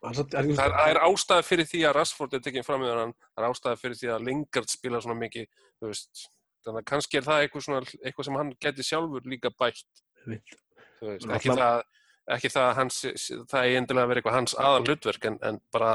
það 0.00 0.76
er, 0.86 1.00
ástæða 1.04 1.46
fyrir 1.46 1.68
því 1.68 1.80
að 1.86 1.96
Rashford 1.98 2.36
er 2.36 2.44
tekinn 2.44 2.66
fram 2.66 2.84
í 2.86 2.90
hann, 2.90 3.14
það 3.34 3.44
er 3.44 3.48
ástæða 3.50 3.80
fyrir 3.80 3.98
því 4.00 4.12
að 4.14 4.26
Lingard 4.28 4.72
spila 4.72 5.00
svona 5.04 5.18
mikið, 5.20 5.48
þú 5.80 5.90
veist. 5.90 6.26
Þannig 6.64 6.82
að 6.82 6.88
kannski 6.90 7.18
er 7.20 7.24
það 7.24 7.42
eitthvað, 7.44 7.64
svona, 7.66 7.80
eitthvað 8.04 8.28
sem 8.28 8.38
hann 8.40 8.52
geti 8.64 8.84
sjálfur 8.84 9.28
líka 9.28 9.52
bætt. 9.60 10.02
Þú 10.24 11.08
veist, 11.08 11.28
ekki 11.36 11.56
það 11.56 11.82
ekki 12.30 12.50
það 12.52 12.68
að 12.68 12.78
hans, 12.78 13.00
það 13.50 13.60
er 13.60 13.76
endilega 13.80 14.04
að 14.04 14.10
vera 14.10 14.20
eitthvað 14.20 14.38
hans 14.38 14.56
aðal 14.60 14.86
hlutverk 14.86 15.26
en, 15.26 15.36
en 15.46 15.58
bara 15.74 15.92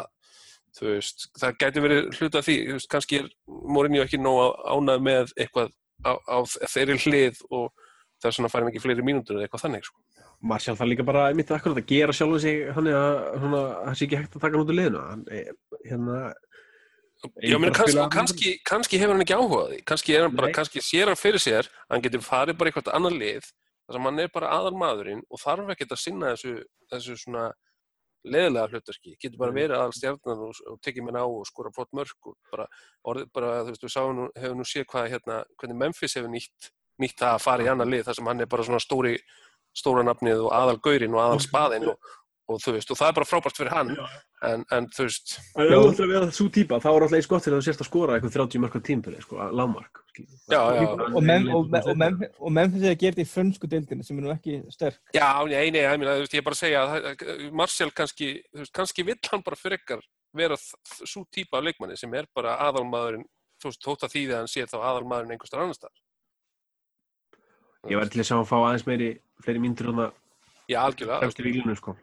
þú 0.75 0.89
veist, 0.89 1.27
það 1.39 1.57
gæti 1.61 1.83
verið 1.85 2.07
hluta 2.17 2.41
af 2.41 2.47
því. 2.47 2.57
Þú 2.67 2.77
veist, 2.77 2.89
kannski 2.91 3.19
er 3.21 3.29
Mourinho 3.47 4.03
ekki 4.03 4.19
nóg 4.21 4.57
ánað 4.67 5.05
með 5.05 5.35
eitthvað 5.37 5.71
á, 6.03 6.11
á 6.19 6.37
þeirri 6.73 6.97
hlið 7.05 7.41
og 7.55 7.84
þess 8.23 8.39
vegna 8.39 8.51
færum 8.53 8.71
ekki 8.71 8.83
fleiri 8.83 9.05
mínútur 9.05 9.37
eða 9.37 9.47
eitthvað 9.47 9.65
þannig 9.65 9.87
sko. 9.87 9.99
Martial 10.45 10.77
þarf 10.79 10.91
líka 10.91 11.05
bara 11.07 11.27
mitt 11.37 11.51
akkurat 11.51 11.81
að 11.81 11.89
gera 11.89 12.15
sjálfur 12.15 12.43
sig 12.43 12.63
hann 12.75 12.89
er 12.91 12.97
að 12.99 13.19
svona, 13.43 13.61
það 13.85 13.99
sé 13.99 14.07
ekki 14.07 14.19
hægt 14.21 14.35
að 14.35 14.45
taka 14.45 14.51
hann 14.55 14.65
út 14.65 14.73
úr 14.73 14.79
liðinu. 14.79 15.03
Er 15.31 15.53
hérna 15.89 16.19
Já, 17.41 17.55
meni, 17.57 17.71
kannski, 17.73 18.01
kannski, 18.13 18.49
kannski 18.67 18.97
hefur 19.01 19.15
hann 19.15 19.23
ekki 19.23 19.37
áhuga 19.37 19.61
á 19.65 19.67
því. 19.71 19.77
Kannski, 19.89 20.17
bara, 20.35 20.49
kannski 20.53 20.83
sér 20.83 21.09
hann 21.09 21.17
fyrir 21.17 21.41
sér 21.41 21.69
að 21.87 21.95
hann 21.95 22.03
getur 22.05 22.25
farið 22.25 22.59
bara 22.59 22.69
í 22.69 22.73
eitthvað 22.73 22.97
annar 22.99 23.15
lið 23.15 23.47
þar 23.85 23.97
sem 23.97 24.07
hann 24.09 24.21
er 24.23 24.33
bara 24.33 24.51
aðal 24.57 24.73
maðurinn 24.81 25.23
og 25.29 25.41
þarf 25.41 25.71
ekkert 25.73 25.93
að 25.95 26.01
sinna 26.01 26.33
þessu, 26.33 26.53
þessu 26.91 27.17
svona 27.21 27.45
leðilega 28.25 28.71
hlutverki, 28.71 29.13
getur 29.21 29.41
bara 29.41 29.53
verið 29.53 29.77
aðal 29.77 29.93
stjarnan 29.93 30.43
og, 30.47 30.61
og 30.71 30.79
tekið 30.85 31.05
mér 31.05 31.19
á 31.21 31.25
og 31.25 31.45
skora 31.45 31.71
flott 31.75 31.91
mörg 31.97 32.29
og 32.31 32.37
bara, 32.49 32.65
orðið, 33.05 33.29
bara 33.37 33.51
þú 33.61 33.73
veist, 33.73 33.85
við 33.85 33.93
sáum 33.93 34.21
hefur 34.33 34.57
nú 34.57 34.65
séð 34.65 34.87
hvað 34.91 35.11
hérna, 35.13 35.37
hvernig 35.61 35.79
Memphis 35.83 36.17
hefur 36.17 36.33
nýtt, 36.33 36.71
nýtt 37.01 37.17
það 37.19 37.33
að 37.33 37.43
fara 37.47 37.65
í 37.65 37.71
annar 37.71 37.89
lið 37.91 38.05
þar 38.09 38.19
sem 38.19 38.29
hann 38.31 38.41
er 38.45 38.51
bara 38.51 38.67
svona 38.67 38.83
stóri 38.83 39.17
stóra 39.75 40.05
nafnið 40.07 40.45
og 40.47 40.53
aðal 40.55 40.77
gaurinn 40.79 41.15
og 41.17 41.23
aðal 41.25 41.41
spaðinn 41.43 41.89
og, 41.91 42.13
og 42.47 42.61
þú 42.63 42.75
veist, 42.77 42.91
og 42.93 42.99
það 42.99 43.09
er 43.09 43.15
bara 43.17 43.27
frábært 43.27 43.57
fyrir 43.59 43.73
hann 43.75 43.89
en, 44.45 44.61
en 44.71 44.87
þú 44.93 45.07
veist, 45.09 45.33
Það 45.55 45.65
er 45.65 45.75
alltaf 45.79 46.03
að 46.05 46.13
vera 46.13 46.29
svo 46.37 46.45
típa, 46.55 46.77
þá 46.79 46.87
er 46.93 47.05
alltaf 47.05 47.17
eins 47.19 47.27
gott 47.31 47.43
til 47.43 47.51
að 47.51 47.59
þú 47.59 47.65
sérst 47.67 47.83
að 47.83 47.89
skora 47.89 48.15
eitthvað 48.15 48.35
30 48.37 48.61
mörg 48.63 48.77
á 48.77 48.81
tímpili, 48.87 49.21
sko, 49.25 49.39
lágmark. 49.51 50.01
skilur. 50.13 50.37
Já, 50.53 50.61
já. 50.77 50.85
og 51.09 51.23
menn 51.25 51.49
og, 51.49 51.65
og, 51.65 51.75
og, 51.89 51.97
menn, 51.99 52.19
og 52.39 52.53
menn 52.55 52.71
finnst 52.71 52.87
að 52.87 52.99
gera 53.01 53.17
þetta 53.17 53.25
í 53.25 53.31
frönsku 53.33 53.69
deildinu 53.73 54.05
sem 54.07 54.21
er 54.21 54.27
nú 54.27 54.31
ekki 54.35 54.59
sterk 54.71 55.15
Já, 55.17 55.27
nei, 55.49 55.65
nei, 55.75 55.81
ég, 55.81 55.97
meina, 55.99 56.15
þú 56.15 56.23
veist, 56.23 56.37
ég 56.37 56.43
er 56.43 56.47
bara 56.47 56.59
að 56.59 56.61
segja 56.63 56.83
að 56.85 56.93
það- 56.93 57.49
Martial 57.63 57.91
kannski, 57.99 58.29
þú 58.53 58.61
veist, 58.63 58.75
kannski 58.79 59.07
vill 59.09 59.19
hann 59.31 59.43
bara 59.49 59.59
frekar 59.59 60.05
vera 60.35 60.55
svo 60.59 61.25
típa 61.33 61.57
af 61.59 61.65
leikmanni 61.67 61.97
sem 61.99 62.13
er 62.15 62.29
bara 62.35 62.55
aðalmaðurinn, 62.69 63.25
þú 63.59 63.71
veist, 63.71 63.83
þótt 63.83 64.07
að 64.07 64.15
því 64.15 64.23
að 64.29 64.37
hann 64.43 64.51
sé 64.53 64.63
þá 64.69 64.77
aðalmaðurinn 64.79 65.35
einhverstar 65.35 65.63
annar 65.65 65.75
stað. 65.81 65.95
Ég 67.85 67.99
væri 67.99 68.13
til 68.13 68.21
að 68.23 68.29
sjá 68.29 68.37
að 68.39 68.47
fá 68.49 68.55
aðeins 68.61 68.85
meiri, 68.87 69.09
fleiri 69.45 69.61
myndir 69.61 69.89
á 69.89 69.93
það 69.93 70.13
Já, 70.71 70.77
algjörlega. 70.81 71.19
fremst 71.21 71.41
í 71.41 71.45
vílunum, 71.45 71.77
sko. 71.77 71.95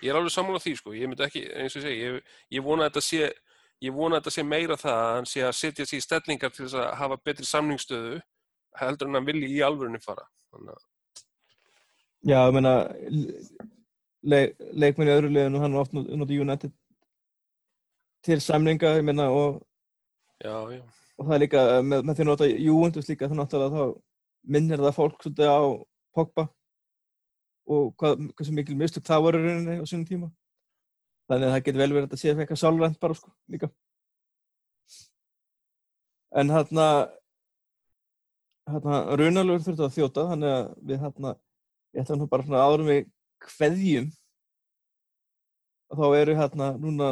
Ég 0.00 0.10
er 0.12 0.18
alveg 0.18 0.34
sammála 0.34 0.60
því, 0.60 0.74
sko. 0.76 0.92
Ég 0.96 1.08
myndi 1.08 1.24
ekki, 1.24 1.44
eins 1.56 1.76
og 1.76 1.80
ég 1.80 1.86
segi, 1.86 2.02
ég, 2.04 2.34
ég 2.56 2.64
vona 2.64 2.84
að 2.84 2.90
þetta 2.90 3.04
sé, 3.06 3.30
ég 3.86 3.96
vona 3.96 4.18
að 4.18 4.20
þetta 4.20 4.34
sé 4.36 4.44
meira 4.44 4.76
það 4.80 4.98
að 4.98 5.14
hann 5.16 5.30
sé 5.30 5.44
að 5.46 5.56
setja 5.56 5.86
sig 5.88 6.00
í 6.00 6.04
stellingar 6.04 6.52
til 6.52 6.66
þess 6.66 6.76
að 6.80 6.92
hafa 7.00 7.18
betri 7.24 7.48
samningsstöðu 7.48 8.20
heldur 8.80 9.08
en 9.08 9.18
hann 9.18 9.28
vilji 9.28 9.48
í 9.56 9.62
alvörunni 9.64 10.00
fara. 10.04 10.26
Þannig 10.52 10.76
að, 10.76 10.84
Já, 12.20 12.36
ég 12.44 12.52
meina 12.52 12.74
le, 14.28 14.40
leikmenn 14.76 15.08
í 15.08 15.14
öðru 15.14 15.32
liðinu 15.32 15.62
hann 15.62 15.72
er 15.72 15.80
oft 15.80 15.94
notið 15.96 16.42
United 16.44 16.72
til 18.26 18.40
samninga, 18.44 18.92
ég 18.98 19.06
meina 19.08 19.30
og, 19.32 19.62
já, 20.44 20.52
já. 20.74 20.82
og 21.16 21.24
það 21.24 21.34
er 21.38 21.42
líka 21.46 21.62
með, 21.80 22.04
með 22.04 22.18
því 22.18 22.24
að 22.26 22.28
nota 22.28 22.48
Juventus 22.50 23.08
líka 23.08 23.30
þá 23.30 23.36
náttúrulega 23.38 23.72
þá 23.78 23.84
minnir 24.42 24.80
það 24.80 24.96
fólk 24.96 25.22
svolítið 25.22 25.52
á 25.52 25.60
Pogba 26.16 26.46
og 27.70 27.92
hvað, 28.00 28.26
hversu 28.34 28.54
mikil 28.54 28.76
mistök 28.78 29.06
það 29.06 29.24
voru 29.26 29.42
rauninni 29.44 29.78
á 29.78 29.84
sínum 29.86 30.06
tíma. 30.08 30.30
Þannig 31.30 31.46
að 31.46 31.54
það 31.54 31.64
getur 31.66 31.82
vel 31.82 31.92
verið 31.92 32.02
að 32.02 32.08
þetta 32.08 32.20
sé 32.20 32.32
eitthvað 32.34 32.62
sálrænt 32.62 33.00
bara 33.00 33.18
sko 33.18 33.32
líka. 33.52 33.70
En 36.40 36.50
hérna 36.50 36.86
hérna 38.70 39.02
raunalögur 39.18 39.64
þurftu 39.64 39.86
að 39.86 39.94
þjóta 39.96 40.26
þannig 40.30 40.54
að 40.54 40.66
við 40.90 41.04
hérna 41.04 41.34
ég 41.94 42.02
ætla 42.04 42.18
nú 42.18 42.28
bara 42.30 42.46
svona 42.46 42.64
árum 42.66 42.90
við 42.90 43.06
kveðjum 43.46 44.08
og 45.90 46.00
þá 46.00 46.06
eru 46.20 46.36
hérna 46.38 46.70
núna 46.78 47.10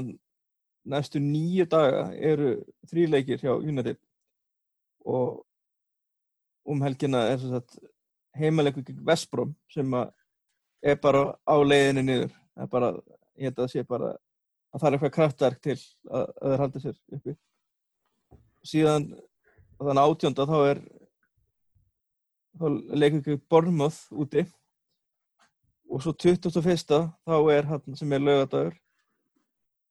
næstu 0.88 1.20
nýju 1.22 1.66
daga 1.70 2.04
eru 2.14 2.52
þrýleikir 2.90 3.42
hjá 3.42 3.52
United. 3.56 3.98
Og 5.04 5.42
um 6.68 6.82
helgina 6.84 7.24
er 7.32 7.44
heimaleikur 8.38 8.84
gegn 8.86 9.04
Vestbrom 9.06 9.54
sem 9.72 9.94
er 10.82 10.98
bara 11.02 11.24
á 11.42 11.56
leiðinni 11.64 12.04
niður. 12.04 12.34
Það 12.54 12.70
bara, 12.74 12.90
ég 13.38 13.48
held 13.48 13.58
að 13.58 13.64
það 13.64 13.72
sé 13.72 13.84
bara 13.88 14.12
að 14.68 14.80
það 14.80 14.88
er 14.88 14.96
eitthvað 14.96 15.14
kraftverk 15.16 15.62
til 15.64 15.76
að, 15.78 16.24
að 16.42 16.52
þeir 16.52 16.62
haldi 16.64 16.84
sér 16.84 16.98
uppi. 17.16 17.36
Síðan 18.68 19.08
þannig 19.78 20.04
átjónda 20.04 20.48
þá 20.50 20.58
er 20.58 20.82
þá 22.58 22.66
leikur 22.98 23.24
gegn 23.26 23.46
Bournemouth 23.50 24.00
úti. 24.12 24.44
Og 25.88 26.04
svo 26.04 26.12
21. 26.12 27.00
þá 27.24 27.36
er 27.54 27.70
hann 27.70 27.96
sem 27.96 28.12
er 28.12 28.20
laugadagur 28.20 28.76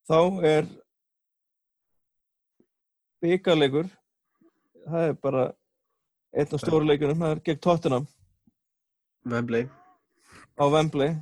þá 0.07 0.19
er 0.47 0.67
byggarleikur 3.23 3.89
það 4.87 5.07
er 5.09 5.17
bara 5.19 5.47
einn 6.37 6.53
af 6.53 6.61
stóru 6.61 6.85
leikunum, 6.85 7.23
það 7.23 7.33
er 7.35 7.43
gegn 7.47 7.61
Tottenham 7.65 8.07
Wembley. 9.27 9.67
á 10.57 10.63
Wembley 10.73 11.15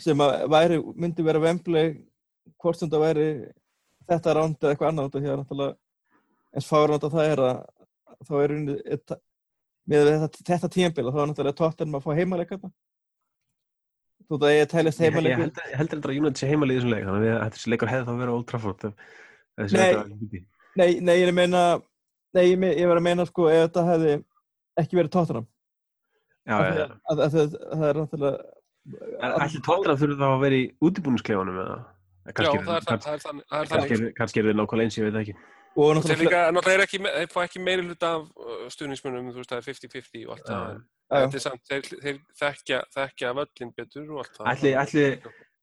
sem 0.00 0.20
að 0.20 0.34
væri, 0.52 0.80
myndi 0.94 1.24
vera 1.26 1.42
Wembley 1.42 1.94
hvort 2.60 2.78
sem 2.80 2.90
það 2.92 3.04
væri 3.06 3.28
þetta 4.06 4.34
ránd 4.36 4.58
eða 4.60 4.74
eitthvað 4.74 5.00
af 5.02 5.14
því 5.14 5.30
að 5.30 5.40
náttúrulega 5.42 5.76
eins 6.56 6.68
fárnátt 6.70 7.06
að 7.06 7.16
það 7.16 7.30
er 7.32 7.44
að 7.46 7.62
þá 8.26 8.34
er 8.42 8.56
unni 8.56 8.76
með 9.86 10.10
þetta, 10.10 10.44
þetta 10.50 10.72
tímbil 10.72 11.08
þá 11.08 11.22
er 11.22 11.30
náttúrulega 11.30 11.60
Tottenham 11.60 11.98
að 11.98 12.06
fá 12.06 12.20
heimaleika 12.20 12.60
þú 14.26 14.38
veit 14.40 14.46
að 14.48 14.56
ég 14.56 14.70
tælist 14.70 15.00
Ég, 15.00 15.06
ég 15.06 15.10
heimaleika 15.10 15.42
held 15.42 15.60
ég 15.62 15.80
held 15.80 15.92
reyndar 15.94 16.12
að 16.12 16.20
United 16.22 16.40
sé 16.40 16.50
heimalið 16.50 16.76
í 16.76 16.78
þessum 16.80 16.94
leik, 16.94 17.04
þannig 17.08 17.34
að 17.34 17.52
þessi 17.56 17.72
leikur 17.72 17.92
hefði 17.92 18.06
þá 18.06 18.20
verið 18.20 18.32
á 18.32 18.36
Old 18.36 18.48
Trafford. 18.50 18.86
Nei. 19.56 19.92
nei, 20.76 20.88
nei, 21.00 21.14
ég 21.16 21.26
er 21.26 21.32
að 21.32 21.38
meina 21.38 21.60
nei, 22.36 22.44
ég, 22.52 22.66
ég 22.82 22.90
var 22.90 23.00
að 23.00 23.06
meina 23.08 23.26
sko 23.28 23.48
ef 23.50 23.66
þetta 23.66 23.86
hefði 23.90 24.16
ekki 24.82 25.00
verið 25.00 25.44
Já, 26.46 26.56
já, 26.62 26.74
já. 26.78 26.86
að, 27.10 27.22
það 27.26 27.88
er 27.88 27.98
náttúrulega 27.98 28.56
En 29.26 29.34
ætli 29.42 29.60
Tottenham 29.66 29.98
þurfi 29.98 30.16
þá 30.20 30.26
að 30.28 30.42
vera 30.44 30.58
í 30.60 30.66
útibúningsklefanum 30.86 31.60
eða? 31.62 31.76
Já, 32.26 32.32
Kannski 32.36 32.60
það 32.66 32.76
er, 32.76 32.84
það, 32.86 33.12
er 33.12 33.22
þannig. 33.24 33.44
Er 33.46 33.70
kannski 33.70 33.96
er- 33.96 34.12
kannski 34.18 34.40
er 34.40 34.46
þið 34.46 34.58
nákvæmlega 34.60 34.86
eins, 34.86 34.98
ég 34.98 35.06
veit 35.06 35.18
ekki. 35.22 35.34
og 35.76 35.90
náttúrulega 35.96 36.74
er 36.74 36.84
þeir 36.84 37.32
fá 37.34 37.40
ekki 37.44 37.62
meiri 37.62 37.86
hluta 37.86 38.12
af 38.16 38.28
uh, 38.38 38.62
stuðningsmunum, 38.72 39.32
þú 39.34 39.42
veist, 39.42 39.50
það 39.52 39.58
er 39.60 39.66
50-50 39.66 40.22
og 40.26 40.32
allt 40.36 40.46
það. 40.46 40.62
Já. 40.62 40.76
Já, 40.76 41.16
já. 41.16 41.26
Þetta 41.26 41.38
er 41.40 41.44
samt, 41.44 41.62
þeir, 41.70 41.90
þeir 42.04 42.20
þekkja, 42.40 42.80
þekkja 42.96 43.32
völlin 43.40 43.74
betur 43.76 44.06
og 44.14 44.22
allt 44.22 44.38
það. 44.38 44.48
Ætli, 44.54 44.72
ætli, 44.82 45.04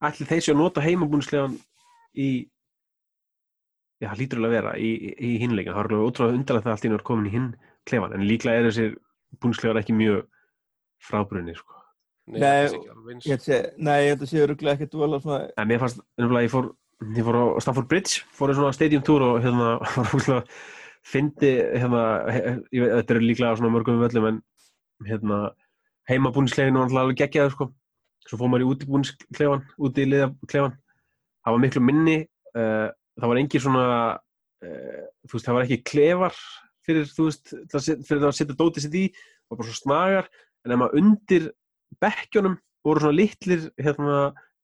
ætli 0.10 0.30
þeir 0.30 0.46
séu 0.46 0.54
að 0.56 0.62
nota 0.62 0.84
heimabúningsklefan 0.84 1.58
í 2.14 2.30
Já, 4.04 4.10
það 4.10 4.20
lítur 4.20 4.42
alveg 4.42 4.52
að 4.52 4.58
vera 4.58 4.74
í, 4.76 4.90
í, 4.92 5.12
í 5.24 5.32
hinleikin. 5.40 5.72
Það 5.72 5.80
er 5.80 5.90
alveg 5.94 6.08
ótrúlega 6.10 6.38
undarlega 6.38 6.66
það 6.66 6.74
allt 6.74 6.84
í 6.84 6.90
einu 6.90 6.98
er 6.98 7.06
komin 7.08 7.30
í 7.30 7.34
hinn 7.34 7.50
klefan, 7.88 8.16
en 8.18 8.26
líklega 8.28 8.60
er 8.60 8.68
þessir 8.68 8.96
búningsklefar 9.40 9.80
ekki 9.80 9.96
mjög 9.96 10.26
frábrunni, 11.04 11.56
sko. 11.56 11.80
Nei, 12.34 12.40
Nei, 12.40 12.52
er 12.64 12.76
ég 13.14 13.34
held 13.34 13.44
sé, 13.44 13.60
nei, 13.84 13.98
ég 14.06 14.14
held 14.14 14.24
að 14.24 14.32
séu 14.32 14.48
rúglega 14.48 14.78
ekkert 14.78 14.94
vola 14.96 15.20
svona 15.20 15.40
En 15.60 15.68
mér 15.68 15.82
fannst, 15.82 16.00
nefnilega, 16.20 16.48
ég 16.48 16.54
fór, 16.54 16.70
ég 17.18 17.28
fór 17.28 17.38
á 17.40 17.46
Stafford 17.66 17.90
Bridge, 17.92 18.24
fór 18.32 18.54
í 18.54 18.56
svona 18.56 18.76
stadium 18.76 19.04
tour 19.04 19.26
og 19.28 19.40
hérna, 19.44 19.74
var 19.98 20.10
rúglega, 20.12 20.44
fyndi, 21.14 21.52
hérna, 21.76 22.04
ég 22.72 22.86
veit, 22.86 22.94
þetta 22.94 23.16
eru 23.18 23.26
líklega 23.28 23.56
á 23.56 23.58
svona 23.60 23.74
mörgum 23.76 24.00
völlum, 24.04 24.30
en 24.32 25.10
hérna, 25.10 25.40
heimabúningsklefin 26.12 26.80
var 26.80 26.88
alltaf 26.88 27.04
alveg 27.04 27.20
geggjaður, 27.24 27.56
sko. 27.58 27.70
Svo 28.24 28.40
fór 28.40 28.52
maður 28.52 28.64
í 28.64 28.72
útibúningsklefan, 28.72 29.66
úti 29.84 30.06
í 30.06 30.12
liðaklefan. 30.14 30.78
Það 31.44 31.58
var 31.58 31.64
miklu 31.66 31.84
minni, 31.84 32.18
uh, 32.56 32.88
það 33.20 33.32
var 33.32 33.42
engin 33.42 33.64
svona, 33.64 33.88
uh, 34.66 35.04
þú 35.28 35.38
veist, 35.38 35.48
það 35.48 35.58
var 35.58 35.68
ekki 35.68 35.82
klefar 35.92 36.40
fyrir, 36.84 37.10
veist, 37.18 37.46
til 37.52 37.78
að 37.80 37.86
set- 37.86 38.08
fyrir 38.08 38.24
það 38.24 38.30
að 38.32 38.40
setja 38.40 38.58
dótið 38.60 38.86
sitt 38.86 38.98
í, 39.00 39.06
það 39.14 39.54
var 39.54 39.60
bara 39.62 39.70
svo 39.70 39.78
snagar, 39.80 40.32
en 40.64 40.74
ef 40.74 40.82
maður 40.82 41.00
undir 41.02 41.46
bekkjunum 42.04 42.58
voru 42.84 43.04
svona 43.04 43.18
litlir, 43.20 43.70
hérna, 43.80 44.18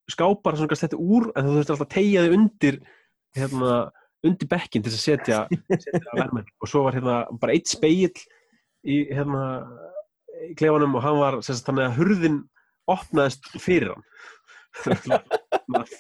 skápar 0.10 0.58
sem 0.58 0.68
kannski 0.68 0.88
þetta 0.88 1.00
úr 1.00 1.30
en 1.38 1.46
þú 1.46 1.54
þurfti 1.54 1.74
alltaf 1.76 1.86
að 1.86 1.94
tegja 1.94 2.24
þig 2.26 2.36
undir 2.36 2.78
hérna, 3.38 3.74
undir 4.26 4.50
bekkin 4.50 4.84
til 4.84 4.92
að 4.92 5.04
setja, 5.04 5.42
setja 5.70 6.16
vermen 6.18 6.48
og 6.60 6.72
svo 6.72 6.82
var 6.88 6.98
hérna 6.98 7.18
bara 7.40 7.54
eitt 7.54 7.70
speill 7.70 8.10
í 8.90 8.96
hérna 9.14 9.44
í 10.50 10.56
klefanum 10.58 10.96
og 10.98 11.04
hann 11.06 11.20
var 11.20 11.38
sérst, 11.46 11.68
þannig 11.68 11.86
að 11.86 12.00
hurðin 12.00 12.40
opnaðist 12.90 13.52
fyrir 13.62 13.94
hann 13.94 14.08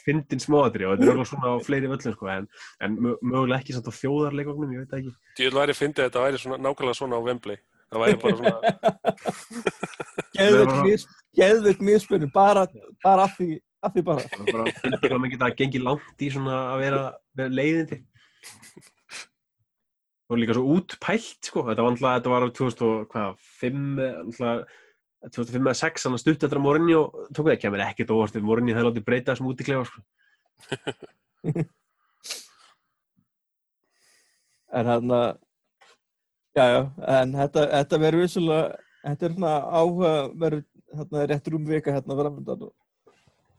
fyndin 0.03 0.41
smáðri 0.41 0.85
og 0.87 0.95
þetta 0.95 1.05
er 1.07 1.11
alveg 1.13 1.29
svona 1.29 1.51
á 1.53 1.55
fleiri 1.65 1.89
völlum 1.91 2.13
sko, 2.15 2.29
en, 2.33 2.45
en 2.85 2.95
mö- 2.97 3.17
mögulega 3.21 3.59
ekki 3.63 3.75
samt 3.75 3.89
á 3.89 3.93
þjóðarleikvagnum, 3.99 4.71
ég 4.75 4.83
veit 4.83 4.91
það 4.93 5.01
ekki. 5.03 5.13
Djöld 5.39 5.57
væri 5.59 5.75
fyndið 5.77 6.03
að 6.03 6.09
þetta 6.09 6.23
væri 6.25 6.41
svona, 6.43 6.59
nákvæmlega 6.65 6.99
svona 6.99 7.19
á 7.19 7.25
Wembley. 7.27 7.59
Það 7.89 8.03
væri 8.03 8.19
bara 8.21 8.35
svona, 8.39 8.55
geðvöld 10.37 10.69
bara- 10.69 10.85
mis, 10.85 11.05
geðvöld 11.39 11.81
misspunni 11.89 12.29
bara, 12.33 12.63
bara 13.03 13.25
af 13.29 13.33
því, 13.39 13.49
af 13.85 13.95
því 13.95 14.03
bara. 14.11 14.27
Það 14.29 14.43
var 14.45 14.51
bara 14.59 14.75
fyndið 14.83 15.05
hvað 15.07 15.19
maður 15.23 15.33
geta 15.35 15.51
gengið 15.63 15.85
langt 15.89 16.25
í 16.25 16.31
svona 16.35 16.59
að 16.75 16.83
vera, 16.85 17.01
vera 17.41 17.55
leiðindi. 17.59 18.01
Og 20.29 20.37
líka 20.37 20.53
svo 20.53 20.75
útpælt 20.77 21.47
sko, 21.49 21.63
þetta 21.65 21.81
var 21.81 21.89
alltaf, 21.95 22.11
þetta 22.19 22.29
var 22.35 22.43
árið 22.45 22.57
2005 22.59 24.03
alltaf 24.21 24.77
2005 25.27 25.59
eða 25.59 25.75
6, 25.81 26.03
þannig 26.05 26.17
að 26.19 26.23
stutt 26.23 26.43
eftir 26.45 26.59
að 26.59 26.63
Mourinho 26.63 27.01
tók 27.35 27.45
það, 27.49 27.61
kemur 27.63 27.83
ekkert 27.83 28.13
óvart 28.15 28.35
ef 28.39 28.43
Mourinho 28.45 28.73
hefði 28.75 28.87
látið 28.87 29.07
breyta 29.09 29.31
þessum 29.33 29.49
út 29.51 29.59
í 29.59 29.67
klefa 29.67 29.85
sko. 29.89 29.99
en 34.79 34.85
hann 34.93 35.11
að 35.15 35.29
já, 36.55 36.65
já, 36.71 36.81
en 37.19 37.29
þetta, 37.39 37.61
þetta 37.73 38.01
verður 38.03 38.23
vissulega 38.25 38.65
þetta 39.03 39.25
er 39.25 39.35
svona 39.35 39.55
áhuga 39.79 40.13
verður 40.43 40.63
hérna 40.99 41.25
rétt 41.29 41.49
rúm 41.51 41.65
vika 41.67 41.93
hérna 41.95 42.17
framöndan 42.19 42.65
og, 42.67 42.73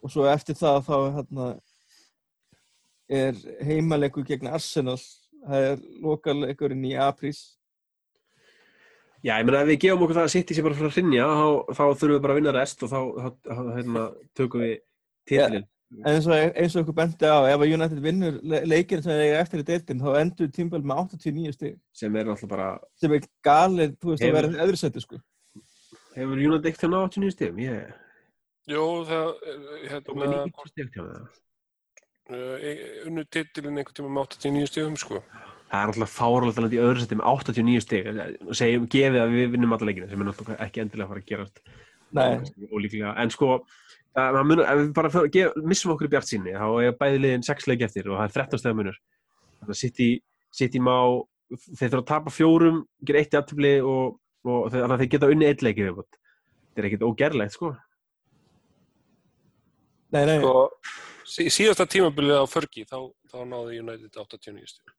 og 0.01 0.09
svo 0.13 0.27
eftir 0.31 0.57
það 0.59 0.79
þá 0.89 0.97
hérna 1.19 1.47
er 3.11 3.35
heimaleikur 3.67 4.27
gegn 4.27 4.53
Arsenal. 4.55 4.99
Það 5.41 5.67
er 5.71 5.81
lokaleikurinn 6.05 6.85
í 6.85 6.93
aprís 7.01 7.41
Já, 9.21 9.35
ég 9.37 9.45
meina 9.45 9.61
ef 9.61 9.69
við 9.69 9.81
gefum 9.85 10.03
okkur 10.07 10.17
það 10.17 10.27
að 10.29 10.33
City 10.33 10.55
sé 10.57 10.63
bara 10.65 10.77
fyrir 10.79 10.89
að 10.89 10.95
hrinja 10.97 11.25
þá, 11.29 11.49
þá 11.77 11.83
þurfum 12.01 12.15
við 12.15 12.23
bara 12.25 12.33
að 12.33 12.39
vinna 12.41 12.55
rest 12.57 12.83
og 12.87 12.89
þá, 12.93 13.01
þá, 13.21 13.29
þá 13.51 13.61
hérna, 13.77 14.05
tökum 14.39 14.63
við 14.65 14.75
titilin 15.29 15.67
en 15.91 16.07
eins 16.15 16.27
og, 16.31 16.35
eins 16.55 16.77
og 16.79 16.85
ykkur 16.85 16.95
bendi 17.01 17.27
á 17.29 17.39
ef 17.51 17.59
að 17.65 17.73
United 17.75 18.01
vinnur 18.05 18.37
le 18.47 18.61
leikinn 18.71 19.03
sem 19.03 19.11
þeir 19.11 19.25
eiga 19.27 19.41
eftir 19.43 19.61
í 19.61 19.67
deildin 19.67 20.01
þá 20.05 20.11
endur 20.21 20.51
tímböld 20.55 20.87
með 20.87 21.01
89 21.19 21.53
stig 21.57 21.75
sem 22.01 22.17
er 22.17 22.31
alltaf 22.31 22.49
bara, 22.53 22.69
sem 22.97 23.13
er 23.19 23.27
galið, 23.45 23.97
þú 23.99 24.13
veist, 24.13 24.23
að 24.23 24.29
Hefur- 24.31 24.39
vera 24.39 24.65
öðru 24.69 24.81
seti 24.81 25.03
sko. 25.05 25.19
hefur 26.15 26.45
United 26.47 26.71
eitt 26.71 26.81
hérna 26.87 27.03
á 27.03 27.09
89 27.11 27.35
stigum? 27.35 27.59
Ég 27.59 27.93
jú, 28.71 28.87
það, 29.11 29.29
er, 29.51 30.01
tók 30.07 30.15
með 30.15 30.27
hérna, 30.31 30.45
90 30.47 30.71
stig 30.73 30.95
hjá 30.95 31.03
það. 31.11 31.29
uh, 32.31 33.07
unnu 33.11 33.25
titilin 33.35 33.81
einhvern 33.83 33.99
tíma 33.99 34.15
með 34.15 34.29
89 34.39 34.71
stíðum, 34.71 34.97
sko. 35.03 35.25
Það 35.71 35.83
er 35.85 35.93
alltaf 35.93 36.15
fáralegt 36.17 36.59
að 36.59 36.65
lenda 36.65 36.77
í 36.77 36.83
öðru 36.83 37.03
seti 37.05 37.19
með 37.19 37.29
89 37.31 37.85
stig. 37.85 38.09
Og 38.49 38.57
segjum, 38.59 38.89
gefið 38.91 39.23
að 39.23 39.37
við 39.37 39.53
vinnum 39.53 39.77
alla 39.77 39.87
leikina 39.87 40.09
sem 40.11 40.23
er 40.23 40.29
náttúrulega 40.29 40.67
ekki 40.67 40.83
endilega 40.83 41.07
að 41.07 41.13
fara 41.13 41.23
að 41.23 41.29
gerast. 41.31 41.61
Nei, 42.11 42.67
ólíklega, 42.75 43.13
en 43.23 43.31
sko 43.31 43.53
að 44.19 44.39
munur, 44.43 44.65
ef 44.67 44.81
við 44.81 44.89
bara 44.97 45.11
fyrir, 45.15 45.31
gef, 45.35 45.59
missum 45.63 45.93
okkur 45.95 46.09
í 46.09 46.11
bjart 46.11 46.27
síni 46.27 46.55
þá 46.57 46.67
er 46.83 46.97
bæði 46.99 47.21
liðin 47.23 47.45
6 47.47 47.69
leik 47.71 47.85
eftir 47.87 48.09
og 48.11 48.19
það 48.19 48.25
er 48.27 48.35
13 48.41 48.63
stæða 48.63 48.79
munur. 48.81 48.97
Þannig 49.61 49.77
að 49.77 49.81
City, 49.85 50.09
City 50.51 50.83
má 50.83 50.97
þeir 51.51 51.85
þurfa 51.85 52.01
að 52.01 52.09
tapa 52.11 52.33
fjórum, 52.35 52.81
gera 53.07 53.23
eitt 53.23 53.37
í 53.37 53.39
aftöfli 53.39 53.73
og, 53.87 54.19
og 54.47 54.67
þannig 54.73 54.97
að 54.97 55.05
þeir 55.05 55.13
geta 55.15 55.31
unni 55.31 55.49
eitt 55.51 55.63
leik 55.67 55.79
þetta 55.79 56.83
er 56.83 56.89
ekkert 56.89 57.07
ógerlegt 57.07 57.57
sko. 57.57 57.73
Nei, 60.11 60.25
nei, 60.27 60.39
Sko, 60.41 60.71
sí, 61.29 61.47
síðasta 61.53 61.87
tímabilið 61.91 62.43
á 62.43 62.47
Fergie, 62.51 62.87
þá, 62.89 63.11
þá 63.31 63.39
náði 63.47 63.79
United 63.83 64.17
89 64.19 64.71
stíðum. 64.73 64.97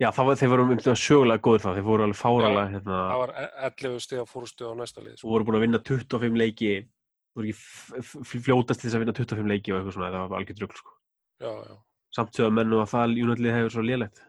Já, 0.00 0.08
var 0.30 0.38
þeir 0.40 0.50
voru 0.52 0.64
um 0.66 0.72
sögulega 0.98 1.42
góður 1.44 1.64
þá, 1.64 1.70
þeir 1.76 1.86
voru 1.90 2.06
alveg 2.06 2.18
fáralega 2.20 2.66
hérna, 2.74 3.00
Það 3.10 3.20
var 3.22 3.32
e- 3.42 3.50
11 3.68 4.00
stíða 4.06 4.24
fórstu 4.30 4.70
á 4.70 4.72
næsta 4.78 5.04
lið, 5.04 5.12
og 5.12 5.20
sko. 5.22 5.32
voru 5.34 5.46
búin 5.48 5.58
að 5.60 5.64
vinna 5.66 5.82
25 5.90 6.40
leiki 6.40 6.70
voru 7.36 7.50
ekki 7.52 8.40
fljótast 8.40 8.80
til 8.80 8.88
þess 8.88 8.96
að 8.98 9.04
vinna 9.04 9.16
25 9.20 9.50
leiki 9.52 9.72
og 9.74 9.78
eitthvað 9.80 9.96
svona, 9.98 10.12
það 10.14 10.30
var 10.32 10.40
algjör 10.40 10.58
drugl 10.60 10.80
sko. 10.80 10.96
Já, 11.40 11.50
já. 11.70 11.76
samt 12.16 12.32
sögða 12.36 12.54
mennu 12.58 12.80
að 12.82 12.90
það 12.94 13.20
United 13.24 13.52
hefur 13.54 13.74
svo 13.76 13.84
lélegt 13.86 14.22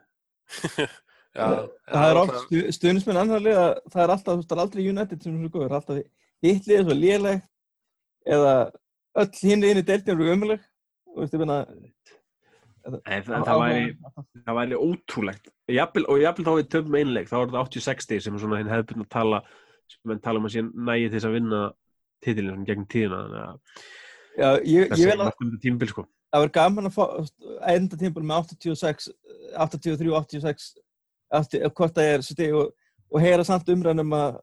Já, 1.32 1.48
það 1.88 2.10
er 2.12 2.18
oft 2.20 2.34
alltaf- 2.34 2.46
stu, 2.46 2.62
stuðnismenn 2.76 3.20
annar 3.22 3.40
liða, 3.44 3.66
það 3.94 4.02
er 4.04 4.12
alltaf, 4.16 4.34
þú 4.34 4.40
veist, 4.42 4.50
það 4.52 4.58
er 4.58 4.64
aldrei 4.66 4.90
United 4.92 5.24
sem 5.24 5.32
er 5.32 5.40
svo 5.40 5.52
góður, 5.54 5.70
það 5.72 5.72
er 5.72 5.78
alltaf 5.80 6.00
hitt 6.44 6.68
liðið 6.68 6.90
svo 6.90 6.98
lélegt 7.00 7.46
eða 8.36 8.56
öll 9.22 9.30
hinn 9.42 9.64
í 12.82 12.92
Nei, 12.92 13.18
það, 13.26 13.44
það, 13.46 13.60
væri, 13.62 13.84
það 14.46 14.58
væri 14.58 14.78
ótrúlegt. 14.82 15.52
Jafnvel, 15.72 16.06
og 16.10 16.22
jafnvel 16.22 16.46
þá 16.48 16.54
við 16.58 16.70
töfum 16.74 16.98
einleik 16.98 17.30
þá 17.30 17.36
er 17.38 17.52
þetta 17.52 17.66
86 17.68 18.08
stig 18.08 18.24
sem 18.24 18.38
er 18.38 18.44
svona 18.44 18.62
hinn 18.62 18.72
hefðbund 18.72 19.06
að 19.06 19.12
tala 19.14 19.42
sem 19.92 20.02
menn 20.10 20.24
tala 20.24 20.42
um 20.42 20.48
að 20.48 20.56
sé 20.56 20.64
nægi 20.66 21.12
þess 21.14 21.28
að 21.28 21.36
vinna 21.38 21.62
titilin 22.22 22.54
svona 22.56 22.70
gegn 22.70 22.88
tíðina 22.92 23.22
þannig 23.22 23.44
að 23.44 23.84
Já, 24.32 24.48
ég, 24.64 24.94
ég 24.96 25.10
vil 25.12 25.26
að 25.26 25.56
tímbil 25.64 25.90
sko. 25.92 26.06
Það 26.32 26.46
verður 26.46 26.54
gaman 26.56 26.88
að 26.88 26.96
fá 26.96 27.04
enda 27.74 27.98
tímpul 28.00 28.24
með 28.24 28.54
86 28.56 29.10
83, 29.60 30.14
86 30.16 30.70
eftir, 31.42 31.66
hvort 31.76 31.98
það 31.98 32.12
er 32.14 32.24
stig 32.26 32.56
og, 32.56 32.72
og 33.12 33.24
heyra 33.24 33.46
samt 33.48 33.70
umræðum 33.72 34.16
að, 34.16 34.40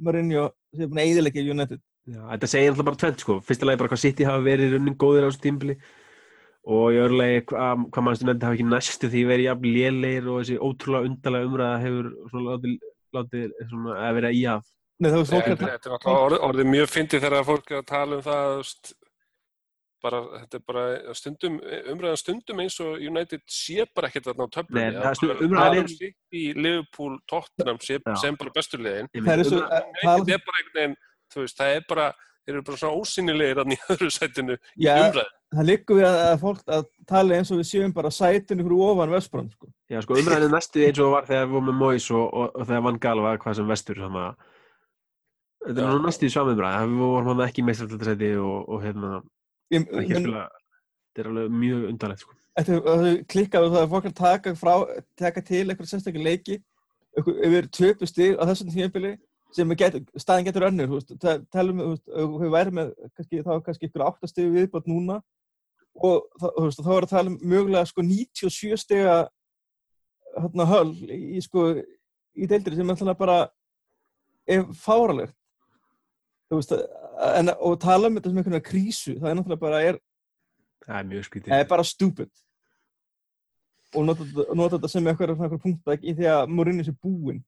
Mourinho 0.00 0.48
sé 0.72 0.88
búin 0.88 1.02
að 1.02 1.10
eðilegja 1.10 1.44
United. 1.52 1.82
Já, 2.08 2.20
þetta 2.32 2.48
segir 2.48 2.72
alltaf 2.72 2.86
bara 2.88 3.00
tvent 3.02 3.22
sko. 3.22 3.36
Fyrsta 3.44 3.68
lagi 3.68 3.80
bara 3.82 3.92
hvað 3.92 4.02
City 4.06 4.26
hafa 4.26 4.44
verið 4.44 4.76
running 4.76 4.96
góðir 5.00 5.26
á 5.26 5.28
þessu 5.28 5.42
tímbili 5.44 5.76
og 6.68 6.92
í 6.92 6.98
öðru 7.00 7.16
lagi 7.20 7.40
hvað, 7.50 7.84
hvað 7.94 8.04
mannstu 8.06 8.26
nefndi 8.28 8.46
hafa 8.48 8.58
ekki 8.58 8.68
næstu 8.68 9.08
því 9.10 9.22
verið 9.30 9.46
jafn 9.48 9.70
lélegir 9.76 10.28
og 10.28 10.40
þessi 10.42 10.58
ótrúlega 10.60 11.08
undarlega 11.08 11.48
umræða 11.50 11.82
hefur 11.86 12.10
svona 12.30 12.54
látið, 12.56 12.74
látið 13.16 13.54
svona 13.70 13.96
að 14.08 14.14
vera 14.20 14.32
í 14.36 14.44
að 14.54 14.68
Nei, 15.00 15.08
það 15.08 15.16
var 15.22 15.28
fólk 15.30 15.46
Þetta 15.48 15.64
er 15.64 15.70
náttúrulega 15.72 16.24
orðið, 16.26 16.42
orðið 16.50 16.66
mjög 16.74 16.90
fyndið 16.92 17.22
þegar 17.24 17.46
fólk 17.48 17.70
er 17.72 17.78
að 17.80 17.86
tala 17.88 18.16
um 18.18 18.24
það, 18.26 18.90
bara, 20.04 20.20
þetta 20.42 20.58
er 20.58 20.64
bara 20.68 21.14
stundum, 21.16 21.56
umræðan 21.92 22.20
stundum 22.20 22.62
eins 22.64 22.76
og 22.84 23.02
United 23.04 23.42
sé 23.52 23.86
bara 23.96 24.10
ekkert 24.10 24.28
þarna 24.30 24.44
á 24.44 24.48
Nei, 24.48 24.54
töflunni. 24.56 25.02
það 25.04 25.24
er 25.30 25.42
umræðan 25.46 25.78
um 25.80 25.84
er- 25.84 25.92
City, 25.94 26.42
Liverpool, 26.56 27.18
Tottenham 27.30 27.80
sem, 27.84 28.36
bara 28.40 28.54
besturliðin. 28.56 29.10
Það 29.16 29.32
er 29.32 29.44
er 30.36 30.44
bara 30.44 30.60
einhvern 30.60 30.76
veginn, 30.80 30.96
þú 31.32 31.44
veist, 31.44 31.58
það 31.60 31.76
er 31.76 31.84
bara, 31.88 32.06
eru 32.50 32.62
bara 32.66 32.80
svona 32.80 33.00
ósynilegir 33.00 33.60
þarna 33.60 33.76
í 33.76 33.80
öðru 33.94 34.10
sætinu 34.14 34.56
í 34.56 34.86
Já. 34.86 34.94
það 35.54 35.66
liggur 35.70 36.00
við 36.00 36.06
að, 36.10 36.20
að 36.28 36.38
fólk 36.44 36.62
að 36.76 36.86
tala 37.10 37.38
eins 37.38 37.50
og 37.50 37.60
við 37.60 37.68
séum 37.70 37.96
bara 37.96 38.12
sætinu 38.14 38.66
fyrir 38.66 38.86
ofan 38.86 39.14
Vestbrand 39.14 39.56
sko. 39.56 39.70
Já, 39.90 39.98
sko, 40.04 40.20
umræðin 40.20 40.48
er 40.48 40.54
næstu 40.54 40.84
eins 40.86 41.00
og 41.00 41.08
það 41.08 41.16
var 41.16 41.28
þegar 41.30 41.48
við 41.48 41.56
vorum 41.56 41.68
með 41.70 41.78
Mois 41.82 42.08
og, 42.14 42.24
og, 42.28 42.54
og 42.54 42.70
þegar 42.70 42.86
Van 42.86 43.02
Gaal 43.06 43.26
var 43.26 43.42
hvað 43.42 43.58
sem 43.60 43.70
vestur 43.74 44.02
þannig 44.04 44.28
að 44.28 44.48
þetta 45.66 46.24
er 46.26 46.34
saman 46.36 46.56
umræði 46.56 46.90
við 46.94 47.04
vorum 47.04 47.32
hann 47.34 47.46
ekki 47.46 47.66
meistartildasæti 47.66 48.32
og, 48.40 48.58
og 48.70 48.84
hérna 48.86 49.20
Ég, 49.70 49.86
spila 49.86 50.48
þetta 51.10 51.22
er 51.22 51.30
alveg 51.30 51.54
mjög 51.54 51.86
undarlegt 51.90 52.24
sko. 52.24 52.36
Þetta 52.58 53.12
klikkað 53.30 53.66
og 53.66 53.74
það 53.74 53.84
er 53.84 53.90
fólk 53.92 54.08
að 54.08 54.16
taka, 54.18 54.52
frá, 54.58 54.72
taka 55.18 55.42
til 55.46 55.62
eitthvað 55.64 55.90
sérstaklega 55.90 56.26
leiki 56.26 56.58
yfir 57.18 57.68
töpu 57.74 58.08
stig 58.08 58.38
á 58.38 58.42
þessum 58.50 58.70
tímabili 58.70 59.12
sem 59.54 59.74
get, 59.78 59.98
staðin 60.20 60.46
getur 60.46 60.68
önnur 60.68 61.00
talum 61.52 61.82
við, 61.82 62.00
við 62.42 62.52
væri 62.54 62.74
með 62.76 62.92
kannski, 63.16 63.42
þá 63.44 63.52
er 63.56 63.62
kannski 63.66 63.88
ykkur 63.88 64.06
áttastig 64.06 64.50
viðbátt 64.54 64.88
núna 64.90 65.20
og 66.00 66.26
veist, 66.38 66.82
þá 66.82 66.90
er 66.94 67.06
að 67.06 67.12
tala 67.12 67.32
um 67.32 67.38
mögulega 67.42 67.88
sko 67.88 68.04
97 68.06 68.78
stiga 68.80 69.16
hérna 70.36 70.66
höll 70.70 70.94
í 71.10 71.40
sko 71.42 71.70
í 71.74 72.48
deildri 72.50 72.78
sem 72.78 72.92
alltaf 72.92 73.18
bara 73.18 73.40
er 74.50 74.66
fáralegt 74.78 75.34
veist, 76.50 76.74
en, 77.34 77.52
og 77.58 77.80
tala 77.82 78.08
um 78.08 78.18
þetta 78.18 78.30
sem 78.30 78.38
einhvern 78.40 78.58
veginn 78.58 78.70
krísu, 78.70 79.16
það 79.18 79.32
er 79.32 79.38
náttúrulega 79.38 79.64
bara 79.66 79.82
er 79.88 80.00
það 80.86 80.96
er 81.02 81.10
er 81.58 81.68
bara 81.70 81.86
stupid 81.86 82.30
og 83.94 84.06
nota 84.06 84.26
nota 84.54 84.76
þetta 84.76 84.92
sem 84.92 85.10
eitthvað 85.10 85.62
punkta 85.62 85.98
í 85.98 86.14
því 86.14 86.30
að 86.30 86.52
Mourinho 86.54 86.86
sé 86.86 86.94
búinn 86.94 87.42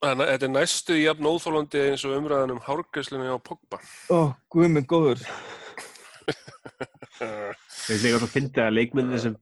þetta 0.00 0.46
er 0.46 0.52
næstu 0.52 0.96
í 0.96 1.04
jafn 1.04 1.28
óþólandi 1.28 1.82
eins 1.90 2.04
og 2.08 2.16
umræðan 2.16 2.54
um 2.54 2.62
hárgæslunni 2.64 3.28
á 3.28 3.36
Pogba. 3.44 3.80
Ó, 4.08 4.32
guð 4.52 4.70
minn 4.72 4.88
góður. 4.88 5.20
Þeir 7.20 8.00
líka 8.04 8.20
svo 8.22 8.28
fyndi 8.30 8.62
að 8.62 8.76
leikmennir 8.78 9.20
sem 9.20 9.34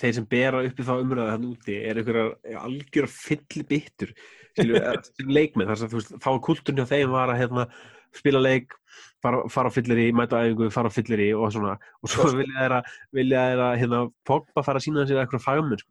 þeir 0.00 0.14
sem 0.16 0.26
bera 0.30 0.64
uppi 0.66 0.82
þá 0.86 0.94
umræða 0.96 1.34
þannig 1.34 1.52
úti 1.54 1.76
er 1.78 2.00
einhverjar 2.00 2.58
algjör 2.64 3.06
fyll 3.12 3.64
bittur 3.68 4.10
leikmenn 5.38 5.68
þar 5.70 5.78
sem 5.78 5.90
þú 5.92 6.00
veist 6.00 6.14
þá 6.16 6.30
kulturinn 6.42 6.80
hjá 6.80 6.90
þeim 6.90 7.14
var 7.14 7.30
að 7.30 7.40
hérna, 7.44 7.66
spila 8.16 8.40
leik 8.42 8.74
fara, 9.22 9.44
fara 9.52 9.70
á 9.70 9.72
fyllir 9.74 10.00
í, 10.02 10.08
mæta 10.16 10.40
á 10.40 10.42
æfingu, 10.42 10.70
fara 10.74 10.90
á 10.90 10.96
fyllir 10.96 11.22
í 11.22 11.30
og 11.36 11.52
svona. 11.54 11.76
Og 12.02 12.10
svo 12.10 12.26
vilja 12.34 12.56
þeir 12.64 12.76
að 12.80 12.90
vilja 13.20 13.46
þeir 13.50 13.62
að 13.68 13.78
hérna, 13.84 14.02
Pogba 14.26 14.66
fara 14.66 14.82
að 14.82 14.86
sína 14.88 15.06
sér 15.06 15.22
eitthvað 15.22 15.46
fagmenn 15.46 15.80
sko. 15.84 15.90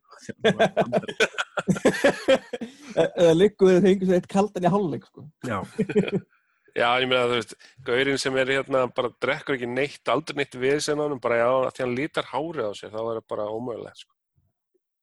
eða 2.96 3.34
liggur 3.38 3.72
við 3.76 3.88
þeir 4.06 4.18
eitt 4.20 4.28
kaldan 4.32 4.66
í 4.68 4.72
hálfleik 4.74 5.08
sko. 5.10 5.26
Já, 5.48 5.60
Já, 6.80 6.86
ég 7.02 7.10
meina 7.10 7.26
þú 7.28 7.38
veist, 7.40 7.56
gaurinn 7.84 8.20
sem 8.22 8.36
er 8.40 8.52
hérna 8.54 8.84
bara 8.96 9.10
drekkur 9.24 9.56
ekki 9.58 9.68
neitt, 9.68 10.04
aldrei 10.14 10.38
neitt 10.38 10.54
við 10.62 10.78
sem 10.86 11.00
hann, 11.02 11.18
bara 11.20 11.40
já, 11.42 11.48
að 11.66 11.72
því 11.76 11.84
hann 11.84 11.96
lítar 11.98 12.28
hárið 12.30 12.68
á 12.70 12.74
sér, 12.78 12.92
þá 12.94 13.00
er 13.02 13.18
það 13.18 13.26
bara 13.34 13.48
ómögulegt, 13.52 14.04
sko. 14.04 14.14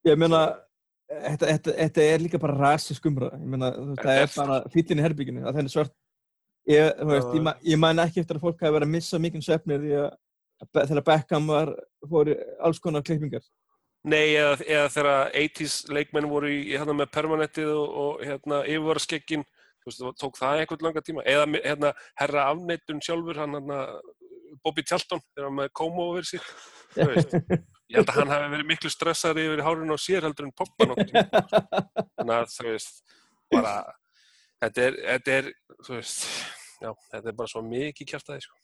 ég 0.06 0.20
meina 0.22 0.40
þetta, 1.10 1.48
þetta, 1.50 1.74
þetta 1.82 2.04
er 2.14 2.22
líka 2.22 2.40
bara 2.42 2.56
rasísk 2.60 3.08
umræða 3.10 3.40
ég 3.42 3.50
meina 3.50 3.72
það 3.98 4.20
er 4.22 4.30
bara 4.36 4.60
fýllin 4.72 5.02
í 5.02 5.04
herbygginu 5.04 5.42
að 5.42 5.58
það 5.58 5.60
er 5.64 5.72
svart 5.74 5.92
ég, 6.70 6.88
þú 7.02 7.10
veist, 7.10 7.34
ég, 7.34 7.44
ma- 7.50 7.56
ég 7.74 7.82
man 7.82 8.02
ekki 8.06 8.22
eftir 8.22 8.38
að 8.38 8.46
fólk 8.46 8.62
hafi 8.62 8.76
verið 8.78 8.88
að 8.88 8.94
missa 8.94 9.20
mikinn 9.26 9.44
að 9.44 9.90
að- 10.06 10.88
þegar 10.88 11.04
Beckham 11.10 11.50
var 11.52 11.74
fór 12.08 12.32
alls 12.64 12.78
konar 12.80 13.04
klippingar 13.04 13.44
Nei, 14.06 14.36
eða, 14.38 14.56
eða 14.62 14.90
þegar 14.94 15.32
80s 15.34 15.76
leikmenn 15.90 16.28
voru 16.30 16.50
í, 16.52 16.58
hérna 16.76 16.94
með 16.94 17.08
permanentið 17.16 17.70
og, 17.72 17.94
og 18.02 18.20
hérna 18.22 18.60
það 19.98 20.12
tók 20.20 20.38
það 20.38 20.60
einhvern 20.60 20.86
langa 20.86 21.02
tíma, 21.02 21.24
eða 21.26 21.46
hérna 21.56 21.90
herra 22.18 22.44
afneitun 22.52 23.02
sjálfur, 23.02 23.40
hann 23.42 23.56
hérna 23.58 23.80
Bobby 24.62 24.84
Tjalton, 24.86 25.22
þegar 25.32 25.48
hann 25.48 25.58
með 25.60 25.72
Komo 25.78 26.06
over 26.12 26.26
veist, 27.10 27.34
ég 27.90 27.98
held 27.98 28.12
að 28.12 28.20
hann 28.20 28.32
hafi 28.34 28.52
verið 28.54 28.70
miklu 28.70 28.92
stressaður 28.94 29.42
yfir 29.42 29.64
hárun 29.66 29.94
á 29.94 29.98
sér 30.00 30.26
heldur 30.26 30.48
en 30.48 30.54
Pogba 30.58 30.88
nokkuð 30.90 31.10
tíma, 31.10 31.42
þannig 32.16 32.36
að 32.36 32.54
þú 32.54 32.68
veist, 32.68 33.02
bara, 33.54 33.74
þetta 34.64 34.86
er, 34.86 35.00
þetta 35.10 35.36
er, 35.40 35.50
þú 35.82 35.98
veist, 35.98 36.24
já, 36.78 36.90
þetta 37.10 37.32
er 37.32 37.38
bara 37.42 37.54
svo 37.54 37.64
mikið 37.66 38.12
kjartaði, 38.14 38.46
sko. 38.46 38.58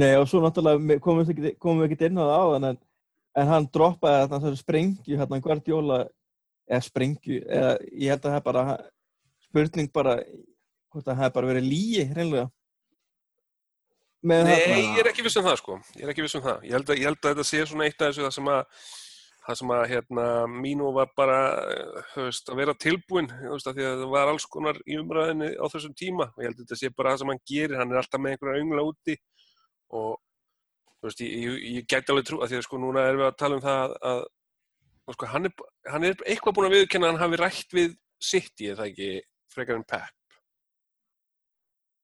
Nei 0.00 0.12
og 0.20 0.28
svo 0.30 0.44
náttúrulega 0.44 1.00
komum 1.02 1.24
við 1.24 1.88
ekki, 1.90 2.06
inn 2.06 2.20
á 2.20 2.24
það 2.24 2.36
áðan 2.44 2.68
en, 2.68 2.84
en 3.38 3.46
hann 3.52 3.68
droppaði 3.72 4.22
þarna 4.24 4.40
þessari 4.42 4.60
sprengju 4.62 5.18
hérna 5.20 5.40
Guardiola 5.44 5.98
eða 6.70 6.82
sprengju 6.86 7.42
eða 7.46 7.74
ég 7.92 8.10
held 8.14 8.24
að 8.24 8.30
það 8.32 8.38
er 8.40 8.46
bara 8.48 8.64
spurning 9.46 9.92
bara 9.92 10.16
hvort 10.90 11.04
að 11.06 11.12
það 11.12 11.20
hefði 11.22 11.34
bara 11.36 11.50
verið 11.52 11.68
líi 11.70 12.04
hreinlega. 12.10 12.48
Með 14.20 14.42
Nei, 14.44 14.56
þarna- 14.58 14.80
ég 14.80 14.98
er 15.00 15.08
ekki 15.10 15.22
viss 15.24 15.36
um 15.40 15.44
það 15.46 15.56
sko, 15.62 15.76
ég 15.96 16.02
er 16.04 16.10
ekki 16.12 16.22
viss 16.26 16.34
um 16.36 16.42
það. 16.44 16.64
Ég 16.66 16.74
held 16.76 16.90
að, 16.92 16.98
ég 17.00 17.06
held 17.08 17.20
að 17.24 17.30
þetta 17.30 17.46
sé 17.50 17.62
svona 17.66 17.86
eitt 17.86 18.02
af 18.02 18.10
þessu 18.10 18.24
það 18.26 18.34
sem 18.36 18.50
að, 18.52 18.80
það 19.46 19.56
sem 19.60 19.70
að 19.76 19.84
hérna, 19.92 20.24
mínu 20.60 20.90
var 20.92 21.08
bara, 21.16 21.38
veist, 22.16 22.50
að 22.52 22.56
vera 22.60 22.74
tilbúinn, 22.74 23.30
þú 23.32 23.54
veist, 23.54 23.70
að 23.70 23.78
því 23.78 23.86
að 23.88 24.02
það 24.02 24.10
var 24.16 24.32
alls 24.34 24.46
konar 24.52 24.80
í 24.84 24.98
umræðinni 25.00 25.48
á 25.56 25.64
þessum 25.72 25.94
tíma. 25.96 26.26
Og 26.36 26.42
ég 26.44 26.50
held 26.50 26.58
að 26.60 26.66
þetta 26.66 26.80
sé 26.82 26.90
bara 26.98 27.14
það 27.14 27.22
sem 27.22 27.32
hann 27.32 27.42
gerir, 27.48 27.78
hann 27.80 27.94
er 27.94 28.02
alltaf 28.02 28.20
með 28.20 28.34
einhverja 28.36 28.60
öngla 28.66 28.84
úti 28.90 29.16
og, 29.96 30.18
þú 31.00 31.08
veist, 31.08 31.20
ég, 31.24 31.32
ég, 31.40 31.58
ég 31.80 31.88
gæti 31.88 32.12
alveg 32.12 32.28
trú 32.28 32.38
að 32.44 32.52
því 32.52 32.58
að 32.60 32.66
sko 32.68 32.78
núna 32.82 33.06
erum 33.08 33.22
við 33.22 33.28
að 33.30 33.36
tala 33.40 33.56
um 33.58 33.64
það 33.64 33.94
að, 34.12 34.22
að 35.08 35.16
sko, 35.16 35.26
hann, 35.32 35.48
er, 35.48 35.66
hann 35.94 36.04
er 36.10 36.16
eitthvað 36.26 36.56
búinn 36.58 36.68
að 36.70 36.74
viðurkenna 36.76 37.08
að 37.08 37.12
hann 37.16 37.22
hafi 37.24 37.40
rætt 37.40 37.76
við 37.78 37.94
City, 38.20 38.68
er 38.68 38.76
það 38.76 38.90
ekki, 38.92 39.10
frekar 39.54 39.78
en 39.80 39.86
Pep. 39.88 40.16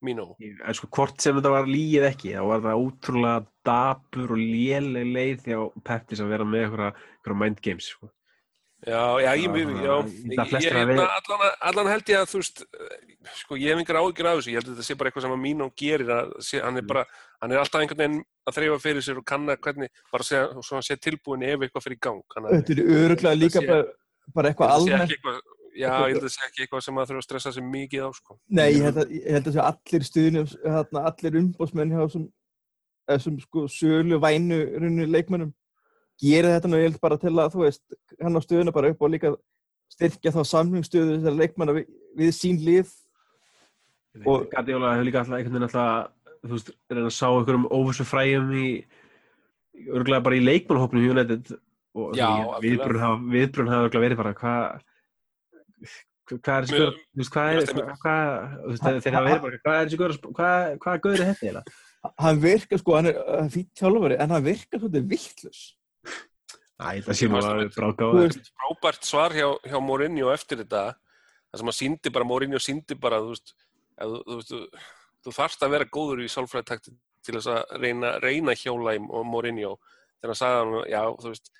Mínú. 0.05 0.27
en 0.37 0.75
sko 0.77 0.87
hvort 0.93 1.21
sem 1.23 1.33
þetta 1.39 1.49
var 1.49 1.65
líið 1.65 2.03
ekki 2.11 2.35
þá 2.35 2.43
var 2.45 2.59
það 2.67 2.81
ótrúlega 2.83 3.37
dapur 3.65 4.33
og 4.35 4.41
léleg 4.41 5.07
leið 5.09 5.47
hjá 5.49 5.61
Peptis 5.87 6.21
að 6.21 6.29
vera 6.35 6.45
með 6.45 6.67
einhverja, 6.67 6.91
einhverja 7.17 7.39
mind 7.41 7.61
games 7.65 7.87
sko. 7.95 8.11
Já, 8.85 9.01
já, 9.23 9.31
ég, 9.41 9.49
verið- 9.49 9.87
allan, 11.65 11.87
held 11.89 12.11
ég 12.13 12.19
að 12.21 12.29
þú 12.29 12.41
veist, 12.43 12.61
sko, 13.41 13.57
ég 13.57 13.73
hef 13.73 13.81
engar 13.81 13.97
ágjur 14.03 14.29
af 14.29 14.37
þessu, 14.37 14.51
ég 14.53 14.59
held 14.61 14.69
að 14.69 14.75
þetta 14.77 14.85
sé 14.85 14.97
bara 14.99 15.09
eitthvað 15.09 15.25
sem 15.25 15.33
að 15.33 15.41
Mínó 15.47 15.69
gerir, 15.73 16.13
að 16.13 16.61
hann 16.61 16.77
er 16.77 16.85
Mm. 16.85 16.93
Hann 17.41 17.51
er 17.53 17.59
alltaf 17.61 17.81
einhvern 17.83 17.99
veginn 18.01 18.23
að 18.47 18.55
þreyfa 18.57 18.79
fyrir 18.81 19.03
sér 19.05 19.19
og 19.21 19.25
kanna 19.29 19.55
hvernig, 19.57 19.89
bara 20.11 20.23
segja, 20.25 20.47
svo 20.63 20.77
hann 20.79 20.85
sé 20.87 20.97
tilbúin 20.97 21.43
ef 21.45 21.59
eitthvað 21.67 21.85
fyrir 21.85 21.99
gang. 22.01 22.23
Þetta 22.33 22.73
er 22.73 22.81
öruglega 23.01 23.35
líka 23.37 23.61
sé- 23.61 23.67
bara, 23.67 23.83
bara 24.33 24.49
eitthvað 24.51 24.73
almennt 24.77 25.03
ekki 25.11 25.17
eitthvað, 25.19 25.37
já, 25.77 25.87
ég 25.87 26.07
held 26.07 26.17
að 26.17 26.25
það 26.25 26.33
sé 26.37 26.47
ekki 26.47 26.63
eitthvað 26.65 26.83
sem 26.87 26.97
að 26.97 27.07
þurfa 27.11 27.21
að 27.21 27.27
stressa 27.27 27.51
sig 27.57 27.63
mikið 27.75 28.07
á, 28.07 28.09
sko. 28.17 28.39
Nei, 28.49 28.67
ég 28.73 28.83
held 28.87 28.97
að, 29.03 29.11
ég 29.19 29.29
held 29.37 29.47
að 29.51 29.57
sé 29.57 29.65
allir 29.67 30.07
stuðnum 30.09 30.49
hérna, 30.65 31.05
allir 31.11 31.39
umbóðsmenn 31.43 31.93
hjá 31.93 32.01
þessum, 32.07 32.25
þessum 33.11 33.37
sko 33.45 33.67
sölu 33.71 34.19
vænu 34.23 34.57
runni 34.81 35.05
leikmönnum 35.07 35.53
gera 36.17 36.55
þetta 36.57 36.67
nú 36.71 36.79
ég 36.81 36.89
held 36.89 36.99
bara 37.03 37.17
til 37.21 37.29
að 37.37 37.53
þú 37.53 37.61
veist 37.67 37.83
hann 38.23 38.35
á 38.35 38.41
stöðuna 38.41 38.73
bara 38.73 38.89
upp 38.89 39.01
og 39.05 39.11
líka 39.13 39.35
styrkja 39.93 40.33
þá 40.33 40.41
samfélgstöðu 40.49 41.19
þessar 41.19 41.37
leikmanna 41.37 41.75
við, 41.77 41.85
við 42.17 42.31
sín 42.35 42.57
lið 42.65 42.89
Og- 44.25 44.47
Guardiola 44.49 44.95
hefur 44.95 45.05
líka 45.05 45.19
alltaf 45.21 45.37
einhvern 45.37 45.53
veginn 45.53 45.67
alltaf 45.69 46.09
þú 46.43 46.53
veist, 46.55 46.73
reyna 46.91 47.07
að 47.09 47.15
sá 47.17 47.27
einhverjum 47.29 47.69
óvissu 47.73 48.05
fræjum 48.07 48.51
í 48.57 48.67
örgulega 49.87 50.25
bara 50.25 50.37
í 50.37 50.43
leikmannhópnum 50.45 51.05
í 51.05 51.09
United. 51.13 51.55
Og 51.97 52.13
viðbrun 52.61 53.01
hafa, 53.01 53.17
viðbrun 53.33 53.71
hafa 53.71 53.87
örugglega 53.87 54.05
verið 54.05 54.19
bara 54.21 54.35
hvað 54.37 54.85
hvað 56.27 56.57
er 56.57 56.65
þessi 56.67 56.77
gaur 56.77 56.95
þú 56.97 57.19
veist, 57.21 57.31
hvað 57.31 57.49
er 57.49 57.59
þú 57.63 58.71
veist, 58.71 58.87
þeir 59.05 59.15
hafa 59.17 59.27
verið 59.27 59.43
bara 59.45 59.59
hvað 59.63 59.77
er 59.77 59.91
þessi 59.91 60.17
sp- 60.17 60.31
hvað, 60.37 60.71
hvað 60.83 60.99
gaur 61.05 61.13
er 61.15 61.23
þetta 61.23 61.45
eiginlega? 61.45 61.75
Hann 62.23 62.41
virkar 62.43 62.81
sko, 62.81 62.95
hann 62.97 63.09
er 63.11 63.19
uh, 63.23 63.47
fýtt 63.51 63.81
þjálfari 63.81 64.17
en 64.21 64.33
hann 64.35 64.45
virkar 64.45 64.81
svolítið 64.83 65.07
vittlus 65.13 65.61
Æ, 66.77 67.01
það 67.07 67.17
sé 67.17 67.29
nú 67.31 67.39
að 67.39 67.63
bráka 67.73 68.05
á 68.05 68.09
það 68.13 68.37
Frábært 68.51 69.07
svar 69.07 69.33
hjá, 69.33 69.47
hjá 69.65 69.77
Mourinho 69.81 70.29
eftir 70.33 70.61
þetta, 70.61 70.83
það 71.49 71.63
sem 71.63 71.71
að 71.73 71.77
síndi 71.79 72.13
bara, 72.13 72.27
Mourinho 72.29 72.61
síndi 72.61 72.99
bara, 73.01 73.21
þú 73.23 73.33
veist, 73.33 73.55
þú, 73.97 74.35
veist, 74.35 74.53
þú, 75.25 75.33
þarft 75.35 75.65
að 75.65 75.75
vera 75.75 75.91
góður 75.97 76.23
í 76.23 76.31
sálfræðitakti 76.31 76.95
til 77.25 77.35
þess 77.37 77.51
að 77.51 77.77
reyna, 77.83 78.11
reyna 78.23 78.55
hjóla 78.57 78.95
í 78.97 79.01
Mourinho, 79.03 79.75
þegar 80.19 80.33
hann 80.33 80.39
sagði 80.39 80.59
hann, 80.61 80.75
já, 80.91 81.01
þú 81.21 81.33
veist, 81.33 81.51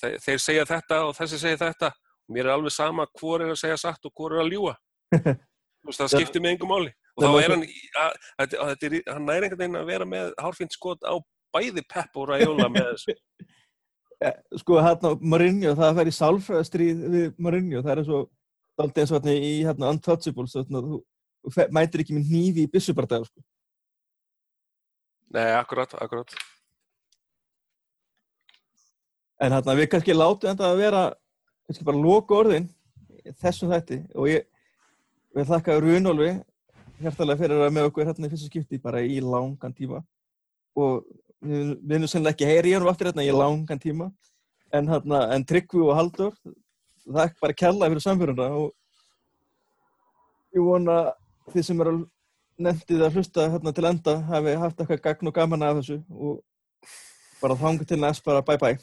þeir, 0.00 0.16
þeir 0.26 0.42
segja 0.46 0.66
þetta 0.72 0.98
og 1.06 1.14
þessi 1.18 1.40
segja 1.40 1.60
þetta, 1.62 1.92
og 2.26 2.36
mér 2.36 2.48
er 2.48 2.56
alveg 2.56 2.74
sama 2.74 3.06
hvor 3.18 3.44
er 3.44 3.54
að 3.54 3.62
segja 3.62 3.78
satt 3.80 4.08
og 4.08 4.14
hvor 4.16 4.36
er 4.36 4.44
að 4.44 4.52
ljúa. 4.52 4.74
þú 5.12 5.90
veist, 5.90 6.02
það 6.02 6.12
skiptir 6.16 6.44
með 6.44 6.56
engum 6.56 6.74
máli. 6.74 6.92
Og 7.12 7.24
þá 7.26 7.30
er 7.42 7.52
hann, 7.52 7.64
að, 8.00 8.20
að, 8.40 8.54
að, 8.64 8.84
er, 8.88 8.98
hann 9.10 9.26
næri 9.28 9.48
einhvern 9.48 9.62
veginn 9.62 9.80
að 9.82 9.90
vera 9.90 10.08
með 10.08 10.36
hárfínt 10.40 10.76
skot 10.76 11.02
á 11.04 11.14
bæði 11.52 11.84
Pep 11.88 12.20
og 12.20 12.30
Raiola 12.30 12.68
með 12.72 12.92
þessu. 12.94 13.16
sko 14.60 14.78
hérna 14.82 15.16
Mourinho, 15.20 15.74
það 15.78 15.98
fær 15.98 16.10
í 16.10 16.14
sálfræðastríð 16.16 17.02
við 17.12 17.26
Mourinho, 17.42 17.82
það 17.82 17.92
er 17.94 18.06
svo 18.06 18.20
dálítið 18.78 19.02
eins 19.02 19.12
og 19.12 19.18
hérna 19.18 19.34
í 19.34 19.52
hérna 19.66 19.90
Untouchables 19.92 20.54
svona, 20.56 20.82
þú, 20.86 21.00
mætir 21.74 22.02
ekki 22.02 22.16
með 22.16 22.30
hnífi 22.30 22.66
í 22.66 22.70
byssubardag 22.70 23.26
sko. 23.26 23.42
Nei, 25.32 25.48
akkurat, 25.56 25.94
akkurat. 25.96 26.34
En 29.42 29.54
hérna, 29.54 29.74
við 29.74 29.88
kannski 29.90 30.14
látum 30.14 30.52
þetta 30.52 30.68
að 30.70 30.80
vera 30.82 31.02
kannski 31.66 31.86
bara 31.88 32.02
loka 32.04 32.36
orðin 32.36 32.68
þessum 33.40 33.72
þætti 33.72 34.02
og 34.14 34.28
ég 34.30 34.48
vil 35.32 35.46
þakka 35.48 35.78
Runolfi 35.80 36.32
hjertalega 37.02 37.40
fyrir 37.40 37.56
að 37.56 37.62
vera 37.64 37.74
með 37.74 37.88
okkur 37.88 38.08
hérna 38.08 38.28
í 38.28 38.32
fyrsta 38.32 38.50
skipti 38.50 38.80
bara 38.82 39.02
í 39.02 39.18
langan 39.24 39.74
tíma 39.74 40.02
og 40.78 41.06
við 41.42 41.96
erum 41.96 42.10
sennilega 42.10 42.36
ekki 42.36 42.50
heyri 42.50 42.70
í 42.70 42.76
hann 42.76 42.86
aftur 42.90 43.10
hérna 43.10 43.26
í 43.26 43.32
langan 43.34 43.80
tíma 43.82 44.10
en, 44.72 44.90
hérna, 44.90 45.24
en 45.34 45.46
Tryggvi 45.48 45.82
og 45.86 45.96
Haldur 45.98 46.36
þakk 47.02 47.40
bara 47.42 47.58
kella 47.64 47.90
fyrir 47.90 48.04
samféluna 48.04 48.48
og 48.60 48.70
ég 50.54 50.62
vona 50.62 50.98
þið 51.50 51.66
sem 51.66 51.82
eru 51.84 51.94
nefndið 52.62 53.04
að 53.06 53.18
hlusta 53.18 53.48
hérna 53.50 53.72
til 53.74 53.88
enda 53.88 54.16
hafi 54.28 54.56
haft 54.60 54.80
eitthvað 54.80 55.04
gagn 55.06 55.30
og 55.30 55.36
gaman 55.36 55.66
af 55.66 55.78
þessu 55.80 55.98
og 56.12 56.40
bara 57.42 57.58
þangu 57.58 57.88
til 57.88 58.00
næst 58.00 58.24
bara 58.24 58.44
bye 58.46 58.60
bye 58.60 58.78